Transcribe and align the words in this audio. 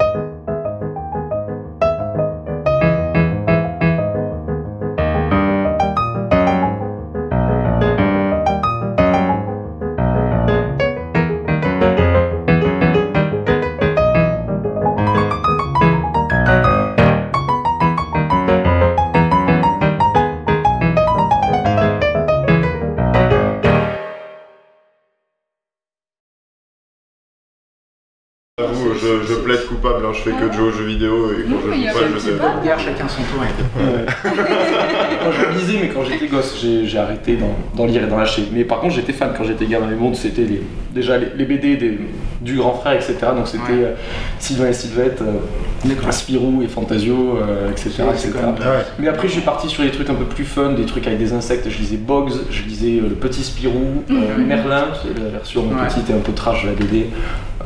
J'avoue, 0.00 0.33
je 30.14 30.20
fais 30.20 30.30
que 30.30 30.46
de 30.48 30.52
jouer 30.52 30.68
aux 30.68 30.72
jeux 30.72 30.84
vidéo 30.86 31.30
et 31.32 31.42
quand 31.44 31.56
je 31.64 31.74
joue 31.74 31.84
pas, 31.92 31.92
pas 32.00 32.06
je 32.08 32.14
de 32.14 32.18
sais 32.18 32.30
pas. 32.32 32.78
Chacun 32.78 33.08
son 33.08 33.22
tour. 33.22 33.42
Quand 35.24 35.30
je 35.32 35.58
lisais, 35.58 35.78
mais 35.80 35.88
quand 35.88 36.04
j'étais 36.04 36.26
gosse, 36.26 36.62
j'ai 36.84 36.98
arrêté 36.98 37.38
d'en 37.74 37.86
lire 37.86 38.04
et 38.04 38.06
d'en 38.06 38.18
lâcher. 38.18 38.46
Mais 38.52 38.64
par 38.64 38.80
contre, 38.80 38.94
j'étais 38.94 39.12
fan 39.12 39.30
quand 39.36 39.44
j'étais 39.44 39.64
gamin. 39.66 39.86
Mais 39.88 39.96
bon, 39.96 40.12
c'était 40.14 40.42
les- 40.42 40.62
déjà 40.94 41.16
les, 41.16 41.28
les 41.36 41.44
BD 41.46 41.76
des- 41.76 41.98
du 42.42 42.56
grand 42.56 42.74
frère, 42.74 42.92
etc. 42.92 43.14
Donc 43.34 43.46
c'était 43.48 43.62
euh, 43.72 43.94
Sylvain 44.38 44.68
et 44.68 44.72
Sylvette, 44.74 45.22
euh. 45.22 45.32
Spirou 46.10 46.62
et 46.62 46.66
Fantasio, 46.68 47.38
euh, 47.38 47.70
etc. 47.70 47.90
Mais 48.98 49.08
après, 49.08 49.28
je 49.28 49.32
suis 49.34 49.42
parti 49.42 49.68
sur 49.68 49.82
des 49.82 49.90
trucs 49.90 50.08
un 50.10 50.14
peu 50.14 50.24
plus 50.24 50.44
fun, 50.44 50.72
des 50.72 50.84
trucs 50.84 51.06
avec 51.06 51.18
des 51.18 51.32
insectes. 51.32 51.68
Je 51.70 51.78
lisais 51.78 51.96
Boggs, 51.96 52.32
je 52.50 52.62
lisais 52.62 53.00
le 53.00 53.14
petit 53.14 53.42
Spirou, 53.44 54.02
Mhm. 54.08 54.46
Merlin, 54.46 54.88
c'est 55.02 55.18
la 55.22 55.30
version 55.30 55.62
petite 55.86 56.08
et 56.10 56.12
un 56.12 56.18
peu 56.18 56.32
trash 56.32 56.64
de 56.64 56.68
la 56.68 56.74
BD. 56.74 57.06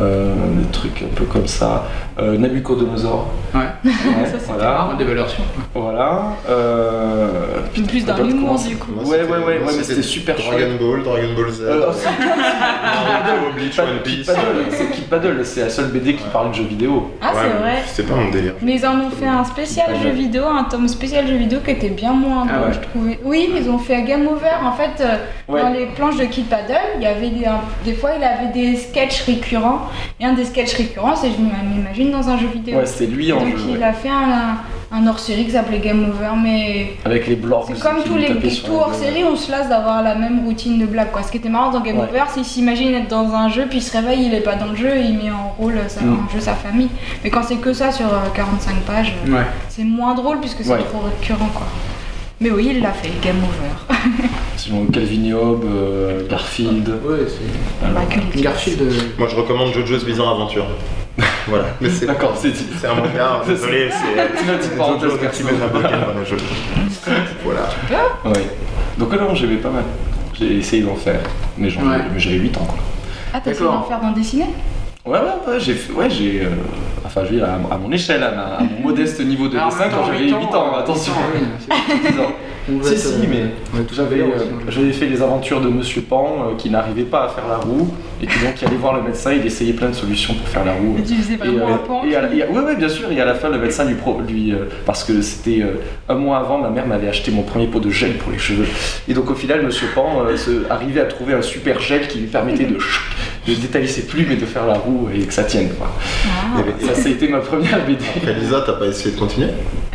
Euh, 0.00 0.34
des 0.56 0.70
trucs 0.70 1.02
un 1.02 1.14
peu 1.14 1.24
comme 1.24 1.46
ça. 1.46 1.84
Euh, 2.20 2.36
Nabucodonosor. 2.36 3.28
Ouais. 3.54 3.60
Ouais, 3.84 4.26
Ça, 4.26 4.36
voilà. 4.46 4.88
Des 4.98 5.04
valeurs 5.04 5.28
sûres. 5.28 5.44
Voilà. 5.74 6.22
Euh... 6.48 7.28
Plus 7.72 7.82
putain, 7.82 8.16
l'humour, 8.18 8.48
commencent- 8.48 8.66
du 8.68 8.76
coup. 8.76 8.92
Ouais, 9.04 9.22
ouais, 9.22 9.28
ouais, 9.38 9.38
ouais, 9.44 9.60
mais 9.76 9.82
c'était 9.82 10.02
super 10.02 10.36
chouette. 10.38 10.58
Dragon 10.58 10.74
Ball, 10.80 11.02
Dragon 11.04 11.34
Ball 11.36 11.50
Z, 11.50 11.62
Euh, 11.62 11.92
Bleach, 13.54 13.78
One 13.78 13.98
Piece. 14.04 14.30
C'est 14.70 14.90
Kid 14.90 15.04
Paddle, 15.04 15.44
c'est 15.44 15.60
la 15.62 15.70
seule 15.70 15.86
BD 15.88 16.14
qui 16.14 16.24
parle 16.32 16.50
de 16.50 16.54
jeux 16.56 16.64
vidéo. 16.64 17.10
Ah, 17.20 17.28
Ouais, 17.32 17.40
c'est 17.42 17.58
vrai. 17.62 17.82
C'était 17.86 18.08
pas 18.10 18.16
mon 18.16 18.30
délire. 18.30 18.54
Mais 18.62 18.74
ils 18.76 18.86
en 18.86 18.98
ont 19.00 19.10
fait 19.10 19.26
un 19.26 19.44
spécial 19.44 19.86
Ah, 19.90 20.02
jeu 20.02 20.10
vidéo, 20.10 20.44
un 20.46 20.64
tome 20.64 20.88
spécial 20.88 21.26
jeu 21.26 21.36
vidéo 21.36 21.60
qui 21.64 21.70
était 21.72 21.88
bien 21.90 22.12
moins 22.12 22.46
Ah 22.48 22.56
drôle, 22.58 22.68
ouais. 22.68 22.74
je 22.74 22.88
trouvais. 22.88 23.18
Oui, 23.24 23.48
ils 23.56 23.68
ont 23.70 23.78
fait 23.78 23.96
un 23.96 24.02
Game 24.02 24.26
Over. 24.26 24.56
En 24.64 24.72
fait, 24.72 25.00
euh, 25.02 25.16
dans 25.48 25.70
les 25.70 25.86
planches 25.86 26.16
de 26.16 26.24
Kid 26.24 26.46
Paddle, 26.46 26.74
il 26.96 27.02
y 27.02 27.06
avait 27.06 27.30
des, 27.30 27.46
un- 27.46 27.60
des 27.84 27.94
fois, 27.94 28.10
il 28.18 28.24
avait 28.24 28.52
des 28.52 28.76
sketchs 28.76 29.22
récurrents. 29.26 29.87
Et 30.20 30.24
un 30.24 30.32
des 30.32 30.44
sketchs 30.44 30.74
récurrents, 30.74 31.16
c'est 31.16 31.28
je 31.30 31.36
m'imagine 31.40 32.10
dans 32.10 32.28
un 32.28 32.38
jeu 32.38 32.48
vidéo. 32.48 32.76
Ouais, 32.78 32.86
c'était 32.86 33.10
lui 33.10 33.32
en 33.32 33.40
Donc 33.40 33.56
jeu. 33.56 33.64
il 33.70 33.78
ouais. 33.78 33.84
a 33.84 33.92
fait 33.92 34.08
un, 34.08 34.56
un 34.90 35.06
hors-série 35.06 35.44
qui 35.44 35.50
s'appelait 35.52 35.78
Game 35.78 36.04
Over, 36.10 36.30
mais 36.42 36.92
Avec 37.04 37.26
les 37.26 37.36
blords. 37.36 37.66
c'est 37.72 37.80
comme 37.80 38.02
tous 38.04 38.16
les 38.16 38.26
tout 38.28 38.72
hors-série, 38.74 39.22
on 39.24 39.36
se 39.36 39.50
lasse 39.50 39.68
d'avoir 39.68 40.02
la 40.02 40.14
même 40.14 40.44
routine 40.44 40.78
de 40.78 40.86
blague. 40.86 41.10
Quoi. 41.10 41.22
Ce 41.22 41.30
qui 41.30 41.36
était 41.38 41.48
marrant 41.48 41.70
dans 41.70 41.80
Game 41.80 41.98
Ouais. 41.98 42.08
Over, 42.10 42.22
c'est 42.28 42.34
qu'il 42.40 42.44
s'imagine 42.44 42.94
être 42.94 43.08
dans 43.08 43.34
un 43.34 43.48
jeu, 43.48 43.66
puis 43.68 43.78
il 43.78 43.82
se 43.82 43.96
réveille, 43.96 44.26
il 44.26 44.34
est 44.34 44.40
pas 44.40 44.54
dans 44.56 44.66
le 44.66 44.76
jeu, 44.76 44.96
et 44.96 45.02
il 45.02 45.16
met 45.16 45.30
en 45.30 45.54
rôle 45.58 45.78
sa, 45.88 46.00
Mm. 46.02 46.26
en 46.26 46.32
jeu 46.32 46.40
sa 46.40 46.54
famille. 46.54 46.88
Mais 47.22 47.30
quand 47.30 47.42
c'est 47.42 47.56
que 47.56 47.72
ça 47.72 47.92
sur 47.92 48.06
euh, 48.06 48.28
45 48.34 48.76
pages, 48.80 49.14
euh, 49.28 49.42
c'est 49.68 49.84
moins 49.84 50.14
drôle 50.14 50.40
puisque 50.40 50.62
c'est 50.64 50.78
trop 50.78 51.00
récurrent. 51.00 51.48
Quoi. 51.54 51.66
Mais 52.40 52.50
oui, 52.50 52.68
il 52.70 52.80
l'a 52.82 52.92
fait, 52.92 53.10
Game 53.22 53.36
Over. 53.38 53.98
Sinon, 54.58 54.86
Calvin 54.86 55.30
euh, 55.32 56.26
Garfield. 56.28 56.88
Ouais, 57.04 57.18
c'est. 57.28 57.86
euh, 57.86 57.92
Bah, 57.94 58.00
les- 58.34 58.42
Garfield. 58.42 58.82
euh, 58.82 58.90
Moi, 59.16 59.28
je 59.30 59.36
recommande 59.36 59.72
JoJo's 59.72 60.04
Bizarre 60.04 60.30
Aventure. 60.30 60.66
voilà. 61.48 61.64
Mais 61.80 61.88
c'est 61.88 62.06
D'accord, 62.06 62.34
c'est 62.36 62.50
dit. 62.50 62.66
c'est 62.80 62.88
un 62.88 62.94
manga, 62.94 63.40
désolé, 63.46 63.88
c'est 63.90 64.36
C'est 64.36 64.52
une 64.52 64.58
petite 64.58 64.76
parenthèse 64.76 65.10
JoJo 65.10 65.16
perso. 65.18 65.42
Ultimate 65.48 65.60
Naboken, 65.72 65.98
voilà, 66.04 66.24
je- 66.24 67.14
Voilà. 67.44 67.68
Ouais. 68.24 68.46
Donc, 68.98 69.12
là, 69.14 69.18
non, 69.22 69.34
j'aimais 69.34 69.56
pas 69.56 69.70
mal. 69.70 69.84
J'ai 70.38 70.56
essayé 70.58 70.82
d'en 70.82 70.96
faire, 70.96 71.20
mais 71.56 71.70
j'en- 71.70 71.82
Ouais. 71.82 71.98
mais 72.12 72.18
j'avais 72.18 72.36
8 72.36 72.56
ans. 72.58 72.64
Quoi. 72.66 72.78
Ah, 73.32 73.40
t'as 73.42 73.52
essayé 73.52 73.64
d'en 73.66 73.82
faire 73.82 74.00
dans 74.00 74.10
dessiné? 74.10 74.46
Ouais, 75.06 75.18
ouais, 75.18 75.52
ouais, 75.52 75.60
j'ai 75.60 75.74
fait- 75.74 75.92
ouais, 75.92 76.10
j'ai. 76.10 76.42
euh, 76.42 76.48
enfin, 77.06 77.22
je 77.24 77.30
veux 77.30 77.36
dire, 77.36 77.46
à, 77.48 77.74
à 77.74 77.78
mon 77.78 77.90
échelle, 77.92 78.22
à, 78.24 78.32
ma- 78.32 78.42
à 78.56 78.62
mon 78.62 78.88
modeste 78.88 79.20
niveau 79.24 79.48
de 79.48 79.56
Ah, 79.56 79.66
dessin, 79.70 79.84
quand 79.88 80.04
j'avais 80.06 80.24
8 80.24 80.34
huit 80.34 80.54
ans, 80.54 80.72
euh, 80.74 80.80
attention. 80.80 81.12
oui, 81.34 81.46
c'est- 81.60 82.12
10 82.12 82.18
ans. 82.20 82.32
Si, 82.82 82.98
si, 82.98 83.06
euh, 83.08 83.10
mais 83.30 83.82
J'avais, 83.94 84.16
faire 84.16 84.26
euh, 84.26 84.44
j'avais 84.68 84.92
fait 84.92 85.06
les 85.06 85.22
aventures 85.22 85.60
de 85.60 85.68
Monsieur 85.68 86.02
Pan 86.02 86.36
euh, 86.50 86.56
qui 86.56 86.68
n'arrivait 86.70 87.02
pas 87.04 87.24
à 87.24 87.28
faire 87.28 87.48
la 87.48 87.56
roue 87.56 87.88
et 88.22 88.26
qui 88.26 88.38
donc 88.40 88.62
allait 88.66 88.76
voir 88.76 88.94
le 88.96 89.02
médecin, 89.02 89.32
il 89.32 89.46
essayait 89.46 89.72
plein 89.72 89.88
de 89.88 89.94
solutions 89.94 90.34
pour 90.34 90.46
faire 90.48 90.64
la 90.64 90.72
roue. 90.72 90.96
Et 90.98 91.02
tu 91.02 91.14
faisais 91.14 91.36
vraiment 91.36 91.68
euh, 91.68 91.74
un 91.74 91.78
pan 91.78 92.02
ouais, 92.04 92.58
ouais, 92.60 92.76
bien 92.76 92.88
sûr. 92.88 93.10
Et 93.10 93.20
à 93.20 93.24
la 93.24 93.34
fin, 93.34 93.48
le 93.48 93.58
médecin 93.58 93.84
lui, 93.84 93.94
pro- 93.94 94.20
lui 94.20 94.52
euh, 94.52 94.64
parce 94.84 95.04
que 95.04 95.22
c'était 95.22 95.62
euh, 95.62 95.80
un 96.08 96.14
mois 96.14 96.38
avant, 96.38 96.58
ma 96.58 96.68
mère 96.70 96.86
m'avait 96.86 97.08
acheté 97.08 97.30
mon 97.30 97.42
premier 97.42 97.66
pot 97.68 97.80
de 97.80 97.90
gel 97.90 98.14
pour 98.14 98.32
les 98.32 98.38
cheveux. 98.38 98.66
Et 99.08 99.14
donc 99.14 99.30
au 99.30 99.34
final, 99.34 99.64
Monsieur 99.64 99.86
Pan 99.94 100.24
euh, 100.26 100.36
se- 100.36 100.70
arrivait 100.70 101.00
à 101.00 101.04
trouver 101.06 101.34
un 101.34 101.42
super 101.42 101.80
gel 101.80 102.06
qui 102.08 102.18
lui 102.18 102.26
permettait 102.26 102.64
de, 102.66 102.76
de 102.76 103.54
détailler 103.54 103.86
ses 103.86 104.02
plumes 104.06 104.30
et 104.32 104.36
de 104.36 104.44
faire 104.46 104.66
la 104.66 104.74
roue 104.74 105.08
et 105.14 105.20
que 105.20 105.32
ça 105.32 105.44
tienne. 105.44 105.70
Quoi. 105.78 105.90
Ah. 106.26 106.60
Et- 106.82 106.84
Ça, 106.86 106.94
ça 106.94 107.08
a 107.08 107.12
été 107.12 107.28
ma 107.28 107.38
première 107.38 107.84
BD. 107.86 108.04
Après 108.16 108.34
Lisa, 108.34 108.62
t'as 108.66 108.72
pas 108.74 108.86
essayé 108.86 109.14
de 109.14 109.20
continuer? 109.20 109.48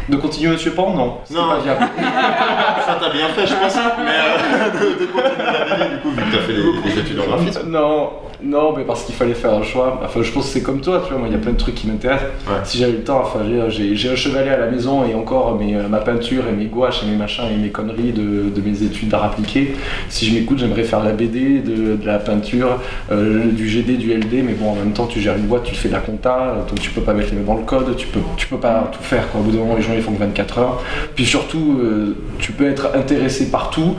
De 0.10 0.18
continuer 0.18 0.52
Monsieur 0.52 0.72
Pan, 0.72 0.94
non. 0.94 1.18
Non. 1.32 1.48
pas 1.50 1.60
viable. 1.60 1.80
Ça, 2.86 3.00
t'as 3.02 3.12
bien 3.12 3.28
fait, 3.30 3.48
je 3.48 3.54
pense. 3.54 3.76
Mais 4.04 4.12
euh, 4.12 4.70
de, 4.74 5.00
de 5.00 5.06
continuer 5.12 5.44
la 5.48 5.76
BD, 5.76 5.96
du 5.96 6.02
coup, 6.02 6.10
vu 6.10 6.16
que 6.24 6.36
t'as 6.36 6.42
fait 6.42 6.54
les, 6.54 6.94
les 6.94 7.00
études 7.00 7.20
en 7.20 7.26
graphisme. 7.26 7.70
Non, 7.70 8.10
non, 8.44 8.74
mais 8.76 8.84
parce 8.84 9.04
qu'il 9.04 9.16
fallait 9.16 9.34
faire 9.34 9.54
un 9.54 9.64
choix. 9.64 10.02
Enfin, 10.04 10.22
je 10.22 10.32
pense 10.32 10.48
que 10.48 10.50
c'est 10.52 10.64
comme 10.64 10.82
toi, 10.82 11.02
tu 11.06 11.12
vois, 11.14 11.20
moi, 11.20 11.28
il 11.30 11.34
y 11.34 11.38
a 11.38 11.40
plein 11.40 11.54
de 11.54 11.58
trucs 11.58 11.76
qui 11.76 11.88
m'intéressent. 11.88 12.28
Ouais. 12.48 12.56
Si 12.66 12.78
j'avais 12.78 12.92
le 12.92 13.04
temps, 13.04 13.22
enfin, 13.24 13.40
j'ai 13.70 14.10
un 14.12 14.16
chevalet 14.16 14.50
à 14.50 14.58
la 14.58 14.68
maison 14.68 15.06
et 15.06 15.16
encore 15.16 15.58
mais, 15.58 15.76
euh, 15.76 15.88
ma 15.88 16.00
peinture 16.00 16.44
et 16.50 16.52
mes 16.52 16.66
gouaches 16.66 17.04
et 17.04 17.06
mes 17.06 17.16
machins 17.16 17.46
et 17.52 17.56
mes 17.56 17.70
conneries 17.70 18.12
de, 18.12 18.50
de 18.50 18.62
mes 18.62 18.84
études 18.84 19.08
d'art 19.10 19.24
appliqué. 19.24 19.76
Si 20.10 20.26
je 20.26 20.34
m'écoute, 20.34 20.60
j'aimerais 20.60 20.84
faire 20.84 21.04
la 21.04 21.12
BD, 21.12 21.60
de, 21.60 21.96
de 21.96 22.06
la 22.06 22.20
peinture, 22.20 22.80
euh, 23.12 23.46
du 23.52 23.70
GD, 23.70 23.96
du 23.98 24.14
LD, 24.14 24.44
mais 24.44 24.54
bon, 24.54 24.72
en 24.72 24.76
même 24.76 24.92
temps, 24.92 25.06
tu 25.08 25.22
gères 25.22 25.38
une 25.38 25.46
boîte, 25.48 25.64
tu 25.64 25.76
fais 25.76 25.88
de 25.88 25.94
la 25.94 26.00
compta, 26.02 26.66
donc 26.68 26.80
tu 26.82 26.90
peux 26.92 27.02
pas 27.02 27.14
mettre 27.14 27.32
les 27.32 27.38
mains 27.38 27.46
dans 27.46 27.56
le 27.56 27.64
code, 27.64 27.96
tu 27.96 28.08
peux, 28.08 28.20
tu 28.36 28.48
peux 28.48 28.58
pas 28.58 28.90
tout 28.92 29.02
faire. 29.04 29.30
Quoi. 29.32 29.40
Au 29.40 29.44
bout 29.44 29.52
d'un 29.52 29.60
moment, 29.60 29.76
les 29.76 29.82
gens 29.82 29.93
ils 29.96 30.02
font 30.04 30.12
que 30.14 30.20
24 30.20 30.58
heures. 30.60 30.82
Puis 31.16 31.26
surtout, 31.26 31.80
euh, 31.82 32.16
tu 32.40 32.52
peux 32.52 32.68
être 32.68 32.90
intéressé 32.96 33.50
partout, 33.52 33.96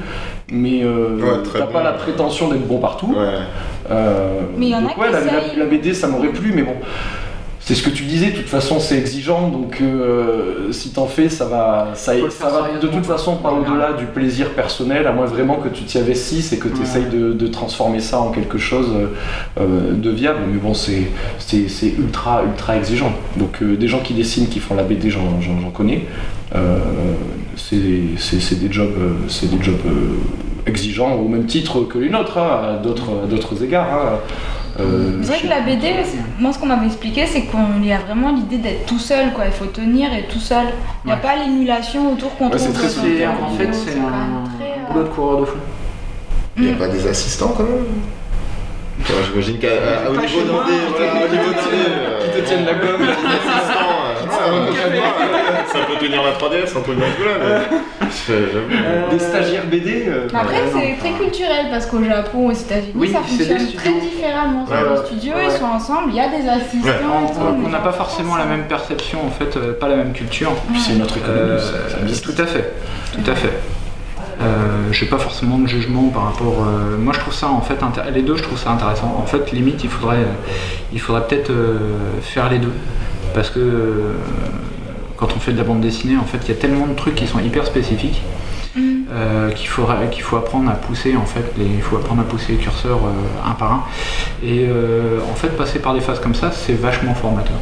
mais 0.50 0.82
euh, 0.84 1.16
Ouais, 1.20 1.42
t'as 1.52 1.66
bon. 1.66 1.72
pas 1.72 1.82
la 1.82 1.92
prétention 1.92 2.48
d'être 2.48 2.66
bon 2.66 2.78
partout. 2.78 3.14
Ouais. 3.16 3.38
Euh, 3.90 4.40
Mais 4.56 4.66
il 4.66 4.72
y 4.72 4.74
en 4.74 4.78
a 4.78 4.82
donc 4.82 4.94
qui 4.94 5.00
ouais, 5.00 5.10
la, 5.10 5.20
la- 5.20 5.26
essayent. 5.26 5.58
la 5.58 5.64
BD 5.66 5.92
ça 5.94 6.06
m'aurait 6.08 6.28
plu, 6.28 6.52
mais 6.54 6.62
bon, 6.62 6.74
c'est 7.66 7.74
ce 7.74 7.82
que 7.82 7.88
tu 7.88 8.02
disais, 8.04 8.30
de 8.30 8.36
toute 8.36 8.48
façon 8.48 8.78
c'est 8.78 8.98
exigeant, 8.98 9.48
donc 9.48 9.78
euh, 9.80 10.70
si 10.70 10.90
t'en 10.90 11.06
fais, 11.06 11.30
ça 11.30 11.46
va, 11.46 11.92
ça, 11.94 12.12
va 12.12 12.78
de 12.78 12.86
toute 12.88 13.06
façon 13.06 13.36
pas 13.36 13.52
au-delà 13.52 13.94
du 13.94 14.04
plaisir 14.04 14.50
personnel, 14.50 15.06
à 15.06 15.12
moins 15.12 15.24
vraiment 15.24 15.56
que 15.56 15.68
tu 15.70 15.82
t'y 15.84 15.98
investisses 15.98 16.52
et 16.52 16.58
que 16.58 16.68
tu 16.68 16.82
essayes 16.82 17.06
de, 17.10 17.32
de 17.32 17.46
transformer 17.46 18.00
ça 18.00 18.20
en 18.20 18.32
quelque 18.32 18.58
chose 18.58 18.90
euh, 19.58 19.94
de 19.94 20.10
viable, 20.10 20.40
mais 20.46 20.58
bon, 20.58 20.74
c'est 20.74 21.04
ultra, 21.98 22.42
ultra 22.44 22.76
exigeant. 22.76 23.12
Donc 23.38 23.62
euh, 23.62 23.76
des 23.76 23.88
gens 23.88 24.00
qui 24.00 24.12
dessinent, 24.12 24.48
qui 24.48 24.60
font 24.60 24.74
la 24.74 24.82
BD, 24.82 25.08
j'en 25.08 25.22
connais. 25.72 26.04
C'est 27.56 27.76
des 27.76 28.70
jobs, 28.72 28.92
c'est 29.28 29.50
des 29.50 29.64
jobs 29.64 29.80
exigeants 30.66 31.14
au 31.14 31.28
même 31.28 31.46
titre 31.46 31.80
que 31.84 31.96
les 31.96 32.10
nôtres, 32.10 32.36
hein, 32.36 32.74
à 32.74 32.76
d'autres 32.76 33.10
à 33.24 33.26
d'autres 33.26 33.64
égards. 33.64 33.86
hein. 33.90 34.18
Euh, 34.80 35.20
C'est 35.22 35.28
vrai 35.28 35.40
que 35.42 35.46
la 35.48 35.60
BD, 35.60 35.94
moi 36.40 36.52
ce 36.52 36.58
qu'on 36.58 36.66
m'avait 36.66 36.86
expliqué, 36.86 37.26
c'est 37.26 37.42
qu'il 37.42 37.84
y 37.86 37.92
a 37.92 37.98
vraiment 37.98 38.32
l'idée 38.32 38.58
d'être 38.58 38.86
tout 38.86 38.98
seul, 38.98 39.32
quoi. 39.32 39.44
Il 39.46 39.52
faut 39.52 39.66
tenir 39.66 40.12
et 40.12 40.24
tout 40.24 40.40
seul. 40.40 40.66
Il 41.04 41.06
n'y 41.08 41.12
a 41.12 41.16
Ouais. 41.16 41.20
pas 41.22 41.36
l'émulation 41.36 42.12
autour 42.12 42.36
qu'on 42.36 42.48
Ouais, 42.50 42.58
c'est 42.58 42.72
trouve 42.72 42.78
très 42.78 43.08
les 43.08 43.26
En 43.26 43.50
fait, 43.50 43.72
c'est 43.72 43.90
un 43.98 44.44
très, 44.58 44.64
euh, 44.64 44.92
boulot 44.92 45.04
de 45.04 45.08
coureur 45.10 45.40
de 45.40 45.44
fond. 45.46 45.58
Il 46.56 46.62
n'y 46.64 46.70
a 46.70 46.74
Mm. 46.74 46.78
pas 46.78 46.88
des 46.88 47.06
assistants 47.06 47.54
quand 47.56 47.62
même? 47.64 47.86
J'imagine 49.28 49.58
voilà, 49.60 50.10
au 50.10 50.14
qui 50.26 50.32
te 50.32 50.40
niveau 50.40 50.58
euh, 51.72 52.20
qui 52.20 52.40
te 52.40 52.46
tiennent 52.46 52.64
la 52.64 52.74
gomme. 52.74 53.06
Ça 55.72 55.78
peut 55.86 56.04
tenir 56.04 56.22
la 56.22 56.32
3DS, 56.32 56.70
un 56.70 56.80
dans 56.80 58.10
ce 58.10 58.32
là 58.32 58.60
mais 58.68 58.76
j'avoue. 58.76 59.10
Des 59.10 59.18
stagiaires 59.18 59.64
BD 59.66 60.04
euh, 60.08 60.28
Après, 60.34 60.54
Ouais, 60.56 60.70
c'est 60.72 60.98
très 61.08 61.18
culturel 61.18 61.66
parce 61.70 61.86
qu'au 61.86 62.02
Japon, 62.04 62.46
aux 62.48 62.52
États-Unis, 62.52 62.92
Oui, 62.94 63.12
ça 63.12 63.18
fonctionne 63.20 63.56
très 63.58 63.66
studios. 63.66 64.00
différemment. 64.00 64.64
Ouais, 64.64 64.76
Sur 64.78 64.86
ouais. 64.90 64.98
les 65.00 65.06
studios, 65.06 65.34
Ouais. 65.34 65.44
ils 65.46 65.58
sont 65.58 65.64
ensemble, 65.64 66.10
il 66.10 66.16
y 66.16 66.20
a 66.20 66.28
des 66.28 66.48
assistants. 66.48 67.34
On 67.64 67.68
n'a 67.68 67.78
pas 67.78 67.92
forcément 67.92 68.36
la 68.36 68.44
même 68.44 68.64
perception, 68.64 69.20
en 69.26 69.30
fait, 69.30 69.56
euh, 69.56 69.72
pas 69.78 69.88
la 69.88 69.96
même 69.96 70.12
culture. 70.12 70.52
Puis 70.70 70.80
c'est 70.80 70.92
une 70.94 71.02
autre 71.02 71.16
économie, 71.16 71.40
Euh, 71.50 71.58
ça, 71.58 71.88
ça 71.96 72.00
me 72.02 72.06
dit 72.08 72.20
tout 72.20 72.34
à 72.40 72.46
fait, 72.46 72.72
tout 73.12 73.30
à 73.30 73.34
fait. 73.34 73.52
Euh, 74.42 74.90
j'ai 74.90 75.06
pas 75.06 75.18
forcément 75.18 75.58
de 75.58 75.68
jugement 75.68 76.08
par 76.08 76.24
rapport. 76.24 76.66
euh, 76.66 76.98
moi, 76.98 77.12
je 77.14 77.20
trouve 77.20 77.32
ça 77.34 77.48
en 77.48 77.60
fait 77.60 77.78
les 78.12 78.22
deux, 78.22 78.36
je 78.36 78.42
trouve 78.42 78.58
ça 78.58 78.70
intéressant. 78.70 79.16
En 79.22 79.26
fait, 79.26 79.52
limite, 79.52 79.84
il 79.84 79.90
faudrait, 79.90 80.16
euh, 80.16 80.92
il 80.92 81.00
faudrait 81.00 81.22
peut-être 81.28 81.50
euh, 81.50 81.78
faire 82.20 82.50
les 82.50 82.58
deux, 82.58 82.72
parce 83.34 83.50
que 83.50 84.14
quand 85.16 85.28
on 85.36 85.40
fait 85.40 85.52
de 85.52 85.58
la 85.58 85.64
bande 85.64 85.80
dessinée, 85.80 86.16
en 86.16 86.24
fait, 86.24 86.38
il 86.44 86.48
y 86.48 86.52
a 86.52 86.60
tellement 86.60 86.86
de 86.86 86.94
trucs 86.94 87.14
qui 87.16 87.26
sont 87.26 87.38
hyper 87.40 87.66
spécifiques. 87.66 88.22
Mm. 88.76 89.04
euh, 89.12 89.50
qu'il 89.52 89.70
qu'il 90.10 90.22
faut 90.24 90.36
apprendre 90.36 90.68
à 90.68 90.74
pousser 90.74 91.16
en 91.16 91.24
fait, 91.26 91.44
les- 91.56 91.64
il 91.64 91.80
faut 91.80 91.96
apprendre 91.96 92.22
à 92.22 92.24
pousser 92.24 92.52
les 92.52 92.58
curseurs 92.58 92.98
euh, 93.06 93.48
un 93.50 93.52
par 93.52 93.72
un. 93.72 93.84
Et 94.42 94.66
euh, 94.68 95.20
en 95.30 95.34
fait, 95.36 95.48
passer 95.56 95.78
par 95.78 95.94
des 95.94 96.00
phases 96.00 96.18
comme 96.18 96.34
ça, 96.34 96.50
c'est 96.50 96.72
vachement 96.72 97.14
formateur. 97.14 97.58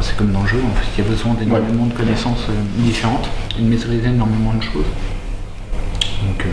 c'est 0.00 0.16
comme 0.16 0.32
dans 0.32 0.42
le 0.42 0.48
jeu, 0.48 0.58
en 0.58 0.74
fait, 0.74 0.86
il 0.96 1.04
y 1.04 1.06
a 1.06 1.10
besoin 1.10 1.34
d'énormément 1.34 1.86
de 1.86 1.92
connaissances 1.92 2.46
différentes 2.78 3.28
et 3.58 3.62
de 3.62 3.68
maîtriser 3.68 4.08
énormément 4.08 4.54
de 4.54 4.62
choses. 4.62 4.90
Donc, 6.26 6.46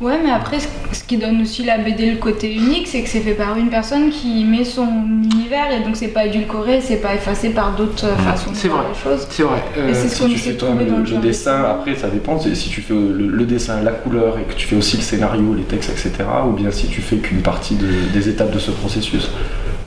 Ouais, 0.00 0.18
mais 0.24 0.30
après, 0.30 0.58
ce 0.60 1.04
qui 1.04 1.18
donne 1.18 1.42
aussi 1.42 1.62
la 1.62 1.76
BD 1.76 2.10
le 2.10 2.16
côté 2.16 2.54
unique, 2.54 2.88
c'est 2.88 3.02
que 3.02 3.08
c'est 3.08 3.20
fait 3.20 3.34
par 3.34 3.58
une 3.58 3.68
personne 3.68 4.08
qui 4.08 4.44
met 4.44 4.64
son 4.64 4.86
univers 4.86 5.70
et 5.70 5.84
donc 5.84 5.94
c'est 5.94 6.08
pas 6.08 6.24
édulcoré, 6.24 6.80
c'est 6.80 7.02
pas 7.02 7.14
effacé 7.14 7.50
par 7.50 7.76
d'autres 7.76 8.06
façons 8.16 8.50
de 8.50 8.56
faire 8.56 8.84
les 8.88 8.98
choses. 8.98 9.26
C'est 9.28 9.42
vrai. 9.42 9.62
et 9.76 9.92
c'est 9.92 10.08
ce 10.08 10.24
si 10.26 10.30
tu 10.30 10.38
fais 10.38 10.54
toi 10.54 10.70
le, 10.78 11.02
le 11.02 11.18
dessin, 11.18 11.64
après 11.64 11.96
ça 11.96 12.08
dépend. 12.08 12.38
Si 12.38 12.70
tu 12.70 12.80
fais 12.80 12.94
le, 12.94 13.44
dessin, 13.44 13.82
la 13.82 13.92
couleur 13.92 14.38
et 14.38 14.44
que 14.44 14.54
tu 14.54 14.66
fais 14.66 14.76
aussi 14.76 14.96
le 14.96 15.02
scénario, 15.02 15.54
les 15.54 15.64
textes, 15.64 15.90
etc. 15.90 16.24
Ou 16.46 16.52
bien 16.52 16.70
si 16.70 16.86
tu 16.86 17.02
fais 17.02 17.16
qu'une 17.16 17.42
partie 17.42 17.76
des 17.76 18.28
étapes 18.28 18.52
de 18.52 18.58
ce 18.58 18.70
processus. 18.70 19.30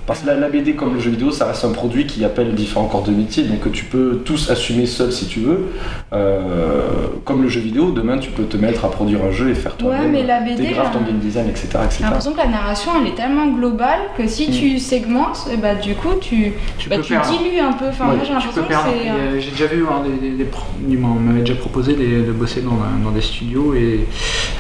Parce 0.06 0.20
que 0.20 0.30
la, 0.30 0.50
BD 0.50 0.74
comme 0.76 0.96
le 0.96 1.00
jeu 1.00 1.12
vidéo, 1.12 1.32
ça 1.32 1.46
reste 1.46 1.64
un 1.64 1.72
produit 1.72 2.06
qui 2.06 2.26
appelle 2.26 2.54
différents 2.54 2.88
corps 2.88 3.04
de 3.04 3.12
métier, 3.12 3.44
donc 3.44 3.72
tu 3.72 3.86
peux 3.86 4.22
tous 4.26 4.50
assumer 4.50 4.86
seul 4.86 5.14
si 5.14 5.28
tu 5.28 5.40
veux. 5.40 5.72
Euh, 6.12 7.08
comme 7.24 7.42
le 7.42 7.48
jeu 7.48 7.62
vidéo, 7.62 7.92
demain 7.92 8.18
tu 8.18 8.30
peux 8.32 8.44
te 8.44 8.58
mettre 8.58 8.84
à 8.84 8.92
produire 8.92 9.24
un 9.24 9.32
jeu 9.32 9.50
et 9.50 9.56
faire 9.56 9.78
toi-même 9.78 10.14
ouais, 10.14 10.56
des 10.56 10.68
graphes, 10.68 10.92
ton 10.92 11.02
game 11.02 11.20
design, 11.20 11.48
etc. 11.48 11.70
J'ai 11.98 12.04
l'impression 12.04 12.34
que 12.34 12.38
la 12.38 12.48
narration 12.48 12.92
elle 13.00 13.08
est 13.08 13.16
tellement 13.16 13.48
globale 13.48 14.00
que 14.18 14.28
si 14.28 14.52
tu 14.52 14.76
mm. 14.76 14.80
segmentes, 14.80 15.48
eh 15.54 15.58
bah, 15.58 15.76
du 15.76 15.96
coup 15.96 16.16
tu, 16.20 16.52
tu, 16.78 16.90
bah, 16.90 16.98
tu 16.98 17.14
dilues 17.14 17.60
un 17.62 17.74
peu. 17.74 17.86
Enfin, 17.88 18.06
moi 18.06 18.16
j'ai 18.24 18.34
l'impression 18.34 18.64
que 18.64 18.74
c'est. 18.74 19.10
Euh, 19.10 19.40
j'ai 19.40 19.52
déjà 19.52 19.68
vu, 19.68 19.86
hein, 19.90 20.04
des, 20.22 20.32
des, 20.32 20.48
ils 20.90 20.98
m'avaient 20.98 21.42
déjà 21.42 21.56
proposé 21.56 21.94
de 21.94 22.32
bosser 22.34 22.62
dans, 22.62 22.78
dans, 23.04 23.12
des 23.12 23.22
studios 23.22 23.74
et 23.74 24.06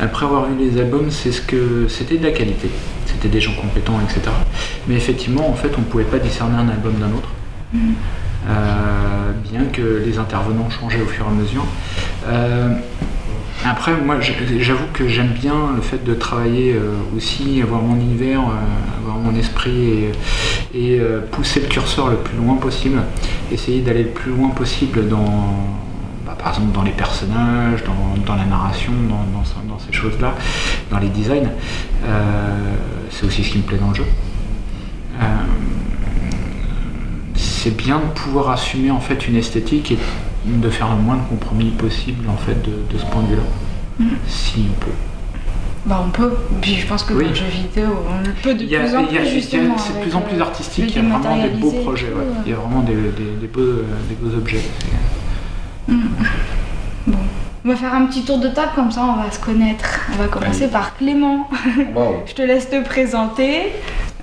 après 0.02 0.26
avoir 0.26 0.46
vu 0.46 0.56
les 0.58 0.80
albums, 0.80 1.12
c'est 1.12 1.32
ce 1.32 1.42
que 1.42 1.88
c'était 1.90 2.18
de 2.18 2.24
la 2.24 2.32
qualité 2.32 2.70
c'était 3.06 3.30
des 3.30 3.42
gens 3.42 3.54
compétents, 3.54 4.00
etc. 4.02 4.32
Mais 4.88 4.96
effectivement, 4.96 5.50
en 5.50 5.54
fait, 5.54 5.72
on 5.78 5.82
ne 5.82 5.86
pouvait 5.86 6.04
pas 6.04 6.20
discerner 6.20 6.58
un 6.58 6.70
album 6.70 6.94
d'un 6.96 7.12
autre. 7.12 7.30
Mm. 7.74 7.94
Euh, 8.50 9.32
bien 9.52 9.66
que 9.72 10.04
les 10.06 10.18
intervenants 10.18 10.70
changeaient 10.70 11.02
au 11.02 11.06
fur 11.06 11.26
et 11.26 11.30
à 11.30 11.32
mesure. 11.32 11.66
Euh, 12.28 12.74
après, 13.66 13.94
moi, 13.96 14.18
j'avoue 14.20 14.88
que 14.94 15.08
j'aime 15.08 15.30
bien 15.30 15.72
le 15.76 15.82
fait 15.82 16.04
de 16.04 16.14
travailler 16.14 16.74
euh, 16.74 16.96
aussi, 17.16 17.62
avoir 17.62 17.82
mon 17.82 17.96
univers, 17.96 18.42
avoir 19.00 19.18
mon 19.18 19.34
esprit 19.38 20.10
et, 20.74 21.00
pousser 21.32 21.62
le 21.62 21.68
curseur 21.68 22.10
le 22.10 22.18
plus 22.18 22.36
loin 22.36 22.56
possible, 22.56 23.02
essayer 23.52 23.82
d'aller 23.82 24.04
le 24.04 24.10
plus 24.10 24.32
loin 24.32 24.50
possible 24.50 25.08
dans, 25.08 25.56
bah, 26.34 26.44
par 26.44 26.54
exemple 26.54 26.72
dans 26.74 26.84
les 26.84 26.92
personnages, 26.92 27.84
dans, 28.26 28.36
la 28.36 28.46
narration, 28.46 28.92
dans, 29.10 29.80
ces 29.80 29.94
choses-là, 29.94 30.34
dans 30.92 31.00
les 31.00 31.10
designs. 31.10 31.50
Euh, 32.06 32.76
c'est 33.10 33.26
aussi 33.26 33.44
ce 33.44 33.52
qui 33.52 33.58
me 33.60 33.64
plaît 33.64 33.78
dans 33.78 33.90
le 33.90 33.96
jeu. 33.96 34.06
Euh, 35.22 35.26
c'est 37.36 37.76
bien 37.76 38.00
de 38.00 38.20
pouvoir 38.20 38.50
assumer 38.50 38.92
en 38.92 39.00
fait 39.00 39.28
une 39.28 39.36
esthétique 39.36 39.92
et 39.92 39.98
de 40.46 40.70
faire 40.70 40.90
le 40.90 41.02
moins 41.02 41.16
de 41.16 41.24
compromis 41.30 41.70
possible 41.70 42.28
en 42.30 42.38
fait 42.38 42.62
de, 42.64 42.98
ce 42.98 43.06
point 43.06 43.22
de 43.24 43.28
vue-là, 43.28 43.44
mm. 44.00 44.08
si 44.28 44.66
on 44.70 44.86
peut. 44.86 44.92
Bah 45.86 46.02
on 46.06 46.12
peut, 46.12 46.34
puis 46.62 46.76
je 46.76 46.88
pense 46.88 47.04
que 47.04 47.14
dans 47.14 47.20
le 47.20 47.34
jeu 47.34 47.46
vidéo, 47.46 47.90
on 48.08 48.42
peut 48.42 48.54
de 48.54 48.66
plus 48.66 48.96
en 48.96 49.04
plus. 49.04 49.42
C'est 49.42 49.60
de 49.60 50.02
plus 50.02 50.16
en 50.16 50.22
plus 50.22 50.42
artistique, 50.42 50.96
il 50.96 51.04
y 51.04 51.06
a 51.06 51.18
vraiment 51.18 51.44
des 51.44 51.50
beaux 51.50 51.72
projets, 51.72 52.14
il 52.46 52.52
y 52.52 52.54
a 52.54 52.58
vraiment 52.58 52.82
des, 52.82 52.94
beaux, 53.48 53.82
des 54.08 54.16
beaux 54.16 54.38
objets. 54.38 54.62
Mm. 55.88 56.02
Bon. 57.08 57.18
On 57.66 57.70
va 57.70 57.76
faire 57.78 57.94
un 57.94 58.06
petit 58.08 58.24
tour 58.24 58.40
de 58.40 58.50
table 58.50 58.72
comme 58.76 58.92
ça 58.92 59.06
on 59.06 59.22
va 59.22 59.32
se 59.32 59.40
connaître. 59.40 59.86
On 60.14 60.22
va 60.22 60.28
commencer 60.28 60.68
par 60.68 60.98
Clément. 60.98 61.48
Je 62.26 62.34
te 62.34 62.42
laisse 62.42 62.70
te 62.70 62.84
présenter. 62.84 63.72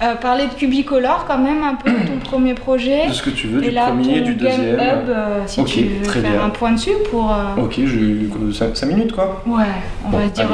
Euh, 0.02 0.14
parler 0.14 0.46
de 0.46 0.54
Cubicolor 0.54 1.26
quand 1.28 1.36
même 1.36 1.62
un 1.62 1.74
peu, 1.74 1.90
ton 1.90 2.18
premier 2.24 2.54
projet. 2.54 3.08
De 3.08 3.12
ce 3.12 3.22
que 3.22 3.28
tu 3.28 3.48
veux, 3.48 3.60
du 3.60 3.70
premier, 3.70 4.22
du 4.22 4.34
deuxième. 4.34 4.74
Hub, 4.74 5.08
euh, 5.08 5.42
si 5.46 5.62
tu 5.64 5.84
veux 5.84 6.10
faire 6.10 6.42
un 6.42 6.48
point 6.48 6.72
dessus 6.72 6.94
pour. 7.10 7.30
Euh, 7.30 7.62
ok, 7.62 7.80
j'ai 7.84 8.74
5 8.74 8.86
minutes 8.86 9.12
quoi. 9.12 9.42
Ouais, 9.46 9.64
on 10.06 10.10
va 10.10 10.26
dire 10.26 10.48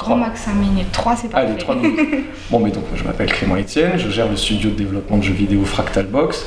Grand 0.00 0.16
max 0.16 0.40
5 0.42 0.54
minutes, 0.54 0.90
3 0.92 1.14
c'est 1.16 1.28
pas 1.28 1.38
Allez, 1.38 1.56
3 1.58 1.74
minutes. 1.74 1.98
bon, 2.50 2.58
mais 2.58 2.70
donc, 2.70 2.84
je 2.94 3.04
m'appelle 3.04 3.30
Clément 3.30 3.56
Etienne, 3.56 3.98
je 3.98 4.08
gère 4.08 4.30
le 4.30 4.36
studio 4.36 4.70
de 4.70 4.74
développement 4.74 5.18
de 5.18 5.22
jeux 5.22 5.34
vidéo 5.34 5.62
Fractal 5.64 6.06
Box. 6.06 6.46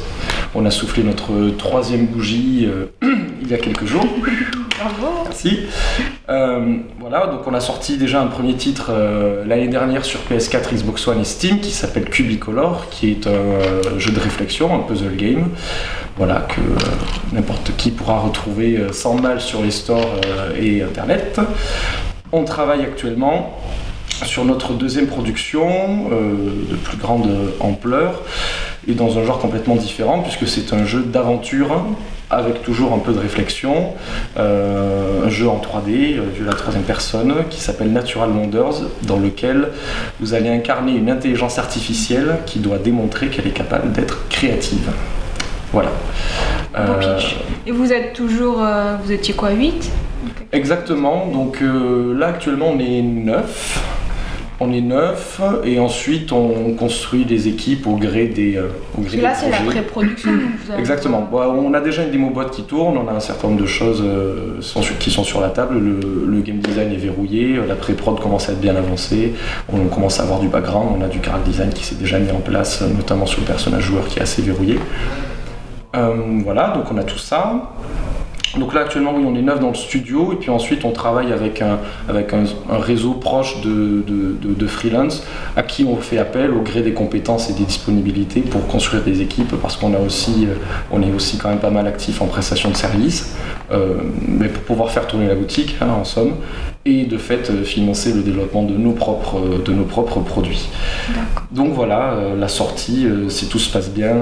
On 0.56 0.66
a 0.66 0.72
soufflé 0.72 1.02
notre 1.02 1.50
troisième 1.58 2.06
bougie 2.06 2.68
euh, 2.70 2.86
il 3.42 3.48
y 3.48 3.56
a 3.56 3.58
quelques 3.58 3.86
jours. 3.86 4.06
Bravo 4.78 5.24
Merci. 5.26 5.62
Euh, 6.30 6.78
voilà, 7.00 7.26
donc 7.28 7.48
on 7.48 7.54
a 7.56 7.60
sorti 7.60 7.98
déjà 7.98 8.22
un 8.22 8.28
premier 8.28 8.54
titre 8.54 8.88
euh, 8.90 9.44
l'année 9.46 9.68
dernière 9.68 10.06
sur 10.06 10.20
PS4, 10.30 10.76
Xbox 10.76 11.08
One 11.08 11.22
et 11.22 11.24
Steam 11.24 11.60
qui 11.60 11.72
s'appelle 11.72 12.06
Cubicolor, 12.06 12.88
qui 12.92 13.10
est 13.10 13.26
un 13.28 13.98
jeu 13.98 14.12
de 14.12 14.20
réflexion, 14.20 14.76
un 14.76 14.80
puzzle 14.80 15.16
game. 15.16 15.50
Voilà, 16.18 16.42
que 16.42 16.62
n'importe 17.36 17.76
qui 17.76 17.90
pourra 17.90 18.20
retrouver 18.20 18.80
sans 18.92 19.16
mal 19.16 19.42
sur 19.42 19.64
les 19.64 19.72
stores 19.72 20.22
et 20.56 20.84
internet. 20.84 21.42
On 22.32 22.44
travaille 22.44 22.82
actuellement 22.82 23.60
sur 24.24 24.46
notre 24.46 24.74
deuxième 24.74 25.08
production 25.08 26.10
de 26.12 26.76
plus 26.76 26.98
grande 26.98 27.28
ampleur 27.60 28.22
et 28.88 28.94
dans 28.94 29.18
un 29.18 29.24
genre 29.24 29.40
complètement 29.40 29.76
différent 29.76 30.22
puisque 30.22 30.48
c'est 30.48 30.74
un 30.74 30.86
jeu 30.86 31.04
d'aventure 31.04 31.86
avec 32.30 32.64
toujours 32.64 32.94
un 32.94 32.98
peu 32.98 33.14
de 33.14 33.20
réflexion, 33.20 33.94
euh, 34.38 35.26
un 35.26 35.30
jeu 35.30 35.48
en 35.48 35.60
3D, 35.60 36.18
euh, 36.18 36.22
vu 36.34 36.44
la 36.44 36.54
troisième 36.54 36.84
personne, 36.84 37.34
qui 37.52 37.62
s'appelle 37.62 37.92
Natural 37.92 38.30
Wonders, 38.32 38.88
dans 39.04 39.20
lequel 39.20 39.70
vous 40.20 40.34
allez 40.34 40.50
incarner 40.50 40.94
une 40.94 41.12
intelligence 41.12 41.60
artificielle 41.60 42.38
qui 42.48 42.58
doit 42.58 42.80
démontrer 42.80 43.28
qu'elle 43.28 43.46
est 43.46 43.52
capable 43.52 43.92
d'être 43.92 44.28
créative. 44.30 44.90
Voilà. 45.72 45.92
Et 47.68 47.72
vous 47.72 47.94
êtes 47.94 48.14
toujours, 48.14 48.64
vous 49.04 49.12
étiez 49.12 49.36
quoi, 49.36 49.52
8 49.52 49.92
Exactement, 50.52 51.28
donc 51.28 51.64
euh, 51.64 52.14
là 52.18 52.28
actuellement 52.28 52.70
on 52.76 52.80
est 52.80 53.02
neuf. 53.02 53.82
On 54.60 54.72
est 54.72 54.82
neuf 54.82 55.42
et 55.64 55.80
ensuite 55.80 56.32
on 56.32 56.74
construit 56.76 57.26
des 57.26 57.48
équipes 57.48 57.88
au 57.88 57.96
gré 57.96 58.28
des. 58.28 58.56
Euh, 58.56 58.68
au 58.98 59.02
gré 59.02 59.18
là 59.18 59.34
c'est 59.34 59.50
la 59.50 59.58
pré-production. 59.58 60.32
Exactement. 60.78 61.28
on 61.32 61.74
a 61.74 61.82
déjà 61.82 62.04
une 62.04 62.12
démo 62.12 62.30
boîte 62.30 62.52
qui 62.52 62.64
tourne, 62.64 62.98
on 62.98 63.08
a 63.08 63.14
un 63.14 63.20
certain 63.20 63.48
nombre 63.48 63.62
de 63.62 63.66
choses 63.66 64.04
euh, 64.06 64.60
qui 65.00 65.12
sont 65.12 65.24
sur 65.24 65.42
la 65.42 65.50
table. 65.50 65.80
Le, 65.80 66.42
game 66.42 66.58
design 66.58 66.92
est 66.92 66.98
verrouillé, 66.98 67.58
la 67.66 67.76
pré-prod 67.76 68.20
commence 68.20 68.50
à 68.50 68.52
être 68.52 68.60
bien 68.60 68.76
avancée, 68.76 69.34
on 69.72 69.88
commence 69.88 70.20
à 70.20 70.24
avoir 70.24 70.42
du 70.42 70.50
background, 70.50 70.90
on 71.00 71.02
a 71.02 71.08
du 71.08 71.20
character 71.24 71.50
design 71.50 71.70
qui 71.70 71.86
s'est 71.86 71.96
déjà 71.96 72.20
mis 72.20 72.32
en 72.32 72.42
place, 72.42 72.82
notamment 72.82 73.26
sur 73.26 73.40
le 73.40 73.48
personnage 73.48 73.84
joueur 73.84 74.06
qui 74.08 74.20
est 74.20 74.24
assez 74.24 74.42
verrouillé. 74.42 74.78
voilà, 75.94 76.74
donc 76.76 76.92
on 76.92 76.98
a 76.98 77.04
tout 77.04 77.18
ça. 77.18 77.72
Donc 78.58 78.76
là 78.76 78.82
actuellement 78.82 79.14
oui 79.16 79.24
on 79.26 79.36
est 79.36 79.42
neuf 79.42 79.60
dans 79.60 79.70
le 79.70 79.76
studio 79.76 80.32
et 80.32 80.36
puis 80.36 80.52
ensuite 80.52 80.86
on 80.86 80.92
travaille 80.92 81.34
avec 81.34 81.62
un, 81.62 81.80
avec 82.08 82.34
un, 82.34 82.44
réseau 82.70 83.14
proche 83.14 83.62
de, 83.62 84.04
de, 84.06 84.68
freelance 84.68 85.26
à 85.58 85.64
qui 85.64 85.86
on 85.86 85.98
fait 85.98 86.20
appel 86.20 86.52
au 86.52 86.62
gré 86.62 86.82
des 86.82 86.94
compétences 86.94 87.50
et 87.50 87.54
des 87.54 87.66
disponibilités 87.66 88.42
pour 88.42 88.66
construire 88.68 89.04
des 89.04 89.22
équipes 89.22 89.56
parce 89.62 89.76
qu'on 89.76 89.94
a 89.94 90.00
aussi 90.00 90.46
euh, 90.46 90.56
on 90.92 91.02
est 91.02 91.12
aussi 91.12 91.38
quand 91.38 91.50
même 91.50 91.60
pas 91.60 91.72
mal 91.72 91.88
actif 91.88 92.22
en 92.22 92.28
prestation 92.28 92.70
de 92.70 92.76
services 92.76 93.36
euh, 93.72 93.96
mais 94.28 94.50
pour 94.50 94.64
pouvoir 94.64 94.92
faire 94.92 95.08
tourner 95.08 95.28
la 95.28 95.36
boutique 95.36 95.76
hein, 95.82 95.88
en 95.90 96.06
somme 96.06 96.36
et 96.86 97.06
de 97.06 97.18
fait 97.18 97.50
euh, 97.50 97.64
financer 97.64 98.14
le 98.14 98.22
développement 98.22 98.64
de 98.64 98.76
nos 98.76 98.92
propres, 98.92 99.42
de 99.64 99.74
nos 99.74 99.86
propres 99.86 100.20
produits. 100.20 100.70
Donc 101.52 101.74
voilà 101.74 102.18
la 102.38 102.48
sortie 102.48 103.08
si 103.30 103.48
tout 103.48 103.60
se 103.60 103.72
passe 103.72 103.90
bien 103.90 104.16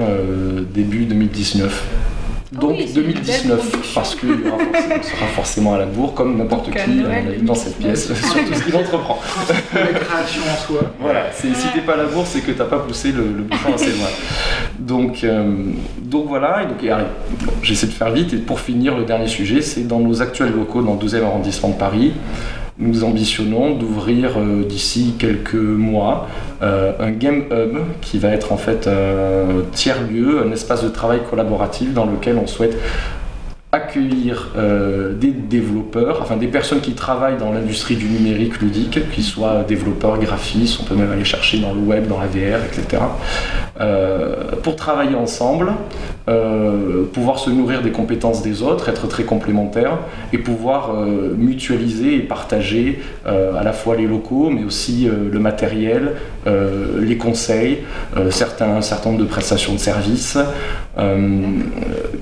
début 0.74 1.04
2019. 1.04 2.01
Donc 2.52 2.76
2019, 2.92 3.94
parce 3.94 4.14
qu'il 4.14 4.28
sera 5.02 5.26
forcément 5.34 5.74
à 5.74 5.78
la 5.78 5.86
bourre, 5.86 6.12
comme 6.12 6.36
n'importe 6.36 6.70
qui 6.70 6.78
euh, 6.78 7.38
dans 7.40 7.54
cette 7.54 7.78
pièce, 7.78 8.12
sur 8.14 8.44
tout 8.44 8.54
ce 8.54 8.64
qu'il 8.64 8.76
entreprend. 8.76 9.18
la 9.72 9.86
création 9.86 10.42
en 10.42 10.66
soi. 10.66 10.80
Voilà, 11.00 11.32
si 11.32 11.48
t'es 11.72 11.80
pas 11.80 11.94
à 11.94 11.96
la 11.96 12.04
bourre, 12.04 12.26
c'est 12.26 12.40
que 12.40 12.52
t'as 12.52 12.66
pas 12.66 12.80
poussé 12.80 13.10
le, 13.12 13.22
bouchon 13.22 13.74
assez 13.74 13.92
loin. 13.92 14.08
Donc, 14.78 15.24
euh, 15.24 15.50
donc 16.02 16.26
voilà, 16.28 16.62
et 16.62 16.66
donc 16.66 16.96
j'essaie 17.62 17.86
de 17.86 17.92
faire 17.92 18.10
vite, 18.10 18.34
et 18.34 18.36
pour 18.36 18.60
finir, 18.60 18.98
le 18.98 19.04
dernier 19.04 19.28
sujet, 19.28 19.62
c'est 19.62 19.86
dans 19.86 20.00
nos 20.00 20.20
actuels 20.20 20.52
locaux 20.52 20.82
dans 20.82 20.94
le 21.00 21.06
12e 21.06 21.24
arrondissement 21.24 21.70
de 21.70 21.76
Paris, 21.76 22.12
nous 22.82 23.04
ambitionnons 23.04 23.74
d'ouvrir 23.76 24.36
euh, 24.36 24.64
d'ici 24.64 25.14
quelques 25.18 25.54
mois 25.54 26.28
euh, 26.62 26.92
un 27.00 27.10
Game 27.10 27.44
Hub 27.50 27.78
qui 28.00 28.18
va 28.18 28.28
être 28.28 28.52
en 28.52 28.56
fait 28.56 28.86
un 28.86 29.62
tiers-lieu, 29.72 30.42
un 30.46 30.52
espace 30.52 30.82
de 30.82 30.88
travail 30.88 31.20
collaboratif 31.28 31.92
dans 31.92 32.06
lequel 32.06 32.38
on 32.38 32.46
souhaite 32.46 32.76
accueillir 33.74 34.50
euh, 34.54 35.14
des 35.14 35.30
développeurs, 35.30 36.18
enfin 36.20 36.36
des 36.36 36.46
personnes 36.46 36.82
qui 36.82 36.92
travaillent 36.92 37.38
dans 37.38 37.52
l'industrie 37.52 37.96
du 37.96 38.04
numérique 38.04 38.60
ludique, 38.60 39.10
qu'ils 39.10 39.24
soient 39.24 39.64
développeurs, 39.66 40.18
graphistes, 40.18 40.80
on 40.82 40.84
peut 40.84 40.94
même 40.94 41.10
aller 41.10 41.24
chercher 41.24 41.58
dans 41.58 41.72
le 41.72 41.80
web, 41.80 42.06
dans 42.06 42.20
la 42.20 42.26
VR, 42.26 42.62
etc. 42.66 43.02
Euh, 43.80 44.56
pour 44.62 44.76
travailler 44.76 45.14
ensemble, 45.14 45.72
euh, 46.28 47.04
pouvoir 47.12 47.38
se 47.38 47.50
nourrir 47.50 47.82
des 47.82 47.90
compétences 47.90 48.42
des 48.42 48.62
autres, 48.62 48.88
être 48.88 49.08
très 49.08 49.24
complémentaires 49.24 49.98
et 50.32 50.38
pouvoir 50.38 50.94
mutualiser 51.36 52.16
et 52.16 52.20
partager 52.20 53.00
à 53.24 53.62
la 53.62 53.72
fois 53.72 53.96
les 53.96 54.06
locaux, 54.06 54.50
mais 54.50 54.64
aussi 54.64 55.08
le 55.08 55.38
matériel, 55.38 56.12
les 56.46 57.16
conseils, 57.16 57.78
certains, 58.30 58.76
un 58.76 58.82
certain 58.82 59.10
nombre 59.10 59.22
de 59.22 59.28
prestations 59.28 59.74
de 59.74 59.78
services, 59.78 60.38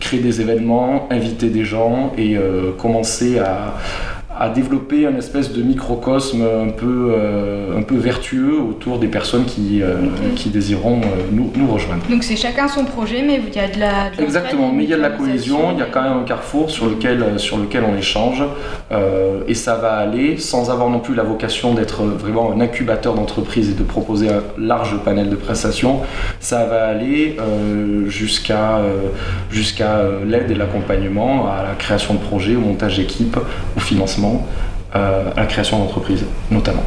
créer 0.01 0.21
des 0.21 0.41
événements, 0.41 1.09
inviter 1.11 1.49
des 1.49 1.65
gens 1.65 2.13
et 2.17 2.37
euh, 2.37 2.73
commencer 2.77 3.39
à, 3.39 3.75
à 4.41 4.49
développer 4.49 5.07
un 5.07 5.17
espèce 5.17 5.53
de 5.53 5.63
microcosme 5.63 6.43
un 6.43 6.71
peu, 6.71 7.13
euh, 7.15 7.79
un 7.79 7.83
peu 7.83 7.97
vertueux 7.97 8.59
autour 8.59 8.99
des 8.99 9.07
personnes 9.07 9.45
qui, 9.45 9.83
euh, 9.83 9.97
qui 10.35 10.49
désireront 10.49 11.03
euh, 11.03 11.29
nous, 11.31 11.53
nous, 11.55 11.71
rejoindre. 11.71 12.03
Donc 12.09 12.25
c'est 12.25 12.37
chacun 12.37 12.67
son 12.67 12.87
projet, 12.87 13.23
mais 13.23 13.39
il 13.47 13.55
y 13.55 13.59
a 13.59 13.69
de 13.69 13.79
la... 13.79 14.11
Exactement, 14.19 14.73
mais 14.73 14.85
il 14.85 14.91
y 14.91 14.95
a 14.95 14.97
de 14.97 15.03
la 15.03 15.11
cohésion, 15.11 15.73
il 15.73 15.79
y 15.79 15.83
a 15.83 15.85
quand 15.85 16.03
même 16.03 16.15
un 16.15 16.25
carrefour 16.25 16.71
sur 16.71 16.87
lequel, 16.87 17.39
sur 17.39 17.59
lequel 17.59 17.85
on 17.85 17.95
échange, 17.95 18.43
et 19.47 19.55
ça 19.55 19.77
va 19.77 19.93
aller 19.97 20.39
sans 20.39 20.71
avoir 20.71 20.89
non 20.89 21.01
plus 21.01 21.15
la 21.15 21.23
vocation 21.23 21.75
d'être 21.75 22.03
vraiment 22.05 22.51
un 22.51 22.61
incubateur 22.61 23.15
d'entreprise 23.15 23.69
et 23.69 23.75
de 23.75 23.83
proposer 23.83 24.31
un 24.31 24.43
large 24.57 24.97
panel 25.05 25.29
de 25.29 25.37
prestations, 25.37 26.01
ça 26.41 26.65
va 26.65 26.87
aller 26.87 27.37
jusqu'à 28.07 28.81
jusqu'à 29.51 30.03
l'aide 30.27 30.51
et 30.51 30.55
l'accompagnement 30.55 31.51
à 31.51 31.63
la 31.63 31.75
création 31.75 32.15
de 32.15 32.21
projets, 32.21 32.57
au 32.57 32.61
montage 32.61 32.97
d'équipes, 32.97 33.37
au 33.77 33.81
financement 33.81 34.30
euh, 34.95 35.31
à 35.37 35.41
la 35.41 35.47
création 35.47 35.79
d'entreprises, 35.79 36.25
notamment. 36.51 36.83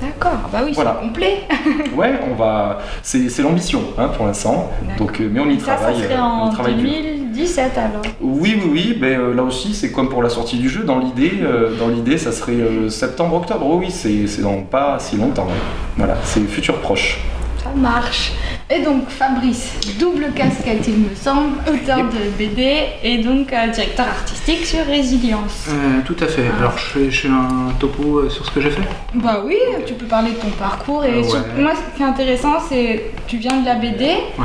D'accord, 0.00 0.48
bah 0.52 0.60
oui, 0.64 0.72
c'est 0.76 1.00
complet. 1.00 1.40
ouais, 1.96 2.20
on 2.30 2.34
va. 2.34 2.78
C'est 3.02 3.42
l'ambition 3.42 3.82
hein, 3.98 4.08
pour 4.16 4.26
l'instant. 4.26 4.70
Donc, 4.96 5.20
euh, 5.20 5.28
mais 5.30 5.40
on 5.40 5.50
y 5.50 5.56
travaille. 5.58 5.96
Ça 5.96 6.02
serait 6.04 6.18
en 6.18 6.52
2017 6.52 7.72
alors. 7.76 8.02
Oui, 8.20 8.60
oui, 8.62 8.70
oui. 8.70 8.98
Mais 9.00 9.16
euh, 9.16 9.34
là 9.34 9.42
aussi, 9.42 9.74
c'est 9.74 9.90
comme 9.90 10.08
pour 10.08 10.22
la 10.22 10.28
sortie 10.28 10.58
du 10.58 10.68
jeu. 10.68 10.84
Dans 10.84 11.00
l'idée, 11.00 11.32
dans 11.80 11.88
l'idée, 11.88 12.16
ça 12.16 12.30
serait 12.30 12.88
septembre-octobre. 12.88 13.66
Oh 13.68 13.78
oui, 13.80 13.90
c'est 13.90 14.42
dans 14.42 14.62
pas 14.62 14.98
si 15.00 15.16
longtemps. 15.16 15.48
Voilà, 15.96 16.16
c'est 16.22 16.40
futur 16.40 16.80
proche. 16.80 17.18
Ça 17.62 17.70
marche. 17.74 18.32
Et 18.70 18.82
donc 18.82 19.08
Fabrice, 19.08 19.72
double 19.98 20.26
casquette 20.34 20.86
il 20.88 20.98
me 20.98 21.14
semble, 21.14 21.56
auteur 21.66 22.04
de 22.04 22.36
BD 22.36 22.82
et 23.02 23.16
donc 23.16 23.50
euh, 23.50 23.68
directeur 23.68 24.06
artistique 24.06 24.66
sur 24.66 24.84
Résilience. 24.84 25.68
Euh, 25.70 26.00
tout 26.04 26.16
à 26.20 26.26
fait. 26.26 26.44
Ah. 26.52 26.58
Alors 26.58 26.76
je 26.76 27.08
fais, 27.08 27.28
un 27.28 27.72
topo 27.80 28.18
euh, 28.18 28.28
sur 28.28 28.44
ce 28.44 28.50
que 28.50 28.60
j'ai 28.60 28.68
fait? 28.68 28.82
Bah 29.14 29.42
oui, 29.42 29.56
tu 29.86 29.94
peux 29.94 30.04
parler 30.04 30.32
de 30.32 30.36
ton 30.36 30.50
parcours 30.50 31.02
et 31.06 31.22
moi 31.58 31.72
ce 31.74 31.96
qui 31.96 32.02
est 32.02 32.04
intéressant 32.04 32.60
c'est 32.68 33.04
tu 33.26 33.38
viens 33.38 33.58
de 33.58 33.64
la 33.64 33.76
BD. 33.76 34.04
Ouais. 34.04 34.44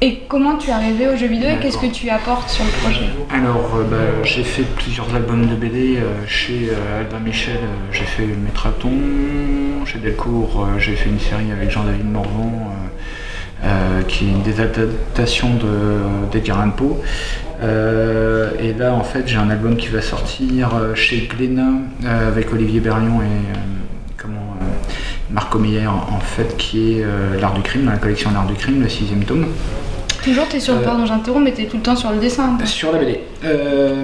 Et 0.00 0.22
comment 0.28 0.56
tu 0.56 0.70
es 0.70 0.72
arrivé 0.72 1.06
aux 1.06 1.16
jeux 1.16 1.28
vidéo 1.28 1.50
et 1.50 1.62
qu'est-ce 1.62 1.78
que 1.78 1.86
tu 1.86 2.10
apportes 2.10 2.50
sur 2.50 2.64
le 2.64 2.70
projet? 2.82 3.08
Alors, 3.32 3.70
bah, 3.88 3.96
j'ai 4.24 4.42
fait 4.42 4.64
plusieurs 4.76 5.14
albums 5.14 5.46
de 5.46 5.54
BD 5.54 5.98
chez 6.26 6.68
Albin 6.98 7.20
Michel. 7.20 7.60
j'ai 7.90 8.04
fait 8.04 8.26
Métraton, 8.26 8.90
chez 9.86 10.00
Delcourt, 10.00 10.66
j'ai 10.78 10.96
fait 10.96 11.08
une 11.08 11.20
série 11.20 11.52
avec 11.52 11.70
Jean-David 11.70 12.10
Morvan 12.10 12.74
euh, 13.64 14.02
qui 14.02 14.26
est 14.26 14.28
une 14.28 14.42
des 14.42 14.60
adaptations 14.60 15.50
d'Edgar 16.30 16.60
Allan 16.60 16.70
Poe. 16.70 16.96
Euh, 17.62 18.50
et 18.60 18.74
là, 18.74 18.92
en 18.92 19.04
fait, 19.04 19.22
j'ai 19.26 19.36
un 19.36 19.48
album 19.48 19.76
qui 19.76 19.88
va 19.88 20.02
sortir 20.02 20.74
euh, 20.74 20.94
chez 20.94 21.28
Glénat 21.34 21.72
avec 22.04 22.52
Olivier 22.52 22.80
Berlion 22.80 23.22
et 23.22 24.18
comment, 24.18 24.56
Marco 25.30 25.58
Meyer, 25.58 25.86
en 25.86 26.20
fait, 26.20 26.58
qui 26.58 26.92
est 26.92 27.06
L'Art 27.40 27.54
du 27.54 27.62
crime, 27.62 27.86
dans 27.86 27.92
la 27.92 27.96
collection 27.96 28.30
L'Art 28.32 28.46
du 28.46 28.54
crime, 28.54 28.82
le 28.82 28.88
sixième 28.88 29.24
tome. 29.24 29.46
Toujours, 30.22 30.46
tu 30.48 30.56
es 30.56 30.60
sur, 30.60 30.80
pardon, 30.82 31.06
j'interromps, 31.06 31.44
mais 31.44 31.52
tu 31.52 31.62
es 31.62 31.66
tout 31.66 31.76
le 31.76 31.82
temps 31.82 31.96
sur 31.96 32.10
le 32.10 32.18
dessin. 32.18 32.58
Sur 32.64 32.92
la 32.92 32.98
BD. 32.98 33.20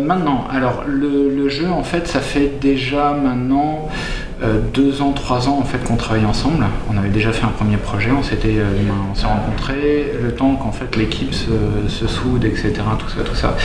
maintenant, 0.02 0.46
alors, 0.50 0.84
le, 0.86 1.48
jeu, 1.50 1.68
en 1.68 1.82
fait, 1.82 2.06
ça 2.08 2.20
fait 2.20 2.52
déjà 2.60 3.12
maintenant 3.12 3.88
euh, 3.88 4.29
deux 4.73 5.02
ans, 5.02 5.12
trois 5.12 5.49
ans 5.49 5.59
en 5.59 5.64
fait 5.64 5.78
qu'on 5.85 5.97
travaille 5.97 6.25
ensemble. 6.25 6.64
On 6.90 6.97
avait 6.97 7.11
déjà 7.11 7.32
fait 7.32 7.44
un 7.44 7.50
premier 7.50 7.76
projet, 7.76 8.11
on 8.11 8.23
s'était, 8.23 8.56
euh, 8.59 9.14
s'est 9.14 9.26
rencontrés, 9.26 10.12
le 10.23 10.32
temps 10.35 10.56
qu'en 10.56 10.73
fait 10.73 10.97
l'équipe 10.97 11.35
se, 11.35 12.06
soude, 12.06 12.44
etc. 12.44 12.73
Ça, 12.75 13.23
tout 13.23 13.35
ça. 13.35 13.56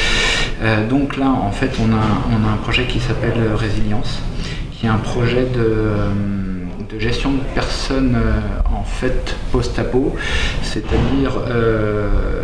Euh, 0.62 0.88
donc 0.88 1.17
là, 1.17 1.29
en 1.29 1.51
fait, 1.51 1.72
on 1.79 1.91
a, 1.94 2.01
on 2.29 2.48
a 2.48 2.51
un 2.51 2.58
projet 2.58 2.86
qui 2.86 3.00
s'appelle 3.00 3.39
Résilience, 3.55 4.22
qui 4.72 4.86
est 4.86 4.89
un 4.89 4.98
projet 4.98 5.46
de, 5.46 6.94
de 6.94 7.00
gestion 7.00 7.32
de 7.32 7.39
personnes 7.53 8.17
en 8.74 8.84
fait 8.84 9.36
post-apo, 9.51 10.15
c'est-à-dire 10.62 11.39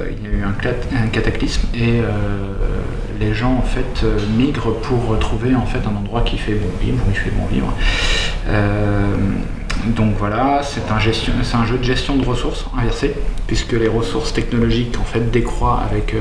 il 0.09 0.23
y 0.23 0.33
a 0.33 0.37
eu 0.37 0.43
un 0.43 1.07
cataclysme 1.07 1.67
et 1.73 2.01
les 3.21 3.33
gens 3.33 3.53
en 3.53 3.61
fait 3.61 4.03
migrent 4.37 4.73
pour 4.81 5.07
retrouver 5.07 5.55
en 5.55 5.65
fait 5.65 5.79
un 5.87 5.95
endroit 5.95 6.21
qui 6.21 6.37
fait 6.37 6.53
bon 6.55 7.45
vivre. 7.51 7.73
Euh, 8.47 9.15
donc 9.95 10.15
voilà, 10.17 10.61
c'est 10.63 10.91
un, 10.91 10.99
jeu 10.99 11.77
de 11.77 11.83
gestion 11.83 12.15
de 12.15 12.25
ressources 12.25 12.65
inversé, 12.77 13.13
puisque 13.47 13.73
les 13.73 13.87
ressources 13.87 14.33
technologiques 14.33 14.95
en 14.99 15.03
fait 15.03 15.19
avec, 15.19 16.13
euh, 16.13 16.19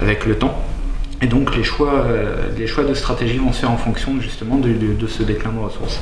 avec 0.00 0.26
le 0.26 0.36
temps. 0.36 0.54
Et 1.22 1.26
donc 1.26 1.56
les 1.56 1.64
choix, 1.64 2.04
euh, 2.04 2.48
les 2.58 2.66
choix 2.66 2.84
de 2.84 2.92
stratégie 2.92 3.38
vont 3.38 3.52
se 3.52 3.60
faire 3.60 3.70
en 3.70 3.78
fonction 3.78 4.20
justement 4.20 4.58
de, 4.58 5.06
ce 5.06 5.22
déclin 5.22 5.52
de 5.52 5.58
ressources. 5.58 6.00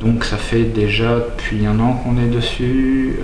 donc 0.00 0.24
ça 0.24 0.38
fait 0.38 0.62
déjà 0.62 1.16
depuis 1.16 1.66
un 1.66 1.78
an 1.80 2.00
qu'on 2.02 2.16
est 2.16 2.30
dessus. 2.30 3.18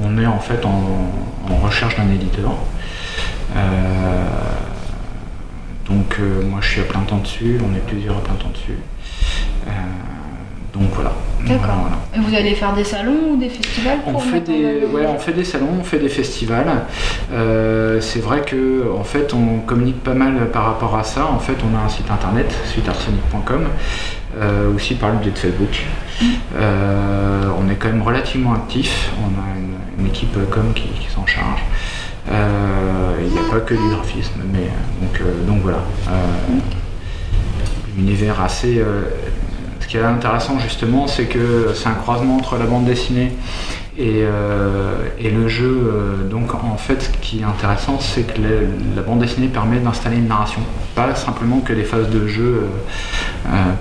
on 0.00 0.18
est 0.18 0.26
en 0.26 0.38
fait 0.38 0.64
en, 0.64 1.56
recherche 1.64 1.96
d'un 1.96 2.10
éditeur. 2.12 2.52
Donc 5.92 6.16
euh, 6.20 6.42
moi 6.42 6.60
je 6.62 6.68
suis 6.68 6.80
à 6.80 6.84
plein 6.84 7.00
temps 7.00 7.18
dessus, 7.18 7.58
on 7.60 7.74
est 7.74 7.86
plusieurs 7.86 8.16
à 8.16 8.20
plein 8.20 8.34
temps 8.34 8.50
dessus. 8.50 8.78
Euh, 9.66 9.70
donc 10.72 10.88
voilà. 10.94 11.12
D'accord. 11.46 11.90
Et 12.14 12.20
vous 12.20 12.34
allez 12.34 12.54
faire 12.54 12.72
des 12.72 12.84
salons 12.84 13.32
ou 13.32 13.36
des 13.36 13.48
festivals 13.48 13.98
on 14.06 14.18
fait 14.18 14.40
des, 14.40 14.86
ouais, 14.86 15.06
on 15.06 15.18
fait 15.18 15.32
des 15.32 15.44
salons, 15.44 15.68
on 15.80 15.84
fait 15.84 15.98
des 15.98 16.08
festivals. 16.08 16.86
Euh, 17.32 18.00
c'est 18.00 18.20
vrai 18.20 18.42
que 18.42 18.90
en 18.96 19.04
fait 19.04 19.34
on 19.34 19.58
communique 19.58 20.02
pas 20.02 20.14
mal 20.14 20.50
par 20.50 20.64
rapport 20.64 20.96
à 20.96 21.04
ça. 21.04 21.26
En 21.26 21.40
fait 21.40 21.56
on 21.62 21.76
a 21.76 21.80
un 21.80 21.88
site 21.88 22.10
internet, 22.10 22.54
suitearsenic.com, 22.66 23.66
aussi 24.74 24.94
par 24.94 25.10
le 25.10 25.18
biais 25.18 25.32
de 25.32 25.38
Facebook. 25.38 25.84
On 26.54 27.70
est 27.70 27.74
quand 27.74 27.88
même 27.88 28.02
relativement 28.02 28.54
actif. 28.54 29.10
On 29.20 29.26
a 29.26 29.56
une, 29.56 30.06
équipe 30.06 30.36
com 30.50 30.72
qui 30.74 30.90
s'en 31.14 31.26
charge. 31.26 31.62
Euh, 32.30 33.16
il 33.20 33.32
n'y 33.32 33.38
a 33.38 33.50
pas 33.50 33.60
que 33.60 33.74
du 33.74 33.88
graphisme, 33.88 34.40
mais 34.52 34.60
euh, 34.60 35.00
donc, 35.00 35.20
euh, 35.20 35.46
donc 35.46 35.62
voilà. 35.62 35.78
L'univers 37.96 38.40
assez. 38.40 38.82
ce 39.80 39.86
qui 39.86 39.98
est 39.98 40.02
intéressant 40.02 40.58
justement, 40.58 41.06
c'est 41.06 41.26
que 41.26 41.72
c'est 41.74 41.88
un 41.88 41.94
croisement 41.94 42.36
entre 42.36 42.56
la 42.56 42.64
bande 42.64 42.86
dessinée 42.86 43.32
et, 43.98 44.22
et, 45.18 45.30
le 45.30 45.48
jeu, 45.48 45.92
donc 46.30 46.54
en 46.54 46.78
fait, 46.78 47.02
ce 47.02 47.10
qui 47.20 47.40
est 47.40 47.44
intéressant, 47.44 48.00
c'est 48.00 48.22
que 48.22 48.40
la 48.96 49.02
bande 49.02 49.18
dessinée 49.18 49.48
permet 49.48 49.78
d'installer 49.78 50.16
une 50.16 50.28
narration, 50.28 50.62
pas 50.94 51.14
simplement 51.14 51.60
que 51.60 51.74
des 51.74 51.84
phases 51.84 52.08
de 52.08 52.26
jeu 52.26 52.62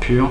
pures. 0.01 0.29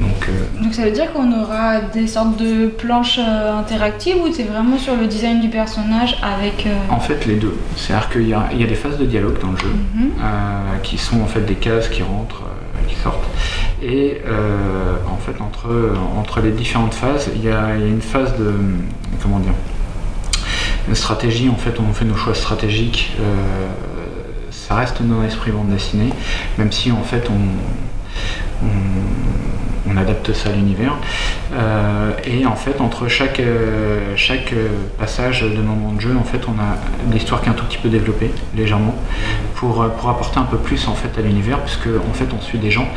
Donc, 0.00 0.28
euh, 0.28 0.62
Donc, 0.62 0.74
ça 0.74 0.84
veut 0.84 0.90
dire 0.90 1.12
qu'on 1.12 1.30
aura 1.40 1.80
des 1.80 2.06
sortes 2.06 2.38
de 2.38 2.68
planches 2.68 3.18
euh, 3.18 3.58
interactives 3.58 4.16
ou 4.16 4.32
c'est 4.32 4.44
vraiment 4.44 4.78
sur 4.78 4.96
le 4.96 5.06
design 5.06 5.40
du 5.40 5.48
personnage 5.48 6.16
avec... 6.22 6.66
Euh, 6.66 6.74
en 6.88 7.00
fait 7.00 7.26
les 7.26 7.36
deux. 7.36 7.56
C'est-à-dire 7.76 8.08
qu'il 8.08 8.28
y, 8.28 8.34
a 8.34 8.66
des 8.66 8.74
phases 8.74 8.96
de 8.96 9.04
dialogue 9.04 9.38
dans 9.40 9.52
le 9.52 9.58
jeu 9.58 9.72
mhm. 9.94 10.10
qui 10.82 10.96
sont 10.96 11.20
en 11.20 11.26
fait 11.26 11.42
des 11.42 11.54
cases 11.54 11.88
qui 11.88 12.02
rentrent, 12.02 12.44
qui 12.88 12.96
sortent. 12.96 13.26
Et 13.82 14.20
en 15.10 15.16
fait 15.18 15.40
entre, 15.42 15.94
entre 16.18 16.40
les 16.40 16.50
différentes 16.50 16.94
phases, 16.94 17.30
il 17.34 17.44
y, 17.44 17.50
a 17.50 17.76
une 17.76 18.00
phase 18.00 18.36
de... 18.38 18.54
comment 19.22 19.38
dire 19.38 19.54
une 20.88 20.94
stratégie, 20.94 21.48
en 21.48 21.56
fait 21.56 21.74
on 21.78 21.92
fait 21.92 22.06
nos 22.06 22.16
choix 22.16 22.34
stratégiques. 22.34 23.12
ça 24.50 24.74
reste 24.76 25.02
dans 25.02 25.20
l'esprit 25.22 25.50
bande 25.50 25.68
dessinée, 25.68 26.10
même 26.58 26.72
si 26.72 26.90
en 26.90 27.02
fait 27.02 27.28
on 27.30 27.38
on 28.62 29.29
adapte 29.96 30.32
ça 30.32 30.50
à 30.50 30.52
l'univers. 30.52 30.94
Euh, 31.52 32.12
et 32.24 32.46
en 32.46 32.56
fait, 32.56 32.80
entre 32.80 33.08
chaque, 33.08 33.40
euh, 33.40 34.14
euh, 34.30 34.68
passage 34.98 35.42
de 35.42 35.60
moment 35.60 35.92
de 35.92 36.00
jeu, 36.00 36.16
en 36.18 36.24
fait, 36.24 36.40
on 36.48 36.58
a 36.60 37.12
l'histoire 37.12 37.40
qui 37.40 37.48
est 37.48 37.52
un 37.52 37.54
tout 37.54 37.64
petit 37.64 37.78
peu 37.78 37.88
développée, 37.88 38.30
légèrement, 38.54 38.94
pour, 39.54 39.82
apporter 39.82 40.38
un 40.38 40.44
peu 40.44 40.58
plus 40.58 40.88
en 40.88 40.94
fait 40.94 41.18
à 41.18 41.22
l'univers, 41.22 41.60
puisque 41.60 41.88
en 41.88 42.12
fait, 42.12 42.26
on 42.36 42.40
suit 42.40 42.58
des 42.58 42.70
gens, 42.70 42.88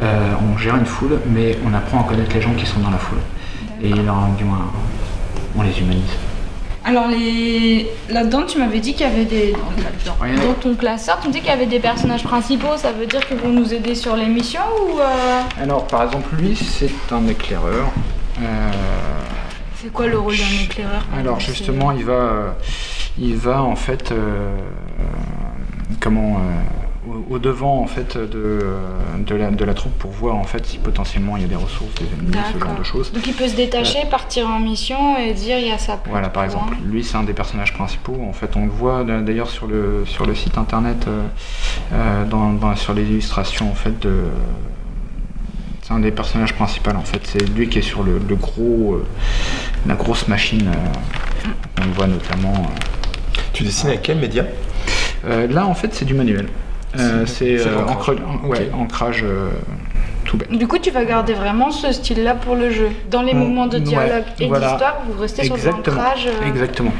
on 0.00 0.58
gère 0.58 0.76
une 0.76 0.86
foule, 0.86 1.18
mais 1.26 1.56
on 1.66 1.74
apprend 1.74 2.00
à 2.00 2.04
connaître 2.04 2.34
les 2.34 2.42
gens 2.42 2.52
qui 2.54 2.66
sont 2.66 2.80
dans 2.80 2.90
la 2.90 2.98
foule. 2.98 3.18
Et 3.82 3.90
du 3.90 4.44
moins, 4.44 4.70
on 5.56 5.62
les 5.62 5.78
humanise. 5.80 6.16
Alors 6.84 7.06
les... 7.08 7.86
là-dedans, 8.08 8.42
tu 8.42 8.58
m'avais 8.58 8.80
dit 8.80 8.92
qu'il 8.92 9.06
y 9.06 9.10
avait 9.10 9.24
des... 9.24 9.54
Dans, 10.04 10.54
ton 10.60 10.74
classeur, 10.74 11.20
tu 11.20 11.28
me 11.28 11.32
dis 11.32 11.38
qu'il 11.38 11.48
y 11.48 11.52
avait 11.52 11.66
des 11.66 11.78
personnages 11.78 12.24
principaux, 12.24 12.76
ça 12.76 12.92
veut 12.92 13.06
dire 13.06 13.26
qu'ils 13.26 13.36
vont 13.36 13.50
nous 13.50 13.72
aider 13.72 13.94
sur 13.94 14.16
l'émission 14.16 14.60
ou... 14.84 14.98
Euh? 14.98 15.42
Alors 15.60 15.86
par 15.86 16.04
exemple, 16.04 16.34
lui, 16.36 16.56
c'est 16.56 16.90
un 17.12 17.26
éclaireur. 17.28 17.86
Euh, 18.40 18.70
c'est 19.80 19.92
quoi 19.92 20.06
le 20.06 20.18
rôle 20.18 20.36
d'un 20.36 20.64
éclaireur? 20.64 21.04
Alors 21.16 21.38
justement, 21.38 21.92
il 21.92 22.04
va, 22.04 22.56
il 23.18 23.36
va 23.36 23.62
en 23.62 23.76
fait... 23.76 24.12
comment 26.00 26.40
au, 27.30 27.38
devant 27.38 27.80
en 27.80 27.86
fait 27.86 28.16
de, 28.16 28.60
de, 29.18 29.34
la, 29.34 29.50
de, 29.50 29.64
la, 29.64 29.74
troupe 29.74 29.92
pour 29.98 30.10
voir 30.10 30.36
en 30.36 30.44
fait 30.44 30.64
si 30.66 30.78
potentiellement 30.78 31.36
il 31.36 31.42
y 31.42 31.44
a 31.44 31.48
des 31.48 31.56
ressources, 31.56 31.94
des 31.94 32.06
ennemis, 32.06 32.36
ce 32.52 32.58
genre 32.58 32.78
de 32.78 32.84
choses. 32.84 33.12
Donc 33.12 33.26
il 33.26 33.34
peut 33.34 33.48
se 33.48 33.56
détacher, 33.56 34.06
partir 34.10 34.48
en 34.48 34.60
mission 34.60 35.16
et 35.16 35.32
dire 35.32 35.58
il 35.58 35.68
y 35.68 35.72
a 35.72 35.78
ça. 35.78 36.00
Voilà 36.08 36.28
par 36.28 36.44
exemple, 36.44 36.76
lui 36.84 37.04
c'est 37.04 37.16
un 37.16 37.22
des 37.22 37.32
personnages 37.32 37.72
principaux. 37.72 38.16
En 38.28 38.32
fait 38.32 38.56
on 38.56 38.64
le 38.64 38.70
voit 38.70 39.04
d'ailleurs 39.04 39.50
sur 39.50 39.66
le, 39.66 40.04
sur 40.06 40.26
le 40.26 40.34
site 40.34 40.58
internet, 40.58 41.06
euh, 41.08 41.22
euh, 41.92 42.24
dans, 42.24 42.76
sur 42.76 42.94
les 42.94 43.02
illustrations 43.02 43.70
en 43.70 43.74
fait 43.74 43.98
de 44.00 44.24
c'est 45.82 45.92
un 45.92 46.00
des 46.00 46.12
personnages 46.12 46.54
principaux 46.54 46.90
en 46.90 47.02
fait. 47.02 47.20
C'est 47.24 47.48
lui 47.50 47.68
qui 47.68 47.78
est 47.78 47.82
sur 47.82 48.02
le, 48.02 48.18
gros, 48.36 48.94
euh, 48.94 49.06
la 49.86 49.94
grosse 49.94 50.28
machine. 50.28 50.70
on 51.80 51.84
le 51.84 51.92
voit 51.92 52.06
notamment. 52.06 52.54
tu 53.52 53.64
dessines 53.64 53.88
avec 53.88 54.02
quel 54.02 54.18
média? 54.18 54.44
Là 55.24 55.66
en 55.66 55.74
fait 55.74 55.94
c'est 55.94 56.04
du 56.04 56.14
manuel. 56.14 56.48
Euh, 56.98 57.24
c'est 57.26 57.58
euh, 57.66 57.86
ancrage 58.74 59.22
euh, 59.24 59.48
tout 60.24 60.36
bête. 60.36 60.50
Du 60.52 60.68
coup, 60.68 60.78
tu 60.78 60.90
vas 60.90 61.04
garder 61.04 61.32
vraiment 61.32 61.70
ce 61.70 61.90
style-là 61.92 62.34
pour 62.34 62.54
le 62.54 62.70
jeu. 62.70 62.88
Dans 63.10 63.22
les 63.22 63.34
moments 63.34 63.66
de 63.66 63.78
dialogue 63.78 64.24
et 64.40 64.46
d'histoire, 64.46 65.02
vous 65.08 65.20
restez 65.20 65.44
sur 65.44 65.56
l'ancrage. 65.56 66.28
Exactement. 66.46 66.92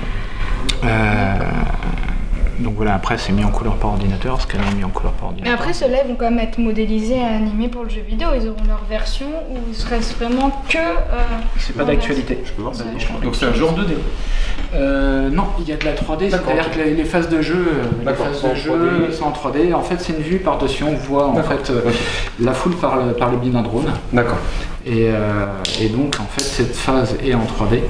Donc 2.63 2.75
voilà, 2.77 2.95
après 2.95 3.19
c'est 3.19 3.33
mis 3.33 3.45
en 3.45 3.51
couleur 3.51 3.77
par 3.77 3.91
ordinateur, 3.91 4.41
ce 4.41 4.47
qu'elle 4.47 4.61
a 4.61 4.75
mis 4.75 4.85
en 4.85 4.89
couleur 4.89 5.13
par 5.13 5.29
ordinateur. 5.29 5.53
Mais 5.53 5.59
après, 5.59 5.73
ceux-là 5.73 6.05
vont 6.07 6.15
quand 6.15 6.31
même 6.31 6.39
être 6.39 6.59
modélisés 6.59 7.17
et 7.17 7.25
animés 7.25 7.69
pour 7.69 7.85
le 7.85 7.91
jeu 7.91 8.03
vidéo. 8.03 8.29
Ils 8.35 8.49
auront 8.49 8.65
leur 8.67 8.85
version 8.89 9.27
ou 9.51 9.73
ce 9.73 9.83
serait 9.83 10.01
vraiment 10.19 10.51
que. 10.69 10.79
c'est 11.59 11.77
pas 11.77 11.85
d'actualité. 11.85 12.39
Je 12.45 12.53
peux 12.53 12.63
voir 12.63 12.75
ça. 12.75 12.85
Donc 13.23 13.37
c'est 13.37 13.47
un 13.47 13.55
genre 13.55 13.75
2D 13.75 13.95
euh, 14.75 15.29
non, 15.29 15.45
il 15.59 15.69
y 15.69 15.73
a 15.73 15.77
de 15.77 15.85
la 15.85 15.93
3D, 15.93 16.31
c'est-à-dire 16.31 16.71
que 16.71 16.81
les, 16.81 17.05
phases 17.05 17.29
de 17.29 17.43
jeu, 17.43 17.55
euh, 17.55 18.07
les 18.07 18.15
phases 18.15 18.43
de 18.43 18.55
jeu 18.55 19.13
sont 19.13 19.25
en 19.25 19.33
3D. 19.33 19.75
En 19.75 19.83
fait, 19.83 19.97
c'est 20.01 20.15
une 20.15 20.23
vue 20.23 20.39
par-dessus, 20.39 20.85
on 20.85 20.95
voit 20.95 21.27
en 21.27 21.43
fait 21.43 21.71
euh, 21.71 21.83
la 22.41 22.55
foule 22.55 22.75
par 22.77 22.97
le, 22.97 23.13
par 23.13 23.31
le 23.31 23.37
biais 23.37 23.51
d'un 23.51 23.63
drone. 23.63 23.93
D'accord. 24.13 24.39
Et, 24.87 25.11
donc, 25.91 26.17
en 26.21 26.27
fait, 26.27 26.43
cette 26.43 26.75
phase 26.75 27.17
est 27.23 27.35
en 27.35 27.45
3D. 27.45 27.81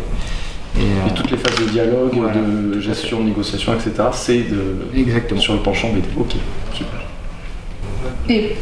Et, 0.78 1.14
toutes 1.14 1.30
les 1.30 1.36
phases 1.36 1.56
de 1.56 1.70
dialogue, 1.70 2.18
de 2.72 2.80
gestion, 2.80 3.20
de 3.20 3.24
négociation, 3.24 3.74
etc., 3.74 4.08
c'est 4.12 4.42
de... 4.42 4.88
Exactement. 4.96 5.40
sur 5.40 5.54
le 5.54 5.60
penchant 5.60 5.88
BD. 5.90 6.08
Ok, 6.18 6.34
super. 6.72 7.00
Et 8.28 8.56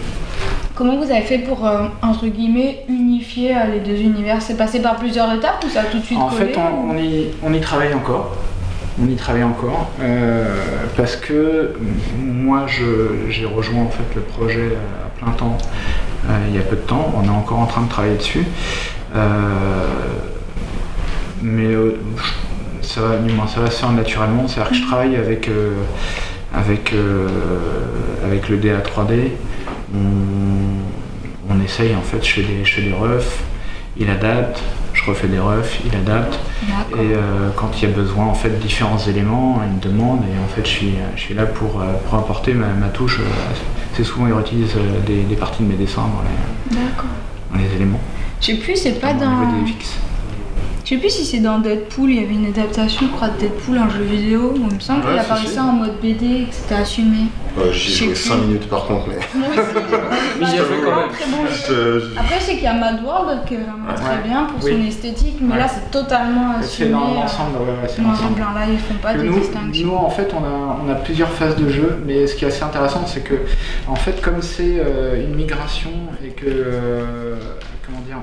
Comment 0.80 0.96
vous 0.96 1.10
avez 1.10 1.20
fait 1.20 1.36
pour, 1.36 1.66
euh, 1.66 1.88
entre 2.00 2.26
guillemets, 2.26 2.84
unifier 2.88 3.54
euh, 3.54 3.66
les 3.70 3.80
deux 3.80 4.00
univers? 4.00 4.40
C'est 4.40 4.56
passé 4.56 4.80
par 4.80 4.96
plusieurs 4.96 5.30
étapes 5.34 5.62
ou 5.66 5.68
ça 5.68 5.82
a 5.82 5.84
tout 5.84 5.98
de 5.98 6.02
suite 6.02 6.16
En 6.16 6.30
fait, 6.30 6.56
on, 6.56 6.96
y, 6.96 7.26
on, 7.42 7.52
y, 7.52 7.60
travaille 7.60 7.92
encore. 7.92 8.34
On 8.98 9.06
y 9.06 9.14
travaille 9.14 9.44
encore 9.44 9.90
euh, 10.00 10.56
parce 10.96 11.16
que 11.16 11.74
moi, 12.18 12.64
j'ai 13.28 13.44
rejoint 13.44 13.82
en 13.82 13.90
fait 13.90 14.14
le 14.14 14.22
projet 14.22 14.70
à 15.04 15.10
plein 15.22 15.32
temps 15.32 15.58
il 16.48 16.56
y 16.56 16.58
a 16.58 16.62
peu 16.62 16.76
de 16.76 16.80
temps. 16.80 17.12
On 17.14 17.26
est 17.26 17.28
encore 17.28 17.58
en 17.58 17.66
train 17.66 17.82
de 17.82 17.90
travailler 17.90 18.16
dessus. 18.16 18.46
Mais 21.42 21.74
ça, 22.82 23.00
va, 23.00 23.48
ça 23.48 23.60
va 23.60 23.70
se 23.70 23.80
faire 23.80 23.92
naturellement. 23.92 24.48
C'est-à-dire 24.48 24.70
que 24.70 24.76
je 24.76 24.86
travaille 24.86 25.16
avec, 25.16 25.50
avec, 26.54 26.92
avec 28.24 28.48
le 28.48 28.56
DA 28.56 28.78
3D 28.78 29.30
on, 31.48 31.60
essaye 31.64 31.94
en 31.94 32.02
fait, 32.02 32.24
je 32.24 32.32
fais 32.32 32.42
des, 32.42 32.64
je 32.64 32.80
des 32.80 32.92
refs, 32.92 33.42
il 33.98 34.08
adapte, 34.08 34.60
je 34.94 35.04
refais 35.04 35.28
des 35.28 35.38
refs, 35.38 35.80
il 35.84 35.94
adapte. 35.96 36.38
Et 36.92 36.96
euh, 36.98 37.50
quand 37.56 37.70
il 37.76 37.88
y 37.88 37.92
a 37.92 37.94
besoin 37.94 38.26
en 38.26 38.34
fait 38.34 38.50
de 38.50 38.56
différents 38.56 38.98
éléments, 38.98 39.60
il 39.64 39.76
me 39.76 39.80
demande 39.80 40.20
et 40.20 40.38
en 40.38 40.48
fait 40.54 40.64
je 40.64 40.70
suis, 40.70 40.94
je 41.16 41.20
suis 41.20 41.34
là 41.34 41.46
pour, 41.46 41.80
euh, 41.80 41.92
pour 42.04 42.18
apporter 42.18 42.54
ma, 42.54 42.88
touche. 42.88 43.20
C'est 43.94 44.04
souvent 44.04 44.26
il 44.26 44.32
réutilise 44.32 44.74
euh, 44.76 45.24
des, 45.28 45.36
parties 45.36 45.62
de 45.62 45.68
mes 45.68 45.74
dessins 45.74 46.02
dans 46.02 46.78
les, 46.78 47.62
les 47.62 47.74
éléments. 47.76 48.00
Je 48.40 48.46
sais 48.46 48.54
plus, 48.54 48.76
c'est 48.76 49.00
pas 49.00 49.12
dans. 49.12 49.42
Je 50.90 50.96
sais 50.96 51.00
plus 51.02 51.10
si 51.10 51.24
c'est 51.24 51.38
dans 51.38 51.60
Deadpool, 51.60 52.10
il 52.10 52.20
y 52.20 52.24
avait 52.24 52.34
une 52.34 52.46
adaptation, 52.46 53.06
je 53.06 53.12
crois, 53.12 53.28
de 53.28 53.38
Deadpool, 53.38 53.78
un 53.78 53.88
jeu 53.90 54.02
vidéo. 54.02 54.54
il 54.56 54.74
me 54.74 54.80
semble 54.80 55.02
qu'il 55.02 55.16
apparaissait 55.20 55.60
en 55.60 55.74
mode 55.74 56.00
BD 56.02 56.26
et 56.26 56.44
que 56.46 56.52
c'était 56.52 56.74
assumé. 56.74 57.28
J'y 57.70 57.92
ai 57.92 58.06
joué 58.06 58.14
5 58.16 58.36
minutes 58.38 58.68
par 58.68 58.86
contre, 58.86 59.06
mais. 59.06 59.18
mais 60.40 60.46
j'ai 60.46 60.56
joué 60.56 60.80
quand 60.84 60.96
même. 60.96 61.10
Très 61.12 61.26
bon 61.26 61.44
Après, 62.18 62.40
je 62.40 62.44
sais 62.44 62.54
qu'il 62.54 62.64
y 62.64 62.66
a 62.66 62.74
Mad 62.74 63.04
World 63.04 63.44
qui 63.46 63.54
est 63.54 63.58
vraiment 63.58 63.94
très 63.94 64.28
bien 64.28 64.46
pour 64.46 64.60
son 64.60 64.84
esthétique, 64.84 65.36
mais 65.40 65.58
là, 65.58 65.68
c'est 65.68 65.92
totalement 65.92 66.54
assumé. 66.58 66.88
C'est 66.88 66.88
dans 66.90 67.14
l'ensemble, 67.14 67.58
ouais, 67.58 67.88
c'est 67.88 68.02
l'ensemble. 68.02 68.40
Là, 68.40 68.66
ils 68.68 68.78
font 68.80 68.94
pas 68.94 69.14
de 69.14 69.28
distinction. 69.28 69.86
Nous, 69.86 69.94
en 69.94 70.10
fait, 70.10 70.34
on 70.34 70.44
a, 70.44 70.80
on 70.84 70.90
a 70.90 70.96
plusieurs 70.96 71.30
phases 71.30 71.54
de 71.54 71.68
jeu, 71.68 72.02
mais 72.04 72.26
ce 72.26 72.34
qui 72.34 72.44
est 72.44 72.48
assez 72.48 72.64
intéressant, 72.64 73.06
c'est 73.06 73.22
que, 73.22 73.34
en 73.86 73.94
fait, 73.94 74.20
comme 74.20 74.42
c'est 74.42 74.80
euh, 74.80 75.22
une 75.22 75.36
migration 75.36 75.92
et 76.24 76.30
que. 76.30 76.46
Euh, 76.48 77.36
comment 77.90 78.04
dire, 78.04 78.18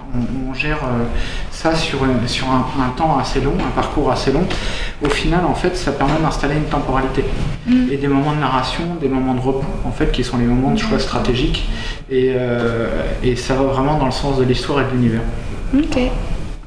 on, 0.49 0.53
gère 0.53 0.77
euh, 0.83 1.05
ça 1.51 1.75
sur, 1.75 1.99
sur 2.25 2.47
un, 2.49 2.89
temps 2.95 3.17
assez 3.17 3.41
long, 3.41 3.53
un 3.59 3.71
parcours 3.71 4.11
assez 4.11 4.31
long, 4.31 4.45
au 5.03 5.09
final, 5.09 5.45
en 5.45 5.53
fait, 5.53 5.75
ça 5.75 5.91
permet 5.91 6.19
d'installer 6.21 6.55
une 6.55 6.65
temporalité 6.65 7.23
mm. 7.65 7.91
et 7.91 7.97
des 7.97 8.07
moments 8.07 8.33
de 8.33 8.39
narration, 8.39 8.83
des 9.01 9.09
moments 9.09 9.33
de 9.33 9.41
repos, 9.41 9.67
en 9.85 9.91
fait, 9.91 10.11
qui 10.11 10.23
sont 10.23 10.37
les 10.37 10.45
moments 10.45 10.71
de 10.71 10.79
choix 10.79 10.99
stratégiques. 10.99 11.67
Et, 12.09 12.33
euh, 12.35 13.03
et 13.23 13.35
ça 13.35 13.55
va 13.55 13.63
vraiment 13.63 13.97
dans 13.97 14.05
le 14.05 14.11
sens 14.11 14.37
de 14.37 14.43
l'histoire 14.43 14.81
et 14.81 14.85
de 14.85 14.91
l'univers. 14.91 15.21
Ok. 15.75 15.99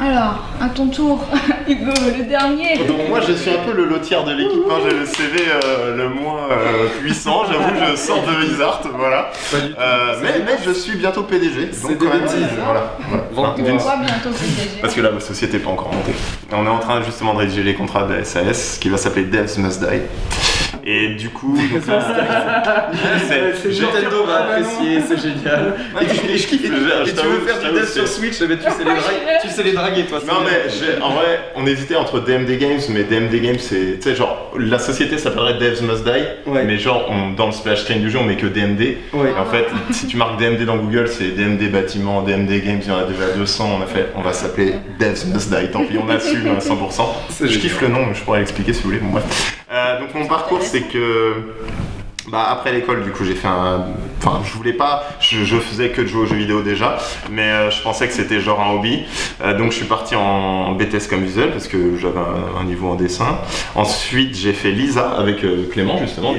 Alors, 0.02 0.44
à 0.58 0.70
ton 0.70 0.88
tour, 0.88 1.26
Hugo, 1.68 1.92
le 2.16 2.24
dernier. 2.24 2.78
Donc 2.86 3.06
moi, 3.10 3.20
je 3.20 3.34
suis 3.34 3.50
un 3.50 3.62
peu 3.66 3.72
le 3.72 3.84
lotière 3.84 4.24
de 4.24 4.32
l'équipe. 4.32 4.62
Hein. 4.70 4.78
J'ai 4.82 4.96
le 4.96 5.04
CV 5.04 5.40
euh, 5.46 5.94
le 5.94 6.08
moins 6.08 6.48
euh, 6.50 6.88
puissant. 7.00 7.44
J'avoue, 7.44 7.74
je 7.86 7.96
sors 7.96 8.22
de 8.22 8.50
Isart, 8.50 8.80
voilà. 8.94 9.30
Euh, 9.52 10.16
mais, 10.22 10.42
mais, 10.46 10.56
je 10.64 10.70
suis 10.70 10.96
bientôt 10.96 11.24
PDG. 11.24 11.66
Donc 11.82 11.98
quand 11.98 12.08
même, 12.08 12.22
voilà. 12.64 12.96
voilà. 13.30 13.54
Pourquoi 13.54 13.96
bientôt 13.98 14.30
PDG 14.30 14.80
Parce 14.80 14.94
que 14.94 15.02
la 15.02 15.20
société 15.20 15.58
n'est 15.58 15.64
pas 15.64 15.70
encore 15.70 15.92
montée. 15.92 16.14
On 16.50 16.64
est 16.64 16.70
en 16.70 16.78
train 16.78 17.02
justement 17.02 17.34
de 17.34 17.40
rédiger 17.40 17.62
les 17.62 17.74
contrats 17.74 18.04
de 18.04 18.14
la 18.14 18.24
SAS, 18.24 18.78
qui 18.80 18.88
va 18.88 18.96
s'appeler 18.96 19.26
Devs 19.26 19.58
Must 19.58 19.80
Die. 19.80 20.00
Et 20.84 21.10
du 21.14 21.28
coup, 21.30 21.56
Nintendo 21.56 21.94
va 24.26 24.36
apprécier, 24.36 25.00
c'est 25.06 25.20
génial. 25.20 25.74
Et, 26.00 26.36
je 26.36 26.46
kiffe. 26.46 26.64
Et 26.64 26.68
tu 26.68 27.26
veux 27.26 27.40
faire 27.40 27.58
du 27.60 27.78
dev 27.78 27.86
sur 27.86 28.08
Switch, 28.08 28.40
mais 28.42 28.56
tu 28.56 28.64
sais 28.64 28.78
les 28.78 28.84
draguer, 28.84 29.38
tu 29.42 29.48
sais 29.48 29.62
les 29.62 29.72
draguer 29.72 30.04
toi. 30.04 30.20
Non 30.26 30.40
mais 30.44 30.68
en 31.02 31.10
vrai, 31.10 31.40
on 31.56 31.66
hésitait 31.66 31.96
entre 31.96 32.20
DMD 32.20 32.58
Games, 32.58 32.80
mais 32.90 33.04
DMD 33.04 33.40
Games 33.40 33.58
c'est, 33.58 33.98
tu 34.00 34.02
sais 34.02 34.14
genre 34.14 34.52
la 34.58 34.78
société 34.78 35.18
s'appellerait 35.18 35.58
Devs 35.58 35.82
Must 35.82 36.04
Die, 36.04 36.24
mais 36.46 36.78
genre 36.78 37.10
dans 37.36 37.46
le 37.46 37.52
splash 37.52 37.82
screen 37.82 38.00
du 38.00 38.10
jeu 38.10 38.18
on 38.18 38.24
met 38.24 38.36
que 38.36 38.46
DMD. 38.46 38.80
Et 38.80 38.98
en 39.38 39.46
fait, 39.46 39.66
si 39.90 40.06
tu 40.06 40.16
marques 40.16 40.38
DMD 40.38 40.64
dans 40.64 40.76
Google, 40.76 41.08
c'est 41.08 41.30
DMD 41.36 41.70
bâtiment, 41.70 42.22
DMD 42.22 42.62
Games, 42.64 42.80
il 42.82 42.88
y 42.88 42.92
en 42.92 42.98
a 42.98 43.04
déjà 43.04 43.28
200. 43.36 43.78
On 43.78 43.82
a 43.82 43.86
fait, 43.86 44.08
on 44.16 44.22
va 44.22 44.32
s'appeler 44.32 44.74
Devs 44.98 45.26
Must 45.26 45.50
Die. 45.50 45.70
Tant 45.70 45.84
pis, 45.84 45.98
on 45.98 46.08
assume 46.08 46.48
à 46.48 46.58
100%. 46.58 47.46
Je 47.46 47.58
kiffe 47.58 47.80
le 47.80 47.88
nom, 47.88 48.06
mais 48.06 48.14
je 48.14 48.22
pourrais 48.22 48.38
l'expliquer 48.40 48.72
si 48.72 48.82
vous 48.82 48.90
voulez. 48.90 49.00
Bon, 49.00 49.20
euh, 49.70 50.00
donc 50.00 50.14
mon 50.14 50.26
parcours 50.26 50.62
c'est 50.62 50.82
que 50.82 51.34
bah, 52.30 52.46
après 52.48 52.72
l'école, 52.72 53.02
du 53.02 53.10
coup, 53.10 53.24
j'ai 53.24 53.34
fait 53.34 53.48
un. 53.48 53.86
Enfin, 54.18 54.40
je 54.44 54.52
voulais 54.52 54.72
pas. 54.72 55.04
Je, 55.20 55.56
faisais 55.56 55.88
que 55.88 56.02
de 56.02 56.06
jouer 56.06 56.22
aux 56.22 56.26
jeux 56.26 56.36
vidéo 56.36 56.62
déjà, 56.62 56.98
mais 57.30 57.42
euh, 57.42 57.70
je 57.70 57.82
pensais 57.82 58.06
que 58.06 58.12
c'était 58.12 58.40
genre 58.40 58.60
un 58.60 58.72
hobby. 58.72 59.04
Euh, 59.42 59.56
donc, 59.56 59.72
je 59.72 59.78
suis 59.78 59.86
parti 59.86 60.14
en 60.14 60.72
BTS 60.72 61.08
comme 61.08 61.24
visuel 61.24 61.50
parce 61.50 61.66
que 61.66 61.96
j'avais 61.96 62.20
un, 62.20 62.64
niveau 62.64 62.88
en 62.88 62.94
dessin. 62.94 63.38
Ensuite, 63.74 64.36
j'ai 64.36 64.52
fait 64.52 64.70
Lisa 64.70 65.10
avec 65.10 65.38
Clément, 65.70 65.98
justement, 65.98 66.34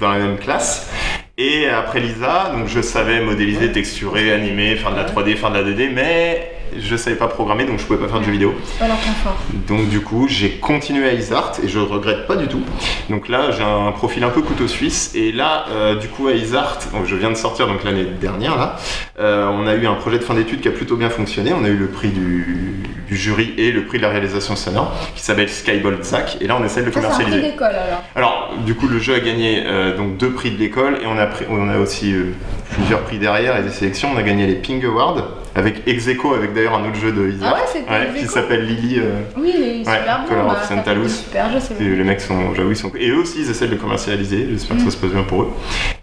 dans, 0.00 0.10
la 0.10 0.18
même, 0.18 0.38
classe. 0.38 0.90
Et 1.38 1.68
après 1.68 2.00
Lisa, 2.00 2.50
donc 2.52 2.66
je 2.66 2.80
savais 2.80 3.20
modéliser, 3.20 3.70
texturer, 3.70 4.32
animer, 4.32 4.74
faire 4.76 4.92
de 4.92 4.96
la 4.96 5.04
3D, 5.04 5.36
faire 5.36 5.50
de 5.50 5.58
la 5.58 5.64
2D, 5.64 5.90
mais 5.92 6.55
je 6.78 6.96
savais 6.96 7.16
pas 7.16 7.28
programmer 7.28 7.64
donc 7.64 7.78
je 7.78 7.84
pouvais 7.84 7.98
pas 7.98 8.08
faire 8.08 8.20
de 8.20 8.24
jeux 8.24 8.32
vidéo. 8.32 8.54
Pas 8.78 8.88
leur 8.88 8.96
confort. 8.96 9.36
Donc 9.68 9.88
du 9.88 10.00
coup 10.00 10.26
j'ai 10.28 10.50
continué 10.50 11.08
à 11.08 11.12
Isart 11.12 11.52
et 11.62 11.68
je 11.68 11.78
regrette 11.78 12.26
pas 12.26 12.36
du 12.36 12.48
tout. 12.48 12.62
Donc 13.10 13.28
là 13.28 13.50
j'ai 13.50 13.62
un 13.62 13.92
profil 13.92 14.24
un 14.24 14.30
peu 14.30 14.42
couteau 14.42 14.68
suisse 14.68 15.12
et 15.14 15.32
là 15.32 15.66
euh, 15.70 15.94
du 15.96 16.08
coup 16.08 16.28
à 16.28 16.32
Isart, 16.32 16.78
donc 16.92 17.06
je 17.06 17.16
viens 17.16 17.30
de 17.30 17.36
sortir 17.36 17.66
donc 17.66 17.84
l'année 17.84 18.04
dernière 18.04 18.56
là, 18.56 18.76
euh, 19.18 19.48
on 19.48 19.66
a 19.66 19.74
eu 19.74 19.86
un 19.86 19.94
projet 19.94 20.18
de 20.18 20.24
fin 20.24 20.34
d'études 20.34 20.60
qui 20.60 20.68
a 20.68 20.72
plutôt 20.72 20.96
bien 20.96 21.10
fonctionné. 21.10 21.52
On 21.52 21.64
a 21.64 21.68
eu 21.68 21.76
le 21.76 21.88
prix 21.88 22.08
du, 22.08 22.82
jury 23.10 23.54
et 23.56 23.70
le 23.70 23.84
prix 23.84 23.98
de 23.98 24.02
la 24.02 24.08
réalisation 24.08 24.56
sonore 24.56 24.92
qui 25.14 25.22
s'appelle 25.22 25.48
Skybolt 25.48 26.02
Zack 26.02 26.38
et 26.40 26.46
là 26.46 26.56
on 26.60 26.64
essaie 26.64 26.80
de 26.80 26.86
le 26.86 26.92
commercialiser. 26.92 27.54
alors. 27.60 28.02
Alors 28.14 28.54
du 28.64 28.74
coup 28.74 28.88
le 28.88 28.98
jeu 28.98 29.14
a 29.14 29.20
gagné 29.20 29.62
euh, 29.64 29.96
donc 29.96 30.16
deux 30.16 30.30
prix 30.30 30.50
de 30.50 30.58
l'école 30.58 30.98
et 31.02 31.06
on 31.06 31.18
a, 31.18 31.28
on 31.48 31.68
a 31.68 31.78
aussi 31.78 32.14
plusieurs 32.70 33.02
prix 33.02 33.18
derrière 33.18 33.56
et 33.56 33.62
des 33.62 33.70
sélections. 33.70 34.10
On 34.14 34.18
a 34.18 34.22
gagné 34.22 34.46
les 34.46 34.56
Ping 34.56 34.84
Awards 34.84 35.22
avec 35.54 35.88
Execo, 35.88 36.34
avec 36.34 36.52
d'ailleurs 36.52 36.74
un 36.74 36.86
autre 36.86 36.96
jeu 36.96 37.12
de 37.12 37.28
Isaac 37.30 37.54
ah 37.88 37.98
qui 38.14 38.26
s'appelle 38.26 38.66
Lily. 38.66 38.98
Euh, 38.98 39.22
oui, 39.36 39.54
il 39.56 39.62
est 39.62 39.78
super 39.78 40.20
bon. 40.22 40.28
Color 40.28 40.50
of 40.50 40.68
Santa 40.68 40.94
Super 41.08 41.50
jeu, 41.50 41.58
c'est 41.60 41.80
Les 41.80 42.04
mecs 42.04 42.20
sont, 42.20 42.54
j'avoue, 42.54 42.72
ils 42.72 42.76
sont. 42.76 42.92
Et 42.98 43.08
eux 43.08 43.20
aussi, 43.20 43.40
ils 43.40 43.50
essaient 43.50 43.66
de 43.66 43.72
le 43.72 43.78
commercialiser. 43.78 44.48
J'espère 44.50 44.76
que 44.76 44.82
ça 44.82 44.88
mm. 44.88 44.90
se 44.90 44.96
passe 44.98 45.10
bien 45.10 45.22
pour 45.22 45.42
eux. 45.42 45.52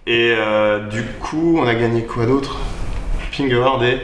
Et 0.07 0.33
euh, 0.35 0.87
du 0.89 1.03
coup, 1.21 1.59
on 1.59 1.67
a 1.67 1.75
gagné 1.75 2.03
quoi 2.03 2.25
d'autre? 2.25 2.57
Ping 3.35 3.51
Award 3.51 3.83
et 3.83 3.97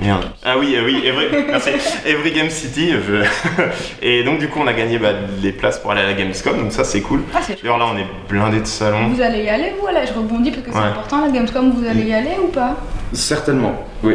Merde. 0.00 0.26
Ah 0.44 0.56
oui, 0.58 0.76
ah 0.78 0.82
oui, 0.84 1.02
Every, 1.04 1.44
merci. 1.48 1.70
Every 2.06 2.30
Game 2.30 2.50
City. 2.50 2.92
et 4.02 4.22
donc 4.22 4.38
du 4.38 4.48
coup, 4.48 4.60
on 4.62 4.66
a 4.68 4.72
gagné 4.72 4.98
bah, 4.98 5.10
les 5.42 5.50
places 5.50 5.80
pour 5.80 5.90
aller 5.90 6.02
à 6.02 6.06
la 6.06 6.14
Gamescom, 6.14 6.56
donc 6.56 6.72
ça 6.72 6.84
c'est 6.84 7.00
cool. 7.00 7.22
Ah, 7.34 7.40
D'ailleurs 7.60 7.78
là, 7.78 7.86
on 7.92 7.98
est 7.98 8.06
blindé 8.28 8.60
de 8.60 8.66
salons. 8.66 9.08
Vous 9.08 9.20
allez 9.20 9.42
y 9.42 9.48
aller, 9.48 9.72
vous 9.80 9.86
là 9.88 10.04
Je 10.04 10.12
rebondis 10.12 10.52
parce 10.52 10.62
que 10.64 10.72
c'est 10.72 10.78
important 10.78 11.20
la 11.20 11.30
Gamescom. 11.32 11.72
Vous 11.72 11.86
allez 11.86 12.04
y 12.04 12.14
aller 12.14 12.36
ou 12.42 12.48
pas? 12.48 12.76
Certainement, 13.12 13.86
oui. 14.02 14.14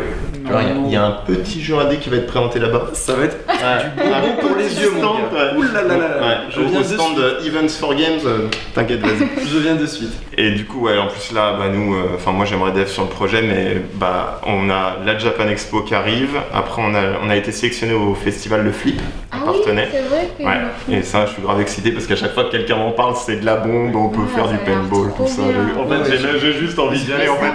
Il 0.86 0.91
y, 0.91 0.95
a 0.95 1.06
un 1.06 1.12
petit 1.25 1.62
jeu 1.62 1.77
indé 1.77 1.97
qui 1.97 2.10
va 2.10 2.17
être 2.17 2.27
présenté 2.27 2.60
là-bas. 2.60 2.89
Ça 2.93 3.13
va 3.13 3.25
être 3.25 3.38
du 3.38 4.01
bonbon 4.01 4.47
pour 4.47 4.58
les 4.58 4.82
yeux, 4.82 4.91
mon 4.91 5.01
gars. 5.01 5.54
Ouh 5.56 5.62
là 5.62 5.84
là 5.84 5.97
là. 5.97 6.38
Je 6.49 6.62
viens 6.62 6.80
au 6.80 6.84
stand 6.84 7.15
de 7.15 7.47
Events 7.47 7.69
for 7.69 7.95
Games. 7.95 8.19
Euh, 8.25 8.47
t'inquiète, 8.73 8.99
vas-y. 8.99 9.45
Je 9.47 9.58
viens 9.60 9.75
de 9.75 9.86
suite. 9.86 10.12
Et 10.38 10.51
du 10.51 10.65
coup, 10.65 10.82
ouais, 10.82 10.97
en 10.97 11.08
plus 11.08 11.32
là, 11.34 11.56
bah 11.58 11.65
nous, 11.71 11.93
euh, 11.93 12.15
enfin 12.15 12.32
moi 12.32 12.45
j'aimerais 12.45 12.71
dev 12.71 12.88
sur 12.88 13.04
le 13.04 13.10
projet, 13.10 13.41
mais 13.41 13.82
bah 13.95 14.41
on 14.45 14.69
a 14.69 14.97
la 15.06 15.17
Japan 15.17 15.47
Expo 15.47 15.82
qui 15.82 15.95
arrive. 15.95 16.38
Après, 16.54 16.82
on 16.82 16.93
a, 16.93 17.19
on 17.23 17.30
a 17.30 17.36
été 17.36 17.51
sélectionné 17.51 17.93
au 17.93 18.13
festival 18.13 18.63
Le 18.63 18.71
Flip. 18.71 18.99
Ah 19.32 19.38
oui, 19.47 19.60
c'est 19.63 19.71
vrai 19.71 20.30
que 20.38 20.43
ouais. 20.43 20.97
Et 20.97 21.04
ça, 21.04 21.25
je 21.25 21.34
suis 21.34 21.41
grave 21.41 21.62
excité 21.62 21.91
parce 21.91 22.08
qu'à 22.08 22.15
chaque 22.15 22.34
fois 22.34 22.45
que 22.45 22.51
quelqu'un 22.51 22.75
m'en 22.75 22.91
parle, 22.91 23.15
c'est 23.15 23.38
de 23.38 23.45
la 23.45 23.56
bombe, 23.56 23.95
on 23.95 24.10
peut 24.10 24.25
faire 24.36 24.47
du 24.47 24.58
paintball, 24.58 25.13
tout 25.15 25.27
ça. 25.27 25.43
En 25.80 25.88
fait, 25.88 26.17
j'ai 26.39 26.54
juste 26.54 26.77
envie 26.80 26.99
d'y 27.04 27.13
aller. 27.13 27.30
En 27.30 27.38
fait. 27.38 27.51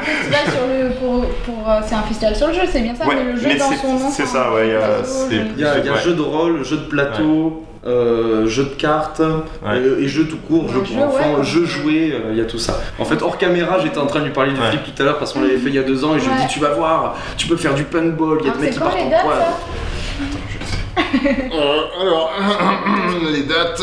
Euh, 1.49 1.81
c'est 1.87 1.95
un 1.95 2.03
festival 2.03 2.37
sur 2.37 2.49
le 2.49 2.53
jeu, 2.53 2.63
c'est 2.71 2.81
bien 2.81 2.95
ça, 2.95 3.05
mais 3.09 3.25
le 3.25 3.37
jeu 3.37 3.59
dans 3.59 3.73
son 3.73 3.93
nom. 3.95 4.11
C'est 4.11 4.27
ça, 4.27 4.53
ouais. 4.53 4.69
Il 5.31 5.61
y 5.61 5.65
a, 5.65 5.79
y 5.79 5.89
a 5.89 5.97
jeu 5.97 6.15
de 6.15 6.23
rôle, 6.23 6.65
jeu 6.65 6.77
de 6.77 6.85
plateau. 6.85 7.63
Euh, 7.87 8.49
jeu 8.49 8.65
de 8.65 8.71
cartes 8.71 9.21
euh, 9.21 10.01
et 10.01 10.09
jeu 10.09 10.27
tout 10.27 10.39
court, 10.39 10.69
jeu 10.69 10.81
pour 10.81 11.05
enfants, 11.05 11.41
jeu 11.45 11.65
joué, 11.65 12.21
il 12.33 12.37
y 12.37 12.41
a 12.41 12.45
tout 12.45 12.59
ça. 12.59 12.81
En 12.99 13.05
fait, 13.05 13.23
hors 13.23 13.39
caméra, 13.39 13.79
j'étais 13.81 13.99
en 13.99 14.07
train 14.07 14.19
de 14.19 14.25
lui 14.25 14.33
parler 14.33 14.51
du 14.51 14.61
flip 14.61 14.81
tout 14.83 15.01
à 15.01 15.05
l'heure 15.05 15.19
parce 15.19 15.33
qu'on 15.33 15.41
l'avait 15.41 15.57
fait 15.57 15.69
il 15.69 15.77
y 15.77 15.79
a 15.79 15.85
deux 15.85 16.05
ans 16.05 16.17
et 16.17 16.19
je 16.19 16.25
lui 16.25 16.33
ai 16.35 16.39
dit 16.41 16.53
Tu 16.53 16.59
vas 16.59 16.71
voir, 16.71 17.15
tu 17.37 17.47
peux 17.47 17.57
faire 17.57 17.75
du 17.75 17.85
paintball, 17.85 18.39
il 18.41 18.47
y 18.49 18.51
a 18.51 18.55
des 18.55 18.61
mecs 18.61 18.73
qui 18.73 18.79
partent 18.81 18.99
en 18.99 19.09
quad. 19.09 19.43
alors, 22.01 22.33
les 23.33 23.43
dates. 23.43 23.83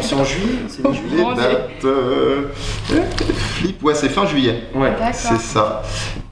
c'est 0.00 0.14
en, 0.14 0.24
juillet 0.24 0.56
C'est 0.66 0.94
juillet 0.94 1.22
Les 1.22 1.42
dates. 1.42 1.86
flip, 3.56 3.82
ouais, 3.82 3.94
c'est 3.94 4.08
fin 4.08 4.24
juillet. 4.24 4.62
Ouais, 4.74 4.94
c'est 5.12 5.38
ça. 5.38 5.82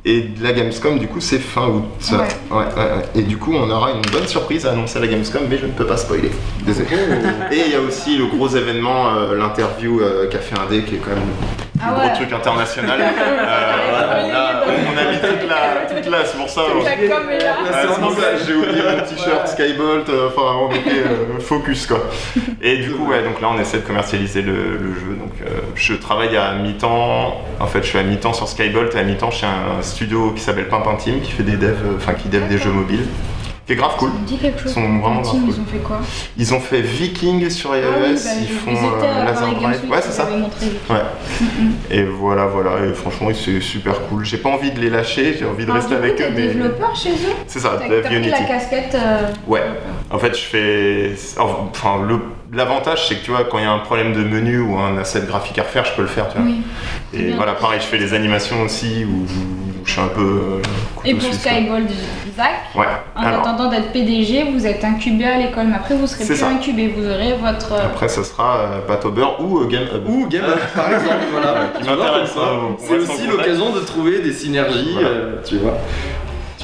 Et 0.06 0.26
la 0.42 0.52
Gamescom, 0.52 0.98
du 0.98 1.06
coup, 1.08 1.20
c'est 1.20 1.38
fin 1.38 1.66
août. 1.68 1.84
Ouais. 2.12 2.18
Ouais, 2.50 2.64
ouais, 2.76 3.02
et 3.14 3.22
du 3.22 3.38
coup, 3.38 3.54
on 3.54 3.70
aura 3.70 3.92
une 3.92 4.02
bonne 4.12 4.26
surprise 4.26 4.66
à 4.66 4.72
annoncer 4.72 4.98
à 4.98 5.00
la 5.00 5.06
Gamescom, 5.06 5.44
mais 5.48 5.56
je 5.56 5.64
ne 5.64 5.72
peux 5.72 5.86
pas 5.86 5.96
spoiler. 5.96 6.30
Désolé. 6.60 6.88
Et 7.50 7.60
il 7.66 7.72
y 7.72 7.74
a 7.74 7.80
aussi 7.80 8.18
le 8.18 8.26
gros 8.26 8.48
événement, 8.48 9.14
euh, 9.14 9.34
l'interview 9.34 10.00
euh, 10.00 10.28
Café 10.28 10.56
Indé, 10.60 10.82
qui 10.82 10.96
est 10.96 10.98
quand 10.98 11.14
même 11.14 11.73
le 11.76 11.80
ah 11.82 12.06
gros 12.06 12.16
truc 12.16 12.32
international. 12.32 13.00
euh, 13.02 14.60
on, 14.66 14.96
a 14.96 15.10
mis 15.10 15.18
toute 15.18 15.48
la, 15.48 15.86
toute 15.86 16.10
la 16.10 16.24
c'est 16.24 16.38
pour 16.38 16.48
ça. 16.48 16.62
J'ai 18.46 18.54
oublié 18.54 18.82
mon 18.82 19.02
t-shirt 19.04 19.48
Skybolt, 19.48 20.08
euh, 20.08 20.28
enfin, 20.28 20.56
on 20.62 20.70
était 20.70 21.40
focus 21.40 21.86
quoi. 21.86 21.98
Et 22.62 22.78
du 22.78 22.90
coup, 22.92 23.06
ouais, 23.10 23.22
donc 23.22 23.40
là, 23.40 23.48
on 23.54 23.58
essaie 23.58 23.78
de 23.78 23.86
commercialiser 23.86 24.42
le, 24.42 24.76
le 24.76 24.94
jeu. 24.94 25.16
Donc, 25.18 25.32
je 25.74 25.94
travaille 25.94 26.36
à 26.36 26.54
mi-temps. 26.54 27.42
En 27.60 27.66
fait, 27.66 27.82
je 27.82 27.88
suis 27.88 27.98
à 27.98 28.02
mi-temps 28.02 28.32
sur 28.32 28.48
Skybolt 28.48 28.94
et 28.94 28.98
à 28.98 29.02
mi-temps 29.02 29.30
chez 29.30 29.46
un 29.46 29.82
studio 29.82 30.32
qui 30.32 30.40
s'appelle 30.40 30.68
Pimpin 30.68 30.94
Team 30.96 31.20
qui 31.20 31.32
fait 31.32 31.42
des 31.42 31.56
devs, 31.56 31.76
euh, 31.84 31.96
enfin 31.96 32.14
qui 32.14 32.28
dev 32.28 32.48
des 32.48 32.58
jeux 32.58 32.70
mobiles. 32.70 33.06
Qui 33.66 33.72
est 33.72 33.76
grave 33.76 33.96
cool. 33.98 34.10
Ils 34.30 34.70
sont 34.70 34.98
vraiment 34.98 35.22
grave 35.22 35.36
Ils 35.48 35.60
ont 35.60 35.64
fait 35.64 35.78
quoi 35.78 36.00
Ils 36.36 36.54
ont 36.54 36.60
fait 36.60 36.82
Viking 36.82 37.48
sur 37.48 37.74
iOS, 37.74 37.82
ah 37.86 38.00
bah, 38.00 38.30
ils 38.40 38.48
font 38.48 38.70
euh, 38.72 39.24
Laser 39.24 39.54
Drive. 39.54 39.90
Ouais, 39.90 40.02
c'est 40.02 40.12
ça. 40.12 40.28
Ouais. 40.90 40.96
Et 41.90 42.02
voilà, 42.02 42.46
voilà. 42.46 42.84
Et 42.84 42.92
franchement, 42.92 43.28
c'est 43.32 43.60
super 43.60 44.02
cool. 44.02 44.24
J'ai 44.24 44.36
pas 44.36 44.50
envie 44.50 44.70
de 44.70 44.80
les 44.80 44.90
lâcher, 44.90 45.36
j'ai 45.38 45.46
envie 45.46 45.64
de 45.64 45.70
rester 45.70 45.94
avec 45.94 46.20
eux. 46.20 46.26
Mais 46.34 46.48
développeur 46.48 46.94
chez 46.94 47.12
eux 47.12 47.34
C'est 47.46 47.60
ça, 47.60 47.80
Dev 47.88 48.12
Unity. 48.12 48.30
la 48.30 48.42
casquette. 48.42 48.94
Euh, 48.94 49.28
ouais. 49.46 49.62
En 50.10 50.18
fait, 50.18 50.34
je 50.34 50.42
fais. 50.42 51.12
Enfin, 51.38 52.02
le 52.06 52.20
L'avantage, 52.52 53.08
c'est 53.08 53.16
que 53.16 53.24
tu 53.24 53.30
vois, 53.32 53.44
quand 53.44 53.58
il 53.58 53.64
y 53.64 53.66
a 53.66 53.72
un 53.72 53.78
problème 53.80 54.12
de 54.12 54.22
menu 54.22 54.60
ou 54.60 54.78
un 54.78 54.96
asset 54.98 55.22
graphique 55.22 55.58
à 55.58 55.62
refaire, 55.62 55.84
je 55.84 55.92
peux 55.94 56.02
le 56.02 56.08
faire, 56.08 56.28
tu 56.28 56.38
vois. 56.38 56.46
Et 57.12 57.32
voilà, 57.32 57.54
pareil, 57.54 57.80
je 57.80 57.86
fais 57.86 57.98
les 57.98 58.14
animations 58.14 58.62
aussi, 58.62 59.04
où, 59.04 59.26
je 59.84 59.92
suis 59.92 60.00
un 60.00 60.08
peu. 60.08 60.20
Euh, 60.20 60.62
et 61.04 61.14
pour 61.14 61.32
Skybold, 61.32 61.90
Isaac, 62.26 62.50
ouais. 62.74 62.86
en 63.14 63.22
attendant 63.22 63.68
d'être 63.68 63.92
PDG, 63.92 64.50
vous 64.52 64.66
êtes 64.66 64.82
incubé 64.84 65.24
à 65.24 65.38
l'école, 65.38 65.66
mais 65.66 65.76
après 65.76 65.94
vous 65.96 66.06
serez 66.06 66.24
plus 66.24 66.42
incubé, 66.42 66.88
vous 66.88 67.04
aurez 67.04 67.34
votre. 67.34 67.72
Euh, 67.72 67.86
après, 67.86 68.08
ça 68.08 68.24
sera 68.24 68.80
euh, 68.88 69.10
beurre 69.10 69.40
ou 69.40 69.60
euh, 69.60 69.66
Game 69.66 69.86
Hub. 69.94 70.08
Ou 70.08 70.26
Game 70.28 70.44
Hub, 70.44 70.74
par 70.74 70.92
exemple, 70.92 71.24
voilà. 71.30 71.66
qui 71.78 71.84
m'intéresse. 71.84 72.34
C'est 72.78 72.98
aussi 72.98 73.26
l'occasion 73.26 73.70
de 73.70 73.80
trouver 73.80 74.20
des 74.20 74.32
synergies, 74.32 74.96
tu 75.44 75.58
vois. 75.58 75.78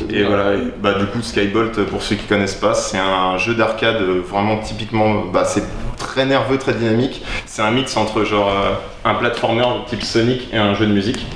Et 0.08 0.24
voilà, 0.24 0.56
bah, 0.80 0.94
du 0.94 1.06
coup 1.06 1.22
Skybolt, 1.22 1.84
pour 1.86 2.02
ceux 2.02 2.16
qui 2.16 2.24
connaissent 2.24 2.54
pas, 2.54 2.74
c'est 2.74 2.98
un 2.98 3.36
jeu 3.38 3.54
d'arcade 3.54 4.00
euh, 4.00 4.22
vraiment 4.26 4.58
typiquement, 4.58 5.26
bah, 5.26 5.44
c'est 5.44 5.64
très 5.98 6.26
nerveux, 6.26 6.58
très 6.58 6.72
dynamique. 6.72 7.22
C'est 7.46 7.62
un 7.62 7.70
mix 7.70 7.96
entre 7.96 8.24
genre 8.24 8.48
euh, 8.48 8.74
un 9.04 9.14
platformer 9.14 9.64
type 9.86 10.02
Sonic 10.02 10.48
et 10.52 10.56
un 10.56 10.74
jeu 10.74 10.86
de 10.86 10.92
musique. 10.92 11.26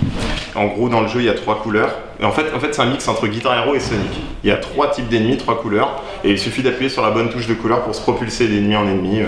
En 0.55 0.67
gros, 0.67 0.89
dans 0.89 1.01
le 1.01 1.09
jeu, 1.09 1.21
il 1.21 1.27
y 1.27 1.29
a 1.29 1.35
trois 1.35 1.61
couleurs. 1.61 1.91
Et 2.21 2.25
en 2.25 2.33
fait, 2.33 2.47
en 2.55 2.61
fait 2.61 2.75
c'est 2.75 2.83
un 2.83 2.87
mix 2.87 3.07
entre 3.09 3.27
Guitar 3.27 3.57
Hero 3.57 3.75
et 3.75 3.81
Sonic. 3.81 4.11
Il 4.43 4.49
y 4.49 4.53
a 4.53 4.57
trois 4.57 4.91
types 4.91 5.09
d'ennemis, 5.09 5.37
trois 5.37 5.61
couleurs, 5.61 6.03
et 6.25 6.31
il 6.31 6.39
suffit 6.39 6.63
d'appuyer 6.63 6.89
sur 6.89 7.03
la 7.03 7.11
bonne 7.11 7.29
touche 7.29 7.47
de 7.47 7.55
couleur 7.55 7.83
pour 7.83 7.95
se 7.95 8.01
propulser 8.01 8.49
d'ennemi 8.49 8.77
en 8.77 8.87
ennemi. 8.87 9.21
Euh. 9.21 9.27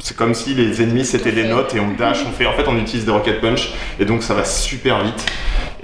C'est 0.00 0.16
comme 0.16 0.34
si 0.34 0.54
les 0.54 0.82
ennemis 0.82 1.04
c'était 1.04 1.30
des 1.30 1.44
notes 1.44 1.76
et 1.76 1.80
on 1.80 1.92
dash, 1.96 2.24
on 2.28 2.32
fait. 2.32 2.46
En 2.46 2.52
fait, 2.54 2.66
on 2.66 2.76
utilise 2.76 3.04
des 3.04 3.12
rocket 3.12 3.40
punch 3.40 3.72
et 4.00 4.04
donc 4.04 4.24
ça 4.24 4.34
va 4.34 4.44
super 4.44 5.04
vite. 5.04 5.24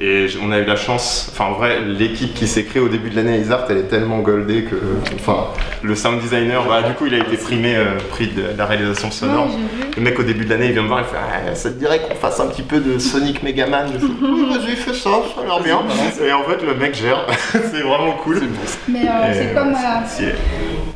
Et 0.01 0.29
on 0.41 0.53
a 0.53 0.59
eu 0.59 0.65
la 0.65 0.77
chance, 0.77 1.29
enfin 1.33 1.47
en 1.47 1.55
vrai, 1.55 1.81
l'équipe 1.81 2.33
qui 2.33 2.47
s'est 2.47 2.63
créée 2.65 2.81
au 2.81 2.89
début 2.89 3.11
de 3.11 3.17
l'année 3.17 3.33
à 3.33 3.37
Isart, 3.39 3.65
elle 3.69 3.79
est 3.79 3.89
tellement 3.89 4.21
goldée 4.21 4.63
que, 4.63 4.77
enfin, 5.17 5.49
le 5.83 5.97
sound 5.97 6.21
designer, 6.21 6.65
bah, 6.69 6.83
du 6.83 6.95
coup, 6.95 7.07
il 7.07 7.15
a 7.15 7.19
été 7.19 7.37
primé, 7.37 7.75
euh, 7.75 7.97
prix 8.11 8.29
de 8.29 8.45
la 8.57 8.65
réalisation 8.65 9.11
sonore. 9.11 9.49
le 9.97 10.01
mec 10.01 10.17
au 10.21 10.23
début 10.23 10.45
de 10.45 10.51
l'année, 10.51 10.67
il 10.67 10.73
vient 10.73 10.83
me 10.83 10.89
voir, 10.89 11.01
il 11.01 11.07
fait, 11.07 11.17
ah, 11.21 11.55
ça 11.57 11.71
te 11.71 11.79
dirait 11.79 12.01
qu'on 12.01 12.15
fasse 12.15 12.39
un 12.39 12.47
petit 12.47 12.63
peu 12.63 12.79
de 12.79 13.01
Sonic 13.01 13.43
Megaman 13.43 13.89
Je 13.93 13.99
fais, 13.99 14.13
oh, 14.23 14.47
vas-y, 14.53 14.77
fais 14.77 14.93
ça, 14.93 15.11
ça 15.35 15.43
a 15.43 15.45
l'air 15.45 15.63
bien. 15.65 15.81
Et 16.25 16.33
en 16.33 16.45
fait, 16.45 16.65
le 16.65 16.75
mec 16.77 16.95
gère, 16.95 17.27
c'est 17.51 17.83
vraiment 17.83 18.13
cool. 18.23 18.43
Mais 18.87 19.01
euh, 19.01 19.33
c'est 19.33 19.53
comme, 19.53 19.75
euh, 19.75 20.31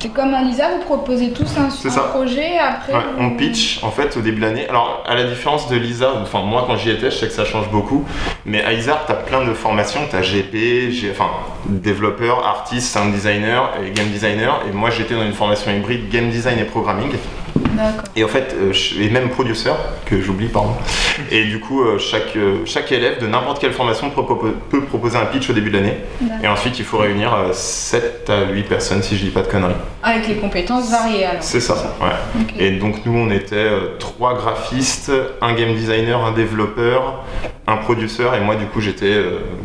c'est 0.03 0.09
comme 0.09 0.35
à 0.35 0.43
Lisa, 0.43 0.69
vous 0.69 0.83
proposez 0.85 1.31
tous 1.31 1.49
un, 1.57 1.69
un 1.69 2.03
projet 2.09 2.59
après. 2.59 2.93
On 3.21 3.37
pitch 3.37 3.79
en 3.85 3.93
fait 3.93 4.17
au 4.17 4.21
début 4.21 4.41
de 4.41 4.47
l'année. 4.47 4.69
Alors, 4.69 5.05
à 5.07 5.15
la 5.15 5.25
différence 5.25 5.69
de 5.69 5.77
Lisa, 5.77 6.13
enfin, 6.21 6.43
moi 6.43 6.65
quand 6.67 6.77
j'y 6.77 6.91
étais, 6.91 7.11
je 7.11 7.17
sais 7.17 7.29
que 7.29 7.33
ça 7.33 7.45
change 7.45 7.71
beaucoup, 7.71 8.05
mais 8.45 8.65
à 8.65 8.73
Isart, 8.73 9.07
tu 9.07 9.13
as 9.13 9.15
plein 9.15 9.45
de 9.45 9.53
formations. 9.55 10.01
Tu 10.11 10.17
as 10.17 10.23
GP, 10.23 11.13
enfin, 11.13 11.31
développeur, 11.67 12.45
artiste, 12.45 12.93
sound 12.93 13.13
designer 13.13 13.71
et 13.81 13.91
game 13.93 14.09
designer. 14.09 14.61
Et 14.69 14.73
moi, 14.73 14.91
j'étais 14.91 15.15
dans 15.15 15.23
une 15.23 15.35
formation 15.35 15.71
hybride 15.71 16.09
game 16.11 16.31
design 16.31 16.59
et 16.59 16.65
programming. 16.65 17.13
Et 18.17 18.25
en 18.25 18.29
fait, 18.29 18.55
euh, 18.59 18.73
et 19.01 19.09
même 19.09 19.31
producer, 19.31 19.71
que 20.07 20.21
j'oublie, 20.21 20.49
pardon. 20.49 20.75
Et 21.31 21.45
du 21.45 21.61
coup, 21.61 21.83
euh, 21.83 21.99
chaque, 21.99 22.37
euh, 22.37 22.63
chaque 22.65 22.93
élève 22.93 23.21
de 23.21 23.27
n'importe 23.27 23.61
quelle 23.61 23.73
formation 23.73 24.11
peut 24.11 24.83
proposer 24.83 25.17
un 25.17 25.27
pitch 25.27 25.51
au 25.51 25.53
début 25.53 25.71
de 25.71 25.79
l'année. 25.79 25.97
Et 26.43 26.49
ensuite, 26.49 26.79
il 26.79 26.85
faut 26.85 26.99
réunir 26.99 27.35
7 27.53 28.31
à 28.31 28.51
8 28.51 28.63
personnes, 28.65 29.03
si 29.03 29.17
je 29.17 29.25
dis 29.25 29.31
pas 29.31 29.43
de 29.43 29.49
conneries. 29.49 29.75
Avec 30.03 30.29
les 30.29 30.37
compétences 30.37 30.91
variées 30.91 31.27
alors. 31.27 31.43
C'est 31.43 31.61
ça, 31.61 31.75
ouais. 32.01 32.45
Et 32.59 32.73
donc, 32.73 33.05
nous, 33.07 33.17
on 33.17 33.31
était 33.31 33.69
trois 33.99 34.35
graphistes, 34.35 35.13
un 35.41 35.55
game 35.55 35.75
designer, 35.75 36.25
un 36.25 36.33
développeur, 36.33 37.25
un 37.67 37.77
producer, 37.77 38.25
et 38.37 38.41
moi, 38.45 38.57
du 38.57 38.67
coup, 38.67 38.81
j'étais 38.81 39.15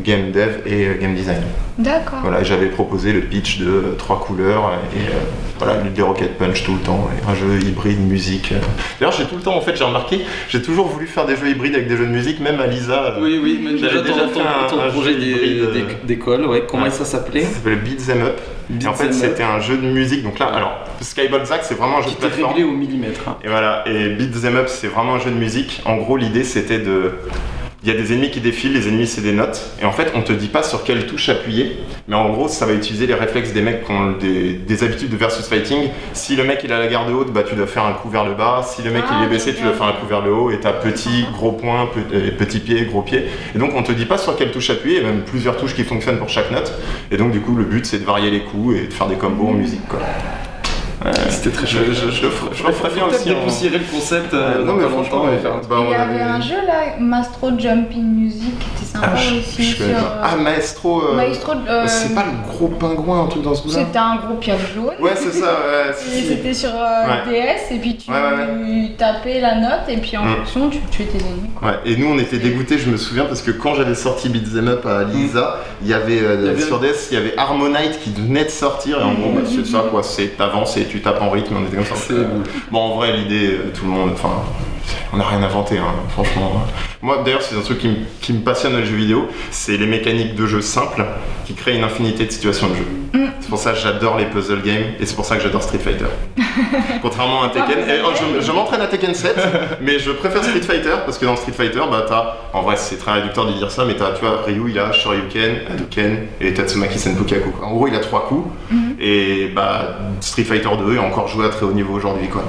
game 0.04 0.32
dev 0.32 0.60
et 0.66 1.00
game 1.02 1.16
designer. 1.16 1.42
D'accord. 1.78 2.20
Voilà, 2.22 2.44
j'avais 2.44 2.68
proposé 2.68 3.12
le 3.12 3.22
pitch 3.22 3.60
de 3.60 3.96
trois 3.98 4.20
couleurs 4.20 4.72
et 4.96 5.12
voilà, 5.60 5.82
des 5.82 6.02
Rocket 6.02 6.38
Punch 6.38 6.64
tout 6.64 6.74
le 6.74 6.80
temps, 6.80 7.10
et 7.12 7.30
un 7.30 7.36
jeu 7.36 7.60
hybride 7.62 8.00
musique. 8.00 8.54
D'ailleurs, 9.00 9.14
j'ai 9.14 9.26
tout 9.26 9.36
le 9.36 9.42
temps, 9.42 9.56
en 9.56 9.62
fait, 9.62 9.76
j'ai 9.76 9.84
remarqué, 9.84 10.22
j'ai 10.50 10.62
toujours 10.62 10.88
voulu 10.88 11.08
faire 11.08 11.26
des 11.26 11.36
jeux 11.36 11.50
hybrides 11.50 11.76
avec 11.76 11.88
des 11.88 11.98
jeux 11.98 12.06
de 12.06 12.12
musique, 12.12 12.40
même 12.40 12.60
à 12.60 12.68
Lisa. 12.68 13.16
Euh, 13.18 13.22
oui, 13.22 13.40
oui, 13.42 13.60
mais 13.64 13.78
j'avais 13.78 14.02
déjà 14.02 14.28
fait 14.28 14.40
un, 14.40 14.90
projet 14.92 15.16
euh, 15.20 15.84
d'école, 16.04 16.46
ouais. 16.46 16.64
Comment 16.68 16.90
ça 16.90 17.06
s'appelait? 17.06 17.44
Ça 17.44 17.56
s'appelait 17.56 17.76
Beat 17.78 18.06
Them 18.06 18.22
Up. 18.22 18.40
et 18.82 18.88
en 18.88 18.94
fait, 18.94 19.14
c'était 19.14 19.44
un 19.44 19.60
jeu 19.60 19.78
de 19.78 19.88
musique. 19.88 20.24
Donc 20.24 20.40
là, 20.40 20.48
alors, 20.48 20.78
Skyball 21.02 21.46
Zack, 21.46 21.62
c'est 21.64 21.76
vraiment 21.76 22.00
un 22.00 22.02
jeu 22.02 22.12
de 22.12 22.16
plateforme. 22.16 22.54
réglé 22.54 22.64
au 22.64 22.74
millimètre. 22.74 23.22
Hein. 23.28 23.38
Et 23.44 23.48
voilà, 23.48 23.84
et 23.88 24.10
Beat 24.10 24.42
Them 24.42 24.58
Up, 24.58 24.68
c'est 24.68 24.88
vraiment 24.88 25.16
un 25.16 25.20
jeu 25.20 25.32
de 25.32 25.38
musique. 25.38 25.82
En 25.86 25.98
gros, 25.98 26.18
l'idée, 26.18 26.44
c'était 26.44 26.80
de 26.80 27.14
il 27.84 27.90
y 27.90 27.92
a 27.92 27.96
des 27.96 28.12
ennemis 28.12 28.32
qui 28.32 28.40
défilent, 28.40 28.74
les 28.74 28.88
ennemis 28.88 29.06
c'est 29.06 29.22
des 29.22 29.34
notes, 29.34 29.62
et 29.82 29.86
en 29.86 29.92
fait 29.92 30.12
on 30.16 30.22
te 30.24 30.34
dit 30.34 30.48
pas 30.48 30.64
sur 30.64 30.84
quelle 30.84 31.06
touche 31.06 31.30
appuyer, 31.30 31.78
mais 32.08 32.16
en 32.16 32.30
gros 32.30 32.48
ça 32.48 32.66
va 32.66 32.74
utiliser 32.74 33.06
les 33.06 33.14
réflexes 33.14 33.54
des 33.54 33.62
mecs 33.62 33.86
qui 33.86 33.92
ont 33.92 34.14
des, 34.14 34.84
habitudes 34.84 35.10
de 35.10 35.16
versus 35.16 35.48
fighting. 35.48 35.90
Si 36.14 36.36
le 36.36 36.44
mec 36.44 36.62
il 36.64 36.74
a 36.74 36.80
la 36.80 36.88
garde 36.88 37.12
haute, 37.12 37.32
bah 37.32 37.44
tu 37.44 37.56
dois 37.56 37.68
faire 37.68 37.86
un 37.86 37.94
coup 37.94 38.10
vers 38.10 38.26
le 38.26 38.34
bas, 38.34 38.64
si 38.68 38.82
le 38.82 38.92
mec 38.92 39.04
il 39.10 39.24
est 39.24 39.26
ah, 39.26 39.30
baissé, 39.30 39.54
tu 39.54 39.62
dois 39.62 39.74
faire 39.74 39.88
un 39.88 39.94
coup 39.94 40.08
vers 40.08 40.22
le 40.22 40.34
haut, 40.34 40.52
et 40.52 40.60
t'as 40.60 40.74
petit, 40.74 41.26
gros 41.34 41.52
point, 41.52 41.88
petit 42.38 42.60
pied, 42.60 42.86
gros 42.86 43.02
pied. 43.04 43.26
Et 43.56 43.60
donc 43.60 43.72
on 43.76 43.84
te 43.84 43.92
dit 43.92 44.06
pas 44.06 44.18
sur 44.18 44.36
quelle 44.36 44.52
touche 44.52 44.70
appuyer, 44.70 44.98
il 44.98 45.04
y 45.04 45.06
a 45.06 45.12
même 45.12 45.24
plusieurs 45.24 45.58
touches 45.58 45.76
qui 45.76 45.84
fonctionnent 45.84 46.20
pour 46.20 46.30
chaque 46.30 46.52
note, 46.52 46.74
et 47.12 47.18
donc 47.18 47.32
du 47.32 47.42
coup 47.42 47.56
le 47.56 47.64
but 47.64 47.86
c'est 47.86 48.00
de 48.00 48.06
varier 48.06 48.32
les 48.32 48.42
coups 48.42 48.76
et 48.76 48.88
de 48.88 48.94
faire 48.94 49.08
des 49.08 49.16
combos 49.16 49.50
en 49.50 49.54
musique 49.54 49.88
quoi. 49.88 50.00
C'était 51.30 51.52
très 51.52 51.68
chouette. 51.68 51.86
Je, 51.90 52.10
je, 52.10 52.28
je, 52.28 52.72
ferais 52.72 52.90
bien 52.94 53.06
aussi. 53.06 53.30
dépoussiérer 53.30 53.78
le 53.78 53.86
concept 53.86 54.34
euh, 54.34 54.64
non, 54.64 54.74
mais 54.74 54.84
longtemps 54.84 55.32
et 55.32 55.38
faire 55.38 55.54
un 55.54 55.62
bah, 55.70 55.76
Il 55.86 55.92
y 55.92 55.96
avait 55.96 56.22
un 56.22 56.42
jeu 56.42 56.56
là, 56.66 56.96
Maestro 57.00 57.52
Jumping 57.58 58.04
Music, 58.04 58.58
qui 58.60 58.68
était 58.76 58.92
sympa 58.92 59.12
ah, 59.14 59.38
aussi. 59.38 59.64
Sur, 59.64 59.86
euh, 59.86 60.24
Ah, 60.24 60.36
Maestro. 60.38 61.04
Euh, 61.04 61.16
Maestro 61.16 61.54
c'est 61.86 62.16
pas 62.16 62.26
le 62.26 62.52
gros 62.52 62.68
pingouin, 62.68 63.26
un 63.26 63.28
truc 63.28 63.44
dans 63.44 63.54
ce 63.54 63.64
goût-là 63.64 63.86
C'était 63.86 64.00
un 64.00 64.16
gros 64.16 64.36
piano 64.36 64.60
jaune. 64.74 64.96
Ouais, 65.00 65.12
c'est 65.16 65.34
ça. 65.34 65.46
Ouais, 65.46 65.94
c'était 66.28 66.54
sur 66.54 66.72
DS 66.72 67.74
et 67.76 67.78
puis 67.80 67.96
tu 67.96 68.12
tapais 68.98 69.40
la 69.40 69.56
note 69.56 69.90
et 69.90 69.98
puis 69.98 70.18
en 70.18 70.26
mm. 70.26 70.36
fonction 70.38 70.70
tu 70.70 70.80
tuais 70.90 71.06
tes 71.06 71.20
ennemis. 71.20 71.50
Ouais, 71.62 71.80
et 71.86 71.96
nous 71.96 72.08
on 72.08 72.18
était 72.18 72.40
dégoûtés, 72.40 72.80
je 72.80 72.90
me 72.90 72.98
souviens, 72.98 73.26
parce 73.26 73.44
que 73.44 73.52
quand 73.52 73.76
j'avais 73.76 73.96
sorti 73.96 74.30
Beat'em 74.30 74.68
Up 74.68 74.86
à 74.86 75.04
Lisa, 75.04 75.60
il 75.84 75.88
y 75.90 75.94
avait 75.94 76.60
sur 76.60 76.80
DS, 76.80 77.10
il 77.12 77.16
y 77.16 77.18
avait 77.18 77.38
Harmonite 77.38 78.00
qui 78.04 78.12
venait 78.12 78.46
de 78.46 78.50
sortir 78.50 79.00
et 79.00 79.04
en 79.04 79.14
gros, 79.14 79.32
bah, 79.32 79.42
c'est 79.46 79.66
ça 79.66 79.86
quoi, 79.92 80.02
c'est 80.02 80.38
t'avances 80.38 80.76
et 80.78 80.87
tu 80.88 81.02
tapes 81.02 81.22
en 81.22 81.30
rythme, 81.30 81.56
on 81.58 81.66
était 81.66 81.76
comme 81.76 81.86
ça. 81.86 82.14
Bon, 82.72 82.80
en 82.80 82.96
vrai, 82.96 83.16
l'idée, 83.16 83.52
euh, 83.52 83.72
tout 83.74 83.86
le 83.86 83.92
monde, 83.92 84.12
enfin, 84.14 84.44
on 85.14 85.18
n'a 85.18 85.26
rien 85.26 85.42
inventé, 85.44 85.78
hein, 85.78 85.94
franchement. 86.10 86.64
Moi, 87.02 87.22
d'ailleurs, 87.24 87.42
c'est 87.42 87.56
un 87.56 87.62
truc 87.62 87.80
qui, 88.22 88.34
me 88.34 88.40
passionne 88.40 88.74
dans 88.74 88.80
les 88.80 88.86
jeux 88.86 88.96
vidéo, 88.96 89.28
c'est 89.52 89.78
les 89.78 89.86
mécaniques 89.86 90.36
de 90.36 90.46
jeu 90.46 90.62
simples 90.62 91.06
qui 91.46 91.54
créent 91.54 91.78
une 91.78 91.84
infinité 91.84 92.26
de 92.26 92.32
situations 92.32 92.68
de 92.68 92.76
jeu. 92.76 92.86
Mm. 93.14 93.28
C'est 93.40 93.50
pour 93.50 93.60
ça 93.60 93.72
que 93.72 93.80
j'adore 93.80 94.18
les 94.18 94.26
puzzle 94.26 94.62
games 94.62 94.94
et 95.00 95.06
c'est 95.06 95.16
pour 95.16 95.24
ça 95.24 95.38
que 95.38 95.44
j'adore 95.44 95.64
Street 95.64 95.80
Fighter. 95.80 96.08
Contrairement 97.02 97.44
à 97.44 97.50
Tekken, 97.50 97.78
oh, 98.06 98.10
je, 98.42 98.52
m'entraîne 98.52 98.82
à 98.82 98.88
Tekken 98.88 99.14
7, 99.14 99.38
mais 99.82 100.00
je 100.00 100.12
préfère 100.12 100.44
Street 100.44 100.62
Fighter 100.62 100.96
parce 101.06 101.18
que 101.18 101.26
dans 101.26 101.36
Street 101.36 101.54
Fighter, 101.54 101.82
bah 101.90 102.06
t'as, 102.08 102.36
en 102.54 102.64
vrai, 102.64 102.76
c'est 102.78 102.98
très 102.98 103.14
réducteur 103.14 103.46
de 103.46 103.54
dire 103.54 103.72
ça, 103.72 103.86
mais 103.86 103.96
t'as, 103.96 104.12
tu 104.12 104.26
vois, 104.26 104.42
Ryu 104.46 104.70
il 104.70 104.80
a 104.80 104.92
Shoryuken, 104.92 105.56
Hadouken 105.72 106.18
et 106.42 106.54
Tatsumaki 106.54 107.00
Senpukaku. 107.00 107.54
En 107.64 107.72
gros, 107.72 107.88
il 107.88 107.96
a 107.96 108.00
trois 108.00 108.28
coups 108.28 108.50
mm. 108.72 108.78
et 109.00 109.52
bah 109.56 109.98
Street 110.20 110.44
Fighter 110.44 110.70
2 110.86 110.96
est 110.96 111.00
encore 111.00 111.28
joué 111.28 111.46
à 111.46 111.50
très 111.50 111.66
haut 111.66 111.72
niveau 111.72 111.94
aujourd'hui, 111.94 112.28
quoi. 112.28 112.44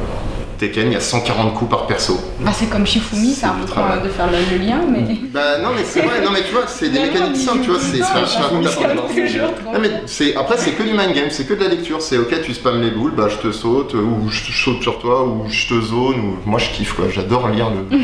Tekken, 0.59 0.88
il 0.88 0.92
y 0.92 0.97
a 0.97 1.01
140 1.01 1.55
coups 1.55 1.71
par 1.71 1.87
perso. 1.87 2.18
Bah, 2.40 2.51
c'est 2.53 2.66
comme 2.66 2.87
Shifumi, 2.87 3.33
c'est 3.33 3.47
un 3.47 3.55
peu 3.55 3.64
de 3.64 4.09
faire 4.11 4.27
le, 4.27 4.59
lien, 4.59 4.81
mais. 4.90 5.16
Bah 5.33 5.59
non, 5.62 5.71
mais 5.75 5.85
c'est 5.85 6.01
vrai, 6.01 6.21
non, 6.21 6.31
mais 6.33 6.42
tu 6.42 6.53
vois, 6.53 6.66
c'est 6.66 6.88
des 6.88 7.01
mécaniques 7.01 7.37
simples, 7.37 7.62
tu 7.62 7.71
vois, 7.71 7.81
c'est 7.81 8.03
un 8.03 9.79
mais 9.81 9.90
c'est 10.07 10.35
Après, 10.37 10.57
c'est 10.57 10.73
que 10.73 10.83
du 10.83 10.92
mind 10.92 11.12
game, 11.14 11.31
c'est 11.31 11.47
que 11.47 11.55
de 11.55 11.62
la 11.62 11.68
lecture. 11.68 12.03
C'est 12.03 12.18
ok, 12.18 12.40
tu 12.42 12.55
spams 12.55 12.81
les 12.81 12.90
boules, 12.90 13.12
bah 13.16 13.29
je 13.29 13.37
te 13.37 13.53
saute, 13.53 13.94
ou 13.94 14.29
je 14.29 14.53
saute 14.53 14.83
sur 14.83 14.99
toi, 14.99 15.25
ou 15.25 15.49
je 15.49 15.68
te 15.68 15.81
zone, 15.81 16.21
ou 16.21 16.38
moi 16.44 16.59
je 16.59 16.71
kiffe 16.71 16.94
quoi, 16.94 17.07
j'adore 17.09 17.49
lire 17.49 17.71
le. 17.71 17.99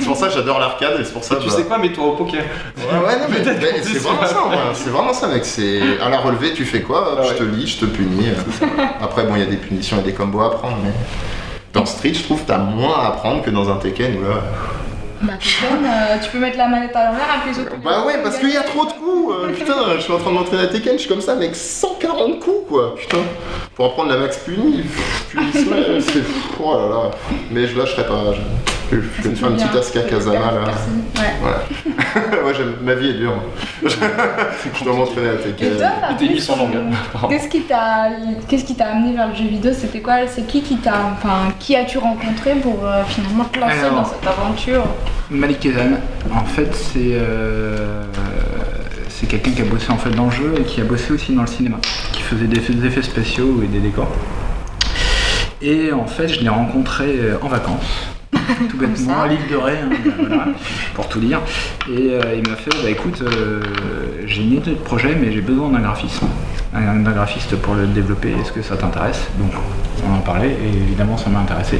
c'est 0.00 0.06
pour 0.06 0.16
ça 0.16 0.28
que 0.28 0.34
j'adore 0.34 0.58
l'arcade, 0.58 1.00
et 1.00 1.04
c'est 1.04 1.12
pour 1.12 1.24
ça. 1.24 1.36
tu 1.36 1.50
sais 1.50 1.64
quoi, 1.64 1.78
mets-toi 1.78 2.04
au 2.04 2.12
poker. 2.12 2.42
Ouais, 2.76 3.06
ouais, 3.06 3.18
non, 3.18 3.26
mais, 3.28 3.82
c'est 3.82 3.98
vraiment 3.98 4.26
ça, 4.26 4.44
c'est 4.74 4.90
vraiment 4.90 5.12
ça, 5.12 5.28
mec. 5.28 5.44
C'est 5.44 5.80
à 6.00 6.08
la 6.08 6.18
relevée, 6.18 6.52
tu 6.52 6.64
fais 6.64 6.82
quoi 6.82 7.20
Je 7.28 7.34
te 7.34 7.42
lis, 7.42 7.66
je 7.66 7.78
te 7.78 7.84
punis. 7.86 8.28
Après, 9.00 9.24
bon, 9.24 9.34
il 9.36 9.40
y 9.40 9.42
a 9.42 9.46
des 9.46 9.56
punitions 9.56 9.98
et 9.98 10.02
des 10.02 10.12
combos 10.12 10.40
à 10.40 10.50
prendre, 10.50 10.78
mais. 10.84 10.92
Dans 11.78 11.86
Street, 11.86 12.12
je 12.12 12.24
trouve 12.24 12.42
que 12.42 12.48
t'as 12.48 12.58
moins 12.58 12.98
à 12.98 13.06
apprendre 13.06 13.40
que 13.40 13.50
dans 13.50 13.70
un 13.70 13.76
Tekken 13.76 14.16
où 14.16 14.22
là. 14.22 14.42
Bah 15.22 15.34
Tekken, 15.34 15.84
euh, 15.84 16.16
tu 16.20 16.30
peux 16.30 16.40
mettre 16.40 16.58
la 16.58 16.66
manette 16.66 16.96
à 16.96 17.06
l'envers 17.06 17.26
avec 17.30 17.54
les 17.54 17.62
autres. 17.62 17.76
Bah 17.84 18.04
ouais, 18.04 18.20
parce 18.20 18.38
qu'il 18.38 18.50
y 18.50 18.56
a 18.56 18.64
trop 18.64 18.84
de 18.84 18.90
coups. 18.90 19.32
Euh, 19.32 19.52
putain, 19.56 19.74
je 19.94 20.00
suis 20.00 20.12
en 20.12 20.18
train 20.18 20.30
de 20.30 20.34
m'entraîner 20.34 20.64
à 20.64 20.66
Tekken, 20.66 20.94
je 20.94 20.98
suis 20.98 21.08
comme 21.08 21.20
ça 21.20 21.34
avec 21.34 21.54
140 21.54 22.40
coups 22.40 22.68
quoi. 22.68 22.96
Putain, 22.96 23.18
pour 23.76 23.86
apprendre 23.86 24.10
la 24.10 24.16
max 24.16 24.38
puni, 24.38 24.82
c'est. 25.52 26.24
Oh 26.60 26.74
là 26.74 26.88
là. 26.88 27.10
Mais 27.52 27.68
je 27.68 27.78
lâcherai 27.78 28.08
pas. 28.08 28.34
Je 28.34 28.40
vais 28.96 29.30
me 29.30 29.34
faire 29.34 29.48
une 29.50 29.56
petite 29.56 29.74
Asuka 29.74 30.00
Kazama 30.02 30.52
là. 30.52 30.60
Ouais. 31.16 32.44
ouais, 32.44 32.52
ma 32.82 32.94
vie 32.94 33.10
est 33.10 33.14
dure. 33.14 33.34
je 33.82 34.84
dois 34.84 34.94
m'entraîner 34.94 35.28
à 35.28 35.34
Tekken. 35.36 35.74
Et 35.74 35.76
toi, 35.76 35.88
Qu'est-ce 37.28 37.48
qui 37.48 37.62
t'a, 37.62 38.08
qu'est-ce 38.48 38.64
qui 38.64 38.74
t'a 38.74 38.88
amené 38.88 39.14
vers 39.14 39.28
le 39.28 39.34
jeu 39.34 39.44
vidéo? 39.44 39.72
C'était 39.74 40.00
quoi? 40.00 40.26
C'est 40.26 40.46
qui 40.46 40.62
qui 40.62 40.76
t'a, 40.76 41.12
enfin, 41.12 41.52
qui 41.58 41.76
as-tu 41.76 41.98
rencontré 41.98 42.54
pour 42.56 42.84
euh, 42.84 43.02
finalement 43.04 43.44
te 43.44 43.58
lancer 43.58 43.90
dans 43.90 44.04
cette 44.04 44.26
aventure? 44.26 44.84
Malik 45.30 45.66
Ezan. 45.66 45.98
En 46.34 46.44
fait, 46.44 46.74
c'est 46.74 47.12
euh, 47.12 48.02
c'est 49.08 49.26
quelqu'un 49.26 49.50
qui 49.50 49.62
a 49.62 49.64
bossé 49.64 49.90
en 49.90 49.98
fait 49.98 50.10
dans 50.10 50.26
le 50.26 50.30
jeu 50.30 50.54
et 50.58 50.62
qui 50.62 50.80
a 50.80 50.84
bossé 50.84 51.12
aussi 51.12 51.34
dans 51.34 51.42
le 51.42 51.48
cinéma, 51.48 51.78
qui 52.12 52.22
faisait 52.22 52.46
des 52.46 52.86
effets 52.86 53.02
spéciaux 53.02 53.60
et 53.62 53.66
des 53.66 53.80
décors. 53.80 54.10
Et 55.60 55.92
en 55.92 56.06
fait, 56.06 56.28
je 56.28 56.40
l'ai 56.40 56.48
rencontré 56.48 57.06
euh, 57.18 57.36
en 57.42 57.48
vacances 57.48 58.07
tout 58.70 58.76
bêtement, 58.76 59.22
à 59.22 59.28
l'île 59.28 59.46
de 59.50 59.56
Ré, 59.56 59.72
hein, 59.72 59.88
voilà, 60.18 60.46
pour 60.94 61.08
tout 61.08 61.20
dire. 61.20 61.40
Et 61.88 62.10
euh, 62.10 62.34
il 62.36 62.48
m'a 62.48 62.56
fait, 62.56 62.70
bah 62.82 62.90
écoute, 62.90 63.22
euh, 63.22 63.60
j'ai 64.26 64.42
une 64.42 64.54
idée 64.54 64.72
de 64.72 64.76
projet, 64.76 65.16
mais 65.20 65.32
j'ai 65.32 65.40
besoin 65.40 65.68
d'un 65.68 65.80
graphiste, 65.80 66.22
d'un 66.72 67.12
graphiste 67.12 67.56
pour 67.56 67.74
le 67.74 67.86
développer. 67.86 68.32
Est-ce 68.32 68.52
que 68.52 68.62
ça 68.62 68.76
t'intéresse? 68.76 69.28
Donc 69.38 69.52
on 70.06 70.14
en 70.14 70.20
parlait, 70.20 70.50
et 70.50 70.76
évidemment 70.76 71.16
ça 71.16 71.30
m'a 71.30 71.40
intéressé. 71.40 71.78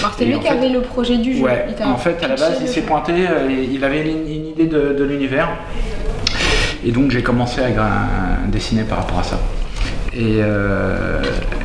Alors 0.00 0.14
c'est 0.16 0.24
lui 0.24 0.38
qui 0.38 0.48
avait 0.48 0.68
le 0.68 0.82
projet 0.82 1.18
du 1.18 1.36
jeu. 1.36 1.42
Ouais, 1.42 1.66
en 1.84 1.96
fait 1.96 2.22
à 2.22 2.28
la 2.28 2.36
base 2.36 2.58
il 2.60 2.68
s'est 2.68 2.82
pointé, 2.82 3.12
euh, 3.12 3.50
il 3.50 3.82
avait 3.84 4.10
une, 4.10 4.46
idée 4.48 4.66
de, 4.66 5.04
l'univers, 5.04 5.48
et 6.84 6.90
donc 6.90 7.10
j'ai 7.10 7.22
commencé 7.22 7.60
à 7.60 8.48
dessiner 8.48 8.82
par 8.82 8.98
rapport 8.98 9.18
à 9.18 9.22
ça. 9.22 9.38
Et, 10.18 10.38
euh, 10.40 11.20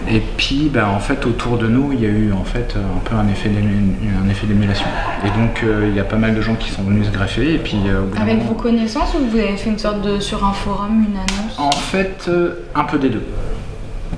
et 0.10 0.20
puis, 0.20 0.70
ben, 0.72 0.86
en 0.86 1.00
fait, 1.00 1.26
autour 1.26 1.58
de 1.58 1.68
nous, 1.68 1.94
il 1.94 2.02
y 2.02 2.06
a 2.06 2.10
eu 2.10 2.34
en 2.34 2.44
fait 2.44 2.76
un 2.76 3.00
peu 3.00 3.16
un 3.16 3.30
effet 3.30 3.48
d'émulation. 3.50 4.88
Et 5.24 5.30
donc, 5.40 5.64
euh, 5.64 5.88
il 5.90 5.96
y 5.96 6.02
a 6.02 6.04
pas 6.04 6.18
mal 6.18 6.36
de 6.36 6.42
gens 6.42 6.56
qui 6.56 6.70
sont 6.70 6.84
venus 6.84 7.08
se 7.08 7.12
greffer. 7.12 7.54
Et 7.54 7.60
puis, 7.60 7.78
euh, 7.88 8.02
Avec 8.20 8.44
vos 8.44 8.54
connaissances 8.54 9.14
ou 9.16 9.26
vous 9.26 9.38
avez 9.38 9.56
fait 9.56 9.70
une 9.70 9.80
sorte 9.80 10.02
de 10.02 10.20
sur 10.20 10.44
un 10.44 10.52
forum, 10.52 11.06
une 11.08 11.16
annonce? 11.16 11.58
En 11.58 11.72
fait, 11.72 12.30
un 12.76 12.84
peu 12.84 13.00
des 13.00 13.10
deux. 13.10 13.24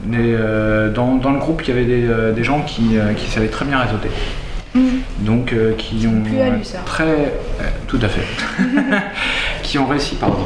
Mais 0.08 0.34
dans, 0.96 1.15
dans, 1.15 1.32
le 1.32 1.39
groupe, 1.39 1.62
il 1.63 1.69
y 1.69 1.72
avait 1.72 2.34
des, 2.34 2.43
gens 2.43 2.62
qui, 2.62 2.98
qui, 3.15 3.30
savaient 3.30 3.48
très 3.48 3.65
bien 3.65 3.80
réseauter. 3.80 4.10
Mmh. 4.74 4.80
Donc, 5.19 5.54
qui 5.78 6.08
ont 6.08 6.24
très, 6.86 7.34
tout 7.88 8.00
à 8.02 8.08
fait, 8.08 8.26
qui 9.62 9.78
ont 9.78 9.86
réussi, 9.86 10.15
pardon, 10.15 10.38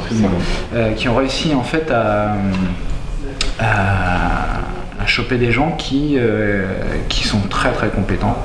qui 0.98 1.08
ont 1.08 1.16
réussi 1.16 1.56
en 1.56 1.64
fait 1.64 1.90
à 1.90 2.36
à, 3.60 5.06
choper 5.06 5.38
des 5.38 5.54
gens 5.54 5.72
qui, 5.72 6.16
euh, 6.18 6.66
qui 7.08 7.26
sont 7.26 7.40
très 7.50 7.72
très 7.72 7.88
compétents. 7.88 8.38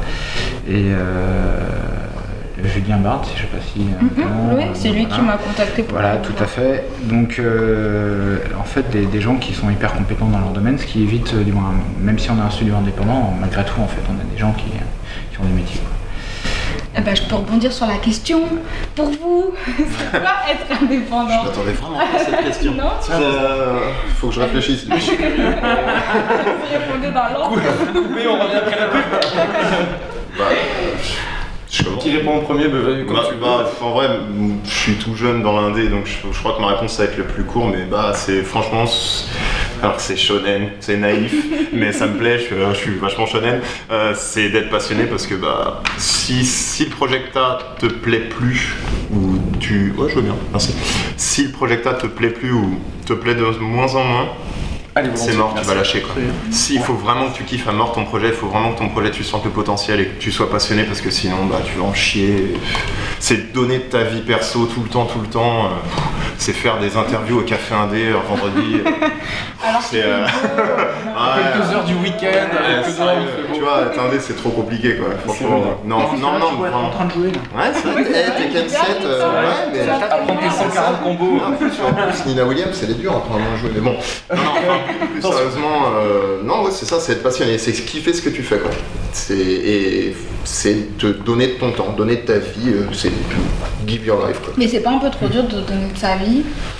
Et 0.68 0.92
euh, 0.92 1.58
Julien 2.62 2.98
Barthes, 2.98 3.28
je 3.34 3.42
sais 3.42 3.48
pas 3.48 3.58
si. 3.60 3.80
Euh, 3.80 4.22
mhm. 4.22 4.56
oui, 4.56 4.64
c'est 4.74 4.90
lui 4.90 5.06
qui 5.06 5.20
m'a 5.20 5.38
contacté 5.38 5.82
pour. 5.82 5.98
Voilà, 5.98 6.18
tout 6.18 6.40
à 6.40 6.46
fait. 6.46 6.84
Donc, 7.02 7.40
en 8.58 8.64
fait, 8.64 8.88
des, 8.90 9.20
gens 9.20 9.36
qui 9.36 9.54
sont 9.54 9.70
hyper 9.70 9.92
compétents 9.94 10.28
dans 10.28 10.38
leur 10.38 10.50
domaine, 10.50 10.78
ce 10.78 10.86
qui 10.86 11.02
évite, 11.02 11.34
du 11.34 11.52
moins, 11.52 11.74
même 12.00 12.18
si 12.18 12.30
on 12.30 12.38
a 12.38 12.44
un 12.44 12.50
studio 12.50 12.76
indépendant, 12.76 13.34
malgré 13.40 13.64
tout, 13.64 13.80
en 13.80 13.88
fait, 13.88 14.02
on 14.08 14.14
a 14.14 14.32
des 14.32 14.38
gens 14.38 14.52
qui, 14.52 14.70
qui 15.32 15.40
ont 15.40 15.44
des 15.44 15.54
métiers. 15.54 15.80
Eh 16.94 17.00
ben, 17.00 17.16
je 17.16 17.22
peux 17.22 17.36
rebondir 17.36 17.72
sur 17.72 17.86
la 17.86 17.96
question. 17.96 18.42
Pour 18.94 19.06
vous, 19.06 19.54
c'est 19.76 20.10
quoi 20.10 20.34
être 20.50 20.66
indépendant 20.82 21.42
Je 21.42 21.48
m'attendais 21.48 21.72
vraiment 21.72 21.98
pas 21.98 22.18
à 22.18 22.24
cette 22.24 22.44
question. 22.44 22.72
non 22.74 22.90
euh, 23.10 23.78
Faut 24.16 24.28
que 24.28 24.34
je 24.34 24.40
réfléchisse. 24.40 24.84
vous 24.86 24.92
répondez 24.92 25.38
dans 27.14 27.28
l'ordre. 27.32 27.56
Mais 28.14 28.26
on 28.26 28.38
revient 28.38 28.56
après 28.56 28.78
la 28.78 28.88
pub. 28.88 29.00
bah, 30.38 30.44
qui 32.00 32.16
répond 32.16 32.36
en 32.36 32.40
premier 32.40 32.68
bah, 32.68 32.78
bah, 33.08 33.30
bah, 33.40 33.70
En 33.80 33.92
vrai, 33.92 34.08
je 34.64 34.70
suis 34.70 34.94
tout 34.94 35.14
jeune 35.14 35.42
dans 35.42 35.58
l'indé, 35.58 35.88
donc 35.88 36.06
je, 36.06 36.38
crois 36.38 36.54
que 36.54 36.60
ma 36.60 36.68
réponse 36.68 36.98
va 36.98 37.04
être 37.04 37.16
le 37.16 37.24
plus 37.24 37.44
court, 37.44 37.68
mais 37.68 37.84
bah 37.84 38.12
c'est 38.14 38.42
franchement, 38.42 38.84
alors 39.82 40.00
c'est 40.00 40.16
shonen, 40.16 40.70
c'est 40.80 40.96
naïf, 40.96 41.34
mais 41.72 41.92
ça 41.92 42.06
me 42.06 42.16
plaît, 42.16 42.38
je, 42.38 42.74
suis 42.74 42.94
vachement 42.94 43.26
shonen, 43.26 43.60
euh, 43.90 44.14
c'est 44.16 44.48
d'être 44.48 44.70
passionné 44.70 45.04
parce 45.04 45.26
que 45.26 45.34
bah 45.34 45.82
si, 45.98 46.44
si 46.44 46.84
le 46.84 46.90
projecta 46.90 47.58
te 47.78 47.86
plaît 47.86 48.20
plus, 48.20 48.74
ou 49.12 49.38
tu... 49.58 49.92
Ouais 49.98 50.08
je 50.08 50.14
veux 50.14 50.22
bien, 50.22 50.36
merci. 50.52 50.74
Si 51.16 51.44
le 51.44 51.50
projecta 51.50 51.94
te 51.94 52.06
plaît 52.06 52.30
plus 52.30 52.52
ou 52.52 52.78
te 53.04 53.12
plaît 53.12 53.34
de 53.34 53.42
moins 53.42 53.92
en 53.94 54.04
moins, 54.04 54.28
c'est 55.14 55.34
mort, 55.34 55.54
tu 55.58 55.66
vas 55.66 55.74
lâcher 55.74 56.02
quoi. 56.02 56.14
S'il 56.50 56.80
faut 56.80 56.94
vraiment 56.94 57.30
que 57.30 57.38
tu 57.38 57.44
kiffes 57.44 57.66
à 57.66 57.72
mort 57.72 57.92
ton 57.92 58.04
projet, 58.04 58.28
il 58.28 58.34
faut 58.34 58.48
vraiment 58.48 58.72
que 58.72 58.78
ton 58.78 58.90
projet 58.90 59.10
tu 59.10 59.24
sentes 59.24 59.44
le 59.44 59.50
potentiel 59.50 60.00
et 60.00 60.06
que 60.06 60.20
tu 60.20 60.30
sois 60.30 60.50
passionné 60.50 60.84
parce 60.84 61.00
que 61.00 61.10
sinon 61.10 61.46
bah 61.46 61.60
tu 61.64 61.78
vas 61.78 61.84
en 61.84 61.94
chier. 61.94 62.54
C'est 63.18 63.52
donner 63.54 63.80
ta 63.80 64.02
vie 64.02 64.20
perso 64.20 64.66
tout 64.66 64.82
le 64.82 64.90
temps, 64.90 65.06
tout 65.06 65.20
le 65.20 65.28
temps. 65.28 65.70
Euh, 66.42 66.44
c'est 66.44 66.52
faire 66.52 66.78
des 66.78 66.96
interviews 66.96 67.40
au 67.40 67.42
café 67.42 67.74
indé 67.74 68.08
euh, 68.08 68.16
vendredi. 68.28 68.80
Alors 69.64 69.82
c'est 69.82 70.02
euh... 70.02 70.26
quelques 71.54 71.72
heures 71.72 71.84
du 71.84 71.94
week-end, 71.94 72.48
quelques 72.50 73.00
heures. 73.00 73.16
Tu 73.52 73.60
vois, 73.60 74.04
indé 74.04 74.18
c'est 74.20 74.36
trop 74.36 74.50
compliqué 74.50 74.96
quoi. 74.96 75.10
Franchement, 75.24 75.78
non, 75.84 75.98
non, 76.18 76.38
non, 76.38 76.70
non. 76.70 76.76
en 76.76 76.90
train 76.90 77.04
de 77.06 77.12
jouer 77.12 77.30
là. 77.30 77.38
Ouais, 77.56 77.70
c'est 77.74 77.88
vrai. 77.88 78.04
Eh, 78.08 78.42
Tekken 78.42 78.68
7, 78.68 78.80
ouais, 78.80 79.12
mais 79.72 79.88
apprendre 79.88 80.40
tes 80.40 80.50
140 80.50 81.02
combos. 81.02 81.40
En 81.46 81.52
plus, 81.52 81.72
en 81.80 81.92
plus, 81.92 82.26
Nina 82.26 82.44
Williams, 82.44 82.70
c'est 82.72 82.98
dur 82.98 83.16
en 83.16 83.20
train 83.20 83.38
de 83.38 83.56
jouer. 83.58 83.70
Mais 83.74 83.80
bon, 83.80 83.92
non, 83.92 85.06
plus 85.12 85.22
sérieusement, 85.22 85.92
euh, 85.96 86.42
non, 86.42 86.64
ouais, 86.64 86.70
c'est 86.72 86.86
ça, 86.86 86.98
c'est 87.00 87.12
être 87.12 87.22
passionné, 87.22 87.58
c'est 87.58 87.72
kiffer 87.72 88.12
ce 88.12 88.22
que 88.22 88.30
tu 88.30 88.42
fais 88.42 88.58
quoi. 88.58 88.70
Et 89.30 90.14
c'est 90.44 90.98
te 90.98 91.06
donner 91.06 91.48
de 91.48 91.52
ton 91.52 91.70
temps, 91.72 91.92
donner 91.96 92.16
de 92.16 92.22
ta 92.22 92.38
vie, 92.38 92.68
euh, 92.68 92.86
c'est 92.92 93.12
give 93.86 94.06
your 94.06 94.26
life 94.26 94.40
quoi. 94.40 94.52
Mais 94.56 94.68
c'est 94.68 94.80
pas 94.80 94.90
un 94.90 94.98
peu 94.98 95.10
trop 95.10 95.28
dur 95.28 95.44
de 95.44 95.60
donner 95.60 95.90
de 95.92 95.98
sa 95.98 96.16
vie 96.16 96.31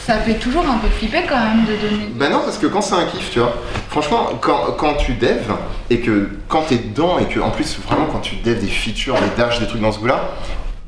Ça 0.07 0.15
fait 0.19 0.35
toujours 0.35 0.65
un 0.65 0.79
peu 0.79 0.89
flipper 0.89 1.23
quand 1.29 1.39
même 1.39 1.65
de 1.65 1.89
donner. 1.89 2.09
Ben 2.15 2.31
non, 2.31 2.41
parce 2.45 2.59
que 2.59 2.67
quand 2.67 2.83
c'est 2.83 2.95
un 2.95 3.05
kiff, 3.05 3.31
tu 3.31 3.39
vois. 3.39 3.55
Franchement, 3.91 4.31
quand, 4.41 4.75
quand 4.77 4.95
tu 4.95 5.15
dev 5.15 5.43
et 5.91 6.01
que 6.01 6.29
quand 6.49 6.63
t'es 6.69 6.79
dedans 6.79 7.19
et 7.19 7.27
que 7.27 7.41
en 7.41 7.51
plus 7.51 7.79
vraiment 7.87 8.07
quand 8.11 8.21
tu 8.21 8.37
dev 8.37 8.61
des 8.61 8.67
features, 8.67 9.15
des 9.15 9.43
dashs, 9.43 9.61
des 9.61 9.67
trucs 9.67 9.83
dans 9.83 9.93
ce 9.93 9.99
goût-là, 9.99 10.21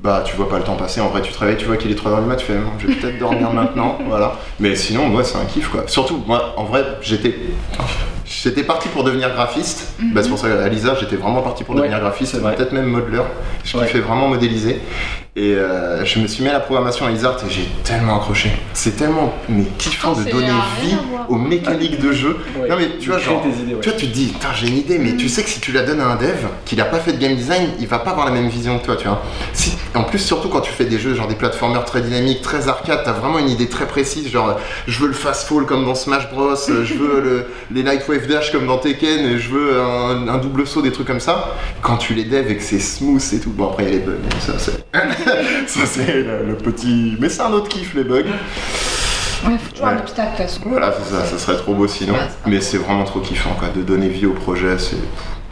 bah 0.03 0.23
tu 0.25 0.37
vois 0.37 0.49
pas 0.49 0.59
le 0.59 0.65
temps 0.65 0.77
passer. 0.77 1.01
En 1.01 1.09
vrai, 1.09 1.23
tu 1.23 1.33
te 1.33 1.39
réveilles, 1.39 1.57
tu 1.57 1.65
vois 1.65 1.77
qu'il 1.77 1.91
est 1.91 1.95
3h 1.99 2.21
du 2.21 2.29
mat, 2.29 2.37
tu 2.37 2.45
fais 2.45 2.55
je 2.79 2.87
vais 2.87 2.95
peut-être 2.95 3.19
dormir 3.19 3.51
maintenant, 3.55 3.99
voilà. 4.07 4.39
Mais 4.61 4.77
sinon, 4.77 5.09
moi, 5.09 5.25
c'est 5.25 5.39
un 5.39 5.45
kiff 5.47 5.69
quoi. 5.69 5.85
Surtout, 5.87 6.23
moi, 6.27 6.55
en 6.57 6.65
vrai, 6.65 6.85
j'étais. 7.01 7.35
J'étais 8.27 8.63
parti 8.63 8.89
pour 8.89 9.05
devenir 9.05 9.31
graphiste. 9.33 9.95
bah, 10.13 10.23
c'est 10.23 10.29
pour 10.29 10.39
ça 10.39 10.49
qu'à 10.49 10.69
Lisa, 10.69 10.97
j'étais 10.99 11.17
vraiment 11.17 11.43
parti 11.43 11.65
pour 11.65 11.75
devenir 11.75 12.01
graphiste, 12.01 12.41
peut-être 12.41 12.73
même 12.73 12.87
modeleur. 12.87 13.27
Je 13.65 13.77
kiffais 13.79 14.01
vraiment 14.01 14.29
modéliser. 14.29 14.81
Et 15.37 15.55
euh, 15.55 16.05
je 16.05 16.21
me 16.21 16.29
suis 16.29 16.45
mis 16.45 16.49
à 16.49 16.53
la 16.53 16.61
programmation 16.61 17.07
à 17.07 17.11
Isart 17.11 17.39
et 17.45 17.51
j'ai 17.51 17.69
tellement 17.83 18.19
accroché. 18.19 18.53
C'est 18.73 18.97
tellement 18.97 19.35
mais 19.49 19.65
kiffant 19.79 20.13
de 20.13 20.31
donner 20.31 20.47
vie 20.81 20.95
aux 21.29 21.35
mécaniques 21.35 21.99
de 22.01 22.13
jeu. 22.13 22.37
Non 22.69 22.77
mais 22.79 22.99
tu 23.01 23.09
vois, 23.09 23.19
genre, 23.19 23.43
idées, 23.45 23.75
tu 23.83 23.89
vois, 23.89 23.99
tu 23.99 24.07
te 24.07 24.13
dis, 24.13 24.33
j'ai 24.55 24.69
une 24.69 24.77
idée, 24.77 24.99
mais 24.99 25.17
tu 25.17 25.29
sais 25.29 25.43
que 25.43 25.49
si 25.49 25.59
tu 25.59 25.73
la 25.73 25.83
donnes 25.83 26.01
à 26.01 26.07
un 26.07 26.15
dev 26.15 26.37
qui 26.65 26.77
n'a 26.77 26.85
pas 26.85 27.01
fait 27.01 27.15
de 27.15 27.19
game 27.19 27.35
design, 27.35 27.69
il 27.81 27.89
va 27.89 27.99
pas 27.99 28.13
avoir 28.13 28.27
la 28.27 28.33
même 28.33 28.49
vision 28.49 28.79
que 28.79 28.85
toi, 28.85 28.95
tu 28.95 29.09
vois. 29.09 29.23
Si, 29.53 29.77
en 29.97 30.05
plus, 30.05 30.21
surtout 30.21 30.49
quand 30.49 30.61
tu 30.61 30.71
fais 30.71 30.85
des 30.85 30.99
jeux, 30.99 31.15
genre 31.15 31.27
des 31.27 31.35
platformers 31.35 31.85
très 31.85 32.01
dynamiques, 32.01 32.41
très 32.41 32.69
arcade, 32.69 33.01
t'as 33.05 33.13
vraiment 33.13 33.41
une 33.41 33.49
idée 33.49 33.69
très 33.69 33.89
précise, 33.89 34.31
genre, 34.31 34.61
je 34.87 35.01
veux 35.01 35.09
le 35.09 35.15
fast 35.15 35.49
fall 35.49 35.67
comme 35.67 35.85
dans 35.85 35.97
Smash 35.97 36.31
Bros, 36.31 36.55
je 36.55 36.95
veux 36.95 37.21
le, 37.21 37.47
les 37.73 37.83
Dash 38.19 38.53
comme 38.53 38.67
dans 38.67 38.79
Tekken, 38.79 39.37
je 39.37 39.49
veux 39.51 39.81
un, 39.81 40.39
double 40.39 40.67
saut, 40.67 40.83
des 40.83 40.93
trucs 40.93 41.07
comme 41.07 41.21
ça. 41.21 41.55
Quand 41.83 41.97
tu 41.97 42.15
les 42.15 42.25
devs 42.25 42.51
et 42.51 42.57
que 42.57 42.63
c'est 42.63 42.79
smooth 42.79 43.23
et 43.33 43.41
tout, 43.41 43.51
bon 43.51 43.69
après 43.69 43.85
il 43.85 43.89
y 43.89 43.93
a 43.93 43.99
les 43.99 44.05
bugs, 44.05 44.19
ça 44.41 44.55
c'est. 44.59 44.85
ça 45.67 45.87
c'est 45.87 46.23
le, 46.23 46.55
petit. 46.57 47.17
Mais 47.19 47.29
c'est 47.29 47.43
un 47.43 47.53
autre 47.53 47.69
kiff 47.69 47.95
les 47.95 48.05
bugs. 48.05 48.25
Ouais, 49.47 49.59
faut 49.59 49.71
toujours 49.73 49.89
un 49.89 49.99
obstacle 49.99 50.33
de 50.33 50.37
toute 50.37 50.47
façon. 50.47 50.61
Voilà, 50.67 50.93
c'est 50.93 51.15
ça, 51.15 51.25
ça 51.25 51.39
serait 51.39 51.57
trop 51.57 51.75
beau 51.75 51.87
sinon. 51.87 52.15
mais 52.47 52.61
c'est 52.61 52.79
vraiment 52.79 53.05
trop 53.05 53.21
kiffant 53.21 53.55
quoi, 53.59 53.69
de 53.69 53.83
donner 53.83 54.09
vie 54.09 54.27
au 54.27 54.33
projet, 54.33 54.79
c'est. 54.79 54.97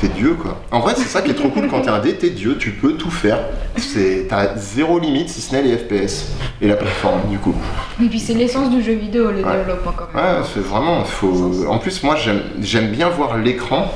T'es 0.03 0.09
Dieu 0.09 0.35
quoi. 0.35 0.61
En 0.73 0.81
vrai, 0.81 0.95
c'est 0.97 1.05
ça 1.05 1.23
qui 1.23 1.31
est 1.31 1.35
trop 1.35 1.49
cool 1.49 1.69
quand 1.69 1.83
t'es 1.83 1.89
un 1.89 2.01
dé, 2.01 2.17
t'es 2.17 2.31
Dieu, 2.31 2.59
tu 2.59 2.73
peux 2.73 2.95
tout 2.95 3.09
faire. 3.09 3.39
C'est, 3.77 4.27
t'as 4.29 4.57
zéro 4.57 4.99
limite 4.99 5.29
si 5.29 5.41
ce 5.41 5.55
n'est 5.55 5.63
les 5.63 5.77
FPS 5.77 6.33
et 6.61 6.67
la 6.67 6.75
plateforme 6.75 7.21
du 7.31 7.39
coup. 7.39 7.55
Et 8.03 8.09
puis 8.09 8.19
c'est 8.19 8.35
l'essence 8.35 8.69
du 8.71 8.83
jeu 8.83 8.95
vidéo, 8.95 9.31
le 9.31 9.37
développement 9.37 9.93
quand 9.97 10.09
même. 10.13 10.41
Ouais, 10.41 10.43
c'est 10.53 10.59
vraiment. 10.59 11.05
Faut... 11.05 11.69
En 11.69 11.79
plus, 11.79 12.03
moi 12.03 12.17
j'aime 12.17 12.91
bien 12.91 13.11
voir 13.11 13.39
l'écran 13.39 13.93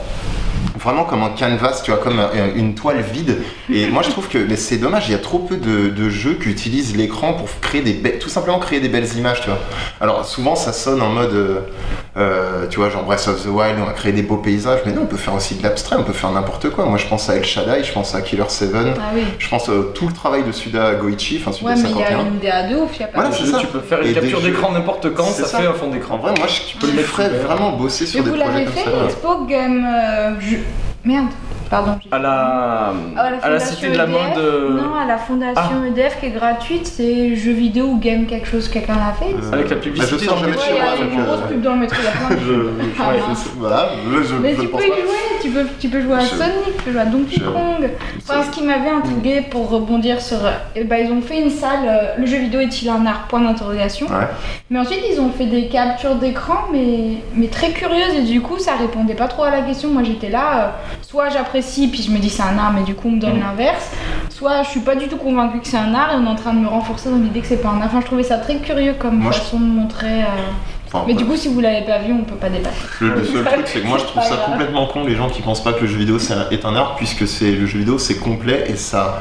vraiment 0.79 1.05
comme 1.05 1.23
un 1.23 1.31
canvas, 1.31 1.83
tu 1.85 1.91
vois, 1.91 2.01
comme 2.01 2.21
une 2.55 2.75
toile 2.75 3.01
vide. 3.01 3.39
Et 3.71 3.87
moi, 3.89 4.03
je 4.03 4.11
trouve 4.11 4.29
que 4.29 4.39
mais 4.39 4.57
c'est 4.57 4.79
dommage, 4.79 5.09
il 5.09 5.12
y 5.12 5.15
a 5.15 5.19
trop 5.19 5.39
peu 5.39 5.57
de, 5.57 6.09
jeux 6.09 6.35
qui 6.35 6.49
utilisent 6.49 6.97
l'écran 6.97 7.35
pour 7.35 7.49
créer 7.61 7.83
des 7.83 8.19
tout 8.19 8.29
simplement 8.29 8.59
créer 8.59 8.81
des 8.81 8.89
belles 8.89 9.12
images, 9.17 9.41
tu 9.41 9.49
vois. 9.49 9.59
Alors 10.01 10.25
souvent, 10.25 10.55
ça 10.57 10.73
sonne 10.73 11.03
en 11.03 11.09
mode, 11.09 11.35
euh, 11.35 11.61
euh, 12.17 12.67
tu 12.69 12.79
vois, 12.79 12.91
genre 12.91 13.03
Breath 13.03 13.29
of 13.29 13.43
the 13.43 13.49
Wild, 13.49 13.77
on 13.81 13.85
va 13.85 13.93
créer 13.93 14.12
des 14.12 14.23
beaux 14.23 14.37
paysages, 14.37 14.81
mais 14.87 14.93
non, 14.93 15.03
on 15.03 15.07
peut 15.07 15.17
faire 15.17 15.35
aussi 15.35 15.57
de 15.57 15.62
l'abstrait, 15.62 15.97
on 15.99 16.05
peut 16.05 16.12
faire 16.12 16.31
n'importe 16.31 16.71
quoi. 16.71 16.87
Moi, 16.87 16.99
je 16.99 17.07
pense 17.07 17.29
à 17.29 17.37
El 17.37 17.45
Shaddai, 17.45 17.83
je 17.85 17.93
pense 17.93 18.15
à 18.15 18.21
Killer 18.21 18.45
7, 18.49 18.71
ah 18.75 18.83
je 19.39 19.49
pense 19.49 19.69
à 19.69 19.73
tout 19.95 20.07
le 20.07 20.15
travail 20.15 20.45
de 20.45 20.53
Suda 20.53 20.95
Goichi, 20.95 21.39
enfin 21.41 21.53
Suda 21.53 21.71
ouais, 21.71 21.83
mais 21.83 21.91
il 21.91 21.99
y 21.99 22.03
a 22.03 22.12
une 22.12 22.39
DA2 22.39 22.77
ou 22.77 22.89
il 22.97 23.03
a 23.03 23.07
pas 23.07 23.29
voilà, 23.29 23.61
Tu 23.61 23.67
peux 23.67 23.81
faire 23.81 24.01
une 24.01 24.15
capture 24.15 24.41
d'écran 24.41 24.73
n'importe 24.73 25.12
quand, 25.15 25.25
ça, 25.25 25.59
fait 25.59 25.67
un 25.67 25.73
fond 25.73 25.89
d'écran. 25.89 26.19
Vrai, 26.19 26.33
moi, 26.39 26.47
je, 26.47 26.71
tu 26.71 26.77
peux 26.77 26.91
le 26.91 27.03
vraiment 27.03 27.73
bosser 27.73 28.07
sur 28.07 28.23
des 28.23 28.31
projets 28.31 28.45
comme 28.45 28.75
ça. 28.75 28.91
Vous 28.91 28.97
l'avez 28.97 29.01
fait, 29.01 29.05
Expo 29.07 29.45
Game. 29.47 29.87
Euh, 29.87 30.31
Merde. 31.07 31.45
Pardon. 31.70 31.98
À 32.12 32.18
la, 32.18 32.92
à 33.42 33.50
la, 33.50 33.61
cité 33.61 33.90
de 33.90 33.96
la 33.96 34.07
mode. 34.07 34.20
Euh, 34.38 34.70
non, 34.70 34.94
à 34.94 35.05
la 35.05 35.18
fondation 35.18 35.83
ah. 35.83 35.88
EDF 35.88 36.20
qui 36.20 36.26
est 36.26 36.31
gratuite, 36.31 36.87
c'est 36.87 37.35
jeux 37.35 37.52
vidéo 37.52 37.87
ou 37.87 37.98
game 37.98 38.26
quelque 38.26 38.46
chose, 38.46 38.68
quelqu'un 38.68 38.94
l'a 38.94 39.12
fait. 39.12 39.35
Euh, 39.35 39.52
avec 39.52 39.70
la 39.70 39.76
publicité. 39.76 40.26
Ah, 40.31 40.35
je 40.37 40.40
jamais 40.40 40.59
chez 40.59 40.72
moi. 40.72 40.83
Il 40.94 41.07
y 41.07 41.11
a 41.11 41.12
une 41.12 41.24
grosse 41.24 41.40
pub 41.48 41.61
dans 41.62 41.74
le 41.74 41.81
métro, 41.81 41.96
il 42.31 42.37
de 42.37 42.40
je, 42.40 43.48
voilà, 43.59 43.88
je, 44.22 44.35
Mais 44.37 44.55
tu 44.55 44.68
peux 44.68 44.85
y 44.85 44.87
jouer, 44.87 45.16
tu 45.42 45.50
peux, 45.50 45.66
tu 45.81 45.88
peux 45.88 46.00
jouer 46.00 46.14
à 46.14 46.20
Sonic, 46.20 46.76
tu 46.76 46.83
peux 46.85 46.92
jouer 46.92 47.00
à 47.00 47.07
Donkey 47.07 47.40
Kong. 47.40 47.90
Enfin, 48.18 48.42
ce 48.44 48.50
qui 48.50 48.62
m'avait 48.62 48.90
intrigué 48.90 49.42
pour 49.50 49.68
rebondir 49.68 50.20
sur. 50.20 50.38
Eh 50.76 50.85
ben, 50.85 51.05
ils 51.05 51.12
ont 51.12 51.20
fait 51.20 51.42
une 51.42 51.50
salle, 51.50 51.81
euh, 51.87 52.14
le 52.18 52.26
jeu 52.26 52.38
vidéo 52.38 52.61
est-il 52.61 52.88
un 52.88 53.05
art? 53.07 53.26
Point 53.29 53.40
d'interrogation. 53.40 54.07
Mais 54.70 54.79
ensuite, 54.79 55.00
ils 55.11 55.20
ont 55.20 55.31
fait 55.31 55.46
des 55.46 55.66
captures 55.66 56.14
d'écran, 56.14 56.66
mais, 56.72 57.18
mais 57.35 57.48
très 57.48 57.70
curieuses, 57.70 58.14
et 58.18 58.22
du 58.22 58.40
coup, 58.40 58.59
ça 58.59 58.72
répondait 58.76 59.14
pas 59.14 59.26
trop 59.26 59.44
à 59.44 59.50
la 59.50 59.62
question. 59.62 59.90
Moi, 59.90 60.02
j'étais 60.05 60.29
là, 60.29 60.76
soit 61.02 61.29
j'apprécie, 61.31 61.56
puis 61.62 62.03
je 62.03 62.11
me 62.11 62.19
dis 62.19 62.31
c'est 62.31 62.42
un 62.42 62.59
art, 62.59 62.73
mais 62.73 62.83
du 62.83 62.95
coup 62.95 63.09
on 63.09 63.12
me 63.12 63.21
donne 63.21 63.38
mm. 63.38 63.40
l'inverse. 63.40 63.90
Soit 64.31 64.62
je 64.62 64.71
suis 64.71 64.81
pas 64.81 64.97
du 64.97 65.09
tout 65.09 65.16
convaincue 65.16 65.61
que 65.61 65.66
c'est 65.66 65.77
un 65.77 65.95
art 65.95 66.12
et 66.12 66.16
on 66.16 66.25
est 66.25 66.29
en 66.29 66.35
train 66.35 66.53
de 66.53 66.59
me 66.59 66.69
renforcer 66.69 67.11
dans 67.11 67.16
l'idée 67.16 67.40
que 67.40 67.47
c'est 67.47 67.62
pas 67.62 67.71
un 67.71 67.81
art. 67.81 67.87
Enfin, 67.87 68.01
je 68.01 68.07
trouvais 68.07 68.23
ça 68.23 68.38
très 68.38 68.57
curieux 68.57 68.95
comme 68.99 69.23
façon 69.23 69.61
de 69.61 69.64
montrer. 69.64 70.23
Euh, 70.23 71.05
mais 71.07 71.14
du 71.14 71.25
coup, 71.25 71.37
si 71.37 71.49
vous 71.49 71.61
l'avez 71.61 71.85
pas 71.85 71.99
vu, 71.99 72.12
on 72.12 72.25
peut 72.25 72.37
pas 72.37 72.49
débattre. 72.49 72.77
Le, 73.01 73.25
seul 73.25 73.45
truc, 73.45 73.66
c'est 73.66 73.81
que 73.81 73.87
moi 73.87 73.99
je 73.99 74.05
trouve 74.05 74.23
ça 74.23 74.37
complètement 74.47 74.87
con 74.87 75.05
les 75.05 75.14
gens 75.14 75.29
qui 75.29 75.42
pensent 75.42 75.62
pas 75.62 75.73
que 75.73 75.81
le 75.81 75.87
jeu 75.87 75.99
vidéo 75.99 76.19
est 76.51 76.64
un 76.64 76.77
art, 76.77 76.97
puisque 76.97 77.27
c'est 77.27 77.53
le 77.53 77.66
jeu 77.66 77.79
vidéo 77.79 77.99
c'est 77.99 78.19
complet 78.19 78.64
et 78.69 78.77
ça 78.77 79.21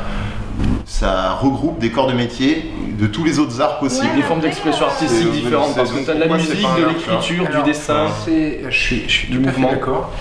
ça 1.00 1.34
regroupe 1.34 1.78
des 1.78 1.92
corps 1.92 2.08
de 2.08 2.14
métier 2.14 2.72
de 2.98 3.08
tous 3.08 3.26
les 3.26 3.38
autres 3.38 3.60
arts 3.60 3.80
possibles. 3.80 4.16
des 4.16 4.22
formes 4.22 4.40
d'expression 4.40 4.86
artistique 4.86 5.30
différentes, 5.30 5.76
parce 5.76 5.92
que 5.92 6.06
tu 6.06 6.10
as 6.10 6.14
de 6.14 6.20
la 6.22 6.28
musique, 6.28 6.62
de 6.62 6.88
l'écriture, 6.88 7.50
du 7.50 7.64
dessin. 7.64 8.08
Je 8.26 8.70
suis, 8.72 9.04
je 9.06 9.12
suis 9.12 9.28
du 9.28 9.40
mouvement. 9.40 9.72
d'accord. 9.72 10.14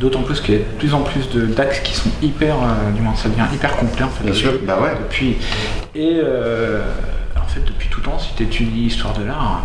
D'autant 0.00 0.22
plus 0.22 0.40
qu'il 0.40 0.54
y 0.54 0.56
a 0.56 0.60
de 0.60 0.64
plus 0.78 0.94
en 0.94 1.02
plus 1.02 1.28
d'axes 1.30 1.78
qui 1.80 1.94
sont 1.94 2.10
hyper, 2.20 2.56
euh, 2.56 2.90
du 2.90 3.02
moins 3.02 3.14
ça 3.14 3.28
devient 3.28 3.46
hyper 3.54 3.76
complet 3.76 4.02
en 4.02 4.08
fait. 4.08 4.24
Bien 4.24 4.34
sûr, 4.34 4.52
bah 4.66 4.78
ouais. 4.82 4.94
Depuis, 5.00 5.36
et 5.94 6.20
euh, 6.22 6.82
en 7.36 7.46
fait 7.46 7.64
depuis 7.64 7.88
tout 7.88 8.00
temps, 8.00 8.18
si 8.18 8.34
tu 8.34 8.42
étudies 8.42 8.82
l'histoire 8.82 9.14
de 9.14 9.24
l'art, 9.24 9.62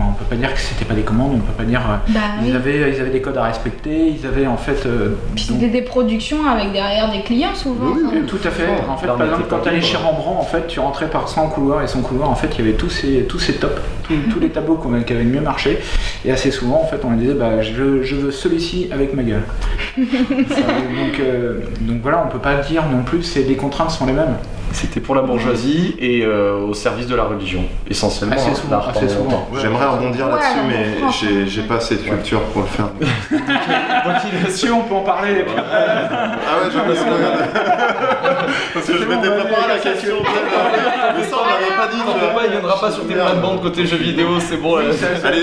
on 0.00 0.12
peut 0.12 0.24
pas 0.24 0.36
dire 0.36 0.52
que 0.52 0.60
c'était 0.60 0.84
pas 0.84 0.94
des 0.94 1.02
commandes, 1.02 1.32
on 1.34 1.38
peut 1.38 1.52
pas 1.52 1.64
dire. 1.64 1.80
Euh, 1.80 2.12
bah 2.12 2.20
ils, 2.44 2.54
avaient, 2.54 2.92
ils 2.92 3.00
avaient 3.00 3.10
des 3.10 3.20
codes 3.20 3.36
à 3.36 3.44
respecter, 3.44 4.08
ils 4.08 4.26
avaient 4.26 4.46
en 4.46 4.56
fait. 4.56 4.86
Euh, 4.86 5.16
Puis 5.34 5.44
c'était 5.44 5.68
des 5.68 5.82
productions 5.82 6.46
avec 6.46 6.72
derrière 6.72 7.10
des 7.10 7.20
clients 7.22 7.54
souvent. 7.54 7.92
Oui, 7.94 8.22
tout 8.26 8.38
à 8.44 8.50
fait. 8.50 8.68
En 8.88 8.96
fait, 8.96 9.06
par 9.06 9.22
exemple, 9.22 9.44
quand 9.48 9.60
tu 9.60 9.68
allais 9.68 9.80
chez 9.80 9.96
Rembrandt, 9.96 10.40
en 10.40 10.44
fait, 10.44 10.66
tu 10.66 10.80
rentrais 10.80 11.08
par 11.08 11.28
100 11.28 11.48
couloirs 11.48 11.82
et 11.82 11.86
son 11.86 12.02
couloir, 12.02 12.30
en 12.30 12.34
fait, 12.34 12.48
il 12.58 12.64
y 12.64 12.68
avait 12.68 12.76
tous 12.76 12.90
ces, 12.90 13.24
tous 13.24 13.38
ces 13.38 13.54
tops, 13.54 13.80
tous, 14.08 14.40
les 14.40 14.48
tableaux 14.48 14.80
qui 15.06 15.12
avaient 15.12 15.24
le 15.24 15.30
mieux 15.30 15.40
marché. 15.40 15.78
Et 16.24 16.32
assez 16.32 16.50
souvent, 16.50 16.80
en 16.82 16.86
fait, 16.86 17.00
on 17.04 17.10
lui 17.10 17.18
disait, 17.18 17.34
bah, 17.34 17.62
je, 17.62 17.72
veux 17.72 18.30
celui-ci 18.30 18.88
avec 18.92 19.14
ma 19.14 19.22
gueule. 19.22 19.44
donc, 19.96 21.20
euh, 21.20 21.60
donc 21.80 22.00
voilà, 22.02 22.24
on 22.26 22.30
peut 22.30 22.38
pas 22.38 22.56
dire 22.56 22.84
non 22.90 23.02
plus, 23.02 23.22
c'est 23.22 23.42
les 23.42 23.56
contraintes 23.56 23.90
sont 23.90 24.06
les 24.06 24.12
mêmes. 24.12 24.36
C'était 24.72 25.00
pour 25.00 25.14
la 25.14 25.22
bourgeoisie 25.22 25.94
et 25.98 26.24
euh, 26.24 26.58
au 26.58 26.74
service 26.74 27.06
de 27.06 27.14
la 27.14 27.24
religion, 27.24 27.64
essentiellement. 27.88 28.34
Assez 28.34 28.54
souvent. 28.54 28.80
Assez 28.80 29.08
souvent. 29.08 29.48
J'aimerais 29.60 29.86
rebondir 29.86 30.28
là-dessus, 30.28 30.60
mais 30.68 31.46
j'ai 31.46 31.62
pas 31.62 31.80
cette 31.80 32.04
culture 32.04 32.42
pour 32.52 32.62
le 32.62 32.68
faire. 32.68 32.88
si 34.50 34.70
on 34.70 34.82
peut 34.82 34.94
en 34.94 35.00
parler. 35.00 35.44
ah 35.56 36.64
ouais, 36.64 36.70
j'en 36.72 36.90
ai 36.90 36.96
Parce 38.74 38.86
que 38.86 38.98
je 38.98 39.04
m'étais 39.04 39.28
préparé 39.28 39.68
la 39.68 39.78
question. 39.78 40.16
mais 41.16 41.24
ça, 41.24 41.36
on 41.40 41.44
m'avait 41.44 41.76
pas 41.76 41.88
dit. 41.92 41.98
Non, 41.98 42.34
pas, 42.34 42.44
il 42.44 42.50
viendra 42.50 42.80
pas 42.80 42.90
sur 42.90 43.06
tes 43.06 43.14
plates-bandes 43.14 43.62
côté 43.62 43.86
jeux 43.86 43.96
vidéo, 43.96 44.40
c'est 44.40 44.56
bon. 44.56 44.76
Allez, 44.76 44.88
allez, 45.24 45.42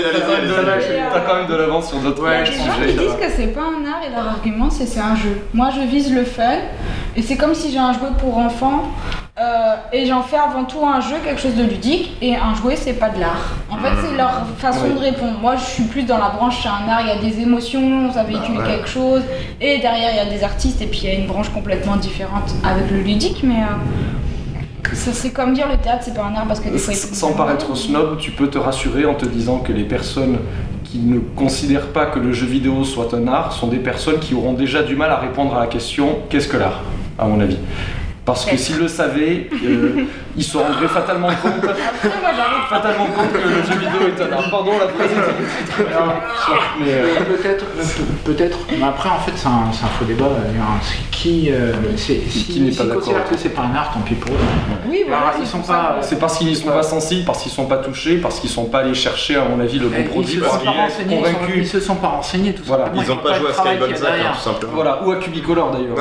T'as 1.12 1.20
quand 1.20 1.36
même 1.36 1.46
de 1.46 1.56
l'avance 1.56 1.88
sur 1.88 1.98
d'autres 1.98 2.22
ouais, 2.22 2.40
Les 2.40 2.52
gens 2.52 2.62
qui 2.86 2.92
disent 2.92 3.16
que 3.20 3.30
c'est 3.36 3.48
pas 3.48 3.62
un 3.62 3.84
art 3.86 4.00
et 4.06 4.10
leur 4.10 4.26
argument 4.26 4.70
c'est 4.70 4.86
c'est 4.86 5.00
un 5.00 5.14
jeu. 5.14 5.40
Moi, 5.54 5.70
je 5.74 5.86
vise 5.86 6.12
le 6.12 6.24
fun 6.24 6.58
et 7.16 7.22
c'est 7.22 7.36
comme 7.36 7.54
si 7.54 7.72
j'ai 7.72 7.78
un 7.78 7.92
jouet 7.92 8.10
pour 8.18 8.38
enfants 8.38 8.84
euh, 9.38 9.76
et 9.92 10.04
j'en 10.06 10.22
fais 10.22 10.36
avant 10.36 10.64
tout 10.64 10.84
un 10.84 11.00
jeu, 11.00 11.16
quelque 11.24 11.40
chose 11.40 11.54
de 11.54 11.62
ludique, 11.62 12.16
et 12.20 12.36
un 12.36 12.54
jouet, 12.54 12.76
c'est 12.76 12.92
pas 12.92 13.08
de 13.08 13.18
l'art. 13.18 13.54
En 13.70 13.78
fait, 13.78 13.92
c'est 14.02 14.16
leur 14.16 14.46
façon 14.58 14.88
de 14.88 14.98
répondre. 14.98 15.38
Moi, 15.40 15.56
je 15.56 15.64
suis 15.64 15.84
plus 15.84 16.02
dans 16.02 16.18
la 16.18 16.28
branche, 16.28 16.60
c'est 16.62 16.68
un 16.68 16.90
art, 16.90 17.00
il 17.00 17.08
y 17.08 17.10
a 17.10 17.18
des 17.18 17.40
émotions, 17.40 18.12
ça 18.12 18.22
véhicule 18.22 18.58
bah, 18.58 18.64
quelque 18.66 18.88
chose, 18.88 19.22
et 19.60 19.78
derrière, 19.78 20.10
il 20.12 20.16
y 20.16 20.20
a 20.20 20.26
des 20.26 20.44
artistes, 20.44 20.82
et 20.82 20.86
puis 20.86 21.00
il 21.04 21.08
y 21.08 21.16
a 21.16 21.18
une 21.18 21.26
branche 21.26 21.48
complètement 21.50 21.96
différente 21.96 22.54
avec 22.64 22.90
le 22.90 22.98
ludique, 22.98 23.40
mais. 23.42 23.62
Euh, 23.62 24.92
c'est 24.92 25.30
comme 25.30 25.54
dire 25.54 25.68
le 25.70 25.76
théâtre, 25.76 26.02
c'est 26.04 26.14
pas 26.14 26.24
un 26.24 26.34
art 26.34 26.46
parce 26.46 26.58
que 26.58 26.68
des 26.68 26.78
fois. 26.78 26.92
Sans 26.94 27.32
paraître 27.32 27.76
snob, 27.76 28.18
tu 28.18 28.32
peux 28.32 28.48
te 28.48 28.58
rassurer 28.58 29.06
en 29.06 29.14
te 29.14 29.24
disant 29.24 29.58
que 29.58 29.72
les 29.72 29.84
personnes 29.84 30.38
qui 30.84 30.98
ne 30.98 31.20
considèrent 31.20 31.92
pas 31.92 32.06
que 32.06 32.18
le 32.18 32.32
jeu 32.32 32.46
vidéo 32.46 32.82
soit 32.82 33.14
un 33.14 33.28
art 33.28 33.52
sont 33.52 33.68
des 33.68 33.78
personnes 33.78 34.18
qui 34.18 34.34
auront 34.34 34.54
déjà 34.54 34.82
du 34.82 34.96
mal 34.96 35.10
à 35.12 35.18
répondre 35.18 35.54
à 35.54 35.60
la 35.60 35.66
question 35.68 36.18
qu'est-ce 36.28 36.48
que 36.48 36.56
l'art, 36.56 36.82
à 37.20 37.26
mon 37.26 37.40
avis. 37.40 37.58
Parce 38.24 38.44
que 38.44 38.56
s'ils 38.56 38.78
le 38.78 38.86
savaient, 38.86 39.48
euh, 39.64 40.04
ils 40.36 40.44
se 40.44 40.56
rendraient 40.56 40.88
fatalement 40.88 41.28
compte, 41.28 41.66
fatalement 42.68 43.06
compte 43.06 43.32
que 43.32 43.48
le 43.48 43.62
jeu 43.62 43.78
vidéo 43.78 44.08
est 44.08 44.22
un 44.22 44.32
art. 44.36 44.50
Pardon, 44.50 44.72
la 44.78 44.88
phrase 44.88 45.10
est 45.10 45.80
mais 46.80 46.92
euh, 46.92 47.24
peut-être, 47.24 47.64
peut-être. 48.24 48.58
Mais 48.78 48.86
après, 48.86 49.08
en 49.08 49.18
fait, 49.18 49.32
c'est 49.34 49.48
un, 49.48 49.72
faux 49.72 50.04
débat. 50.04 50.28
Qui, 51.10 51.50
euh, 51.50 51.72
c'est, 51.96 52.20
si, 52.30 52.44
qui 52.44 52.60
n'est 52.60 52.70
pas 52.70 52.84
d'accord 52.84 53.24
que 53.28 53.36
c'est 53.36 53.50
pas 53.50 53.62
un 53.62 53.74
art, 53.74 53.92
tant 53.92 54.00
pis 54.00 54.14
pour 54.14 54.32
eux. 54.32 54.38
Oui, 54.88 55.04
voilà, 55.06 55.34
ils 55.40 55.46
sont 55.46 55.60
pas. 55.60 55.98
C'est 56.02 56.18
parce 56.18 56.38
qu'ils 56.38 56.48
n'y 56.48 56.56
sont 56.56 56.68
pas 56.68 56.82
sensibles, 56.82 57.24
parce 57.24 57.42
qu'ils 57.42 57.52
sont 57.52 57.66
pas 57.66 57.78
touchés, 57.78 58.16
parce 58.16 58.40
qu'ils 58.40 58.50
sont 58.50 58.66
pas 58.66 58.80
allés 58.80 58.94
chercher, 58.94 59.36
à 59.36 59.44
mon 59.44 59.60
avis, 59.60 59.78
le 59.78 59.88
bon 59.88 60.04
produit. 60.04 60.34
Ils 60.34 60.40
se, 60.40 60.48
sont 60.48 60.58
pas 60.64 60.70
renseignés, 60.70 61.22
ils, 61.56 61.66
se 61.66 61.80
sont 61.80 61.96
pas 61.96 62.08
renseignés, 62.08 62.54
tout 62.54 62.62
voilà. 62.64 62.90
Ils 62.94 63.08
n'ont 63.08 63.16
pas, 63.16 63.34
joué 63.34 63.50
à 63.50 63.52
Skyball 63.52 63.94
tout 63.94 64.40
simplement. 64.40 64.72
Voilà, 64.74 65.02
ou 65.04 65.10
à 65.10 65.16
Cubicolor 65.16 65.70
d'ailleurs. 65.72 65.96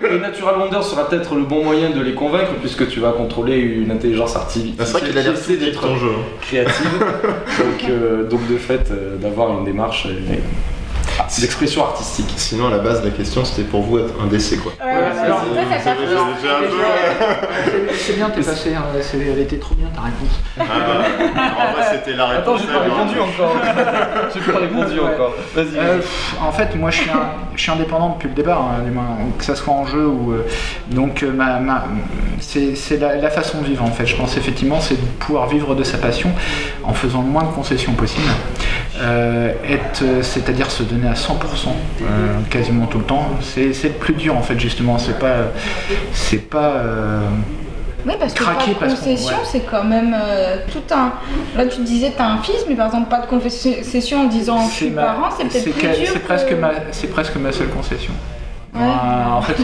Et 0.00 0.18
Natural 0.50 0.58
Wonder 0.58 0.82
sera 0.82 1.08
peut-être 1.08 1.34
le 1.34 1.42
bon 1.42 1.64
moyen 1.64 1.90
de 1.90 2.00
les 2.00 2.14
convaincre, 2.14 2.52
puisque 2.60 2.88
tu 2.88 3.00
vas 3.00 3.12
contrôler 3.12 3.58
une 3.58 3.90
intelligence 3.90 4.36
artificielle. 4.36 4.74
C'est 4.78 4.92
vrai 4.92 5.08
qu'il 5.08 5.18
a 5.18 5.22
l'air 5.22 5.32
d'être 5.32 5.88
créative. 6.40 6.98
donc, 7.58 7.88
euh, 7.88 8.28
donc 8.28 8.48
de 8.48 8.56
fait, 8.56 8.90
euh, 8.90 9.16
d'avoir 9.16 9.58
une 9.58 9.64
démarche. 9.64 10.06
C'est 10.06 10.40
l'expression 11.40 11.84
artistique. 11.84 12.32
Sinon, 12.36 12.68
à 12.68 12.70
la 12.70 12.78
base, 12.78 13.04
la 13.04 13.10
question 13.10 13.44
c'était 13.44 13.62
pour 13.62 13.82
vous 13.82 13.98
être 13.98 14.14
un 14.22 14.26
décès 14.26 14.56
quoi. 14.56 14.72
c'est 17.94 18.16
bien, 18.16 18.30
t'es 18.30 18.42
passé, 18.42 18.74
hein, 18.74 18.84
elle 19.14 19.38
était 19.38 19.58
trop 19.58 19.74
bien 19.74 19.88
ta 19.94 20.02
réponse. 20.02 20.40
Ah 20.58 20.64
bah, 20.68 21.68
en 21.68 21.72
vrai, 21.72 21.82
c'était 21.92 22.16
la 22.16 22.26
réponse. 22.26 22.42
Attends, 22.42 22.56
j'ai 22.66 22.72
pas 22.72 22.80
répondu 22.80 23.20
encore. 23.20 23.56
j'ai 24.34 24.52
pas 24.52 24.58
répondu 24.58 25.00
encore. 25.00 25.34
Vas-y. 25.54 25.76
Euh, 25.76 26.00
en 26.40 26.52
fait, 26.52 26.74
moi 26.76 26.90
je 26.90 26.98
suis, 26.98 27.10
je 27.54 27.62
suis 27.62 27.70
indépendant 27.70 28.10
depuis 28.10 28.28
le 28.28 28.34
départ, 28.34 28.62
hein, 28.62 28.82
que 29.38 29.44
ça 29.44 29.54
soit 29.54 29.74
en 29.74 29.86
jeu 29.86 30.06
ou. 30.06 30.32
Euh, 30.32 30.46
donc, 30.90 31.22
euh, 31.22 31.32
ma, 31.32 31.60
ma 31.60 31.84
c'est 32.40 32.98
la, 32.98 33.16
la, 33.16 33.30
façon 33.30 33.60
de 33.60 33.66
vivre 33.66 33.84
en 33.84 33.90
fait. 33.90 34.06
Je 34.06 34.16
pense 34.16 34.36
effectivement, 34.36 34.80
c'est 34.80 34.94
de 34.94 35.06
pouvoir 35.18 35.46
vivre 35.46 35.74
de 35.74 35.84
sa 35.84 35.98
passion 35.98 36.30
en 36.84 36.94
faisant 36.94 37.22
le 37.22 37.28
moins 37.28 37.44
de 37.44 37.52
concessions 37.52 37.92
possible. 37.92 38.28
Être, 39.00 40.04
c'est-à-dire 40.22 40.70
se 40.70 40.82
donner 40.82 41.08
à 41.08 41.14
100% 41.14 41.34
euh, 42.02 42.40
quasiment 42.50 42.86
tout 42.86 42.98
le 42.98 43.04
temps. 43.04 43.26
C'est 43.40 43.72
le 43.84 43.90
plus 43.90 44.14
dur 44.14 44.36
en 44.36 44.42
fait 44.42 44.58
justement. 44.58 44.98
C'est 44.98 45.18
pas 45.18 45.36
c'est 46.12 46.48
pas 46.50 46.72
euh, 46.76 47.20
oui, 48.06 48.14
parce 48.18 48.32
que 48.32 48.44
pas 48.44 48.86
de 48.86 48.90
concession, 48.90 49.36
c'est 49.44 49.60
quand 49.60 49.84
même 49.84 50.16
euh, 50.18 50.56
tout 50.72 50.82
un. 50.94 51.12
Là, 51.54 51.66
tu 51.66 51.82
disais, 51.82 52.12
tu 52.16 52.22
as 52.22 52.30
un 52.30 52.38
fils, 52.38 52.64
mais 52.66 52.74
par 52.74 52.86
exemple, 52.86 53.10
pas 53.10 53.20
de 53.20 53.26
concession 53.26 54.22
en 54.22 54.24
disant 54.24 54.66
je 54.68 54.74
suis 54.74 54.90
parent, 54.90 55.28
c'est 55.36 55.44
peut-être 55.44 55.70
plus 55.70 55.88
dur. 55.88 56.10
C'est 56.12 56.24
presque, 56.24 56.52
ma, 56.52 56.70
presque 57.12 57.36
ma 57.36 57.52
seule 57.52 57.68
concession. 57.68 58.12
en 58.74 59.42
fait, 59.42 59.54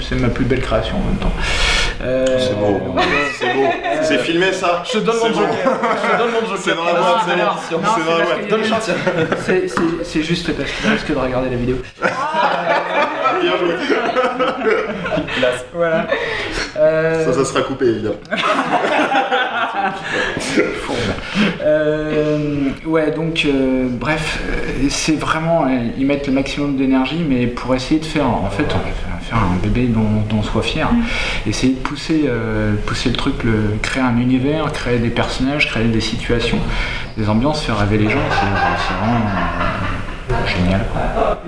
c'est 0.00 0.14
ma, 0.14 0.28
ma, 0.28 0.32
plus 0.32 0.44
belle 0.44 0.60
création 0.60 0.96
en 0.96 1.08
même 1.08 1.18
temps. 1.18 1.32
Euh, 2.02 2.38
c'est 2.38 2.58
beau. 2.58 2.80
c'est 3.38 3.54
beau. 3.54 3.68
C'est 4.02 4.18
filmé 4.18 4.52
ça. 4.52 4.82
Je 4.84 4.98
te 4.98 5.04
donne 5.04 5.16
mon 5.16 5.28
joker. 5.28 5.48
Je 6.02 6.10
te 6.10 6.18
donne 6.18 6.32
mon 6.32 6.40
joker. 6.40 6.58
C'est 6.60 6.74
dans 6.74 6.84
la 6.84 6.94
boîte, 6.94 7.20
c'est 7.24 7.36
dans 7.36 8.18
la 8.18 8.24
boîte. 8.24 10.02
C'est 10.02 10.22
juste 10.22 10.52
parce 10.52 10.70
qu'il 10.70 10.90
risque 10.90 11.12
de 11.12 11.18
regarder 11.18 11.50
la 11.50 11.56
vidéo. 11.56 11.76
Bien 13.42 13.58
joué. 13.58 13.74
Classe. 15.38 15.64
Voilà. 15.72 16.06
Euh... 16.76 17.24
Ça, 17.26 17.32
ça 17.32 17.44
sera 17.44 17.62
coupé 17.62 17.86
évidemment. 17.86 18.16
euh, 21.62 22.70
ouais, 22.86 23.10
donc, 23.10 23.44
euh, 23.44 23.88
bref, 23.90 24.40
c'est 24.88 25.18
vraiment, 25.18 25.66
ils 25.96 26.06
mettent 26.06 26.26
le 26.26 26.32
maximum 26.32 26.76
d'énergie, 26.76 27.24
mais 27.28 27.46
pour 27.46 27.74
essayer 27.74 28.00
de 28.00 28.04
faire, 28.04 28.26
en 28.26 28.50
fait, 28.50 28.66
faire 29.22 29.38
un 29.38 29.56
bébé 29.62 29.86
dont, 29.86 30.22
dont 30.28 30.38
on 30.38 30.42
soit 30.42 30.62
fier, 30.62 30.92
mm. 30.92 31.48
essayer 31.48 31.74
de 31.74 31.78
pousser, 31.78 32.24
euh, 32.26 32.74
pousser 32.86 33.10
le 33.10 33.16
truc, 33.16 33.44
le, 33.44 33.76
créer 33.80 34.02
un 34.02 34.18
univers, 34.18 34.72
créer 34.72 34.98
des 34.98 35.10
personnages, 35.10 35.68
créer 35.68 35.84
des 35.84 36.00
situations, 36.00 36.58
des 37.16 37.28
ambiances, 37.28 37.62
faire 37.62 37.78
rêver 37.78 37.98
les 37.98 38.10
gens, 38.10 38.18
c'est 38.30 38.94
vraiment 38.94 39.20
euh, 40.32 40.46
génial. 40.46 40.80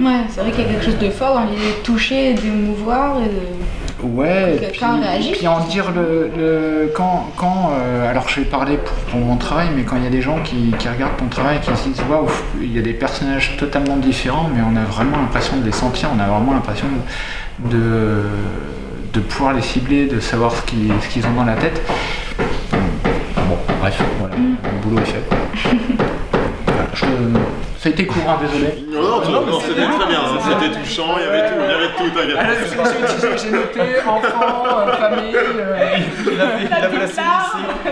Ouais, 0.01 0.25
c'est 0.29 0.41
vrai 0.41 0.51
qu'il 0.51 0.65
y 0.65 0.69
a 0.69 0.71
quelque 0.71 0.85
chose 0.85 0.99
de 0.99 1.11
fort 1.11 1.35
dans 1.35 1.45
l'idée 1.45 1.73
de 1.79 1.83
toucher, 1.83 2.35
d'émouvoir 2.35 3.19
et 3.21 3.29
de 3.29 3.65
Ouais, 4.03 4.57
et 4.63 4.67
puis, 5.33 5.47
en 5.47 5.61
dire 5.61 5.91
le, 5.91 6.93
quand, 6.95 7.31
quand 7.37 7.71
euh, 7.73 8.11
alors 8.11 8.29
je 8.29 8.41
vais 8.41 8.47
parler 8.47 8.79
pour, 9.11 9.19
mon 9.19 9.37
travail, 9.37 9.69
mais 9.75 9.85
quand 9.85 9.97
il 9.97 10.05
y 10.05 10.07
a 10.07 10.11
des 10.11 10.21
gens 10.21 10.41
qui, 10.43 10.75
regardent 10.87 11.17
ton 11.17 11.29
travail 11.29 11.57
et 11.57 11.61
qui 11.61 11.75
se 11.75 11.89
disent 11.89 12.03
waouh, 12.11 12.29
il 12.61 12.75
y 12.75 12.79
a 12.79 12.83
des 12.83 12.93
personnages 12.93 13.57
totalement 13.57 13.97
différents, 13.97 14.51
mais 14.55 14.61
on 14.61 14.77
a 14.77 14.85
vraiment 14.85 15.17
l'impression 15.17 15.57
de 15.57 15.65
les 15.65 15.73
sentir, 15.73 16.11
on 16.15 16.21
a 16.21 16.27
vraiment 16.27 16.53
l'impression 16.53 16.87
de, 17.71 18.25
de 19.15 19.21
pouvoir 19.21 19.55
les 19.55 19.63
cibler, 19.63 20.07
de 20.07 20.21
savoir 20.21 20.53
ce 20.53 20.63
qu'ils, 20.63 20.93
ce 21.01 21.09
qu'ils 21.09 21.27
ont 21.27 21.33
dans 21.33 21.45
la 21.45 21.57
tête. 21.57 21.81
Bon, 23.49 23.57
bref, 23.81 24.03
voilà, 24.19 24.37
mm. 24.37 24.57
le 24.65 24.83
boulot 24.83 25.03
est 25.03 25.07
fait. 25.07 25.25
je, 26.95 27.07
ça 27.85 27.91
a 27.91 27.93
été 27.93 28.07
court, 28.07 28.23
hein, 28.27 28.39
désolé. 28.41 28.83
Non, 28.89 29.21
non, 29.31 29.45
non, 29.45 29.61
c'était 29.61 29.85
très 29.85 30.07
bien, 30.09 30.21
c'était 30.41 30.81
touchant, 30.81 31.17
il 31.19 31.25
y 31.25 31.29
avait 31.29 31.51
tout, 31.51 31.55
il 31.61 31.71
y 31.71 31.75
avait 31.75 31.93
tout, 31.99 32.09
t'inquiète. 32.17 33.43
J'ai 33.43 33.51
noté 33.51 34.01
enfant, 34.01 34.65
euh, 34.67 34.93
famille. 34.95 35.37
Euh, 35.37 36.61
il 36.65 36.73
a 36.73 36.89
placé 36.89 37.21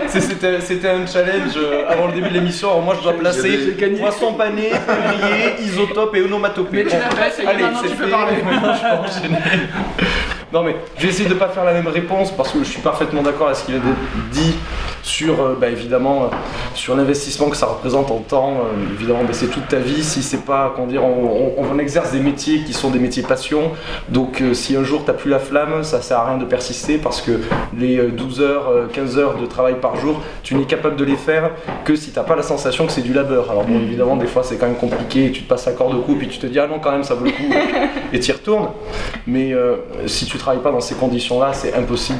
ici. 0.09 0.35
C'était 0.61 0.89
un 0.89 1.05
challenge 1.05 1.51
euh, 1.57 1.85
avant 1.87 2.07
le 2.07 2.13
début 2.13 2.29
de 2.29 2.33
l'émission. 2.33 2.69
Alors 2.71 2.81
moi, 2.81 2.95
je 2.97 3.03
dois 3.03 3.13
placer 3.13 3.75
poisson 3.99 4.33
pané, 4.33 4.71
février, 4.71 5.61
isotope 5.61 6.15
et 6.15 6.23
onomatopée. 6.23 6.85
Mais 6.85 6.89
tu 6.89 6.97
l'as 6.97 7.11
fait, 7.11 7.45
Allez, 7.45 7.63
c'est 7.83 7.89
fait. 7.89 8.07
Maintenant, 8.07 8.73
je 8.73 8.81
peux 8.81 9.27
enchaîner. 9.27 9.37
Non 10.51 10.61
mais 10.61 10.75
je 10.97 11.03
vais 11.03 11.09
essayer 11.09 11.27
de 11.27 11.33
ne 11.33 11.39
pas 11.39 11.49
faire 11.49 11.65
la 11.65 11.73
même 11.73 11.87
réponse 11.87 12.31
parce 12.31 12.51
que 12.51 12.59
je 12.59 12.65
suis 12.65 12.81
parfaitement 12.81 13.23
d'accord 13.23 13.47
avec 13.47 13.57
ce 13.57 13.65
qu'il 13.65 13.75
a 13.75 13.79
dit 14.31 14.55
sur 15.03 15.41
euh, 15.41 15.57
bah, 15.59 15.69
évidemment 15.69 16.23
euh, 16.23 16.27
sur 16.73 16.95
l'investissement 16.95 17.49
que 17.49 17.57
ça 17.57 17.67
représente 17.67 18.09
en 18.09 18.19
temps. 18.19 18.61
Euh, 18.61 18.93
évidemment, 18.95 19.23
bah, 19.23 19.33
c'est 19.33 19.47
toute 19.47 19.67
ta 19.67 19.77
vie. 19.77 20.03
Si 20.03 20.23
c'est 20.23 20.45
pas, 20.45 20.73
comment 20.75 20.87
dire, 20.87 21.03
on, 21.03 21.77
exerce 21.79 22.11
des 22.11 22.19
métiers 22.19 22.59
qui 22.59 22.71
sont 22.71 22.91
des 22.91 22.99
métiers 22.99 23.23
passion. 23.23 23.71
Donc 24.07 24.43
si 24.53 24.75
un 24.75 24.83
jour 24.83 25.03
tu 25.03 25.07
n'as 25.07 25.17
plus 25.17 25.29
la 25.31 25.39
flamme, 25.39 25.83
ça 25.83 26.03
sert 26.03 26.19
à 26.19 26.27
rien 26.27 26.37
de 26.37 26.45
persister 26.45 26.99
parce 26.99 27.19
que 27.19 27.31
les 27.75 27.97
12 27.97 28.41
heures, 28.41 28.71
15 28.93 29.17
heures 29.17 29.37
de 29.37 29.45
travail 29.47 29.79
par 29.81 29.95
jour, 29.95 30.21
tu 30.43 30.53
n'es 30.53 30.65
capable 30.65 30.95
de 30.95 31.03
les 31.03 31.15
faire 31.15 31.49
que 31.83 31.95
si 31.95 32.11
tu 32.11 32.19
n'as 32.19 32.23
pas 32.23 32.35
la 32.35 32.43
sensation 32.43 32.85
que 32.85 32.91
c'est 32.91 33.01
du 33.01 33.11
labeur. 33.11 33.49
Alors 33.49 33.63
bon, 33.63 33.79
évidemment, 33.79 34.15
des 34.17 34.27
fois 34.27 34.43
c'est 34.43 34.57
quand 34.57 34.67
même 34.67 34.75
compliqué. 34.75 35.31
Tu 35.31 35.41
te 35.41 35.49
passes 35.49 35.67
à 35.67 35.71
corps 35.71 35.91
de 35.91 35.97
coupe 35.97 36.21
et 36.21 36.27
tu 36.27 36.37
te 36.37 36.45
dis 36.45 36.59
ah 36.59 36.67
non 36.67 36.77
quand 36.79 36.91
même 36.91 37.03
ça 37.03 37.15
vaut 37.15 37.25
le 37.25 37.31
coup 37.31 37.51
et 38.13 38.19
tu 38.19 38.29
y 38.29 38.33
retournes. 38.33 38.69
Mais 39.25 39.53
si 40.05 40.27
tu 40.27 40.37
travailles 40.37 40.61
pas 40.61 40.71
dans 40.71 40.79
ces 40.79 40.95
conditions-là, 40.95 41.53
c'est 41.53 41.73
impossible 41.73 42.19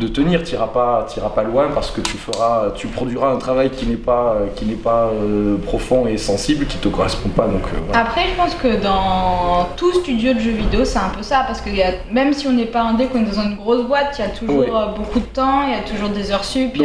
de, 0.00 0.08
tenir. 0.08 0.42
Tu 0.44 0.54
n'iras 0.54 0.68
pas, 0.68 1.06
pas 1.34 1.42
loin 1.44 1.70
parce 1.74 1.90
que 1.90 2.02
tu 2.02 2.11
feras, 2.16 2.70
tu 2.76 2.86
produiras 2.86 3.32
un 3.32 3.38
travail 3.38 3.70
qui 3.70 3.86
n'est 3.86 3.96
pas, 3.96 4.36
qui 4.56 4.64
n'est 4.64 4.74
pas 4.74 5.10
euh, 5.12 5.56
profond 5.56 6.06
et 6.06 6.16
sensible, 6.16 6.66
qui 6.66 6.78
te 6.78 6.88
correspond 6.88 7.28
pas. 7.30 7.46
Donc 7.46 7.62
euh, 7.74 7.92
après, 7.92 8.22
je 8.30 8.36
pense 8.36 8.54
que 8.54 8.82
dans 8.82 9.68
tout 9.76 9.92
studio 9.92 10.34
de 10.34 10.38
jeux 10.38 10.52
vidéo, 10.52 10.84
c'est 10.84 10.98
un 10.98 11.10
peu 11.14 11.22
ça 11.22 11.44
parce 11.46 11.60
que 11.60 11.70
y 11.70 11.82
a, 11.82 11.92
même 12.10 12.32
si 12.32 12.46
on 12.46 12.52
n'est 12.52 12.66
pas 12.66 12.82
indé, 12.82 13.06
qu'on 13.06 13.18
est 13.18 13.34
dans 13.34 13.42
une 13.42 13.56
grosse 13.56 13.84
boîte, 13.84 14.16
il 14.18 14.22
y 14.22 14.24
a 14.24 14.30
toujours 14.30 14.76
euh, 14.76 14.86
beaucoup 14.96 15.20
de 15.20 15.24
temps, 15.26 15.62
il 15.66 15.72
y 15.72 15.74
a 15.74 15.82
toujours 15.82 16.10
des 16.10 16.30
heures 16.30 16.44
sup. 16.44 16.82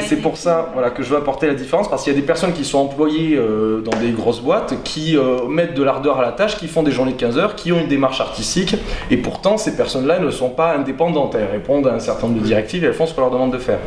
c'est 0.00 0.16
pour 0.20 0.36
ça, 0.36 0.70
voilà, 0.72 0.90
que 0.90 1.02
je 1.02 1.10
veux 1.10 1.16
apporter 1.16 1.46
la 1.46 1.54
différence 1.54 1.88
parce 1.88 2.04
qu'il 2.04 2.12
y 2.12 2.16
a 2.16 2.20
des 2.20 2.26
personnes 2.26 2.52
qui 2.52 2.64
sont 2.64 2.78
employées 2.78 3.38
dans 3.84 3.98
des 3.98 4.10
grosses 4.10 4.40
boîtes, 4.40 4.82
qui 4.84 5.16
mettent 5.48 5.74
de 5.74 5.82
l'ardeur 5.82 6.18
à 6.18 6.22
la 6.22 6.32
tâche, 6.32 6.56
qui 6.56 6.68
font 6.68 6.82
des 6.82 6.92
journées 6.92 7.12
de 7.12 7.16
15 7.16 7.38
heures, 7.38 7.54
qui 7.54 7.72
ont 7.72 7.80
une 7.80 7.88
démarche 7.88 8.20
artistique, 8.20 8.76
et 9.10 9.16
pourtant 9.16 9.56
ces 9.56 9.76
personnes-là 9.76 10.18
ne 10.18 10.30
sont 10.30 10.50
pas 10.50 10.74
indépendantes. 10.74 11.34
Elles 11.34 11.50
répondent 11.50 11.86
à 11.86 11.94
un 11.94 11.98
certain 11.98 12.26
nombre 12.26 12.40
de 12.40 12.44
directives 12.44 12.84
et 12.84 12.88
elles 12.88 12.94
font 12.94 13.06
ce 13.06 13.14
qu'on 13.14 13.22
leur 13.22 13.30
demande 13.30 13.52
de 13.52 13.58
faire. 13.58 13.78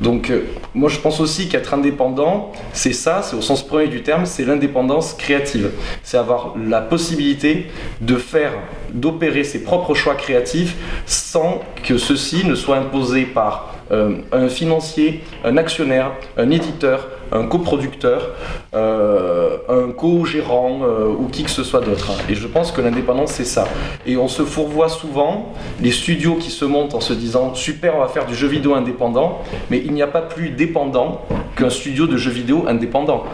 Donc, 0.00 0.30
euh, 0.30 0.44
moi, 0.74 0.88
je 0.88 0.98
pense 0.98 1.20
aussi 1.20 1.48
qu'être 1.48 1.74
indépendant, 1.74 2.52
c'est 2.72 2.92
ça, 2.92 3.22
c'est 3.22 3.36
au 3.36 3.40
sens 3.40 3.66
premier 3.66 3.88
du 3.88 4.02
terme, 4.02 4.26
c'est 4.26 4.44
l'indépendance 4.44 5.14
créative. 5.14 5.70
C'est 6.02 6.18
avoir 6.18 6.54
la 6.56 6.80
possibilité 6.80 7.66
de 8.00 8.16
faire, 8.16 8.52
d'opérer 8.92 9.44
ses 9.44 9.62
propres 9.62 9.94
choix 9.94 10.14
créatifs 10.14 10.76
sans 11.06 11.60
que 11.84 11.98
ceux-ci 11.98 12.44
ne 12.46 12.54
soient 12.54 12.76
imposés 12.76 13.24
par 13.24 13.74
euh, 13.90 14.18
un 14.32 14.48
financier, 14.48 15.22
un 15.44 15.56
actionnaire, 15.56 16.12
un 16.36 16.50
éditeur, 16.50 17.08
un 17.32 17.44
coproducteur, 17.44 18.30
euh, 18.74 19.58
un 19.68 19.90
co-gérant 19.92 20.80
euh, 20.82 21.08
ou 21.08 21.26
qui 21.26 21.44
que 21.44 21.50
ce 21.50 21.62
soit 21.62 21.80
d'autre. 21.80 22.12
Et 22.28 22.34
je 22.34 22.46
pense 22.46 22.72
que 22.72 22.80
l'indépendance, 22.80 23.32
c'est 23.32 23.44
ça. 23.44 23.66
Et 24.06 24.16
on 24.16 24.28
se 24.28 24.42
fourvoie 24.42 24.88
souvent, 24.88 25.52
les 25.80 25.90
studios 25.90 26.34
qui 26.36 26.50
se 26.50 26.64
montent 26.64 26.94
en 26.94 27.00
se 27.00 27.12
disant 27.12 27.54
super, 27.54 27.96
on 27.96 28.00
va 28.00 28.08
faire 28.08 28.26
du 28.26 28.34
jeu 28.34 28.48
vidéo 28.48 28.74
indépendant, 28.74 29.40
mais 29.70 29.82
il 29.84 29.92
n'y 29.92 30.02
a 30.02 30.06
pas 30.06 30.22
plus 30.22 30.50
dépendant 30.50 31.22
qu'un 31.56 31.70
studio 31.70 32.06
de 32.06 32.16
jeux 32.16 32.30
vidéo 32.30 32.64
indépendant. 32.68 33.24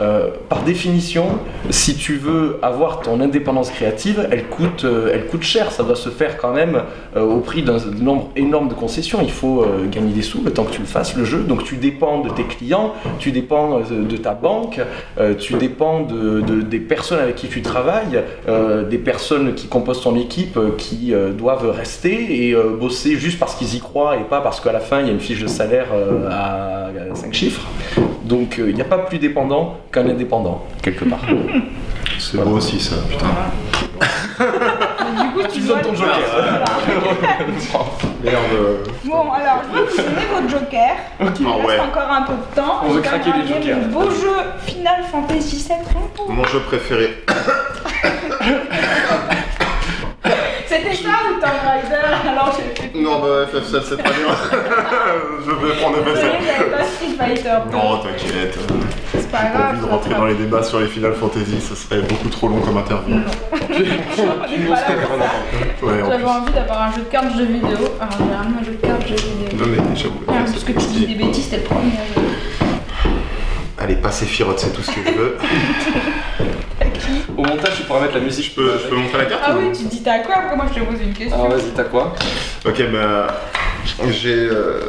Euh, 0.00 0.30
par 0.48 0.62
définition, 0.62 1.26
si 1.70 1.96
tu 1.96 2.16
veux 2.16 2.58
avoir 2.62 3.00
ton 3.00 3.20
indépendance 3.20 3.70
créative, 3.70 4.28
elle 4.30 4.44
coûte, 4.44 4.86
elle 5.12 5.26
coûte 5.26 5.42
cher. 5.42 5.70
Ça 5.70 5.82
doit 5.82 5.96
se 5.96 6.08
faire 6.08 6.38
quand 6.38 6.52
même 6.52 6.82
au 7.16 7.40
prix 7.40 7.62
d'un 7.62 7.78
nombre 8.00 8.30
énorme 8.36 8.68
de 8.68 8.74
concessions. 8.74 9.20
Il 9.22 9.30
faut 9.30 9.66
gagner 9.90 10.12
des 10.12 10.22
sous 10.22 10.42
le 10.42 10.52
temps 10.52 10.64
que 10.64 10.72
tu 10.72 10.80
le 10.80 10.86
fasses, 10.86 11.16
le 11.16 11.24
jeu. 11.24 11.40
Donc 11.40 11.64
tu 11.64 11.76
dépends 11.76 12.20
de 12.20 12.30
tes 12.30 12.44
clients, 12.44 12.94
tu 13.18 13.32
dépends 13.32 13.43
de 13.44 14.16
ta 14.16 14.34
banque, 14.34 14.80
tu 15.38 15.54
dépends 15.54 16.00
de, 16.00 16.40
des 16.62 16.78
personnes 16.78 17.20
avec 17.20 17.36
qui 17.36 17.48
tu 17.48 17.62
travailles, 17.62 18.22
des 18.90 18.98
personnes 18.98 19.54
qui 19.54 19.68
composent 19.68 20.02
ton 20.02 20.16
équipe 20.16 20.58
qui 20.78 21.12
doivent 21.36 21.70
rester 21.70 22.48
et 22.48 22.54
bosser 22.54 23.16
juste 23.16 23.38
parce 23.38 23.54
qu'ils 23.54 23.74
y 23.74 23.80
croient 23.80 24.16
et 24.16 24.24
pas 24.24 24.40
parce 24.40 24.60
qu'à 24.60 24.72
la 24.72 24.80
fin 24.80 25.00
il 25.00 25.06
y 25.06 25.10
a 25.10 25.12
une 25.12 25.20
fiche 25.20 25.40
de 25.40 25.46
salaire 25.48 25.86
à 26.30 26.88
5 27.14 27.32
chiffres. 27.32 27.62
Donc 28.24 28.56
il 28.58 28.74
n'y 28.74 28.82
a 28.82 28.86
pas 28.86 28.98
plus 28.98 29.18
dépendant 29.18 29.78
qu'un 29.92 30.08
indépendant, 30.08 30.64
quelque 30.82 31.04
part. 31.04 31.20
C'est 32.18 32.42
beau 32.42 32.56
aussi 32.56 32.80
ça, 32.80 32.96
putain. 33.08 33.26
ton 35.68 35.94
joker. 35.94 36.64
Merde. 38.22 38.88
Bon, 39.04 39.32
alors, 39.32 39.62
je 39.70 39.74
vais 39.78 39.84
vous 39.84 39.96
donner 39.96 40.26
votre 40.32 40.48
joker. 40.48 40.96
Il 41.20 41.26
ah 41.46 41.66
reste 41.66 41.82
encore 41.82 42.10
un 42.10 42.22
peu 42.22 42.32
de 42.32 42.54
temps. 42.54 42.80
On 42.84 42.88
veut 42.88 43.00
craquer 43.00 43.30
les 43.32 43.46
jokers. 43.46 43.78
Le 43.78 43.84
beau 43.86 44.10
jeu 44.10 44.36
Final 44.66 45.04
Fantasy 45.10 45.56
VII 45.68 45.76
Mon 46.28 46.44
jeu 46.44 46.60
préféré. 46.60 47.24
C'était 50.74 50.96
ça 50.96 51.10
ou 51.30 51.34
Tomb 51.40 51.50
Raider? 51.64 52.10
Alors 52.28 52.50
j'ai 52.58 52.66
Non, 53.00 53.20
bah 53.20 53.46
FF7 53.46 53.82
c'est 53.88 54.02
pas 54.02 54.10
bien. 54.10 54.26
je 55.46 55.52
vais 55.66 55.74
prendre 55.76 55.98
FF7. 55.98 56.70
pas 56.70 56.84
Street 56.84 57.14
Fighter. 57.16 57.58
Non, 57.70 57.98
t'inquiète. 57.98 58.58
C'est 59.12 59.30
pas 59.30 59.44
grave. 59.44 59.54
J'ai 59.54 59.62
envie 59.70 59.80
de 59.86 59.90
rentrer 59.92 60.14
dans 60.14 60.26
les 60.26 60.34
débats 60.34 60.64
sur 60.64 60.80
les 60.80 60.88
Final 60.88 61.14
Fantasy, 61.14 61.60
ça 61.60 61.76
serait 61.76 62.02
beaucoup 62.02 62.28
trop 62.28 62.48
long 62.48 62.58
comme 62.58 62.76
interview. 62.76 63.18
J'avais 63.70 63.92
envie 66.24 66.52
d'avoir 66.52 66.82
un 66.82 66.90
jeu 66.92 67.02
de 67.02 67.04
cartes 67.04 67.36
jeu 67.36 67.44
vidéo. 67.44 67.78
Alors 68.00 68.14
j'ai 68.18 68.34
ramené 68.34 68.56
un 68.60 68.64
jeu 68.64 68.72
de 68.72 68.78
cartes 68.84 69.06
jeu 69.06 69.14
vidéo. 69.14 69.56
Non 69.56 69.66
mais 69.68 69.78
j'avoue. 69.96 70.24
parce 70.26 70.64
que 70.64 70.72
tu 70.72 70.86
dis 70.86 71.06
des 71.06 71.14
bêtises, 71.14 71.44
c'était 71.44 71.58
le 71.58 71.62
premier. 71.62 71.92
Allez, 73.78 73.94
pas 73.96 74.10
Sephiroth, 74.10 74.58
c'est 74.58 74.72
tout 74.72 74.82
ce 74.82 74.90
que 74.90 75.00
je 75.06 75.12
veux. 75.12 75.36
Au 77.36 77.42
montage, 77.42 77.76
tu 77.76 77.82
pourras 77.82 78.00
mettre 78.00 78.14
la 78.14 78.20
musique. 78.20 78.46
Je 78.46 78.54
peux, 78.54 78.78
je 78.82 78.88
peux 78.88 78.96
montrer 78.96 79.18
la 79.18 79.24
carte 79.26 79.42
Ah 79.46 79.54
oui, 79.58 79.70
tu 79.76 79.84
dis 79.84 80.02
t'as 80.02 80.20
quoi 80.20 80.36
Après, 80.36 80.56
moi, 80.56 80.66
je 80.72 80.80
te 80.80 80.84
pose 80.84 81.00
une 81.00 81.12
question. 81.12 81.38
Ah, 81.44 81.48
vas-y, 81.48 81.70
t'as 81.74 81.84
quoi 81.84 82.14
Ok, 82.64 82.82
bah. 82.92 83.26
J'ai 84.10 84.48
euh, 84.50 84.80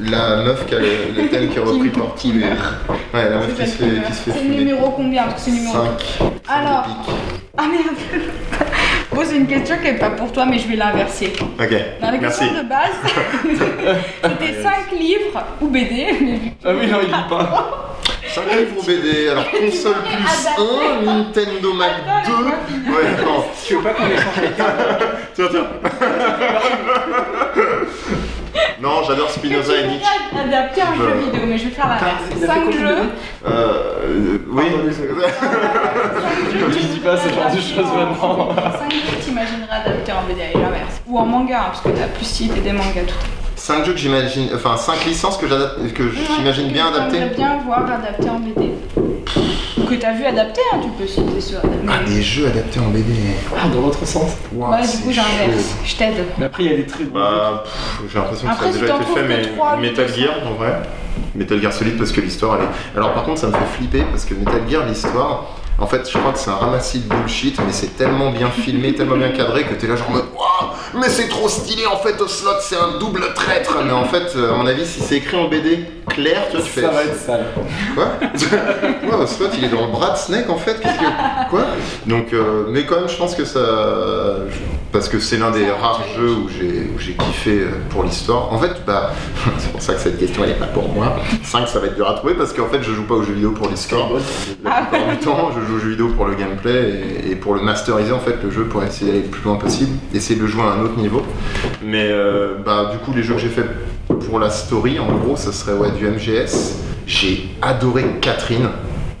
la 0.00 0.42
meuf 0.42 0.66
qui 0.66 0.74
a 0.74 0.78
le, 0.78 1.28
thème 1.28 1.48
qui 1.48 1.58
est 1.58 1.62
repris 1.62 1.88
par 1.90 2.14
tous 2.20 2.32
les. 2.32 2.42
Ouais, 2.42 3.30
la 3.30 3.36
meuf 3.36 3.54
qui 3.54 3.66
se 3.66 3.76
fait, 3.76 4.02
qui 4.06 4.12
se 4.12 4.20
fait 4.22 4.32
C'est 4.32 4.44
le 4.44 4.54
numéro 4.54 4.90
combien 4.90 5.24
Parce 5.24 5.44
que 5.44 5.50
c'est 5.50 5.56
numéro 5.56 5.74
5. 6.18 6.28
Alors. 6.48 6.86
Ah 7.56 7.66
merde 7.68 8.24
Bon, 9.12 9.22
c'est 9.24 9.36
une 9.36 9.46
question 9.46 9.76
qui 9.76 9.84
n'est 9.84 9.98
pas 9.98 10.10
pour 10.10 10.32
toi, 10.32 10.46
mais 10.46 10.58
je 10.58 10.68
vais 10.68 10.76
l'inverser. 10.76 11.32
Ok. 11.38 11.74
Dans 12.00 12.10
la 12.10 12.18
question 12.18 12.46
de 12.46 12.68
base, 12.68 12.96
c'était 14.22 14.62
5 14.62 14.98
livres 14.98 15.44
ou 15.60 15.68
BD. 15.68 16.06
ah 16.64 16.70
oui, 16.78 16.86
non, 16.86 16.98
il 17.02 17.08
dit 17.08 17.28
pas. 17.28 17.98
5 18.34 18.42
livres 18.56 18.82
BD, 18.86 19.28
alors 19.28 19.50
console 19.50 19.96
plus 20.04 20.48
1, 20.58 21.02
Nintendo 21.02 21.72
Mac 21.74 21.92
2. 22.26 22.32
Ouais, 22.92 23.04
non. 23.24 23.44
Tu 23.66 23.74
veux 23.74 23.82
pas 23.82 23.90
qu'on 23.90 24.06
échange 24.06 24.24
Tiens, 25.34 25.48
tiens. 25.50 25.66
Non, 28.80 29.02
j'adore 29.06 29.28
Spinoza 29.30 29.72
et 29.76 29.86
Nietzsche. 29.88 30.06
adapter 30.38 30.82
un 30.82 30.94
jeu 30.94 31.12
vidéo, 31.24 31.40
mais 31.46 31.58
je 31.58 31.64
vais 31.64 31.70
faire 31.70 31.88
la 31.88 31.98
5 32.46 32.72
jeux. 32.72 32.96
Euh, 33.46 34.38
oui. 34.50 34.64
5 34.90 35.04
dis 36.70 37.00
pas 37.00 37.16
ce 37.16 37.28
genre 37.28 37.50
de 37.50 37.60
choses 37.60 37.92
maintenant. 37.94 38.54
5 38.54 38.92
jeux 38.92 38.98
que 39.18 39.22
tu 39.24 39.30
imaginerais 39.30 39.76
adapter 39.84 40.12
en 40.12 40.22
BD 40.26 40.40
et 40.54 40.58
l'inverse. 40.58 41.00
Ou 41.06 41.18
en 41.18 41.26
manga, 41.26 41.58
hein, 41.58 41.64
parce 41.66 41.80
que 41.82 41.88
tu 41.90 42.02
as 42.02 42.06
plus 42.08 42.24
cité 42.24 42.60
des 42.60 42.72
mangas 42.72 43.04
tout 43.06 43.14
5 43.60 43.84
jeux 43.84 43.92
que 43.92 43.98
j'imagine, 43.98 44.48
enfin 44.54 44.74
5 44.74 45.04
licences 45.04 45.36
que 45.36 45.46
j'imagine 46.38 46.68
bien 46.72 46.86
adapter. 46.86 47.18
J'aimerais 47.18 47.34
bien 47.36 47.58
voir 47.66 47.80
adapter 47.84 48.30
en 48.30 48.40
BD. 48.40 48.70
Que 49.86 49.94
t'as 49.96 50.12
vu 50.14 50.24
adapter, 50.24 50.62
hein, 50.72 50.78
tu 50.82 50.88
peux 50.90 51.06
citer 51.06 51.40
sur 51.40 51.58
Ah, 51.86 52.02
des 52.08 52.22
jeux 52.22 52.46
adaptés 52.46 52.80
en 52.80 52.88
BD. 52.88 53.12
Ah, 53.54 53.68
dans 53.68 53.82
l'autre 53.82 54.06
sens. 54.06 54.30
ouais, 54.52 54.80
du 54.80 54.98
coup 55.02 55.12
j'inverse, 55.12 55.74
je 55.84 55.94
t'aide. 55.94 56.14
Mais 56.38 56.46
après, 56.46 56.64
il 56.64 56.70
y 56.70 56.74
a 56.74 56.76
des 56.78 56.86
trucs. 56.86 57.12
Bah, 57.12 57.64
j'ai 58.10 58.18
l'impression 58.18 58.48
que 58.48 58.54
ça 58.54 58.64
a 58.68 58.72
déjà 58.72 58.94
été 58.96 59.04
fait, 59.04 59.22
mais 59.28 59.88
Metal 59.88 60.08
Gear 60.08 60.34
en 60.46 60.54
vrai. 60.54 60.80
Metal 61.34 61.60
Gear 61.60 61.72
Solid 61.72 61.98
parce 61.98 62.12
que 62.12 62.22
l'histoire 62.22 62.56
elle 62.58 62.64
est. 62.64 62.96
Alors 62.98 63.12
par 63.12 63.24
contre, 63.24 63.40
ça 63.40 63.48
me 63.48 63.52
fait 63.52 63.58
flipper 63.76 64.04
parce 64.10 64.24
que 64.24 64.32
Metal 64.34 64.62
Gear, 64.70 64.86
l'histoire 64.86 65.58
en 65.80 65.86
fait, 65.86 66.08
je 66.10 66.18
crois 66.18 66.32
que 66.32 66.38
c'est 66.38 66.50
un 66.50 66.56
ramassis 66.56 67.00
de 67.00 67.08
bullshit, 67.08 67.58
mais 67.66 67.72
c'est 67.72 67.96
tellement 67.96 68.30
bien 68.30 68.50
filmé, 68.50 68.94
tellement 68.96 69.16
bien 69.16 69.30
cadré 69.30 69.64
que 69.64 69.74
t'es 69.74 69.86
là 69.86 69.96
genre 69.96 70.10
Waouh, 70.10 70.70
mais 71.00 71.08
c'est 71.08 71.28
trop 71.28 71.48
stylé 71.48 71.86
en 71.86 71.96
fait, 71.96 72.20
au 72.20 72.28
slot, 72.28 72.50
c'est 72.60 72.76
un 72.76 72.98
double 72.98 73.32
traître. 73.34 73.76
Mais 73.84 73.92
en 73.92 74.04
fait, 74.04 74.36
euh, 74.36 74.52
à 74.52 74.56
mon 74.56 74.66
avis, 74.66 74.86
si 74.86 75.00
c'est 75.00 75.16
écrit 75.16 75.36
en 75.36 75.48
BD 75.48 75.86
clair, 76.08 76.42
tu 76.50 76.56
vois, 76.56 76.66
tu 76.66 76.70
fais. 76.70 76.82
Ça 76.82 76.90
va 76.90 77.04
être 77.04 77.18
sale. 77.18 77.46
Quoi 77.94 78.08
Ouais, 79.18 79.26
slot, 79.26 79.46
il 79.56 79.64
est 79.64 79.68
dans 79.68 79.86
le 79.86 79.92
bras 79.92 80.10
de 80.10 80.18
Snake 80.18 80.50
en 80.50 80.56
fait. 80.58 80.80
Que... 80.80 81.50
Quoi? 81.50 81.66
Donc, 82.06 82.32
euh, 82.32 82.66
mais 82.68 82.84
quand 82.84 82.96
même, 82.96 83.08
je 83.08 83.16
pense 83.16 83.34
que 83.34 83.44
ça. 83.44 83.60
Parce 84.92 85.08
que 85.08 85.20
c'est 85.20 85.36
l'un 85.36 85.52
des 85.52 85.70
rares 85.70 86.02
jeux 86.16 86.32
où 86.32 86.48
j'ai 86.48 87.12
kiffé 87.12 87.60
euh, 87.60 87.70
pour 87.90 88.02
l'histoire. 88.02 88.52
En 88.52 88.58
fait, 88.58 88.72
bah, 88.84 89.12
c'est 89.58 89.70
pour 89.70 89.80
ça 89.80 89.94
que 89.94 90.00
cette 90.00 90.18
question 90.18 90.42
elle 90.42 90.50
est 90.50 90.58
pas 90.58 90.66
pour 90.66 90.88
moi. 90.92 91.16
5, 91.44 91.68
ça 91.68 91.78
va 91.78 91.86
être 91.86 91.94
dur 91.94 92.08
à 92.08 92.14
trouver 92.14 92.34
parce 92.34 92.52
qu'en 92.52 92.66
fait, 92.66 92.82
je 92.82 92.92
joue 92.92 93.04
pas 93.04 93.14
aux 93.14 93.22
jeux 93.22 93.34
vidéo 93.34 93.52
pour 93.52 93.68
l'histoire. 93.68 94.08
La 94.64 94.82
plupart 94.82 95.08
du 95.08 95.16
temps, 95.18 95.50
je 95.54 95.64
joue 95.64 95.76
aux 95.76 95.78
jeux 95.78 95.90
vidéo 95.90 96.08
pour 96.08 96.26
le 96.26 96.34
gameplay 96.34 97.22
et, 97.30 97.36
pour 97.36 97.54
le 97.54 97.62
masteriser 97.62 98.12
en 98.12 98.18
fait 98.18 98.36
le 98.42 98.50
jeu 98.50 98.64
pour 98.64 98.82
essayer 98.82 99.12
d'aller 99.12 99.22
le 99.22 99.30
plus 99.30 99.42
loin 99.42 99.56
possible, 99.56 99.92
essayer 100.12 100.36
de 100.36 100.42
le 100.44 100.48
jouer 100.48 100.62
à 100.62 100.72
un 100.72 100.80
autre 100.82 100.96
niveau. 100.96 101.22
Mais 101.82 102.08
euh, 102.10 102.56
bah, 102.64 102.90
du 102.92 102.98
coup, 102.98 103.12
les 103.14 103.22
jeux 103.22 103.34
que 103.34 103.40
j'ai 103.40 103.48
fait 103.48 103.66
pour 104.26 104.40
la 104.40 104.50
story, 104.50 104.98
en 104.98 105.12
gros, 105.12 105.36
ça 105.36 105.52
serait 105.52 105.74
ouais, 105.74 105.92
du 105.92 106.06
MGS. 106.06 106.76
J'ai 107.06 107.48
adoré 107.62 108.04
Catherine. 108.20 108.70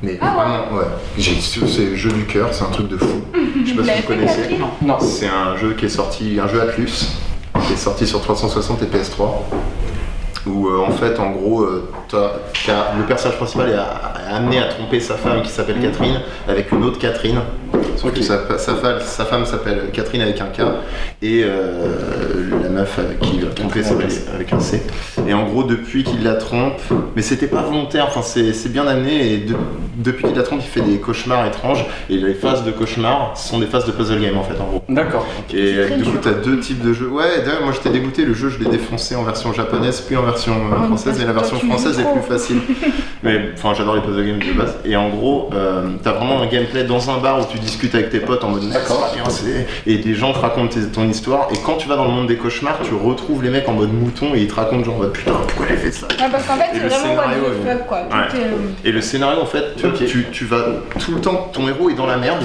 Mais 0.02 0.18
ah 0.20 0.34
vraiment, 0.34 0.78
ouais. 0.78 0.86
J'ai 1.18 1.38
c'est 1.40 1.96
jeu 1.96 2.10
du 2.10 2.24
cœur, 2.24 2.48
c'est 2.52 2.64
un 2.64 2.70
truc 2.70 2.88
de 2.88 2.96
fou. 2.96 3.22
Je 3.64 3.70
sais 3.70 3.76
pas 3.76 3.84
si 3.84 4.00
vous 4.00 4.06
connaissez. 4.06 4.58
Non. 4.82 4.98
C'est 5.00 5.28
un 5.28 5.56
jeu 5.56 5.74
qui 5.74 5.86
est 5.86 5.90
sorti, 5.90 6.38
un 6.42 6.48
jeu 6.48 6.60
Atlus, 6.60 7.16
qui 7.66 7.72
est 7.74 7.76
sorti 7.76 8.06
sur 8.06 8.20
360 8.22 8.82
et 8.82 8.86
PS3 8.86 9.28
où 10.46 10.68
euh, 10.68 10.78
en 10.78 10.90
fait 10.90 11.18
en 11.18 11.30
gros 11.30 11.62
euh, 11.62 11.90
le 12.12 13.02
personnage 13.06 13.36
principal 13.36 13.70
est, 13.70 14.32
amené 14.32 14.58
à 14.58 14.68
tromper 14.68 15.00
sa 15.00 15.16
femme 15.16 15.42
qui 15.42 15.50
s'appelle 15.50 15.80
Catherine 15.80 16.20
avec 16.48 16.72
une 16.72 16.84
autre 16.84 16.98
Catherine 16.98 17.40
Sauf 17.96 18.14
que 18.14 18.22
sa, 18.22 18.38
femme 19.26 19.44
s'appelle 19.44 19.90
Catherine 19.92 20.22
avec 20.22 20.40
un 20.40 20.46
K 20.46 20.62
et 21.20 21.42
euh, 21.44 22.48
la 22.62 22.70
meuf 22.70 22.98
qui 23.20 23.40
l'a 23.40 23.50
trompé 23.50 23.82
s'appelle 23.82 24.08
avec 24.34 24.52
un 24.54 24.60
C. 24.60 24.82
Et 25.28 25.34
en 25.34 25.44
gros, 25.44 25.64
depuis 25.64 26.02
qu'il 26.02 26.22
la 26.24 26.34
trompe, 26.34 26.80
mais 27.14 27.20
c'était 27.20 27.46
pas 27.46 27.60
volontaire, 27.60 28.06
enfin 28.08 28.22
c'est 28.22 28.72
bien 28.72 28.86
amené 28.86 29.34
et 29.34 29.46
depuis 29.98 30.24
qu'il 30.24 30.34
la 30.34 30.44
trompe, 30.44 30.60
il 30.62 30.68
fait 30.68 30.80
des 30.80 30.96
cauchemars 30.96 31.46
étranges 31.46 31.84
et 32.08 32.16
les 32.16 32.32
phases 32.32 32.64
de 32.64 32.70
cauchemars 32.70 33.36
sont 33.36 33.58
des 33.58 33.66
phases 33.66 33.84
de 33.84 33.92
puzzle 33.92 34.20
game 34.20 34.38
en 34.38 34.44
fait 34.44 34.58
en 34.58 34.64
gros. 34.64 34.82
D'accord. 34.88 35.26
Et 35.52 35.74
du 35.96 36.04
coup, 36.04 36.18
t'as 36.22 36.32
deux 36.32 36.58
types 36.58 36.82
de 36.82 36.94
jeux. 36.94 37.08
Ouais, 37.08 37.42
d'ailleurs, 37.44 37.62
moi 37.64 37.72
j'étais 37.72 37.90
dégoûté, 37.90 38.24
le 38.24 38.32
jeu 38.32 38.48
je 38.48 38.58
l'ai 38.58 38.70
défoncé 38.70 39.14
en 39.14 39.24
version 39.24 39.52
japonaise 39.52 40.00
puis 40.00 40.16
en 40.16 40.22
version 40.22 40.54
euh, 40.54 40.76
ah, 40.80 40.84
française, 40.86 41.16
mais 41.18 41.26
la 41.26 41.32
version 41.32 41.58
française 41.58 42.00
est 42.00 42.12
plus 42.12 42.26
facile. 42.26 42.60
mais 43.22 43.50
enfin, 43.54 43.74
j'adore 43.76 43.96
les 43.96 44.00
puzzle 44.00 44.26
games 44.26 44.38
de 44.38 44.58
base. 44.58 44.76
Et 44.86 44.96
en 44.96 45.10
gros, 45.10 45.50
euh, 45.52 45.90
t'as 46.02 46.12
vraiment 46.12 46.40
un 46.40 46.46
gameplay 46.46 46.84
dans 46.84 47.10
un 47.10 47.18
bar 47.18 47.40
où 47.40 47.44
tu 47.52 47.58
discutes 47.60 47.94
avec 47.94 48.10
tes 48.10 48.20
potes 48.20 48.44
en 48.44 48.50
mode 48.50 48.68
d'accord 48.68 49.14
et 49.86 49.98
des 49.98 50.14
gens 50.14 50.32
te 50.32 50.38
racontent 50.38 50.76
ton 50.92 51.08
histoire. 51.08 51.48
Et 51.52 51.58
quand 51.64 51.76
tu 51.76 51.88
vas 51.88 51.96
dans 51.96 52.04
le 52.04 52.10
monde 52.10 52.26
des 52.26 52.36
cauchemars 52.36 52.80
tu 52.82 52.94
retrouves 52.94 53.42
les 53.42 53.50
mecs 53.50 53.68
en 53.68 53.72
mode 53.72 53.92
mouton 53.92 54.34
et 54.34 54.40
ils 54.40 54.48
te 54.48 54.54
racontent 54.54 54.84
genre 54.84 54.98
bah, 54.98 55.08
putain 55.12 55.32
pourquoi 55.32 55.66
elle 55.68 55.76
a 55.76 55.78
fait 55.78 55.92
ça? 55.92 56.08
Parce 56.08 56.46
qu'en 56.46 56.56
fait 56.56 56.70
c'est 56.72 56.78
vraiment 56.80 57.22
scénario, 57.22 57.42
what 57.64 57.74
quoi. 57.86 57.98
Et 58.84 58.92
le 58.92 59.00
scénario 59.00 59.40
en 59.40 59.46
fait 59.46 59.76
tu, 59.76 60.26
tu, 60.30 60.44
vas 60.44 60.64
tout 60.98 61.14
le 61.14 61.20
temps 61.20 61.50
ton 61.52 61.68
héros 61.68 61.90
est 61.90 61.94
dans 61.94 62.06
la 62.06 62.16
merde 62.16 62.44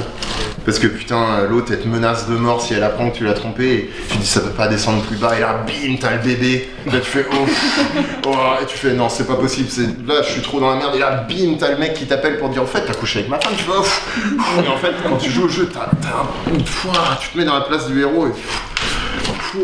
parce 0.66 0.80
que 0.80 0.88
putain 0.88 1.44
l'autre 1.50 1.72
elle 1.72 1.82
te 1.82 1.88
menace 1.88 2.28
de 2.28 2.36
mort 2.36 2.62
si 2.62 2.74
elle 2.74 2.84
apprend 2.84 3.10
que 3.10 3.18
tu 3.18 3.24
l'as 3.24 3.34
trompé 3.34 3.74
et 3.74 3.92
tu 4.10 4.18
dis 4.18 4.26
ça 4.26 4.42
peut 4.42 4.50
pas 4.50 4.68
descendre 4.68 5.04
plus 5.04 5.18
bas 5.18 5.38
et 5.38 5.42
là 5.42 5.64
bim 5.66 5.96
t'as 6.00 6.12
le 6.12 6.20
bébé 6.20 6.70
là 6.88 7.00
tu 7.00 7.10
fais 7.10 7.26
oh, 7.32 7.46
oh 8.28 8.36
et 8.62 8.66
tu 8.66 8.78
fais 8.78 8.94
non 8.94 9.10
c'est 9.10 9.28
pas 9.28 9.36
possible 9.36 9.70
là 10.08 10.16
je 10.24 10.32
suis 10.32 10.42
trop 10.42 10.60
dans 10.60 10.72
la 10.72 10.78
merde 10.78 10.96
et 10.96 11.00
là 11.00 11.26
bim 11.30 11.56
t'as 11.60 11.72
le 11.72 11.78
mec 11.78 11.94
qui 11.94 12.06
t'appelle 12.06 12.38
pour 12.38 12.50
dire 12.50 12.64
en 12.64 12.68
fait 12.68 12.82
t'as 12.86 12.94
couché 12.94 13.20
avec 13.20 13.30
ma 13.30 13.40
femme 13.40 13.54
tu 13.58 13.64
vois 13.66 13.84
et 14.64 14.68
en 14.68 14.78
fait 14.78 14.94
quand 15.04 15.18
tu 15.18 15.30
joues 15.30 15.46
au 15.46 15.50
jeu 15.50 15.70
t'as 15.72 15.90
une 16.52 16.66
fois, 16.66 17.18
tu 17.20 17.30
te 17.30 17.38
mets 17.38 17.46
dans 17.46 17.56
la 17.56 17.62
place 17.62 17.88
du 17.88 18.02
héros 18.02 18.28
et. 18.28 18.32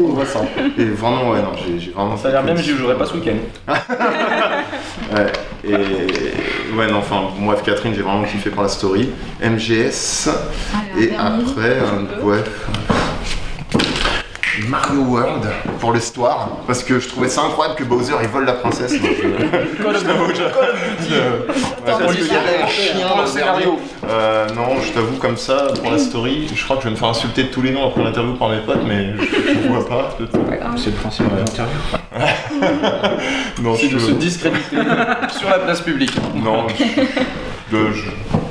On 0.04 0.14
voit 0.14 0.26
ça. 0.26 0.42
Et 0.78 0.86
vraiment, 0.86 1.32
ouais, 1.32 1.42
non, 1.42 1.52
j'ai 1.56 1.92
vraiment. 1.92 2.18
Ça 2.18 2.30
a 2.30 2.32
l'air 2.32 2.44
même, 2.44 2.58
j'y 2.58 2.72
jouerai 2.72 2.98
pas 2.98 3.06
ce 3.06 3.14
week-end. 3.16 3.38
ouais, 5.16 5.32
et. 5.64 5.76
Ouais, 6.76 6.90
non, 6.90 7.00
enfin, 7.00 7.24
moi, 7.38 7.56
Catherine, 7.64 7.94
j'ai 7.94 8.02
vraiment 8.02 8.24
kiffé 8.24 8.50
par 8.50 8.64
la 8.64 8.70
story. 8.70 9.10
MGS, 9.42 10.30
et 10.98 11.12
après, 11.16 11.78
euh, 11.80 12.24
ouais. 12.24 12.44
Mario 14.68 15.02
World 15.02 15.48
pour 15.80 15.94
l'histoire 15.94 16.50
parce 16.68 16.84
que 16.84 17.00
je 17.00 17.08
trouvais 17.08 17.30
ça 17.30 17.42
incroyable 17.44 17.78
que 17.78 17.84
Bowser 17.84 18.14
il 18.22 18.28
vole 18.28 18.46
la 18.46 18.54
princesse. 18.54 18.92
Donc, 19.02 19.12
je... 19.12 19.84
Call 19.84 19.96
of 19.96 20.04
Duty. 20.04 21.14
parce 21.86 22.16
qu'il 22.16 22.28
y 22.28 22.36
avait 22.36 22.64
un 22.64 22.68
chien 22.68 23.08
dans 23.08 23.22
le 23.22 23.28
scénario. 23.28 23.80
Euh, 24.10 24.48
non, 24.50 24.82
je 24.82 24.92
t'avoue 24.92 25.18
comme 25.18 25.38
ça 25.38 25.68
pour 25.82 25.92
la 25.92 25.98
story, 25.98 26.48
je 26.54 26.64
crois 26.64 26.78
que 26.78 26.84
je 26.84 26.88
vais 26.88 26.94
me 26.94 27.00
faire 27.00 27.10
insulter 27.10 27.44
de 27.44 27.48
tous 27.50 27.62
les 27.62 27.72
noms 27.72 27.88
après 27.88 28.04
l'interview 28.04 28.34
par 28.34 28.50
mes 28.50 28.60
potes, 28.60 28.84
mais 28.86 29.14
je, 29.18 29.68
ne 29.68 29.74
vois 29.74 29.88
pas. 29.88 30.18
C'est 30.78 30.90
le 30.90 30.96
principe 30.96 31.32
de 31.32 31.38
l'interview. 31.38 31.80
non, 33.62 33.76
c'est 33.76 33.88
de 33.88 34.00
se 34.00 34.12
discréditer 34.12 34.78
sur 35.40 35.50
la 35.50 35.60
place 35.60 35.82
publique. 35.82 36.14
Non, 36.36 36.68
je... 36.68 36.84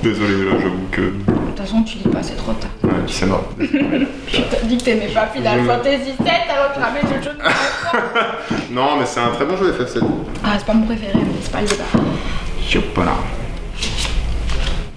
désolé, 0.03 0.45
là, 0.45 0.57
j'avoue 0.61 0.87
que. 0.91 1.01
De 1.01 1.11
toute 1.49 1.59
façon, 1.59 1.83
tu 1.83 1.99
lis 1.99 2.09
pas, 2.09 2.23
c'est 2.23 2.37
trop 2.37 2.53
tard. 2.53 2.71
Ouais, 2.85 2.91
c'est 3.07 3.27
mort. 3.27 3.45
je 3.61 3.67
t'ai 4.41 4.67
dit 4.67 4.79
que 4.79 4.83
t'aimais 4.83 5.09
pas 5.09 5.27
Final 5.27 5.65
Fantasy 5.65 6.13
7 6.19 6.27
alors 6.55 6.73
que 6.73 6.81
ramènes 6.81 7.03
le 7.05 7.23
jeu 7.23 7.31
de 7.31 8.75
Non, 8.75 8.97
mais 8.99 9.07
c'est 9.07 9.21
un 9.21 9.31
très 9.31 9.45
bon 9.45 9.57
jeu 9.57 9.73
FF7. 9.73 10.03
Ah, 10.45 10.55
c'est 10.59 10.67
pas 10.67 10.75
mon 10.75 10.87
préféré, 10.87 11.13
mais 11.17 11.25
c'est 11.43 11.53
pas 11.53 11.61
le 11.61 11.67
débat. 11.69 11.85
Chopala. 12.67 13.13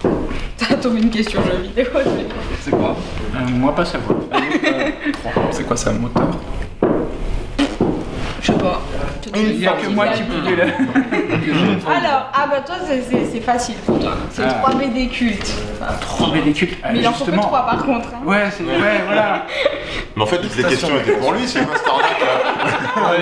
T'as 0.56 0.76
tombé 0.76 1.00
une 1.02 1.10
question 1.10 1.42
jeu 1.44 1.62
vidéo, 1.62 1.86
C'est 2.62 2.70
quoi 2.70 2.96
euh, 3.34 3.48
Moi, 3.50 3.74
pas 3.74 3.84
savoir. 3.84 4.18
c'est 5.50 5.66
quoi, 5.66 5.76
c'est 5.76 5.90
un 5.90 5.94
moteur? 5.94 6.28
Je 8.40 8.46
sais 8.52 8.58
pas. 8.58 8.80
Il 9.34 9.58
n'y 9.58 9.66
a 9.66 9.72
que 9.72 9.88
moi 9.88 10.08
qui 10.08 10.22
pouvais 10.22 10.56
là. 10.56 10.64
Alors, 11.86 12.30
ah 12.32 12.46
bah 12.50 12.60
toi 12.64 12.76
c'est 12.86 13.40
facile 13.40 13.76
pour 13.86 13.98
toi. 13.98 14.12
C'est 14.30 14.46
3 14.46 14.58
ah. 14.64 14.74
BD 14.74 15.08
cultes. 15.08 15.52
3 16.00 16.32
BD 16.32 16.52
cultes 16.52 16.76
Mais 16.92 17.00
il 17.00 17.08
en 17.08 17.12
faut 17.12 17.24
que 17.24 17.30
3 17.30 17.66
par 17.66 17.84
contre. 17.84 18.08
Hein. 18.08 18.22
Ouais, 18.24 18.44
c'est 18.50 18.64
ouais, 18.64 19.02
voilà. 19.06 19.46
Mais 20.16 20.22
en 20.22 20.26
fait, 20.26 20.38
toutes 20.38 20.56
les 20.56 20.64
questions 20.64 20.88
étaient 20.98 21.16
pour 21.16 21.32
lui, 21.32 21.46
c'est 21.46 21.64
quoi 21.64 21.76
cette 21.76 21.88
arnaque 21.88 22.24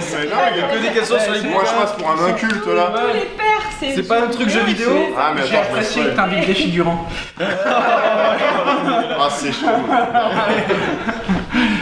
c'est 0.00 0.28
dingue. 0.28 0.52
Il 0.54 0.60
y 0.60 0.64
a 0.64 0.68
que 0.68 0.78
des 0.78 0.92
questions 0.92 1.18
sur 1.18 1.32
les 1.32 1.42
Moi 1.42 1.62
je 1.64 1.80
passe 1.80 1.92
pour 1.92 2.10
un 2.10 2.24
inculte 2.28 2.66
là. 2.66 2.92
les 3.14 3.20
pères, 3.20 3.70
c'est. 3.78 3.94
C'est 3.94 4.08
pas 4.08 4.22
un 4.22 4.28
truc 4.28 4.48
jeu 4.48 4.62
vidéo 4.62 4.90
Ah, 5.18 5.32
mais 5.34 5.42
J'ai 5.46 5.56
apprécié 5.56 6.04
que 6.04 6.10
t'invites 6.10 6.46
des 6.46 6.54
figurants. 6.54 7.06
Ah, 7.40 9.28
c'est 9.30 9.52
chaud. 9.52 9.66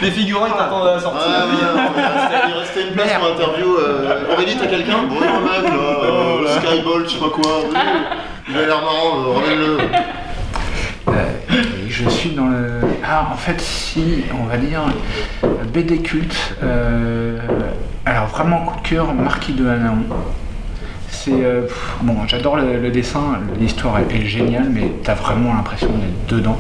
Les 0.03 0.11
figurants 0.11 0.47
ils 0.47 0.53
t'attendent 0.53 0.89
à 0.89 0.95
la 0.95 1.01
sortie. 1.01 1.29
Ah, 1.29 1.45
il 2.49 2.55
restait 2.59 2.89
une 2.89 2.95
place 2.95 3.13
pour 3.15 3.29
l'interview. 3.29 3.77
Euh, 3.77 4.33
Aurélie, 4.33 4.57
t'as 4.59 4.67
quelqu'un 4.67 5.03
Bon, 5.09 5.17
un 5.17 5.41
mec 5.41 5.71
là, 5.71 5.79
euh, 5.79 6.47
Skyball, 6.59 7.05
je 7.05 7.11
sais 7.11 7.19
pas 7.19 7.31
quoi. 7.31 7.61
Il 8.49 8.57
a 8.57 8.67
l'air 8.67 8.81
marrant, 8.81 9.17
euh, 9.17 9.35
remets-le. 9.35 9.79
je 11.89 12.09
suis 12.09 12.31
dans 12.31 12.47
le. 12.47 12.81
Ah, 13.05 13.29
en 13.33 13.37
fait, 13.37 13.61
si, 13.61 14.25
on 14.41 14.45
va 14.47 14.57
dire 14.57 14.83
BD 15.73 15.99
culte. 15.99 16.55
alors, 18.07 18.27
vraiment 18.29 18.65
coup 18.65 18.81
de 18.83 18.89
cœur, 18.89 19.13
Marquis 19.13 19.53
de 19.53 19.69
Hanaon. 19.69 20.05
C'est 21.23 21.45
euh, 21.45 21.67
bon, 22.01 22.17
j'adore 22.27 22.57
le, 22.57 22.91
dessin, 22.91 23.41
l'histoire 23.61 23.99
est, 23.99 24.25
géniale, 24.25 24.71
mais 24.71 24.91
t'as 25.05 25.13
vraiment 25.13 25.53
l'impression 25.53 25.89
d'être 25.89 26.35
dedans, 26.35 26.57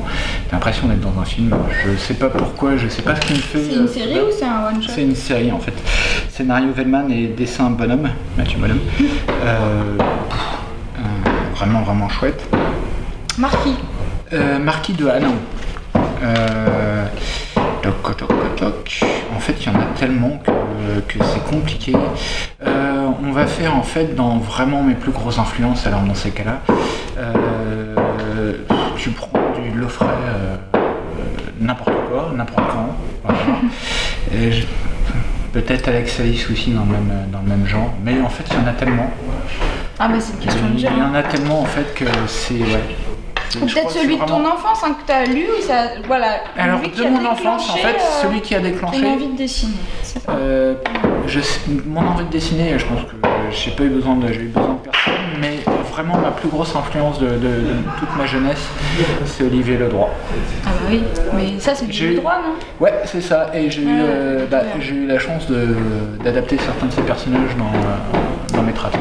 t'as 0.50 0.56
l'impression 0.56 0.86
d'être 0.86 1.00
dans 1.00 1.18
un 1.18 1.24
film. 1.24 1.56
Je 1.86 1.96
sais 1.96 2.12
pas 2.12 2.28
pourquoi, 2.28 2.76
je 2.76 2.86
sais 2.88 3.00
pas 3.00 3.16
ce 3.16 3.22
qui 3.22 3.32
me 3.32 3.38
fait. 3.38 3.58
C'est 3.58 3.74
une 3.74 3.84
euh, 3.84 3.88
série 3.88 4.20
ou 4.20 4.30
c'est 4.38 4.44
un 4.44 4.66
one 4.66 4.82
shot 4.82 4.92
C'est 4.94 5.02
une 5.02 5.16
série 5.16 5.50
en 5.50 5.60
fait. 5.60 5.72
Scénario 6.28 6.72
Vellman 6.74 7.08
et 7.08 7.28
dessin 7.28 7.70
Bonhomme, 7.70 8.10
Mathieu 8.36 8.58
Bonhomme. 8.58 8.80
Euh, 9.42 9.96
vraiment 11.54 11.80
vraiment 11.80 12.08
chouette. 12.10 12.44
Marquis. 13.38 13.76
Marquis 14.60 14.92
de 14.92 15.06
Hanan. 15.06 15.32
toc, 17.82 18.16
toc, 18.18 18.56
toc. 18.56 19.00
En 19.34 19.40
fait, 19.40 19.54
il 19.60 19.72
y 19.72 19.74
en 19.74 19.80
a 19.80 19.84
tellement 19.98 20.38
que, 20.44 21.00
que 21.08 21.24
c'est 21.24 21.44
compliqué 21.50 21.94
on 23.22 23.32
va 23.32 23.46
faire 23.46 23.76
en 23.76 23.82
fait 23.82 24.14
dans 24.14 24.38
vraiment 24.38 24.82
mes 24.82 24.94
plus 24.94 25.12
grosses 25.12 25.38
influences, 25.38 25.86
alors 25.86 26.02
dans 26.02 26.14
ces 26.14 26.30
cas-là, 26.30 26.60
euh, 27.18 27.94
tu 28.96 29.10
prends 29.10 29.28
du 29.54 29.78
Lofray, 29.78 30.08
euh, 30.08 30.56
n'importe 31.60 31.94
quoi, 32.08 32.32
n'importe 32.36 32.68
quand. 32.68 33.32
Peut-être 35.52 35.88
Alex 35.88 36.20
Alice 36.20 36.48
aussi 36.48 36.70
dans 36.70 36.84
le, 36.84 36.92
même, 36.92 37.12
dans 37.32 37.40
le 37.40 37.48
même 37.48 37.66
genre, 37.66 37.92
mais 38.04 38.20
en 38.20 38.28
fait 38.28 38.44
il 38.50 38.60
y 38.60 38.64
en 38.64 38.68
a 38.68 38.72
tellement. 38.72 39.10
Ah 39.98 40.08
mais 40.08 40.20
c'est 40.20 40.34
une 40.34 40.38
question 40.38 40.68
de 40.68 40.74
Il 40.74 40.80
y 40.80 41.02
en 41.02 41.14
a 41.14 41.22
tellement 41.24 41.60
en 41.62 41.66
fait 41.66 41.92
que 41.94 42.04
c'est... 42.26 42.54
Ouais. 42.54 42.96
Peut-être 43.58 43.90
celui 43.90 44.16
de 44.16 44.24
ton 44.24 44.44
enfance 44.46 44.82
hein, 44.84 44.94
que 45.00 45.06
tu 45.06 45.12
as 45.12 45.24
lu 45.24 45.46
ou 45.58 45.62
ça. 45.62 45.88
Voilà. 46.06 46.40
Alors, 46.56 46.80
de 46.80 47.04
mon 47.04 47.24
enfance, 47.26 47.70
en 47.70 47.76
fait, 47.76 47.96
euh, 47.96 48.22
celui 48.22 48.40
qui 48.40 48.54
a 48.54 48.60
déclenché. 48.60 49.00
Ton 49.00 49.12
envie 49.12 49.28
de 49.28 49.36
dessiner. 49.36 49.74
Euh, 50.28 50.74
je, 51.26 51.40
mon 51.86 52.00
envie 52.00 52.24
de 52.24 52.30
dessiner, 52.30 52.78
je 52.78 52.86
pense 52.86 53.02
que 53.02 53.16
j'ai 53.50 53.70
pas 53.72 53.84
eu 53.84 53.88
besoin 53.88 54.16
de, 54.16 54.28
j'ai 54.28 54.42
eu 54.42 54.48
besoin 54.48 54.74
de 54.74 54.90
personne, 54.90 55.14
mais 55.40 55.58
vraiment 55.90 56.18
ma 56.18 56.30
plus 56.30 56.48
grosse 56.48 56.74
influence 56.74 57.18
de, 57.18 57.28
toute 57.98 58.16
ma 58.16 58.26
jeunesse, 58.26 58.62
c'est 59.26 59.44
Olivier 59.44 59.76
Ledroit. 59.76 60.10
Ah 60.64 60.68
bah 60.68 60.88
oui, 60.88 61.02
mais 61.34 61.58
ça 61.58 61.74
c'est 61.74 61.86
du 61.86 62.14
droit, 62.16 62.36
non? 62.36 62.54
Ouais, 62.80 62.94
c'est 63.04 63.20
ça. 63.20 63.50
Et 63.54 63.70
j'ai 63.70 63.82
eu, 63.82 63.88
euh, 63.88 64.46
bah, 64.50 64.62
j'ai 64.80 64.94
eu 64.94 65.06
la 65.06 65.18
chance 65.18 65.46
d'adapter 66.22 66.58
certains 66.58 66.86
de 66.86 66.92
ces 66.92 67.02
personnages 67.02 67.56
dans, 67.56 68.56
dans 68.56 68.62
mes 68.62 68.72
travaux. 68.72 68.98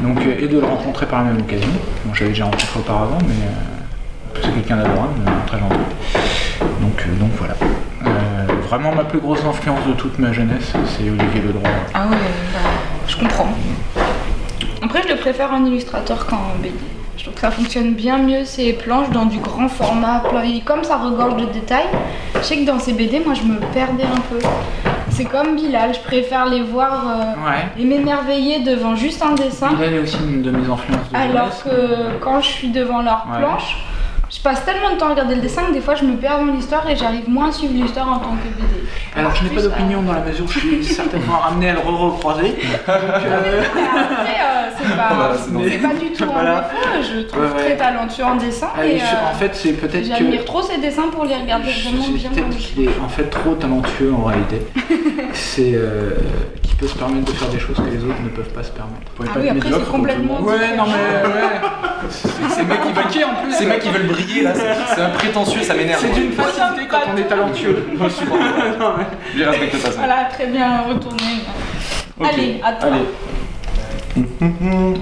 Donc, 0.00 0.18
euh, 0.20 0.36
et 0.38 0.48
de 0.48 0.58
le 0.58 0.66
rencontrer 0.66 1.06
par 1.06 1.24
la 1.24 1.30
même 1.30 1.40
occasion. 1.40 1.70
Bon, 2.04 2.14
j'avais 2.14 2.30
déjà 2.30 2.44
rencontré 2.44 2.80
auparavant, 2.80 3.18
mais 3.26 3.34
euh, 3.34 4.40
c'est 4.42 4.52
quelqu'un 4.52 4.76
d'adorable, 4.76 5.14
très 5.46 5.58
gentil. 5.58 5.76
Donc, 6.80 7.18
donc 7.18 7.30
voilà 7.38 7.54
vraiment 8.66 8.92
ma 8.92 9.04
plus 9.04 9.20
grosse 9.20 9.44
influence 9.44 9.86
de 9.86 9.92
toute 9.92 10.18
ma 10.18 10.32
jeunesse, 10.32 10.72
c'est 10.86 11.08
Olivier 11.08 11.40
Ledroit. 11.46 11.70
Ah 11.94 12.06
ouais, 12.06 12.16
bah, 12.52 12.70
je 13.06 13.16
comprends. 13.16 13.48
Après, 14.82 15.02
je 15.02 15.08
le 15.08 15.16
préfère 15.16 15.52
en 15.52 15.64
illustrateur 15.64 16.26
qu'en 16.26 16.52
BD. 16.60 16.74
Je 17.16 17.22
trouve 17.22 17.34
que 17.34 17.40
ça 17.40 17.50
fonctionne 17.50 17.94
bien 17.94 18.18
mieux 18.18 18.44
ces 18.44 18.72
planches 18.72 19.10
dans 19.10 19.24
du 19.24 19.38
grand 19.38 19.68
format. 19.68 20.22
comme 20.64 20.84
ça 20.84 20.96
regorge 20.96 21.36
de 21.36 21.46
détails, 21.46 21.86
je 22.34 22.42
sais 22.42 22.58
que 22.58 22.66
dans 22.66 22.78
ces 22.78 22.92
BD, 22.92 23.20
moi 23.20 23.34
je 23.34 23.42
me 23.42 23.58
perdais 23.72 24.04
un 24.04 24.20
peu. 24.28 24.38
C'est 25.16 25.24
comme 25.24 25.56
Bilal, 25.56 25.94
je 25.94 26.00
préfère 26.00 26.44
les 26.44 26.60
voir 26.60 27.08
euh, 27.08 27.52
et 27.78 27.84
m'émerveiller 27.86 28.60
devant 28.60 28.94
juste 28.94 29.22
un 29.22 29.32
dessin. 29.32 29.72
Bilal 29.72 29.94
est 29.94 29.98
aussi 30.00 30.18
une 30.22 30.42
de 30.42 30.50
mes 30.50 30.68
influences. 30.68 31.08
alors 31.14 31.62
que 31.64 32.18
quand 32.20 32.42
je 32.42 32.48
suis 32.48 32.68
devant 32.68 33.00
leur 33.00 33.22
planche, 33.22 33.78
passe 34.46 34.64
tellement 34.64 34.92
de 34.92 34.96
temps 34.96 35.06
à 35.06 35.10
regarder 35.10 35.34
le 35.34 35.40
dessin 35.40 35.62
que 35.64 35.72
des 35.72 35.80
fois 35.80 35.96
je 35.96 36.04
me 36.04 36.16
perds 36.16 36.38
dans 36.38 36.52
l'histoire 36.52 36.88
et 36.88 36.94
j'arrive 36.94 37.28
moins 37.28 37.48
à 37.48 37.52
suivre 37.52 37.74
l'histoire 37.74 38.08
en 38.08 38.18
tant 38.18 38.36
que 38.36 38.46
BD. 38.46 38.86
Alors 39.16 39.34
je 39.34 39.42
n'ai 39.42 39.50
pas 39.50 39.60
d'opinion 39.60 40.02
dans 40.02 40.12
la 40.12 40.20
mesure 40.20 40.44
où 40.44 40.48
je 40.48 40.58
suis 40.60 40.84
certainement 40.84 41.38
ramené 41.38 41.70
à 41.70 41.72
le 41.72 41.80
re-recroiser. 41.80 42.54
Euh, 42.88 43.62
euh, 44.46 44.70
c'est 44.78 44.96
pas, 44.96 45.88
pas, 45.88 45.94
du 45.94 46.12
tout 46.12 46.24
un 46.36 46.44
défaut, 46.44 47.02
je 47.02 47.20
trouve 47.22 47.54
très 47.56 47.76
talentueux 47.76 48.24
en 48.24 48.36
dessin. 48.36 48.68
Ah, 48.76 48.86
et, 48.86 49.00
en 49.00 49.34
fait, 49.34 49.54
c'est 49.54 49.72
peut-être 49.72 50.04
J'admire 50.04 50.44
trop 50.44 50.62
ses 50.62 50.78
dessins 50.78 51.08
pour 51.10 51.24
les 51.24 51.34
regarder 51.34 51.70
vraiment 51.70 52.08
bien. 52.08 52.30
Peut-être 52.30 52.56
qu'il 52.56 52.84
est 52.84 52.90
en 53.04 53.08
fait 53.08 53.24
trop 53.24 53.54
talentueux 53.54 54.12
en 54.12 54.24
réalité. 54.24 54.62
c'est 55.32 55.72
euh, 55.74 56.10
qui 56.62 56.74
peut 56.76 56.86
se 56.86 56.96
permettre 56.96 57.24
de 57.24 57.36
faire 57.36 57.48
des 57.48 57.58
choses 57.58 57.76
que 57.76 57.90
les 57.90 58.04
autres 58.04 58.22
ne 58.22 58.28
peuvent 58.28 58.52
pas 58.52 58.62
se 58.62 58.72
permettre. 58.72 59.10
Ah 59.20 59.38
oui, 59.40 59.48
après 59.48 59.70
c'est 59.70 59.90
complètement. 59.90 60.40
Ouais, 60.40 60.76
non 60.76 60.84
mais 60.86 61.28
ouais. 61.28 61.76
Ces 62.10 62.64
mecs 62.64 62.82
qui 62.82 62.92
veulent 62.92 63.24
en 63.24 63.42
plus. 63.42 63.52
Ces 63.52 63.66
mecs 63.66 63.80
qui 63.80 63.88
veulent 63.88 64.06
briller 64.06 64.35
là, 64.42 64.52
c'est 64.94 65.00
un 65.00 65.10
prétentieux, 65.10 65.62
ça 65.62 65.74
m'énerve. 65.74 66.00
C'est 66.00 66.12
d'une 66.12 66.32
facilité 66.32 66.86
quand 66.88 67.00
on 67.12 67.16
est 67.16 67.24
talentueux. 67.24 67.86
Je 68.02 68.08
suis 68.08 68.26
Je 69.36 69.42
respecte 69.44 69.82
pas 69.82 69.90
ça. 69.90 69.98
Voilà, 69.98 70.24
très 70.32 70.46
bien 70.46 70.82
retourné. 70.82 71.44
Allez, 72.22 72.60
à 72.64 72.72
toi. 72.72 72.90
Allez. 72.92 73.04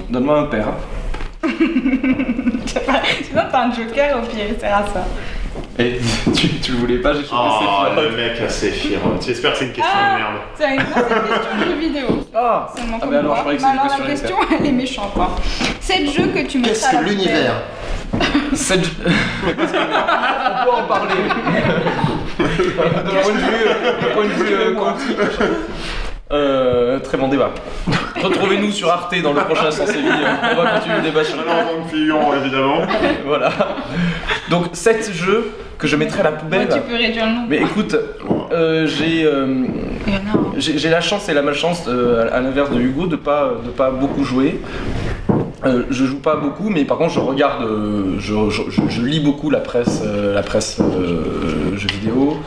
Donne-moi 0.09 0.39
un 0.39 0.45
père. 0.45 0.67
Sinon, 3.23 3.43
t'as 3.51 3.65
un 3.65 3.71
joker 3.71 4.17
au 4.17 4.25
pire, 4.25 4.55
c'est 4.59 4.65
à 4.65 4.85
ça. 4.93 5.05
Et 5.77 5.99
tu, 6.33 6.49
tu 6.59 6.71
le 6.71 6.77
voulais 6.77 6.97
pas, 6.99 7.13
j'ai 7.13 7.25
Oh, 7.31 7.85
le 7.95 8.15
mec 8.15 8.41
assez 8.41 8.71
fier. 8.71 8.99
J'espère 9.25 9.53
que 9.53 9.59
c'est 9.59 9.65
une 9.65 9.73
question 9.73 9.91
ah, 9.93 10.13
de 10.13 10.19
merde. 10.19 10.35
C'est 10.57 10.73
une, 10.73 10.81
question 10.81 11.69
de 11.69 11.79
vidéo. 11.79 12.27
Ah, 12.33 12.73
ah 12.77 13.05
mais 13.09 13.17
alors, 13.17 13.35
je 13.35 13.41
croyais 13.41 13.57
que 13.57 13.63
une 13.63 13.79
question 13.81 14.03
la 14.03 14.09
question, 14.09 14.35
elle 14.57 14.65
est 14.65 14.71
méchante. 14.71 15.11
Hein. 15.19 15.29
C'est 15.81 15.99
le 15.99 16.11
jeu 16.11 16.27
que 16.27 16.47
tu 16.47 16.59
mets 16.59 16.69
Qu'est-ce 16.69 16.91
que 16.91 17.03
l'univers 17.03 17.55
C'est 18.53 18.79
On 18.79 19.51
peut 19.51 20.71
en 20.71 20.87
parler. 20.87 21.13
D'un 22.37 23.21
point 23.21 23.33
de 23.33 23.37
vue, 23.37 24.13
point 24.13 24.23
de 24.23 24.29
vue 24.29 24.53
euh, 24.53 24.75
quantique. 24.75 25.17
Euh, 26.31 26.99
très 26.99 27.17
bon 27.17 27.27
débat. 27.27 27.51
Retrouvez-nous 28.21 28.71
sur 28.71 28.89
Arte 28.89 29.13
dans 29.21 29.33
le 29.33 29.41
prochain 29.41 29.69
Sans 29.69 29.85
Séville. 29.85 30.09
On 30.09 30.61
va 30.61 30.71
continuer 30.71 30.97
le 30.97 31.03
débat 31.03 31.23
sur 31.23 31.37
le 31.37 31.43
figurant, 31.89 32.33
évidemment. 32.33 32.81
voilà. 33.25 33.51
Donc, 34.49 34.69
7 34.73 35.11
jeux 35.13 35.51
que 35.77 35.85
je 35.87 35.95
mettrai 35.95 36.21
à 36.21 36.23
la 36.23 36.31
poubelle. 36.31 36.67
tu 36.67 36.79
peux 36.79 36.95
réduire 36.95 37.27
le 37.27 37.31
nom. 37.31 37.45
Mais 37.47 37.57
écoute, 37.57 37.93
euh, 37.93 38.87
euh, 38.91 39.65
j'ai 40.57 40.77
j'ai 40.79 40.89
la 40.89 41.01
chance 41.01 41.29
et 41.29 41.33
la 41.33 41.43
malchance, 41.43 41.87
à 41.87 42.39
l'inverse 42.39 42.71
de 42.71 42.79
Hugo, 42.79 43.05
de 43.05 43.17
pas, 43.17 43.53
de 43.63 43.69
pas 43.69 43.91
beaucoup 43.91 44.23
jouer. 44.23 44.59
Euh, 45.65 45.83
je 45.89 46.05
joue 46.05 46.19
pas 46.19 46.35
beaucoup, 46.35 46.69
mais 46.69 46.85
par 46.85 46.97
contre 46.97 47.13
je 47.13 47.19
regarde, 47.19 47.63
euh, 47.63 48.19
je, 48.19 49.01
lis 49.01 49.19
beaucoup 49.19 49.49
la 49.49 49.59
presse, 49.59 50.01
euh, 50.05 50.33
la 50.33 50.43
presse 50.43 50.79
jeux 51.75 51.87
vidéo. 51.87 52.37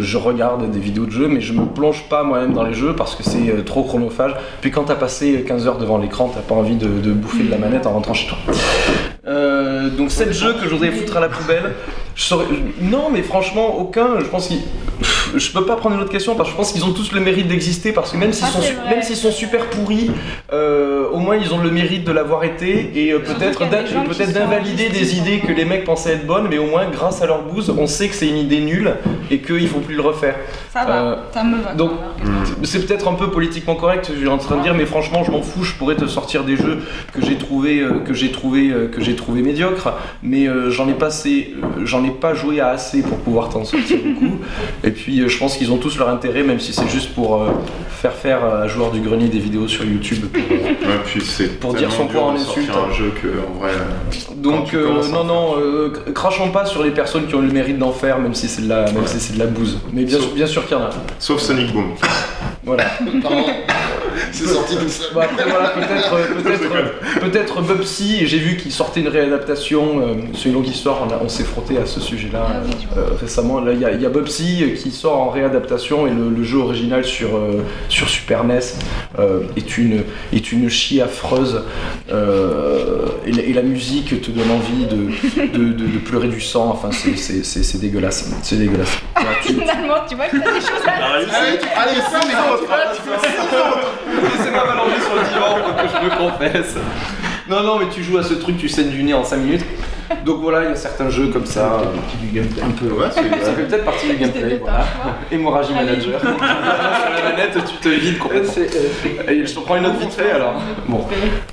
je 0.00 0.16
regarde 0.16 0.70
des 0.70 0.80
vidéos 0.80 1.06
de 1.06 1.10
jeux, 1.10 1.28
mais 1.28 1.40
je 1.40 1.52
me 1.52 1.66
plonge 1.66 2.04
pas 2.08 2.22
moi-même 2.24 2.52
dans 2.52 2.64
les 2.64 2.74
jeux 2.74 2.94
parce 2.94 3.14
que 3.14 3.22
c'est 3.22 3.64
trop 3.64 3.84
chronophage. 3.84 4.34
Puis 4.60 4.70
quand 4.70 4.84
t'as 4.84 4.96
passé 4.96 5.44
15 5.46 5.66
heures 5.66 5.78
devant 5.78 5.98
l'écran, 5.98 6.30
t'as 6.34 6.40
pas 6.40 6.54
envie 6.54 6.76
de, 6.76 7.12
bouffer 7.12 7.44
de 7.44 7.50
la 7.50 7.58
manette 7.58 7.86
en 7.86 7.92
rentrant 7.92 8.14
chez 8.14 8.28
toi. 8.28 8.38
donc 9.96 10.10
7 10.10 10.32
jeux 10.32 10.54
que 10.54 10.64
je 10.64 10.70
voudrais 10.70 10.90
foutre 10.90 11.16
à 11.16 11.20
la 11.20 11.28
poubelle. 11.28 11.74
Non, 12.80 13.10
mais 13.12 13.22
franchement, 13.22 13.78
aucun. 13.78 14.18
Je 14.20 14.26
pense 14.26 14.48
qu'il 14.48 14.60
je 15.36 15.50
peux 15.52 15.64
pas 15.64 15.76
prendre 15.76 15.96
une 15.96 16.02
autre 16.02 16.10
question 16.10 16.34
parce 16.34 16.48
que 16.48 16.52
je 16.52 16.56
pense 16.56 16.72
qu'ils 16.72 16.84
ont 16.84 16.92
tous 16.92 17.12
le 17.12 17.20
mérite 17.20 17.48
d'exister 17.48 17.92
parce 17.92 18.12
que 18.12 18.16
même 18.16 18.32
s'ils 18.32 18.46
sont, 18.46 18.60
même 18.88 19.02
s'ils 19.02 19.16
sont 19.16 19.30
super 19.30 19.66
pourris, 19.66 20.10
euh, 20.52 21.08
au 21.10 21.18
moins 21.18 21.36
ils 21.36 21.52
ont 21.52 21.58
le 21.58 21.70
mérite 21.70 22.04
de 22.04 22.12
l'avoir 22.12 22.44
été 22.44 22.90
et 22.94 23.12
euh, 23.12 23.18
peut-être 23.18 23.58
peut-être 23.58 24.32
d'invalider 24.32 24.88
des 24.88 25.16
idées 25.16 25.40
que 25.40 25.52
les 25.52 25.64
mecs 25.64 25.84
pensaient 25.84 26.14
être 26.14 26.26
bonnes, 26.26 26.48
mais 26.48 26.58
au 26.58 26.66
moins 26.66 26.88
grâce 26.90 27.22
à 27.22 27.26
leur 27.26 27.42
bouse, 27.42 27.72
on 27.76 27.86
sait 27.86 28.08
que 28.08 28.14
c'est 28.14 28.28
une 28.28 28.36
idée 28.36 28.60
nulle 28.60 28.94
et 29.30 29.38
qu'il 29.38 29.68
faut 29.68 29.80
plus 29.80 29.94
le 29.94 30.02
refaire. 30.02 30.36
Ça 30.72 30.84
va, 30.84 31.02
euh, 31.02 31.16
ça 31.32 31.44
me 31.44 31.62
va. 31.62 31.74
Donc 31.74 31.92
c'est 32.64 32.86
peut-être 32.86 33.08
un 33.08 33.14
peu 33.14 33.30
politiquement 33.30 33.74
correct, 33.74 34.10
je 34.12 34.18
suis 34.18 34.28
en 34.28 34.38
train 34.38 34.56
de 34.56 34.62
dire, 34.62 34.74
mais 34.74 34.86
franchement 34.86 35.24
je 35.24 35.30
m'en 35.30 35.42
fous, 35.42 35.64
je 35.64 35.74
pourrais 35.74 35.96
te 35.96 36.06
sortir 36.06 36.44
des 36.44 36.56
jeux 36.56 36.78
que 37.12 37.24
j'ai 37.24 37.36
trouvé 37.36 37.84
que 38.04 38.14
j'ai 38.14 38.32
trouvé 38.32 38.72
que 38.92 39.02
j'ai 39.02 39.14
trouvé 39.14 39.42
médiocres, 39.42 39.92
mais 40.22 40.48
j'en 40.70 40.88
ai 40.88 40.94
pas 40.94 41.08
j'en 41.84 42.04
ai 42.04 42.07
pas 42.10 42.34
joué 42.34 42.60
à 42.60 42.68
assez 42.68 43.02
pour 43.02 43.18
pouvoir 43.18 43.48
t'en 43.48 43.64
sortir 43.64 43.98
beaucoup. 44.04 44.38
Et 44.84 44.90
puis 44.90 45.20
euh, 45.20 45.28
je 45.28 45.38
pense 45.38 45.56
qu'ils 45.56 45.72
ont 45.72 45.78
tous 45.78 45.98
leur 45.98 46.08
intérêt, 46.08 46.42
même 46.42 46.60
si 46.60 46.72
c'est 46.72 46.88
juste 46.88 47.14
pour 47.14 47.42
euh, 47.42 47.50
faire 47.90 48.12
faire 48.12 48.44
à 48.44 48.68
joueur 48.68 48.90
du 48.90 49.00
grenier 49.00 49.28
des 49.28 49.38
vidéos 49.38 49.68
sur 49.68 49.84
YouTube. 49.84 50.26
Pour, 51.60 51.74
dire 51.74 51.92
son 51.92 52.06
point 52.06 52.22
en 52.22 52.34
insulte. 52.34 52.70
un 52.70 52.92
jeu 52.92 53.12
que, 53.22 53.28
en 53.28 53.58
vrai, 53.58 53.72
Donc, 54.36 54.74
euh, 54.74 55.02
non, 55.12 55.24
non, 55.24 55.92
crachons 56.14 56.50
pas 56.50 56.64
sur 56.64 56.82
les 56.82 56.90
personnes 56.90 57.26
qui 57.26 57.34
ont 57.34 57.40
le 57.40 57.50
mérite 57.50 57.78
d'en 57.78 57.92
faire, 57.92 58.18
même 58.18 58.34
si 58.34 58.48
c'est 58.48 58.62
de, 58.62 58.68
la, 58.68 58.90
même 58.90 59.06
si 59.06 59.20
c'est 59.20 59.34
de 59.34 59.38
la 59.38 59.46
bouse. 59.46 59.78
Mais 59.92 60.04
bien, 60.04 60.18
sûr, 60.18 60.30
bien 60.34 60.46
sûr 60.46 60.66
qu'il 60.66 60.76
y 60.76 60.80
en 60.80 60.84
a. 60.84 60.90
Sauf 61.18 61.40
Sonic 61.40 61.72
Boom. 61.72 61.94
Voilà. 62.64 62.84
c'est 64.32 64.46
sorti 64.46 64.76
tout 64.76 65.18
après, 65.20 65.44
voilà, 65.48 65.70
peut-être, 65.70 66.42
peut-être, 66.42 67.20
peut-être 67.20 67.62
Bubsy, 67.62 68.26
j'ai 68.26 68.38
vu 68.38 68.56
qu'il 68.56 68.72
sortait 68.72 69.00
une 69.00 69.08
réadaptation. 69.08 70.16
c'est 70.34 70.48
une 70.48 70.54
longue 70.54 70.68
histoire, 70.68 71.06
on, 71.22 71.28
s'est 71.28 71.44
frotté 71.44 71.78
à 71.78 71.86
ce 71.86 72.00
sujet-là 72.00 72.62
ah 72.96 73.00
récemment. 73.20 73.60
Là, 73.60 73.72
il 73.72 73.80
y 73.80 73.84
a, 73.84 73.92
y 73.92 74.06
a 74.06 74.08
Bubsy 74.08 74.74
qui 74.76 74.90
sort 74.90 75.18
en 75.18 75.28
réadaptation 75.30 76.06
et 76.06 76.10
le, 76.10 76.42
jeu 76.42 76.58
original 76.58 77.04
sur, 77.04 77.36
euh, 77.36 77.64
sur 77.88 78.08
Super 78.08 78.44
NES 78.44 78.60
euh, 79.18 79.40
est, 79.56 79.76
une, 79.76 80.04
est 80.32 80.52
une 80.52 80.68
chie 80.68 81.00
affreuse 81.00 81.62
euh, 82.10 83.06
et, 83.26 83.52
la, 83.52 83.62
musique 83.62 84.20
te 84.22 84.30
donne 84.30 84.50
envie 84.50 84.86
de, 84.86 85.58
de, 85.58 85.98
pleurer 85.98 86.28
du 86.28 86.40
sang, 86.40 86.70
enfin 86.70 86.90
c'est 86.92 87.80
dégueulasse. 87.80 88.30
C'est 88.42 88.56
dégueulasse. 88.56 88.98
Finalement, 89.42 89.96
tu 90.08 90.14
vois 90.14 90.26
que 90.26 90.36
t'as 90.36 90.52
des 90.52 90.60
choses 90.60 90.86
à 90.86 91.14
Allez, 91.14 91.26
allez, 91.76 92.00
ça, 92.10 92.20
Laissez-moi 94.22 94.64
m'allonger 94.64 95.00
sur 95.00 95.14
le 95.14 95.22
divan 95.22 95.54
pour 95.64 95.76
que 95.76 95.88
je 95.88 96.04
me 96.04 96.30
confesse. 96.30 96.74
Non, 97.48 97.62
non, 97.62 97.78
mais 97.78 97.88
tu 97.88 98.02
joues 98.02 98.18
à 98.18 98.22
ce 98.22 98.34
truc, 98.34 98.58
tu 98.58 98.68
saignes 98.68 98.90
du 98.90 99.02
nez 99.02 99.14
en 99.14 99.24
5 99.24 99.36
minutes. 99.38 99.64
Donc 100.24 100.40
voilà, 100.40 100.64
il 100.64 100.68
y 100.70 100.72
a 100.72 100.76
certains 100.76 101.10
jeux 101.10 101.28
comme 101.28 101.46
ça, 101.46 101.80
un 102.62 102.70
peu. 102.70 102.86
Ouais, 102.92 103.10
ça 103.10 103.22
fait 103.22 103.62
peut-être 103.62 103.84
partie 103.84 104.08
du 104.08 104.16
gameplay. 104.16 104.58
Voilà. 104.60 104.86
Hémorragie 105.30 105.72
manager. 105.74 106.20
Sur 106.20 106.30
la 106.30 107.30
manette, 107.30 107.58
tu 107.66 107.76
te 107.76 107.88
vides 107.88 108.18
complètement. 108.18 108.52
Euh, 108.58 109.46
je 109.46 109.54
te 109.54 109.60
prends 109.60 109.76
une 109.76 109.86
autre 109.86 109.98
vite 109.98 110.12
fait 110.12 110.30
alors. 110.30 110.54
Bon, 110.86 111.06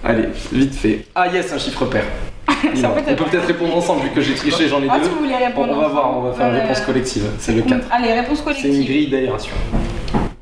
allez, 0.03 0.29
vite 0.51 0.75
fait. 0.75 1.05
Ah 1.15 1.27
yes, 1.27 1.51
un 1.53 1.57
chiffre 1.57 1.85
pair. 1.85 2.03
on 2.47 3.15
peut 3.15 3.25
peut-être 3.25 3.47
répondre 3.47 3.75
ensemble 3.75 4.03
vu 4.03 4.09
que 4.09 4.21
j'ai 4.21 4.35
triché, 4.35 4.67
j'en 4.67 4.81
ai 4.81 4.87
ah, 4.89 4.99
deux. 4.99 5.09
on 5.57 5.79
va 5.79 5.87
voir, 5.87 6.17
on 6.17 6.21
va 6.21 6.33
faire 6.33 6.49
une 6.49 6.55
réponse 6.61 6.81
collective. 6.81 7.23
C'est 7.39 7.53
le 7.53 7.61
4. 7.61 7.87
Allez, 7.91 8.13
réponse 8.13 8.41
collective. 8.41 8.71
C'est 8.71 8.77
une 8.77 8.85
grille 8.85 9.07
d'aération. 9.09 9.53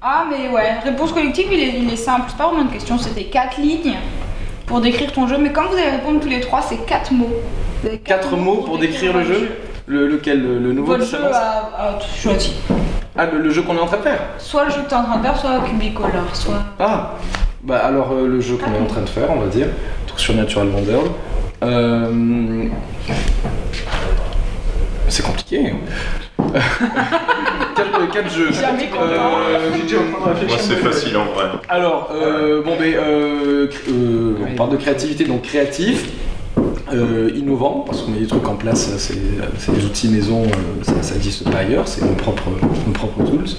Ah, 0.05 0.25
mais 0.29 0.49
ouais, 0.49 0.79
réponse 0.83 1.13
collective, 1.13 1.47
il 1.49 1.59
est, 1.61 1.79
il 1.79 1.93
est 1.93 1.95
simple. 1.95 2.25
C'est 2.27 2.35
pas 2.37 2.47
vraiment 2.47 2.63
une 2.63 2.71
question, 2.71 2.97
c'était 2.97 3.23
4 3.23 3.57
lignes 3.61 3.95
pour 4.65 4.81
décrire 4.81 5.13
ton 5.13 5.27
jeu. 5.27 5.37
Mais 5.37 5.53
quand 5.53 5.69
vous 5.69 5.77
allez 5.77 5.91
répondre 5.91 6.19
tous 6.19 6.27
les 6.27 6.41
trois, 6.41 6.61
c'est 6.61 6.85
4 6.85 7.13
mots. 7.13 7.31
4 8.03 8.35
mots 8.35 8.63
pour 8.65 8.77
décrire 8.77 9.13
le 9.13 9.23
jeu 9.23 9.51
le, 9.85 10.07
Lequel 10.07 10.41
le, 10.41 10.73
nouveau 10.73 10.97
Votre 10.97 11.05
jeu 11.05 11.17
choisi. 12.21 12.53
Ah, 13.15 13.27
le, 13.27 13.49
jeu 13.49 13.61
qu'on 13.61 13.77
est 13.77 13.79
en 13.79 13.85
train 13.85 13.97
de 13.97 14.01
faire 14.01 14.19
Soit 14.39 14.65
le 14.65 14.71
jeu 14.71 14.81
que 14.81 14.89
tu 14.89 14.93
es 14.93 14.97
en 14.97 15.03
train 15.03 15.17
de 15.19 15.23
faire, 15.23 15.37
soit 15.37 15.61
Cubicolor, 15.61 16.33
soit. 16.35 16.63
Ah 16.79 17.11
Bah 17.63 17.77
alors 17.85 18.11
euh, 18.11 18.27
le 18.27 18.41
jeu 18.41 18.57
qu'on 18.57 18.73
est 18.73 18.79
en 18.79 18.87
train 18.87 19.01
de 19.01 19.09
faire, 19.09 19.31
on 19.31 19.39
va 19.39 19.47
dire, 19.47 19.67
sur 20.17 20.35
Natural 20.35 20.67
Wonder. 20.67 20.99
Euh... 21.63 22.67
C'est 25.07 25.23
compliqué. 25.23 25.75
quel, 28.11 28.29
jeu 28.29 28.51
Jamais 28.51 28.89
euh, 28.93 29.69
c'est 30.59 30.75
facile 30.75 31.17
en 31.17 31.25
vrai. 31.25 31.45
Alors, 31.69 32.11
euh, 32.13 32.61
bon, 32.63 32.73
mais 32.79 32.95
euh, 32.95 33.67
euh, 33.89 34.35
on 34.51 34.55
parle 34.55 34.71
de 34.71 34.77
créativité, 34.77 35.25
donc 35.25 35.43
créatif. 35.43 36.09
innovant, 37.35 37.83
parce 37.85 38.01
qu'on 38.01 38.11
met 38.11 38.19
des 38.19 38.27
trucs 38.27 38.47
en 38.47 38.55
place, 38.55 38.95
c'est 38.97 39.73
des 39.73 39.85
outils 39.85 40.09
maison, 40.09 40.43
ça 40.83 41.13
n'existe 41.13 41.49
pas 41.49 41.59
ailleurs, 41.59 41.87
c'est 41.87 42.03
nos 42.05 42.13
propres, 42.13 42.49
nos 42.85 42.93
propres 42.93 43.23
tools 43.23 43.49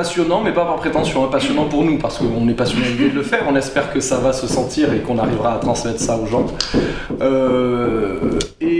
passionnant, 0.00 0.40
mais 0.42 0.52
pas 0.52 0.64
par 0.64 0.76
prétention, 0.76 1.24
hein, 1.24 1.28
passionnant 1.30 1.66
pour 1.66 1.84
nous, 1.84 1.98
parce 1.98 2.16
qu'on 2.16 2.48
est 2.48 2.54
passionné 2.54 2.86
de 2.86 3.14
le 3.14 3.22
faire, 3.22 3.44
on 3.50 3.54
espère 3.54 3.92
que 3.92 4.00
ça 4.00 4.16
va 4.16 4.32
se 4.32 4.46
sentir 4.46 4.94
et 4.94 5.00
qu'on 5.00 5.18
arrivera 5.18 5.52
à 5.54 5.58
transmettre 5.58 6.00
ça 6.00 6.16
aux 6.16 6.24
gens. 6.24 6.46
Euh, 7.20 8.38
et 8.62 8.79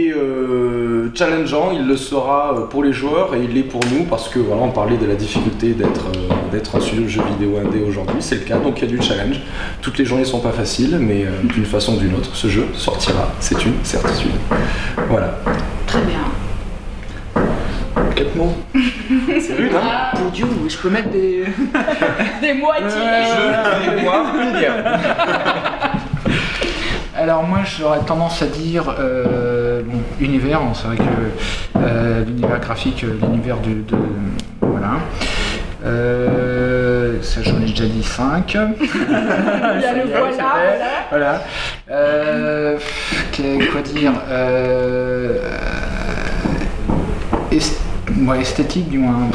challengeant, 1.13 1.71
il 1.71 1.87
le 1.87 1.97
sera 1.97 2.53
euh, 2.53 2.65
pour 2.67 2.83
les 2.83 2.93
joueurs 2.93 3.35
et 3.35 3.43
il 3.43 3.53
l'est 3.53 3.63
pour 3.63 3.81
nous, 3.91 4.05
parce 4.05 4.29
que 4.29 4.39
voilà, 4.39 4.61
on 4.63 4.71
parlait 4.71 4.97
de 4.97 5.05
la 5.05 5.15
difficulté 5.15 5.73
d'être 5.73 6.11
d'être 6.51 6.75
un 6.75 6.81
studio 6.81 7.03
de 7.03 7.07
jeu 7.07 7.21
vidéo 7.29 7.57
indé 7.57 7.81
aujourd'hui, 7.81 8.17
c'est 8.19 8.35
le 8.35 8.41
cas, 8.41 8.57
donc 8.57 8.81
il 8.81 8.89
y 8.89 8.93
a 8.93 8.97
du 8.97 9.01
challenge. 9.01 9.39
Toutes 9.81 9.97
les 9.97 10.05
journées 10.05 10.25
sont 10.25 10.41
pas 10.41 10.51
faciles, 10.51 10.97
mais 10.99 11.25
d'une 11.43 11.65
façon 11.65 11.95
ou 11.95 11.99
d'une 11.99 12.13
autre, 12.15 12.35
ce 12.35 12.47
jeu 12.47 12.67
sortira, 12.73 13.31
c'est 13.39 13.63
une 13.65 13.75
certitude. 13.83 14.31
Voilà. 15.09 15.39
Très 15.87 16.01
bien. 16.01 16.19
Quatre 18.15 18.35
mots. 18.35 18.53
C'est 19.39 19.55
rude, 19.55 19.71
hein 19.73 19.81
ah. 19.83 20.11
Pour 20.15 20.31
Dieu, 20.31 20.45
je 20.67 20.77
peux 20.77 20.89
mettre 20.89 21.09
des. 21.09 21.43
des 22.41 22.53
moitiés. 22.53 22.87
Je 22.87 23.95
des 23.95 24.01
mois, 24.01 24.25
Alors 27.21 27.43
moi 27.43 27.59
j'aurais 27.63 27.99
tendance 27.99 28.41
à 28.41 28.47
dire 28.47 28.95
euh, 28.97 29.83
univers, 30.19 30.59
c'est 30.73 30.87
vrai 30.87 30.97
que 30.97 31.03
euh, 31.77 32.25
l'univers 32.25 32.59
graphique, 32.59 33.03
euh, 33.03 33.15
l'univers 33.21 33.57
de, 33.59 33.73
de, 33.83 33.95
voilà. 34.59 34.93
ça 37.21 37.43
j'en 37.43 37.61
ai 37.61 37.65
déjà 37.65 37.85
dit 37.85 38.01
5. 38.01 38.53
Il 38.55 38.57
y 38.57 39.85
a 39.85 39.93
le 39.93 40.09
voilà. 40.09 40.49
Voilà. 41.11 41.41
quoi 43.71 43.81
dire 43.83 44.13
ouais, 48.25 48.41
esthétique 48.41 48.89
du 48.89 48.97
moins. 48.97 49.29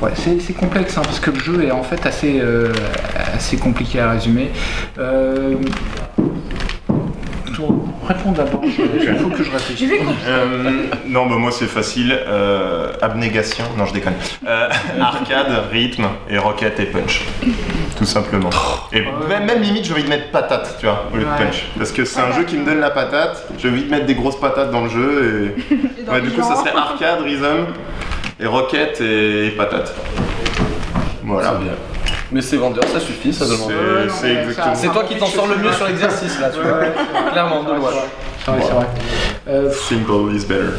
Ouais, 0.00 0.12
c'est 0.14 0.52
complexe 0.52 0.96
hein, 0.96 1.02
parce 1.02 1.18
que 1.18 1.32
le 1.32 1.40
jeu 1.40 1.64
est 1.64 1.72
en 1.72 1.82
fait 1.82 2.06
assez, 2.06 2.38
euh, 2.40 2.72
assez 3.34 3.56
compliqué 3.56 3.98
à 3.98 4.12
résumer. 4.12 4.50
Euh, 4.98 5.56
réponds 8.06 8.32
d'abord, 8.32 8.60
il 8.64 9.18
faut 9.18 9.28
que 9.28 9.42
je 9.42 9.50
réfléchisse. 9.50 9.90
Euh, 10.26 10.86
non, 11.06 11.26
bah 11.26 11.36
moi 11.36 11.50
c'est 11.50 11.66
facile. 11.66 12.18
abnégation, 13.02 13.64
non 13.76 13.86
je 13.86 13.94
déconne. 13.94 14.14
arcade, 15.00 15.52
rythme 15.70 16.08
et 16.30 16.38
rocket 16.38 16.78
et 16.80 16.86
punch. 16.86 17.24
Tout 17.96 18.04
simplement. 18.04 18.50
Et 18.92 19.02
même, 19.28 19.60
limite, 19.60 19.84
j'ai 19.84 19.92
envie 19.92 20.04
de 20.04 20.08
mettre 20.08 20.30
patate, 20.30 20.76
tu 20.78 20.86
vois, 20.86 21.06
au 21.12 21.16
lieu 21.16 21.24
de 21.24 21.44
punch. 21.44 21.66
Parce 21.76 21.90
que 21.90 22.04
c'est 22.04 22.20
un 22.20 22.32
jeu 22.32 22.44
qui 22.44 22.56
me 22.56 22.64
donne 22.64 22.80
la 22.80 22.90
patate. 22.90 23.44
J'ai 23.58 23.68
envie 23.68 23.84
de 23.84 23.90
mettre 23.90 24.06
des 24.06 24.14
grosses 24.14 24.38
patates 24.38 24.70
dans 24.70 24.84
le 24.84 24.88
jeu. 24.88 25.54
Et, 25.70 26.20
du 26.20 26.30
coup, 26.30 26.42
ça 26.42 26.56
serait 26.56 26.76
arcade, 26.76 27.20
rhythm, 27.22 27.66
et 28.40 28.46
rocket 28.46 29.00
et, 29.00 29.50
patate. 29.56 29.94
Voilà. 31.24 31.54
bien. 31.54 31.72
Mais 32.30 32.42
c'est 32.42 32.56
vendeur, 32.58 32.84
ça 32.84 33.00
suffit, 33.00 33.32
ça 33.32 33.46
demande. 33.46 33.72
C'est 34.08 34.34
exactement. 34.34 34.74
C'est 34.74 34.88
toi 34.88 35.04
qui 35.04 35.16
t'en 35.16 35.26
sors 35.26 35.46
le 35.46 35.56
mieux 35.56 35.72
sur 35.72 35.86
l'exercice 35.86 36.38
là, 36.40 36.50
tu 36.50 36.60
vois. 36.60 36.80
Clairement, 37.32 37.62
de 37.62 37.74
loi. 37.74 37.90
C'est 38.44 38.50
vrai, 38.50 38.60
c'est 38.62 38.72
vrai. 38.72 39.72
Simple 39.72 40.34
is 40.34 40.44
better. 40.44 40.72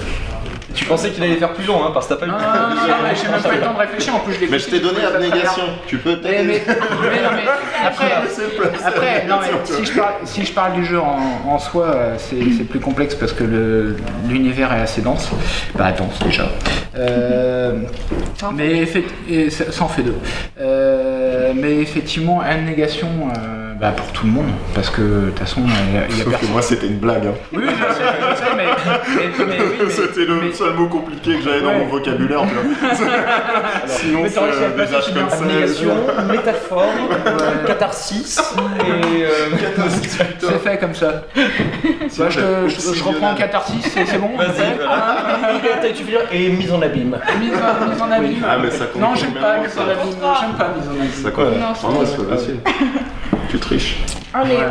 Tu 0.73 0.85
pensais 0.85 1.09
qu'il 1.09 1.23
allait 1.23 1.35
faire 1.35 1.53
plus 1.53 1.65
long, 1.65 1.83
hein, 1.83 1.91
parce 1.93 2.07
que 2.07 2.13
t'as 2.13 2.19
pas 2.19 2.25
eu 2.25 2.29
Non, 2.29 2.37
non, 2.37 2.43
non, 2.43 2.75
non, 2.75 2.93
mais 3.03 3.15
j'ai 3.15 3.27
même 3.27 3.41
pas 3.41 3.53
eu 3.53 3.57
le 3.57 3.61
temps 3.63 3.73
de 3.73 3.79
réfléchir. 3.79 4.15
En 4.15 4.19
plus, 4.19 4.33
je 4.33 4.39
l'ai 4.41 4.47
Mais 4.47 4.59
je 4.59 4.69
t'ai 4.69 4.79
donné 4.79 5.03
abnégation. 5.03 5.63
Tu 5.87 5.97
peux 5.97 6.17
Mais, 6.23 6.43
peut-être. 6.43 6.45
mais, 6.45 6.61
mais 7.09 7.23
non, 7.23 7.29
mais 7.35 7.43
après, 7.87 8.11
après 8.85 9.25
non, 9.27 9.37
mais 9.41 9.47
si, 9.63 9.85
je 9.85 9.97
parle, 9.97 10.13
si 10.25 10.45
je 10.45 10.53
parle 10.53 10.73
du 10.73 10.85
jeu 10.85 10.99
en, 10.99 11.19
en 11.47 11.59
soi, 11.59 11.95
c'est 12.17 12.63
plus 12.65 12.79
complexe 12.79 13.15
parce 13.15 13.33
que 13.33 13.95
l'univers 14.27 14.71
est 14.73 14.81
assez 14.81 15.01
dense. 15.01 15.29
Bah, 15.75 15.91
dense 15.91 16.19
déjà. 16.19 16.49
Euh, 16.95 17.73
mais 18.53 18.85
et 19.29 19.49
ça, 19.49 19.71
ça 19.71 19.83
en 19.83 19.87
fait 19.87 20.03
deux. 20.03 20.17
Euh, 20.59 21.53
mais 21.55 21.77
effectivement, 21.77 22.41
abnégation 22.41 23.07
euh, 23.07 23.68
bah, 23.79 23.91
pour 23.95 24.07
tout 24.07 24.25
le 24.25 24.31
monde 24.33 24.47
parce 24.75 24.89
que 24.89 25.01
de 25.01 25.29
toute 25.29 25.39
façon, 25.39 25.61
il 25.65 25.95
y 25.95 25.97
a, 25.97 26.01
il 26.09 26.17
y 26.17 26.21
a 26.21 26.23
Sauf 26.25 26.39
que 26.41 26.45
moi 26.47 26.61
c'était 26.61 26.87
une 26.87 26.97
blague. 26.99 27.25
hein. 27.27 27.33
Oui, 27.53 27.63
je 27.65 27.93
sais, 27.93 28.01
je 28.31 28.35
sais, 28.35 28.43
mais, 28.57 28.65
mais- 28.65 29.45
mais 29.45 29.55
oui, 29.61 29.75
mais- 29.85 29.89
C'était 29.89 30.25
le 30.25 30.35
mais- 30.41 30.51
seul 30.53 30.73
mot 30.73 30.87
compliqué 30.87 31.35
que 31.37 31.43
j'avais 31.43 31.61
dans 31.61 31.73
mon 31.73 31.85
vocabulaire. 31.87 32.41
Sinon, 33.87 34.23
c'est 34.27 34.37
euh, 34.39 34.75
des 34.75 34.93
âges 34.95 35.13
comme 35.13 35.29
ça. 35.29 35.35
Abnégation, 35.37 35.93
métaphore, 36.29 36.85
catharsis 37.67 38.37
et. 38.37 39.23
euh, 39.23 39.29
C'est 40.39 40.59
fait 40.61 40.77
comme 40.77 40.93
ça. 40.95 41.23
Je, 42.11 42.69
je- 42.69 42.93
je 42.95 43.03
reprends 43.03 43.33
catharsis, 43.35 43.81
c'est 43.93 44.05
c'est 44.05 44.17
bon 44.17 44.31
Vas-y, 44.35 44.75
voilà. 44.77 46.25
Et 46.31 46.49
mise 46.49 46.71
en 46.73 46.81
abîme. 46.81 47.17
Mise 47.39 47.51
en, 47.53 47.89
mise 47.89 48.01
en 48.01 48.11
abîme. 48.11 48.43
Ah, 48.47 48.57
mais 48.61 48.71
ça 48.71 48.85
compte 48.85 49.01
non, 49.01 49.15
j'aime 49.15 49.33
pas 49.33 49.57
mise 49.59 49.71
en 49.71 49.75
ça. 49.75 49.81
abîme. 49.83 50.13
J'aime 50.41 50.53
pas 50.57 50.67
mise 50.75 50.87
en 50.87 50.91
abîme. 50.99 51.23
Ça 51.23 51.31
quoi 51.31 51.45
Non, 51.45 51.73
c'est 51.75 51.87
bon. 51.87 52.05
c'est 52.05 52.27
pas 52.27 52.35
facile. 52.35 52.59
Tu 53.49 53.57
triches. 53.59 53.97
Allez, 54.33 54.55
Ouais. 54.55 54.63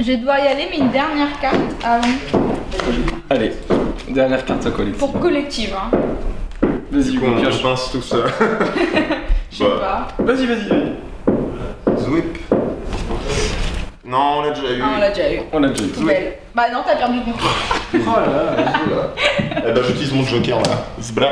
je 0.00 0.12
devoir 0.12 0.38
y 0.38 0.46
aller, 0.48 0.68
mais 0.70 0.78
une 0.78 0.90
dernière 0.90 1.38
carte 1.40 1.56
avant 1.84 2.06
Allez, 3.28 3.52
dernière 4.08 4.44
carte 4.44 4.64
à 4.66 4.70
collectif. 4.70 4.98
pour 5.00 5.18
collective. 5.20 5.74
Hein. 5.74 5.90
Vas-y, 6.92 7.14
Hugo, 7.16 7.26
on 7.36 7.40
pioche. 7.40 7.62
pince 7.62 7.90
tout 7.92 8.02
ça. 8.02 8.16
Je 9.50 9.56
sais 9.56 9.64
Bah. 9.64 10.08
pas. 10.16 10.22
Vas-y, 10.24 10.46
vas-y. 10.46 11.96
Zwip. 11.98 12.38
Non, 14.04 14.38
on 14.38 14.42
l'a 14.42 14.50
déjà 14.50 14.72
eu. 14.72 14.82
Ah, 14.82 14.88
on 14.96 15.00
l'a 15.00 15.10
déjà 15.10 15.32
eu. 15.32 15.40
On 15.52 15.62
a 15.64 15.68
déjà 15.68 15.84
eu. 15.84 15.88
Poubelle. 15.88 16.32
Bah 16.54 16.62
non, 16.72 16.80
t'as 16.86 16.96
perdu 16.96 17.18
ton. 17.20 17.30
Oh 17.94 17.98
là 18.20 18.26
là. 18.26 19.14
Eh 19.68 19.72
ben, 19.72 19.82
j'utilise 19.84 20.12
mon 20.12 20.24
joker 20.24 20.58
là. 20.62 20.84
Zbra. 21.02 21.26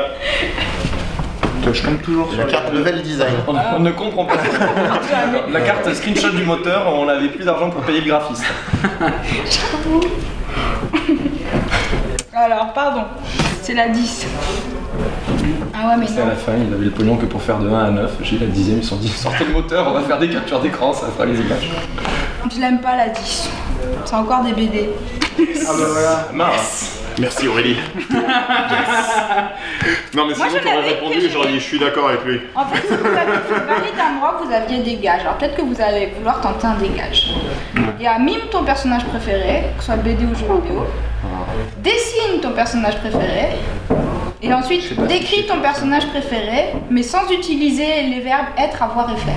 Je 1.71 1.83
tombe 1.83 2.01
toujours 2.01 2.29
sur 2.29 2.37
La 2.37 2.45
carte 2.45 2.73
level 2.73 3.01
design. 3.01 3.33
On, 3.47 3.55
on 3.75 3.79
ne 3.79 3.91
comprend 3.91 4.25
pas. 4.25 4.35
La 5.51 5.61
carte 5.61 5.93
screenshot 5.93 6.29
du 6.31 6.43
moteur, 6.43 6.91
on 6.93 7.05
n'avait 7.05 7.27
plus 7.29 7.43
d'argent 7.45 7.69
pour 7.69 7.81
payer 7.81 8.01
le 8.01 8.07
graphiste. 8.07 8.43
Alors, 12.33 12.73
pardon. 12.73 13.03
C'est 13.61 13.73
la 13.73 13.89
10. 13.89 14.25
Ah 15.73 15.89
ouais, 15.89 15.97
mais 15.99 16.07
C'est 16.07 16.21
à 16.21 16.25
la 16.25 16.35
fin, 16.35 16.53
il 16.55 16.73
avait 16.73 16.85
le 16.85 16.91
pognon 16.91 17.17
que 17.17 17.25
pour 17.25 17.41
faire 17.41 17.59
de 17.59 17.69
1 17.69 17.85
à 17.85 17.91
9. 17.91 18.11
J'ai 18.23 18.39
la 18.39 18.47
dixième, 18.47 18.79
ils 18.79 18.83
se 18.83 18.89
sont 18.89 18.95
dit 18.95 19.07
sortez 19.09 19.45
le 19.45 19.51
moteur, 19.53 19.87
on 19.87 19.93
va 19.93 20.01
faire 20.01 20.19
des 20.19 20.29
captures 20.29 20.59
d'écran, 20.59 20.93
ça 20.93 21.07
fera 21.07 21.25
les 21.25 21.39
images. 21.39 21.69
Je 22.53 22.59
l'aime 22.59 22.79
pas 22.81 22.95
la 22.95 23.09
10. 23.09 23.49
C'est 24.05 24.15
encore 24.15 24.43
des 24.43 24.53
BD. 24.53 24.89
Ah 25.37 25.71
bah 25.77 25.85
voilà. 25.91 26.27
Mince 26.33 26.98
Merci 27.17 27.47
Aurélie. 27.47 27.77
non 30.13 30.25
mais 30.25 30.35
Moi, 30.35 30.47
sinon 30.47 30.49
je 30.49 30.57
t'aurais 30.63 30.87
répondu, 30.87 31.29
j'aurais 31.31 31.47
dit 31.49 31.59
je 31.59 31.63
suis 31.63 31.79
d'accord 31.79 32.09
avec 32.09 32.23
lui. 32.25 32.41
En 32.55 32.65
fait, 32.65 32.87
si 32.87 32.93
vous 32.93 33.07
avez 33.07 33.37
fait 33.47 33.65
valide 33.65 33.99
un 33.99 34.11
mois, 34.19 34.41
vous 34.41 34.51
aviez 34.53 34.79
des 34.83 34.95
gages. 34.97 35.21
Alors 35.21 35.37
peut-être 35.37 35.55
que 35.55 35.61
vous 35.61 35.81
allez 35.81 36.13
vouloir 36.17 36.39
tenter 36.41 36.67
un 36.67 36.75
dégage. 36.75 37.33
Il 37.99 38.03
y 38.03 38.07
a 38.07 38.17
mime 38.19 38.47
ton 38.51 38.63
personnage 38.63 39.05
préféré, 39.05 39.63
que 39.77 39.81
ce 39.83 39.87
soit 39.87 39.97
BD 39.97 40.23
ou 40.25 40.35
jeu 40.35 40.45
vidéo. 40.61 40.85
Dessine 41.83 42.39
ton 42.41 42.51
personnage 42.51 42.97
préféré. 42.99 43.49
Et 44.41 44.53
ensuite, 44.53 44.97
décris 45.07 45.45
ton 45.47 45.59
personnage 45.59 46.07
préféré, 46.07 46.73
mais 46.89 47.03
sans 47.03 47.29
utiliser 47.29 48.03
les 48.03 48.21
verbes 48.21 48.47
être, 48.57 48.81
avoir 48.81 49.11
et 49.11 49.17
faire. 49.17 49.35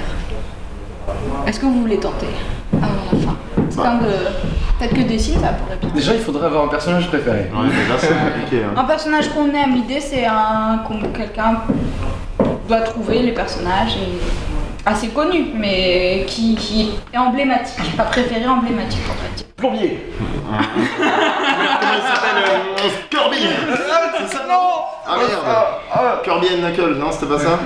Est-ce 1.47 1.59
que 1.59 1.67
vous 1.67 1.81
voulez 1.81 1.99
tenter? 1.99 2.29
Avant 2.75 2.95
la 3.13 3.19
fin 3.19 3.37
C'est 3.69 3.81
un 3.81 3.95
de... 3.97 4.62
Peut-être 4.83 4.95
que 4.97 5.03
dessine, 5.09 5.35
ça 5.41 5.49
pourrait 5.53 5.77
bien. 5.81 5.91
Déjà, 5.95 6.13
il 6.15 6.21
faudrait 6.21 6.47
avoir 6.47 6.65
un 6.65 6.69
personnage 6.69 7.07
préféré. 7.07 7.49
Ouais 7.55 7.69
mais 7.69 7.89
là 7.89 7.95
c'est 7.99 8.09
compliqué. 8.09 8.65
Hein. 8.65 8.75
Un 8.77 8.83
personnage 8.85 9.29
qu'on 9.29 9.47
aime, 9.55 9.75
l'idée 9.75 10.01
c'est 10.01 10.25
un 10.27 10.81
quelqu'un 11.17 11.59
doit 12.67 12.81
trouver 12.81 13.21
les 13.21 13.31
personnages 13.33 13.97
et 13.97 14.19
assez 14.85 15.09
connu, 15.09 15.51
mais 15.55 16.25
qui, 16.27 16.57
qui 16.57 16.91
est 17.15 17.19
emblématique, 17.19 17.97
pas 17.97 18.03
préféré, 18.05 18.45
emblématique 18.49 19.03
va 19.07 19.37
dire. 19.37 19.47
Plombier 19.57 20.01
Comment 20.49 20.59
il 21.95 22.03
s'appelle 22.03 22.43
euh, 22.45 22.89
Kirby 23.09 23.37
C'est 24.19 24.37
ça 24.37 24.43
non 24.49 24.83
Ah 25.07 25.15
merde 25.17 26.25
Kirby 26.25 26.47
and 26.57 26.67
Knuckles, 26.67 26.99
non 26.99 27.13
c'était 27.13 27.27
pas 27.33 27.39
ça 27.39 27.59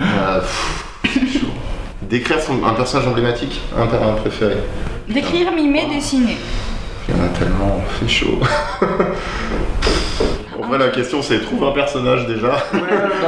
Euh, 0.00 0.40
pff, 0.40 0.84
c'est 1.04 1.38
chaud. 1.38 1.46
Décrire 2.02 2.40
son- 2.40 2.64
un 2.64 2.74
personnage 2.74 3.06
emblématique, 3.06 3.60
un, 3.78 3.82
un 3.82 4.12
préféré. 4.14 4.56
Décrire, 5.08 5.52
mimer, 5.52 5.86
dessiner. 5.92 6.36
Il 7.08 7.14
y 7.16 7.18
en 7.20 7.24
a 7.24 7.28
tellement, 7.28 7.82
c'est 8.00 8.08
chaud. 8.08 8.38
En 10.62 10.68
vrai 10.68 10.78
la 10.78 10.88
question 10.88 11.22
c'est 11.22 11.40
trouver 11.40 11.66
un 11.66 11.72
personnage 11.72 12.26
déjà. 12.28 12.48
Non, 12.72 12.80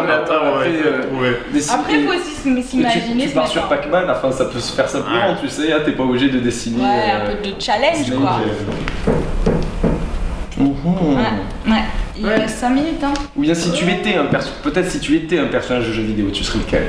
mais 0.06 0.12
attends, 0.12 0.34
on 0.40 0.44
va 0.52 0.56
après, 0.58 0.68
essayer 0.70 0.84
de 0.84 0.88
euh, 0.88 1.74
Après, 1.74 1.92
il 1.94 2.06
faut 2.06 2.12
aussi 2.12 2.30
s'imaginer. 2.64 3.24
tu, 3.24 3.28
tu 3.28 3.34
pars 3.34 3.48
sur 3.48 3.66
Pac-Man, 3.68 4.06
enfin 4.08 4.30
ça 4.30 4.44
peut 4.44 4.60
se 4.60 4.72
faire 4.72 4.88
simplement, 4.88 5.16
Ouais. 5.30 5.36
tu 5.40 5.48
sais, 5.48 5.72
hein, 5.72 5.80
t'es 5.84 5.92
pas 5.92 6.04
obligé 6.04 6.28
de 6.28 6.38
dessiner. 6.38 6.80
Ouais, 6.82 6.88
euh, 7.10 7.32
un 7.32 7.34
peu 7.34 7.48
de 7.50 7.60
challenge 7.60 8.10
quoi. 8.16 8.40
Mhm. 10.58 11.16
Ouais, 11.16 11.72
ouais. 11.72 11.82
Il 12.16 12.24
Ouais. 12.26 12.36
reste 12.36 12.58
5 12.58 12.70
minutes 12.70 13.02
hein. 13.02 13.12
Ou 13.36 13.40
bien 13.42 13.54
si 13.54 13.72
tu 13.72 13.88
étais 13.90 14.14
un 14.16 14.26
perso- 14.26 14.50
peut-être 14.62 14.88
si 14.90 15.00
tu 15.00 15.16
étais 15.16 15.38
un 15.38 15.46
personnage 15.46 15.88
de 15.88 15.92
jeu 15.92 16.02
vidéo, 16.02 16.26
tu 16.32 16.44
serais 16.44 16.60
lequel? 16.60 16.86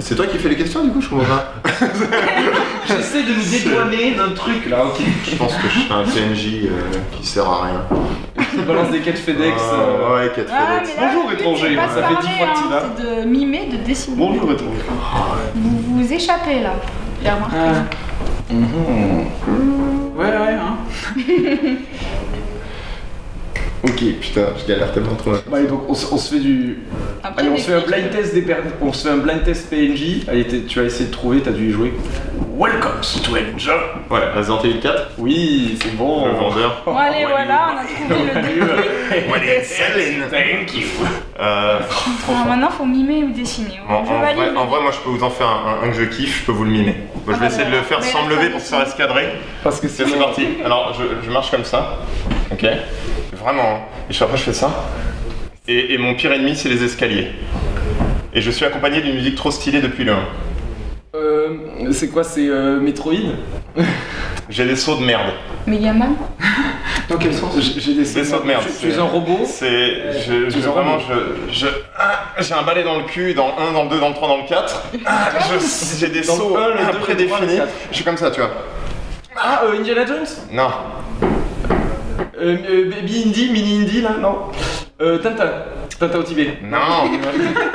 C'est 0.00 0.14
toi 0.16 0.26
qui 0.26 0.38
fais 0.38 0.48
les 0.48 0.56
questions 0.56 0.82
du 0.84 0.90
coup, 0.90 1.00
je 1.00 1.08
comprends 1.08 1.24
pas. 1.26 1.52
J'essaie 2.86 3.22
de 3.22 3.34
nous 3.34 3.50
dédouaner 3.50 4.14
d'un 4.16 4.30
truc 4.34 4.68
là, 4.68 4.84
ok. 4.86 5.00
Je 5.30 5.36
pense 5.36 5.54
que 5.54 5.68
je 5.68 5.78
suis 5.80 5.92
un 5.92 6.02
PNJ 6.02 6.64
euh, 6.66 6.98
qui 7.12 7.26
sert 7.26 7.48
à 7.48 7.64
rien. 7.66 7.82
Tu 8.50 8.58
balances 8.62 8.90
des 8.90 9.00
quêtes 9.00 9.18
FedEx. 9.18 9.54
Ah, 9.60 9.74
euh, 9.74 10.14
ouais, 10.26 10.32
quête 10.34 10.48
Ah, 10.50 10.80
FedEx. 10.80 10.96
là, 11.00 11.10
Bonjour, 11.14 11.32
étranger, 11.32 11.76
pas 11.76 11.88
ça 11.88 11.94
fait 11.94 12.00
parler, 12.14 12.16
dix 12.22 12.36
fois 12.38 12.46
que 12.46 12.58
tu 12.58 12.64
hein, 12.64 12.70
vas. 12.70 12.82
C'est 12.96 13.20
de 13.22 13.24
mimer, 13.28 13.68
de 13.70 13.76
dessiner. 13.76 14.16
Bonjour 14.16 14.50
étranger. 14.52 14.80
Vous 15.54 15.82
vous 16.02 16.12
échappez 16.12 16.60
là. 16.60 16.74
J'ai 17.22 17.30
remarqué. 17.30 17.56
Ah. 17.56 18.52
Mhm. 18.52 19.26
Ouais, 20.16 20.24
ouais, 20.24 20.54
hein. 20.54 20.76
Ok, 23.84 24.02
putain, 24.20 24.46
je 24.60 24.66
galère 24.66 24.92
tellement 24.92 25.14
trop. 25.14 25.32
là. 25.32 25.38
Allez 25.54 25.68
donc 25.68 25.82
on, 25.88 25.94
se- 25.94 26.12
on 26.12 26.18
se 26.18 26.34
fait 26.34 26.40
du. 26.40 26.78
Après, 27.22 27.42
Allez 27.42 27.50
on 27.52 27.56
se 27.56 27.62
fait 27.62 27.74
un 27.74 27.80
blind 27.80 28.10
test 28.10 28.34
des 28.34 28.42
per- 28.42 28.56
on 28.82 28.92
se 28.92 29.06
fait 29.06 29.14
un 29.14 29.18
blind 29.18 29.44
test 29.44 29.70
PNJ. 29.70 30.24
Allez 30.28 30.44
t'es- 30.48 30.62
tu 30.62 30.80
vas 30.80 30.86
essayer 30.86 31.06
de 31.06 31.12
trouver, 31.12 31.40
t'as 31.40 31.52
dû 31.52 31.68
y 31.68 31.70
jouer. 31.72 31.92
Welcome 32.58 33.00
to 33.22 33.30
Enjoy. 33.36 33.72
Ouais, 34.10 34.18
Resident 34.36 34.60
Evil 34.64 34.80
4, 34.80 35.10
Oui, 35.18 35.78
c'est 35.80 35.94
bon. 35.96 36.26
le 36.26 36.32
vendeur. 36.32 36.82
Bon, 36.84 36.96
allez, 36.96 37.24
voilà, 37.24 37.68
on 37.74 37.78
a 37.78 38.14
trouvé 38.14 38.30
le 38.34 38.40
déclic. 38.42 39.30
What 39.30 39.38
is 39.38 39.64
selling 39.64 40.22
Thank 40.28 40.74
you. 40.74 40.88
Euh, 41.38 41.78
Alors 42.28 42.46
maintenant, 42.46 42.70
faut 42.70 42.84
mimer 42.84 43.22
ou 43.22 43.30
dessiner. 43.30 43.78
en, 43.88 44.04
je 44.04 44.10
en 44.10 44.18
valide. 44.20 44.36
vrai, 44.38 44.56
en 44.56 44.66
vrai, 44.66 44.80
moi 44.82 44.90
je 44.90 44.98
peux 44.98 45.10
vous 45.10 45.22
en 45.22 45.30
faire 45.30 45.46
un, 45.46 45.84
un- 45.84 45.86
un 45.86 45.90
que 45.92 45.96
je 46.00 46.04
kiffe, 46.06 46.40
je 46.40 46.46
peux 46.46 46.52
vous 46.52 46.64
le 46.64 46.70
mimer. 46.70 46.96
Je 47.28 47.30
Ah 47.32 47.34
vais 47.34 47.38
bah 47.40 47.46
essayer 47.46 47.64
de 47.66 47.70
le 47.70 47.82
faire 47.82 47.98
Mais 48.00 48.06
sans 48.08 48.24
me 48.24 48.30
lever 48.30 48.50
pour 48.50 48.60
que 48.60 48.66
ça 48.66 48.80
reste 48.80 48.96
cadré. 48.96 49.28
Parce 49.62 49.80
que 49.80 49.86
C'est 49.86 50.02
parti. 50.18 50.48
Alors, 50.64 50.96
je, 50.98 51.24
je 51.24 51.30
marche 51.30 51.52
comme 51.52 51.64
ça. 51.64 51.98
Ok 52.50 52.66
Vraiment. 53.42 53.62
hein. 53.76 53.78
Et 54.10 54.12
je- 54.12 54.22
après, 54.24 54.36
je 54.36 54.42
fais 54.42 54.52
ça. 54.52 54.70
Et, 55.66 55.94
et 55.94 55.98
mon 55.98 56.14
pire 56.14 56.32
ennemi, 56.32 56.56
c'est 56.56 56.68
les 56.68 56.82
escaliers. 56.82 57.28
Et 58.34 58.40
je 58.40 58.50
suis 58.50 58.64
accompagné 58.64 59.00
d'une 59.00 59.14
musique 59.14 59.34
trop 59.36 59.50
stylée 59.50 59.80
depuis 59.80 60.04
le 60.04 60.12
1. 60.12 60.16
Euh, 61.14 61.48
c'est 61.92 62.08
quoi 62.08 62.24
C'est 62.24 62.48
euh, 62.48 62.78
Metroid? 62.80 63.14
J'ai 64.50 64.64
des 64.64 64.76
sauts 64.76 64.96
de 64.96 65.04
merde. 65.04 65.32
Megaman 65.66 66.14
Dans 67.10 67.16
quel 67.18 67.34
sens? 67.34 67.54
J'ai 67.60 67.92
des 67.94 68.04
Des 68.04 68.24
sauts 68.24 68.40
de 68.40 68.46
merde. 68.46 68.62
Tu, 68.80 68.88
tu 68.88 68.92
es 68.94 68.98
un 68.98 69.02
robot? 69.02 69.40
C'est. 69.44 70.20
Je, 70.26 70.58
vraiment, 70.68 70.98
je. 70.98 71.52
je 71.52 71.66
ah, 71.98 72.24
j'ai 72.40 72.54
un 72.54 72.62
balai 72.62 72.82
dans 72.82 72.96
le 72.96 73.04
cul, 73.04 73.34
dans 73.34 73.48
le 73.48 73.62
1, 73.70 73.72
dans 73.72 73.84
le 73.84 73.90
2, 73.90 74.00
dans 74.00 74.08
le 74.08 74.14
3, 74.14 74.28
dans 74.28 74.36
le 74.38 74.48
4. 74.48 74.82
Ah, 75.04 75.28
j'ai 75.98 76.08
des 76.08 76.22
Dans 76.22 76.32
le 76.34 76.38
sauts 76.38 76.56
1, 76.56 76.68
le 76.68 76.72
2, 76.74 76.78
le 76.78 76.82
3, 76.84 76.92
le 76.92 76.98
prédéfinis. 77.00 77.56
4. 77.58 77.68
Je 77.90 77.94
suis 77.96 78.04
comme 78.04 78.16
ça, 78.16 78.30
tu 78.30 78.40
vois. 78.40 78.50
Ah, 79.36 79.62
euh, 79.64 79.78
Indiana 79.78 80.06
Jones? 80.06 80.26
Non. 80.52 80.68
Euh, 82.40 82.56
euh, 82.68 82.90
Baby 82.90 83.24
Indy, 83.26 83.50
Mini 83.50 83.78
Indy 83.82 84.00
là 84.02 84.10
Non. 84.20 84.36
Euh, 85.00 85.18
Tintin. 85.18 85.50
Tintin 85.98 86.18
au 86.18 86.22
Tibet. 86.22 86.58
Non. 86.62 86.78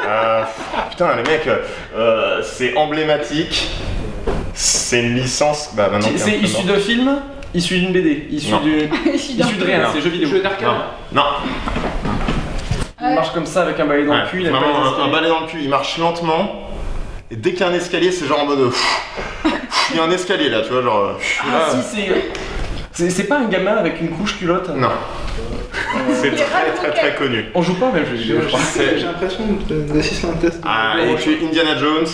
Euh, 0.07 0.43
putain, 0.89 1.15
les 1.15 1.23
mecs, 1.29 1.49
euh, 1.95 2.41
c'est 2.43 2.75
emblématique. 2.77 3.69
C'est 4.53 5.01
une 5.01 5.15
licence. 5.15 5.71
Bah, 5.75 5.89
maintenant. 5.91 6.09
C'est 6.15 6.17
c'est 6.31 6.37
issu 6.37 6.63
d'un 6.65 6.77
film? 6.79 7.19
Issu 7.53 7.79
d'une 7.79 7.91
BD 7.91 8.27
Issu 8.31 8.51
Non. 8.51 8.59
du- 8.63 8.89
issu 9.13 9.33
de 9.57 9.63
rien, 9.65 9.87
c'est 9.93 10.01
jeu 10.01 10.09
vidéo. 10.09 10.29
Jeu 10.29 10.41
d'arcade 10.41 10.67
Non. 11.11 11.21
Non. 11.21 11.23
Il 13.01 13.15
marche 13.15 13.31
comme 13.33 13.45
ça 13.45 13.63
avec 13.63 13.79
un 13.79 13.85
balai 13.85 14.05
dans 14.05 14.13
Ouais, 14.13 14.21
le 14.23 14.27
cul, 14.29 14.41
il 14.41 14.47
a 14.47 14.51
pas 14.51 14.59
vraiment, 14.59 14.73
les 14.73 14.79
un, 14.79 14.83
un 14.87 14.91
escaliers. 14.93 15.11
balai 15.11 15.27
dans 15.29 15.39
le 15.41 15.47
cul, 15.47 15.57
il 15.61 15.69
marche 15.69 15.97
lentement. 15.97 16.69
Et 17.29 17.35
dès 17.35 17.51
qu'il 17.51 17.61
y 17.61 17.63
a 17.63 17.67
un 17.67 17.73
escalier, 17.73 18.11
c'est 18.11 18.25
genre 18.27 18.39
en 18.41 18.45
mode. 18.45 18.71
Il 19.91 19.97
y 19.97 19.99
a 19.99 20.03
un 20.03 20.11
escalier 20.11 20.49
là, 20.49 20.61
tu 20.61 20.71
vois, 20.71 20.81
genre. 20.81 21.11
Ah 21.41 21.51
là. 21.75 21.81
si, 21.83 21.95
c'est. 21.97 22.31
C'est- 22.93 23.23
pas 23.27 23.39
un 23.39 23.45
gamin 23.45 23.75
avec 23.75 23.99
une 24.01 24.09
couche 24.09 24.37
culotte 24.37 24.69
Non. 24.75 24.89
C'est 26.13 26.31
très 26.31 26.71
très 26.75 26.91
très 26.91 27.15
connu. 27.15 27.45
On 27.55 27.61
joue 27.61 27.73
pas 27.75 27.91
même 27.91 28.05
jeu 28.05 28.13
vidéo, 28.15 28.37
je 28.43 28.47
crois. 28.47 28.59
J'ai 28.77 29.03
l'impression 29.05 29.43
d'assister 29.69 30.27
à 30.27 30.29
un 30.29 30.33
test. 30.33 30.61
Ah, 30.65 30.93
et 31.03 31.15
puis 31.15 31.37
Indiana 31.45 31.77
Jones. 31.77 32.07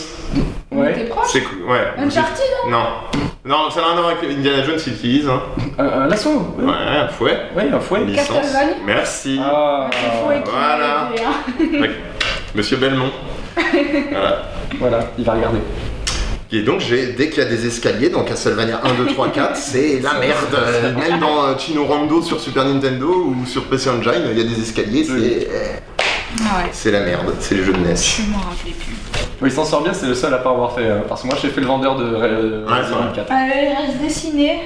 Ouais. 0.71 0.93
T'es 0.93 1.05
proche 1.05 1.27
C'est 1.31 1.41
cool, 1.41 1.63
ouais. 1.69 1.81
Uncharted 1.97 2.45
hein 2.65 2.69
Non. 2.69 3.19
Non, 3.45 3.69
ça 3.71 3.81
n'a 3.81 3.87
rien 3.87 3.97
à 3.97 4.01
voir 4.01 4.13
avec 4.17 4.29
Indiana 4.29 4.63
Jones, 4.63 4.77
il 4.85 4.93
utilise. 4.93 5.27
Hein. 5.27 5.41
Un, 5.79 5.85
un 6.03 6.07
lasso 6.07 6.29
Ouais, 6.59 6.71
un 6.73 7.07
fouet. 7.07 7.37
Ouais, 7.55 7.69
un 7.73 7.79
fouet. 7.79 8.01
Licence. 8.05 8.27
Castlevania 8.37 8.73
Merci. 8.85 9.39
Ah, 9.43 9.89
Voilà. 10.45 11.09
Monsieur 12.55 12.77
Belmont. 12.77 13.11
voilà. 14.11 14.41
voilà, 14.79 14.99
il 15.17 15.25
va 15.25 15.33
regarder. 15.33 15.59
Et 16.51 16.63
donc, 16.63 16.79
j'ai, 16.79 17.13
dès 17.13 17.29
qu'il 17.29 17.43
y 17.43 17.45
a 17.45 17.49
des 17.49 17.67
escaliers 17.67 18.09
dans 18.09 18.23
Castlevania 18.23 18.81
1, 18.83 18.93
2, 18.95 19.05
3, 19.13 19.29
4, 19.31 19.55
c'est 19.55 19.99
la 20.01 20.15
merde. 20.15 20.55
Euh, 20.55 20.95
Même 20.95 21.19
dans 21.19 21.45
euh, 21.45 21.57
Chino 21.57 21.85
Rondo 21.85 22.23
sur 22.23 22.39
Super 22.39 22.65
Nintendo 22.65 23.07
ou 23.07 23.45
sur 23.45 23.65
PC 23.65 23.89
Engine, 23.91 24.23
il 24.31 24.37
y 24.37 24.41
a 24.41 24.43
des 24.43 24.59
escaliers, 24.59 25.03
c'est. 25.03 25.47
Ah 26.41 26.57
ouais. 26.57 26.69
C'est 26.71 26.91
la 26.91 27.01
merde, 27.01 27.35
c'est 27.39 27.53
les 27.55 27.63
jeux 27.63 27.73
de 27.73 27.77
NES. 27.79 27.95
Je 27.95 28.31
m'en 28.31 28.37
rappelais 28.37 28.73
plus. 28.73 28.95
Oui, 29.41 29.49
il 29.49 29.51
s'en 29.51 29.63
sort 29.65 29.83
bien, 29.83 29.93
c'est 29.93 30.07
le 30.07 30.15
seul 30.15 30.33
à 30.33 30.37
pas 30.39 30.49
avoir 30.49 30.73
fait. 30.73 30.87
parce 31.07 31.21
que 31.21 31.27
moi, 31.27 31.37
j'ai 31.41 31.49
fait 31.49 31.61
le 31.61 31.67
vendeur 31.67 31.95
de 31.95 32.03
euh, 32.03 32.65
Ouais, 32.65 32.79
Resident 32.81 32.97
vrai. 32.97 33.05
Evil 33.05 33.15
4. 33.15 33.31
Allez, 33.31 33.69
il 33.71 33.85
reste 33.87 34.01
dessiné. 34.01 34.59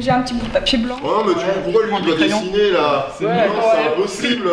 J'ai 0.00 0.10
un 0.10 0.20
petit 0.22 0.32
bout 0.34 0.46
de 0.46 0.50
papier 0.52 0.78
blanc. 0.78 0.96
Oh, 1.04 1.22
mais 1.26 1.34
tu, 1.34 1.40
pourquoi 1.64 1.82
lui 1.86 1.92
il 2.00 2.04
doit 2.06 2.16
dessiner 2.16 2.70
là 2.70 3.08
C'est 3.18 3.26
Ouais, 3.26 3.46
non, 3.46 3.52
c'est 3.60 3.78
ouais. 3.78 3.86
impossible. 3.94 4.48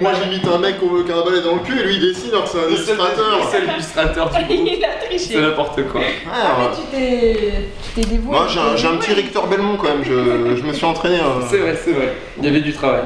Moi 0.00 0.12
j'imite 0.22 0.46
un 0.46 0.58
mec 0.58 0.76
au 0.82 1.02
qu'un 1.02 1.24
balai 1.24 1.42
dans 1.42 1.54
le 1.56 1.60
cul 1.62 1.80
et 1.80 1.82
lui 1.82 1.96
il 1.96 2.00
dessine 2.00 2.30
alors 2.30 2.44
que 2.44 2.50
c'est 2.50 2.58
un 2.64 2.68
illustrateur. 2.68 3.48
C'est 3.50 3.60
l'illustrateur 3.62 4.30
du 4.30 4.36
il 4.54 4.84
a 4.84 4.88
C'est 5.00 5.06
triché. 5.08 5.40
n'importe 5.40 5.82
quoi. 5.88 6.00
Ah, 6.30 6.32
Ah, 6.32 6.60
ouais. 6.60 6.68
mais 6.70 6.76
tu 6.76 8.04
t'es. 8.04 8.08
Dévoué. 8.08 8.30
Moi 8.36 8.46
j'ai 8.76 8.86
un, 8.86 8.96
petit. 8.96 9.14
Victor 9.14 9.48
Belmont 9.48 9.76
quand 9.76 9.88
même, 9.88 10.04
je, 10.04 10.56
je 10.56 10.62
me 10.62 10.72
suis 10.72 10.84
entraîné. 10.86 11.16
euh. 11.16 11.44
C'est 11.50 11.58
vrai, 11.58 11.76
c'est 11.84 11.92
vrai. 11.92 12.12
Il 12.38 12.44
y 12.44 12.48
avait 12.48 12.60
du 12.60 12.72
travail. 12.72 13.02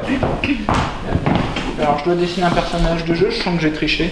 Alors 1.81 1.99
je 2.01 2.05
dois 2.05 2.15
dessiner 2.15 2.47
un 2.47 2.51
personnage 2.51 3.05
de 3.07 3.15
jeu, 3.15 3.29
je 3.31 3.43
sens 3.43 3.57
que 3.57 3.63
j'ai 3.63 3.73
triché. 3.73 4.11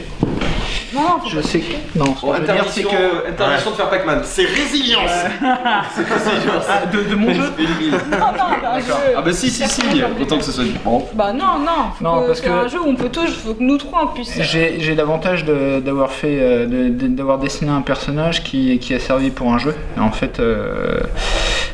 Non, 0.92 1.00
non, 1.02 1.28
Je 1.28 1.40
sais 1.40 1.60
que. 1.60 1.98
Non, 1.98 2.14
ce 2.16 2.20
que 2.22 2.26
je 2.34 2.40
veux 2.40 2.46
dire, 2.46 2.46
c'est 2.46 2.80
interdiction, 2.80 2.90
que. 2.90 3.28
interdiction 3.30 3.70
de 3.70 3.76
faire 3.76 3.90
Pac-Man. 3.90 4.20
C'est 4.24 4.44
résilience 4.44 5.10
Ah, 5.42 6.86
de, 6.92 7.02
de 7.10 7.14
mon 7.14 7.32
jeu 7.32 7.42
Non, 8.10 8.18
non, 8.18 8.58
bah. 8.62 8.78
Ah 9.16 9.22
bah 9.22 9.32
si, 9.32 9.50
si, 9.50 9.66
si, 9.68 9.82
autant 10.20 10.38
que 10.38 10.44
ce 10.44 10.52
soit 10.52 10.64
du 10.64 10.70
bon. 10.84 11.06
Bah 11.14 11.32
non, 11.32 11.58
non. 11.60 11.90
Faut 11.98 12.04
Non, 12.04 12.22
que- 12.22 12.26
parce 12.28 12.40
c'est 12.40 12.46
que- 12.46 12.50
un 12.52 12.68
jeu 12.68 12.80
où 12.80 12.88
on 12.88 12.94
peut 12.96 13.08
tous, 13.08 13.28
faut 13.28 13.54
que 13.54 13.62
nous 13.62 13.78
trois 13.78 14.02
en 14.02 14.06
puisse. 14.08 14.32
J'ai 14.40 14.80
j'ai 14.80 14.94
l'avantage 14.94 15.44
de- 15.44 15.80
d'avoir 15.80 16.10
fait, 16.10 16.38
euh, 16.40 16.66
de- 16.66 16.88
de- 16.88 17.08
d'avoir 17.08 17.38
dessiné 17.38 17.70
un 17.70 17.82
personnage 17.82 18.42
qui, 18.42 18.78
qui 18.78 18.94
a 18.94 18.98
servi 18.98 19.30
pour 19.30 19.52
un 19.52 19.58
jeu. 19.58 19.74
Et 19.96 20.00
en 20.00 20.10
fait, 20.12 20.40
euh, 20.40 21.00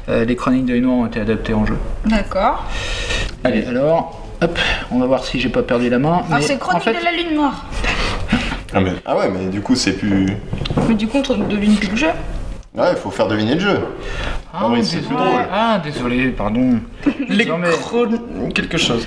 euh, 0.09 0.25
les 0.25 0.37
chroniques 0.37 0.67
de 0.67 0.77
Noir 0.79 0.97
ont 0.99 1.07
été 1.07 1.21
adaptées 1.21 1.55
en 1.55 1.65
jeu. 1.67 1.77
D'accord. 2.05 2.65
Allez, 3.45 3.65
alors, 3.67 4.21
hop, 4.43 4.59
on 4.91 4.99
va 4.99 5.07
voir 5.07 5.25
si 5.25 5.41
j'ai 5.41 5.49
pas 5.49 5.63
perdu 5.63 5.89
la 5.89 5.99
main. 5.99 6.09
Alors 6.15 6.25
mais 6.31 6.37
Ah, 6.39 6.41
c'est 6.43 6.59
Chronique 6.59 6.77
en 6.83 6.85
fait, 6.85 6.99
de 6.99 7.05
la 7.05 7.13
Lune 7.13 7.35
Noire. 7.35 7.65
Ah, 8.77 8.81
mais- 8.81 8.93
ah 9.05 9.17
ouais, 9.17 9.29
mais 9.31 9.47
du 9.47 9.61
coup 9.61 9.75
c'est 9.75 9.93
plus. 9.95 10.27
Mais 10.89 10.95
du 10.95 11.07
coup, 11.09 11.23
on 11.29 11.37
devine 11.49 11.75
plus 11.77 11.89
le 11.91 11.97
jeu. 11.97 12.09
Ouais, 12.75 12.89
il 12.91 12.97
faut 12.97 13.11
faire 13.11 13.27
deviner 13.27 13.55
le 13.55 13.61
jeu. 13.61 13.79
Ah, 14.53 14.69
oui, 14.71 14.85
c'est 14.85 14.99
plus 14.99 15.15
drôle. 15.15 15.41
Ah, 15.53 15.81
désolé, 15.83 16.29
pardon. 16.29 16.79
Les 17.29 17.47
Non, 17.47 17.57
mais- 17.59 17.71
chron- 17.71 18.51
quelque 18.55 18.77
chose. 18.77 19.07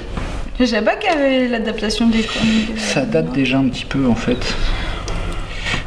Je 0.59 0.65
savais 0.65 0.83
pas 0.85 0.95
qu'il 0.95 1.09
y 1.09 1.13
avait 1.13 1.47
l'adaptation 1.47 2.07
des 2.07 2.23
chroniques. 2.23 2.77
Ça 2.77 3.01
date 3.05 3.31
déjà 3.31 3.59
un 3.59 3.69
petit 3.69 3.85
peu 3.85 4.07
en 4.07 4.15
fait. 4.15 4.55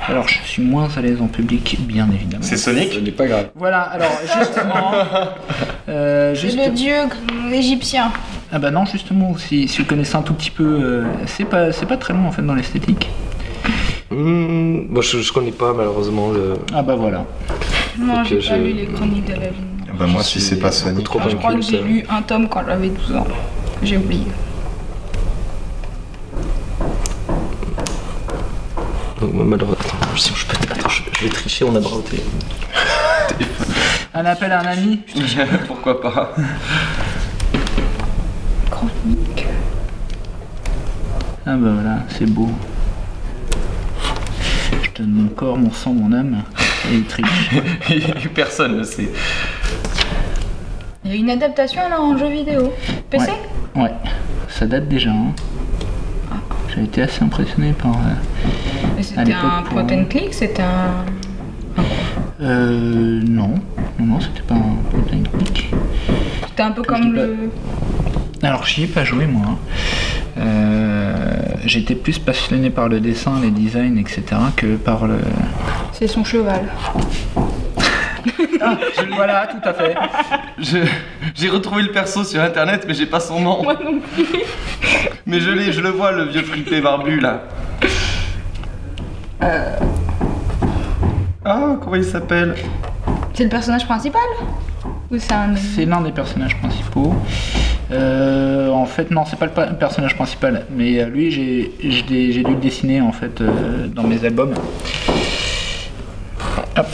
Alors, 0.08 0.26
je 0.28 0.38
suis 0.44 0.62
moins 0.62 0.88
à 0.96 1.00
l'aise 1.00 1.20
en 1.20 1.28
public, 1.28 1.76
bien 1.80 2.08
évidemment. 2.12 2.42
C'est 2.42 2.56
Sonic 2.56 2.92
Ce 2.92 2.98
n'est 2.98 3.10
pas 3.12 3.26
grave. 3.26 3.50
Voilà, 3.54 3.82
alors 3.82 4.10
justement. 4.38 4.92
euh, 5.88 6.34
C'est 6.34 6.40
juste- 6.40 6.58
le 6.58 6.70
dieu 6.72 6.94
égyptien. 7.52 8.10
Ah 8.52 8.58
bah 8.58 8.70
non, 8.70 8.84
justement, 8.84 9.36
si, 9.38 9.68
si 9.68 9.80
vous 9.82 9.86
connaissez 9.88 10.16
un 10.16 10.22
tout 10.22 10.34
petit 10.34 10.50
peu, 10.50 10.64
euh, 10.64 11.04
c'est 11.26 11.44
pas, 11.44 11.72
c'est 11.72 11.86
pas 11.86 11.96
très 11.96 12.12
loin 12.14 12.26
en 12.26 12.32
fait 12.32 12.42
dans 12.42 12.54
l'esthétique. 12.54 13.08
Mmh, 14.12 14.86
moi 14.92 15.02
je, 15.02 15.18
je 15.18 15.32
connais 15.32 15.52
pas 15.52 15.72
malheureusement 15.72 16.30
le. 16.30 16.54
Ah 16.74 16.82
bah 16.82 16.94
voilà. 16.96 17.24
Non, 17.98 18.24
j'ai 18.24 18.38
que 18.38 18.48
pas 18.48 18.56
je- 18.56 18.62
lu 18.62 18.72
les 18.72 18.86
chroniques 18.86 19.24
de 19.26 19.32
la 19.32 19.36
Lune 19.38 19.52
Noire. 19.86 19.96
Bah, 19.98 20.06
moi 20.06 20.22
Je 20.22 20.26
si 20.28 20.40
c'est 20.40 20.58
pas 20.58 20.72
Sonic. 20.72 21.04
trop 21.04 21.18
Enfin, 21.18 21.28
je 21.30 21.36
crois 21.36 21.54
que 21.54 21.62
j'ai 21.62 21.82
lu 21.82 22.04
un 22.10 22.22
tome 22.22 22.48
quand 22.48 22.62
j'avais 22.66 22.88
12 22.88 23.16
ans. 23.16 23.26
J'ai 23.82 23.96
oublié. 23.96 24.26
Moi, 29.20 29.44
malheureusement. 29.44 29.84
Si 30.16 30.32
je, 30.34 30.46
peux... 30.46 30.56
Attends, 30.72 30.88
je, 30.88 31.02
je 31.16 31.24
vais 31.24 31.30
tricher, 31.30 31.64
on 31.64 31.74
a 31.76 31.80
droit 31.80 31.98
au. 31.98 32.04
Un 34.14 34.26
appel 34.26 34.52
à 34.52 34.60
un 34.60 34.66
ami? 34.66 35.00
Pourquoi 35.66 35.98
pas 36.00 36.34
Chronique. 38.70 39.46
Ah 41.46 41.56
bah 41.56 41.70
voilà, 41.74 41.98
c'est 42.10 42.26
beau. 42.30 42.50
Je 44.94 45.02
donne 45.02 45.12
mon 45.12 45.28
corps, 45.28 45.56
mon 45.56 45.70
sang, 45.72 45.92
mon 45.94 46.12
âme, 46.12 46.42
et 46.90 46.94
il 46.96 47.04
triche. 47.04 47.50
Personne 48.34 48.78
ne 48.78 48.82
sait. 48.82 49.08
Il 51.04 51.10
y 51.10 51.14
a 51.14 51.16
une 51.16 51.30
adaptation 51.30 51.82
alors 51.84 52.00
en 52.02 52.16
jeu 52.16 52.28
vidéo. 52.28 52.72
PC 53.10 53.30
Ouais, 53.74 53.82
ouais. 53.82 53.90
ça 54.48 54.66
date 54.66 54.88
déjà. 54.88 55.10
Hein. 55.10 55.32
J'ai 56.74 56.84
été 56.84 57.02
assez 57.02 57.22
impressionné 57.22 57.72
par... 57.72 57.92
euh, 57.92 59.02
c'était 59.02 59.32
un 59.32 59.62
pour- 59.62 59.84
point 59.84 59.96
and 59.98 60.04
click, 60.08 60.32
c'était 60.32 60.62
un. 60.62 61.04
Euh... 62.40 63.20
Non, 63.26 63.54
non, 63.98 64.06
non, 64.06 64.20
c'était 64.20 64.42
pas 64.42 64.54
un 64.54 64.76
point 64.90 65.00
and 65.18 65.38
click. 65.38 65.70
C'était 66.48 66.62
un 66.62 66.70
peu 66.72 66.82
comme 66.82 67.00
dis 67.02 67.10
pas- 67.16 67.22
le. 67.22 67.50
Alors 68.42 68.64
j'y 68.66 68.84
ai 68.84 68.86
pas 68.86 69.04
joué 69.04 69.26
moi. 69.26 69.42
hein. 69.48 69.58
Euh, 70.38 71.32
J'étais 71.64 71.94
plus 71.94 72.18
passionné 72.18 72.70
par 72.70 72.88
le 72.88 72.98
dessin, 73.00 73.34
les 73.40 73.50
designs, 73.50 73.96
etc. 73.98 74.22
que 74.56 74.76
par 74.76 75.06
le... 75.06 75.18
C'est 75.92 76.08
son 76.08 76.24
cheval. 76.24 76.66
voilà, 79.14 79.46
tout 79.46 79.68
à 79.68 79.72
fait. 79.72 79.94
Je- 80.58 80.78
J'ai 81.34 81.48
retrouvé 81.48 81.82
le 81.82 81.92
perso 81.92 82.24
sur 82.24 82.42
internet, 82.42 82.84
mais 82.88 82.94
j'ai 82.94 83.06
pas 83.06 83.20
son 83.20 83.40
nom. 83.40 83.62
Moi 83.62 83.74
non 83.84 84.00
plus. 84.14 84.26
Mais 85.26 85.40
je 85.40 85.50
l'ai, 85.50 85.72
je 85.72 85.80
le 85.80 85.90
vois, 85.90 86.10
le 86.12 86.24
vieux 86.24 86.42
fripé 86.42 86.80
barbu 86.80 87.20
là. 87.20 87.42
Ah, 91.44 91.76
comment 91.80 91.96
il 91.96 92.04
s'appelle? 92.04 92.54
C'est 93.34 93.44
le 93.44 93.50
personnage 93.50 93.84
principal? 93.86 94.20
Ou 95.10 95.18
c'est 95.18 95.32
un. 95.32 95.54
C'est 95.56 95.84
l'un 95.84 96.00
des 96.00 96.12
personnages 96.12 96.56
principaux. 96.58 97.14
Euh, 97.92 98.70
en 98.70 98.86
fait, 98.86 99.10
non, 99.10 99.24
c'est 99.26 99.38
pas 99.38 99.46
le 99.46 99.76
personnage 99.76 100.14
principal, 100.14 100.64
mais 100.74 101.00
euh, 101.00 101.06
lui, 101.06 101.30
j'ai 101.30 101.70
dû 102.02 102.42
le 102.42 102.54
dessiner 102.54 103.00
en 103.02 103.12
fait 103.12 103.40
euh, 103.40 103.86
dans 103.88 104.04
mes 104.04 104.24
albums. 104.24 104.54
Hop. 106.78 106.86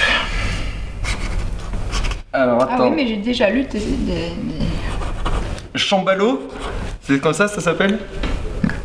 Alors 2.33 2.67
Ah 2.69 2.75
attends. 2.75 2.89
oui, 2.91 2.95
mais 2.97 3.07
j'ai 3.07 3.17
déjà 3.17 3.49
lu 3.49 3.63
des- 3.65 3.79
des- 3.79 4.33
Chambalo 5.77 6.49
C'est 7.03 7.21
comme 7.21 7.33
ça, 7.33 7.47
ça 7.49 7.61
s'appelle? 7.61 7.99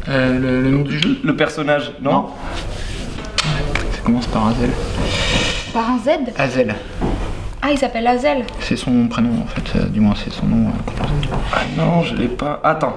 Euh, 0.08 0.38
le, 0.40 0.62
le 0.62 0.70
nom 0.70 0.82
du 0.84 1.00
jeu? 1.00 1.18
Le 1.24 1.36
personnage, 1.36 1.92
non, 2.02 2.12
Non. 2.12 2.28
Ça 3.92 4.00
commence 4.04 4.28
par 4.28 4.48
Azel. 4.50 4.70
Par 5.74 5.90
un 5.90 5.98
Z? 5.98 6.10
Azel. 6.38 6.76
Ah, 7.66 7.72
il 7.72 7.78
s'appelle 7.78 8.06
Azel. 8.08 8.44
C'est 8.60 8.76
son 8.76 9.08
prénom 9.08 9.42
en 9.42 9.48
fait, 9.48 9.80
euh, 9.80 9.86
du 9.86 10.02
moins 10.02 10.16
c'est 10.22 10.34
son 10.34 10.46
nom. 10.46 10.68
euh. 10.70 11.36
Ah 11.54 11.60
non, 11.78 12.04
je 12.04 12.14
l'ai 12.16 12.28
pas. 12.28 12.60
Attends. 12.64 12.94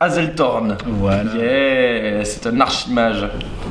Azeltorn. 0.00 0.76
Voilà. 0.86 1.22
Yeah, 1.36 2.24
c'est 2.24 2.46
un 2.48 2.60
archimage 2.60 3.26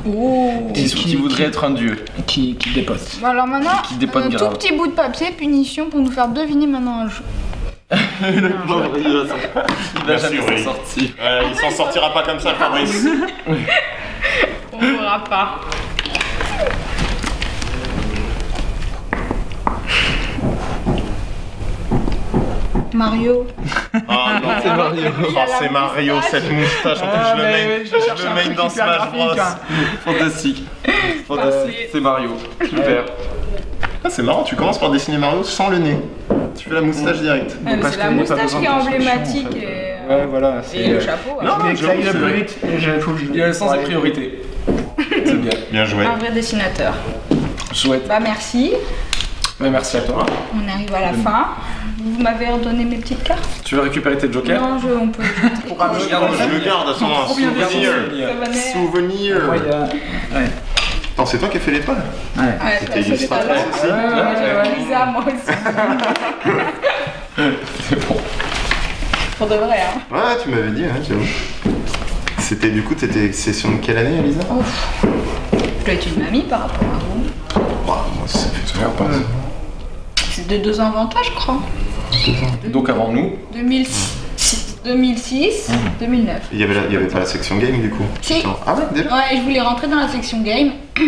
Oh 0.08 0.70
qui, 0.72 0.84
qui- 0.86 0.94
qui 0.94 1.16
voudrait 1.16 1.36
qui- 1.36 1.42
être 1.42 1.64
un 1.64 1.70
dieu. 1.70 2.02
Qui, 2.26 2.56
qui 2.56 2.70
dépote. 2.72 2.98
Bon, 3.20 3.26
alors 3.28 3.46
maintenant, 3.46 3.70
Qui 3.86 3.94
dépote 3.96 4.24
un 4.24 4.30
tout 4.30 4.48
petit 4.56 4.72
bout 4.72 4.86
de 4.86 4.92
papier, 4.92 5.30
punition, 5.36 5.90
pour 5.90 6.00
nous 6.00 6.10
faire 6.10 6.28
deviner 6.28 6.66
maintenant 6.66 7.00
un 7.00 7.08
jeu. 7.08 7.22
Le 8.22 8.66
pauvre, 8.66 8.90
il 8.96 9.12
va 10.06 10.14
il 10.14 10.18
jamais 10.18 10.36
sûr, 10.36 10.44
s'en 10.46 10.54
oui. 10.54 10.62
sortir. 10.64 11.10
Ouais, 11.22 11.40
il 11.52 11.56
s'en 11.58 11.70
sortira 11.70 12.12
pas 12.14 12.22
comme 12.22 12.40
ça, 12.40 12.54
Fabrice. 12.54 13.06
On 14.72 14.78
verra 14.78 15.22
pas. 15.24 15.60
Mario. 22.94 23.46
Ah 24.08 24.40
non, 24.42 24.48
C'est 24.62 24.68
Mario. 24.76 25.02
Oh, 25.22 25.38
c'est 25.58 25.70
Mario, 25.70 26.14
cette 26.30 26.50
moustache. 26.50 26.98
En 27.02 27.06
plus, 27.08 27.20
je 27.32 27.36
le 27.36 27.42
mets, 27.44 27.84
je 27.84 28.24
le 28.28 28.34
mets 28.48 28.54
dans 28.54 28.68
Smash 28.68 29.10
Bros. 29.12 29.30
Fantastique. 30.04 30.64
Fantastique. 31.28 31.76
C'est 31.92 32.00
Mario. 32.00 32.30
Super. 32.64 33.04
Ah, 34.04 34.08
c'est 34.10 34.22
marrant, 34.22 34.42
tu 34.42 34.56
commences 34.56 34.78
par 34.78 34.90
dessiner 34.90 35.18
Mario 35.18 35.42
sans 35.44 35.70
le 35.70 35.78
nez. 35.78 35.96
Tu 36.56 36.68
fais 36.68 36.74
la 36.74 36.80
moustache 36.82 37.18
direct. 37.20 37.56
Ah, 37.66 37.70
mais 37.70 37.76
parce 37.78 37.94
c'est 37.94 38.00
la 38.00 38.10
moustache 38.10 38.50
qui 38.58 38.64
est 38.64 38.68
emblématique 38.68 39.46
en 39.48 39.52
fait. 39.52 39.58
et, 39.58 40.10
Ouais, 40.12 40.26
voilà. 40.28 40.62
c'est- 40.62 40.76
et 40.78 40.88
le 40.88 41.00
chapeau. 41.00 41.40
Non, 41.42 41.52
hein. 41.52 41.72
Vite. 41.72 42.56
Je- 42.78 43.00
faut 43.00 43.12
que 43.12 43.18
je- 43.20 43.24
Il 43.26 43.36
y 43.36 43.42
a 43.42 43.46
le 43.48 43.52
sens 43.52 43.72
des 43.72 43.78
priorités. 43.78 44.42
C'est 45.24 45.40
bien. 45.40 45.50
Bien 45.72 45.84
joué. 45.84 46.04
Un 46.06 46.16
vrai 46.16 46.30
dessinateur. 46.32 46.94
Chouette. 47.72 48.06
Bah 48.08 48.18
merci, 48.20 48.72
Mais 49.60 49.70
merci 49.70 49.96
à 49.96 50.00
toi. 50.02 50.26
on 50.54 50.68
arrive 50.72 50.94
à 50.94 51.00
la 51.00 51.12
fin. 51.12 51.46
Vous 52.04 52.22
m'avez 52.22 52.48
redonné 52.48 52.84
mes 52.84 52.96
petites 52.96 53.22
cartes 53.22 53.48
Tu 53.64 53.74
veux 53.76 53.80
récupérer 53.80 54.18
tes 54.18 54.30
jokers 54.30 54.60
Non, 54.60 54.78
je, 54.78 54.88
on 54.88 55.08
peut. 55.08 55.22
Pour 55.68 55.82
un 55.82 55.98
je 55.98 56.04
le 56.04 56.10
garde 56.64 56.88
à 56.88 56.94
son 56.94 57.08
souvenir. 57.28 57.50
Souvenir. 58.72 59.48
Ouais. 59.50 60.44
Attends, 61.14 61.26
c'est 61.26 61.38
toi 61.38 61.48
qui 61.48 61.56
as 61.56 61.60
fait 61.60 61.70
les 61.70 61.80
pôles 61.80 61.96
Ouais. 62.36 62.42
ouais 62.42 62.78
C'était 62.80 63.00
illustrateur 63.00 63.56
aussi. 63.56 63.86
Ouais, 63.86 64.76
Lisa, 64.78 65.06
moi 65.06 65.24
aussi. 65.26 65.56
c'est 67.88 68.06
bon. 68.06 68.16
Pour 69.38 69.46
de 69.46 69.54
vrai, 69.54 69.78
hein. 69.80 70.00
Ouais, 70.14 70.36
tu 70.42 70.50
m'avais 70.50 70.70
dit, 70.70 70.84
hein, 70.84 71.00
j'avoue. 71.08 71.24
C'était 72.38 72.70
du 72.70 72.82
coup, 72.82 72.94
t'étais 72.94 73.32
session 73.32 73.72
de 73.72 73.76
quelle 73.78 73.98
année, 73.98 74.18
Elisa 74.18 74.40
Ouf. 74.50 75.04
Je 75.52 75.84
dois 75.84 75.94
être 75.94 76.06
une 76.06 76.22
mamie 76.22 76.42
par 76.42 76.60
rapport 76.62 76.88
à 76.88 76.98
vous. 76.98 77.24
Bah, 77.86 78.06
moi, 78.16 78.26
ça 78.26 78.48
fait 78.50 78.72
toujours 78.72 78.92
pas. 78.92 79.06
C'est 80.30 80.46
de 80.46 80.56
deux 80.58 80.80
ans 80.80 80.88
avant 80.88 81.06
toi, 81.06 81.20
je 81.24 81.30
crois. 81.30 81.60
Donc 82.72 82.88
avant 82.88 83.10
nous 83.10 83.32
2006, 83.52 84.78
2006 84.84 85.70
2009. 86.00 86.48
Il 86.52 86.58
y 86.58 86.64
avait, 86.64 86.74
il 86.88 86.94
y 86.94 86.96
avait 86.96 87.06
pas 87.06 87.20
la 87.20 87.26
section 87.26 87.56
game 87.56 87.80
du 87.80 87.90
coup 87.90 88.04
Si. 88.20 88.42
Ah 88.66 88.74
ouais, 88.74 88.82
déjà 88.94 89.08
Ouais, 89.14 89.36
je 89.36 89.42
voulais 89.42 89.60
rentrer 89.60 89.88
dans 89.88 89.98
la 89.98 90.08
section 90.08 90.42
game. 90.42 90.72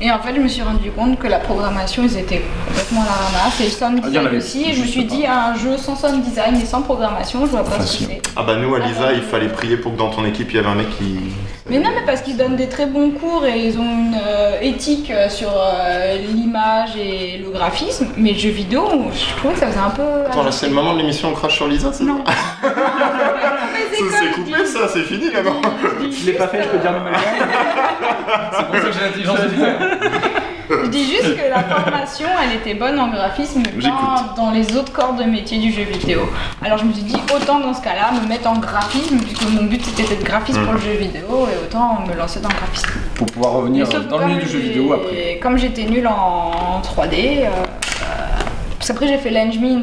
Et 0.00 0.12
en 0.12 0.20
fait, 0.20 0.32
je 0.34 0.40
me 0.40 0.46
suis 0.46 0.62
rendu 0.62 0.90
compte 0.92 1.18
que 1.18 1.26
la 1.26 1.40
programmation, 1.40 2.04
ils 2.04 2.18
étaient 2.18 2.42
complètement 2.68 3.02
la 3.02 3.10
ramasse. 3.10 3.60
Et 3.60 3.64
le 3.64 3.70
sound 3.70 4.00
ah, 4.02 4.06
design 4.06 4.36
aussi. 4.36 4.62
Et 4.70 4.72
je 4.72 4.82
me 4.82 4.86
suis 4.86 5.04
dit, 5.04 5.26
un 5.26 5.56
jeu 5.56 5.76
sans 5.76 5.96
sound 5.96 6.22
design 6.22 6.54
et 6.54 6.64
sans 6.64 6.82
programmation, 6.82 7.40
je 7.46 7.50
vois 7.50 7.64
pas 7.64 7.80
ce 7.80 7.98
que 7.98 8.04
c'est. 8.04 8.22
Ah 8.36 8.44
bah 8.44 8.56
nous, 8.56 8.72
à 8.74 8.78
Lisa, 8.78 9.12
il 9.12 9.22
fallait 9.22 9.48
prier 9.48 9.76
pour 9.76 9.92
que 9.92 9.98
dans 9.98 10.10
ton 10.10 10.24
équipe, 10.24 10.50
il 10.50 10.56
y 10.56 10.58
avait 10.60 10.68
un 10.68 10.76
mec 10.76 10.88
qui... 10.98 11.18
Mais 11.70 11.78
non, 11.78 11.90
mais 11.94 12.02
parce 12.06 12.22
qu'ils 12.22 12.36
donnent 12.36 12.56
des 12.56 12.68
très 12.68 12.86
bons 12.86 13.10
cours 13.10 13.44
et 13.44 13.66
ils 13.66 13.78
ont 13.78 13.82
une 13.82 14.16
euh, 14.18 14.58
éthique 14.62 15.10
euh, 15.10 15.28
sur 15.28 15.50
euh, 15.50 16.16
l'image 16.16 16.96
et 16.96 17.38
le 17.44 17.50
graphisme. 17.50 18.08
Mais 18.16 18.32
jeux 18.34 18.48
vidéo, 18.50 18.88
je 19.12 19.36
trouvais 19.36 19.52
que 19.52 19.60
ça 19.60 19.66
faisait 19.66 19.78
un 19.78 19.90
peu... 19.90 20.02
Attends, 20.26 20.44
là, 20.44 20.50
c'est 20.50 20.68
le 20.68 20.74
moment 20.74 20.94
de 20.94 21.00
l'émission 21.00 21.28
On 21.28 21.32
crache 21.32 21.56
sur 21.56 21.68
Lisa, 21.68 21.92
c'est 21.92 22.04
Non. 22.04 22.24
c'est 23.92 24.32
coupé 24.32 24.64
ça, 24.64 24.88
c'est 24.88 25.02
fini 25.02 25.30
là 25.30 25.40
Je 26.10 26.26
l'ai 26.26 26.32
pas 26.32 26.48
fait, 26.48 26.62
je 26.62 26.68
peux 26.68 26.78
dire 26.78 26.92
le 26.92 26.98
C'est 28.56 28.66
pour 28.66 28.74
ça 28.74 28.80
que 28.80 28.92
j'ai 28.92 29.00
l'intelligence 29.00 29.40
de 29.40 29.48
je 30.88 30.98
dis 30.98 31.04
juste 31.04 31.36
que 31.36 31.48
la 31.50 31.62
formation, 31.62 32.26
elle 32.42 32.56
était 32.56 32.74
bonne 32.74 32.98
en 32.98 33.08
graphisme, 33.08 33.62
mais 33.62 33.82
pas 33.82 34.34
dans 34.36 34.50
les 34.50 34.74
autres 34.76 34.92
corps 34.92 35.14
de 35.14 35.24
métier 35.24 35.58
du 35.58 35.72
jeu 35.72 35.82
vidéo. 35.82 36.20
Alors 36.64 36.78
je 36.78 36.84
me 36.84 36.92
suis 36.92 37.02
dit, 37.02 37.16
autant 37.34 37.60
dans 37.60 37.74
ce 37.74 37.82
cas-là, 37.82 38.12
me 38.20 38.26
mettre 38.26 38.48
en 38.48 38.58
graphisme, 38.58 39.18
puisque 39.18 39.48
mon 39.50 39.64
but 39.64 39.84
c'était 39.84 40.08
d'être 40.08 40.24
graphiste 40.24 40.60
pour 40.62 40.72
le 40.72 40.80
jeu 40.80 40.92
vidéo, 40.92 41.46
et 41.52 41.64
autant 41.64 42.04
me 42.06 42.14
lancer 42.14 42.40
dans 42.40 42.48
le 42.48 42.54
graphisme. 42.54 42.88
Pour 43.14 43.26
pouvoir 43.26 43.52
revenir 43.54 43.86
dans 44.08 44.18
le 44.18 44.26
milieu 44.26 44.42
du 44.42 44.48
jeu 44.48 44.58
vidéo 44.58 44.92
après. 44.94 45.38
Comme 45.42 45.58
j'étais 45.58 45.84
nulle 45.84 46.06
en 46.06 46.80
3D, 46.80 47.44
euh, 47.44 47.48
parce 48.78 48.88
qu'après 48.88 49.08
j'ai 49.08 49.18
fait 49.18 49.30
l'Engmin. 49.30 49.82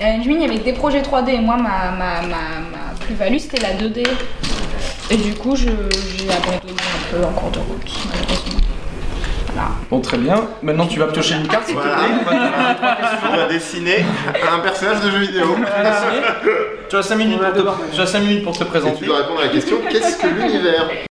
L'Engmin, 0.00 0.34
il 0.34 0.42
y 0.42 0.44
avait 0.44 0.58
des 0.58 0.72
projets 0.74 1.02
3D, 1.02 1.30
et 1.30 1.40
moi, 1.40 1.56
ma, 1.56 1.90
ma, 1.90 2.20
ma, 2.26 2.94
plus-value, 3.00 3.38
c'était 3.38 3.62
la 3.62 3.72
2D. 3.72 4.06
Et 5.10 5.16
du 5.16 5.34
coup, 5.34 5.56
j'ai 5.56 5.70
abandonné 5.70 6.72
un 6.72 7.16
peu 7.16 7.24
en 7.24 7.30
cours 7.30 7.50
de 7.50 7.58
route, 7.58 7.90
malheureusement. 8.10 8.60
Bon, 9.90 10.00
très 10.00 10.18
bien. 10.18 10.46
Maintenant, 10.62 10.86
tu 10.86 10.98
vas 10.98 11.06
piocher 11.06 11.34
une 11.36 11.48
carte, 11.48 11.66
s'il 11.66 11.76
te 11.76 11.80
plaît. 11.80 11.90
Tu 13.30 13.36
vas 13.36 13.48
dessiner 13.48 14.04
un 14.52 14.58
personnage 14.60 15.00
de 15.00 15.10
jeu 15.10 15.18
vidéo. 15.18 15.56
Tu 16.88 16.96
as 16.96 17.02
5 17.02 17.16
minutes, 17.16 17.40
pour 17.40 17.52
te... 17.52 18.18
minutes 18.18 18.44
pour 18.44 18.58
te 18.58 18.64
présenter. 18.64 18.98
tu 18.98 19.06
dois 19.06 19.18
répondre 19.18 19.40
à 19.40 19.44
la 19.44 19.48
question 19.48 19.76
qu'est-ce 19.90 20.16
que 20.16 20.26
l'univers? 20.26 21.07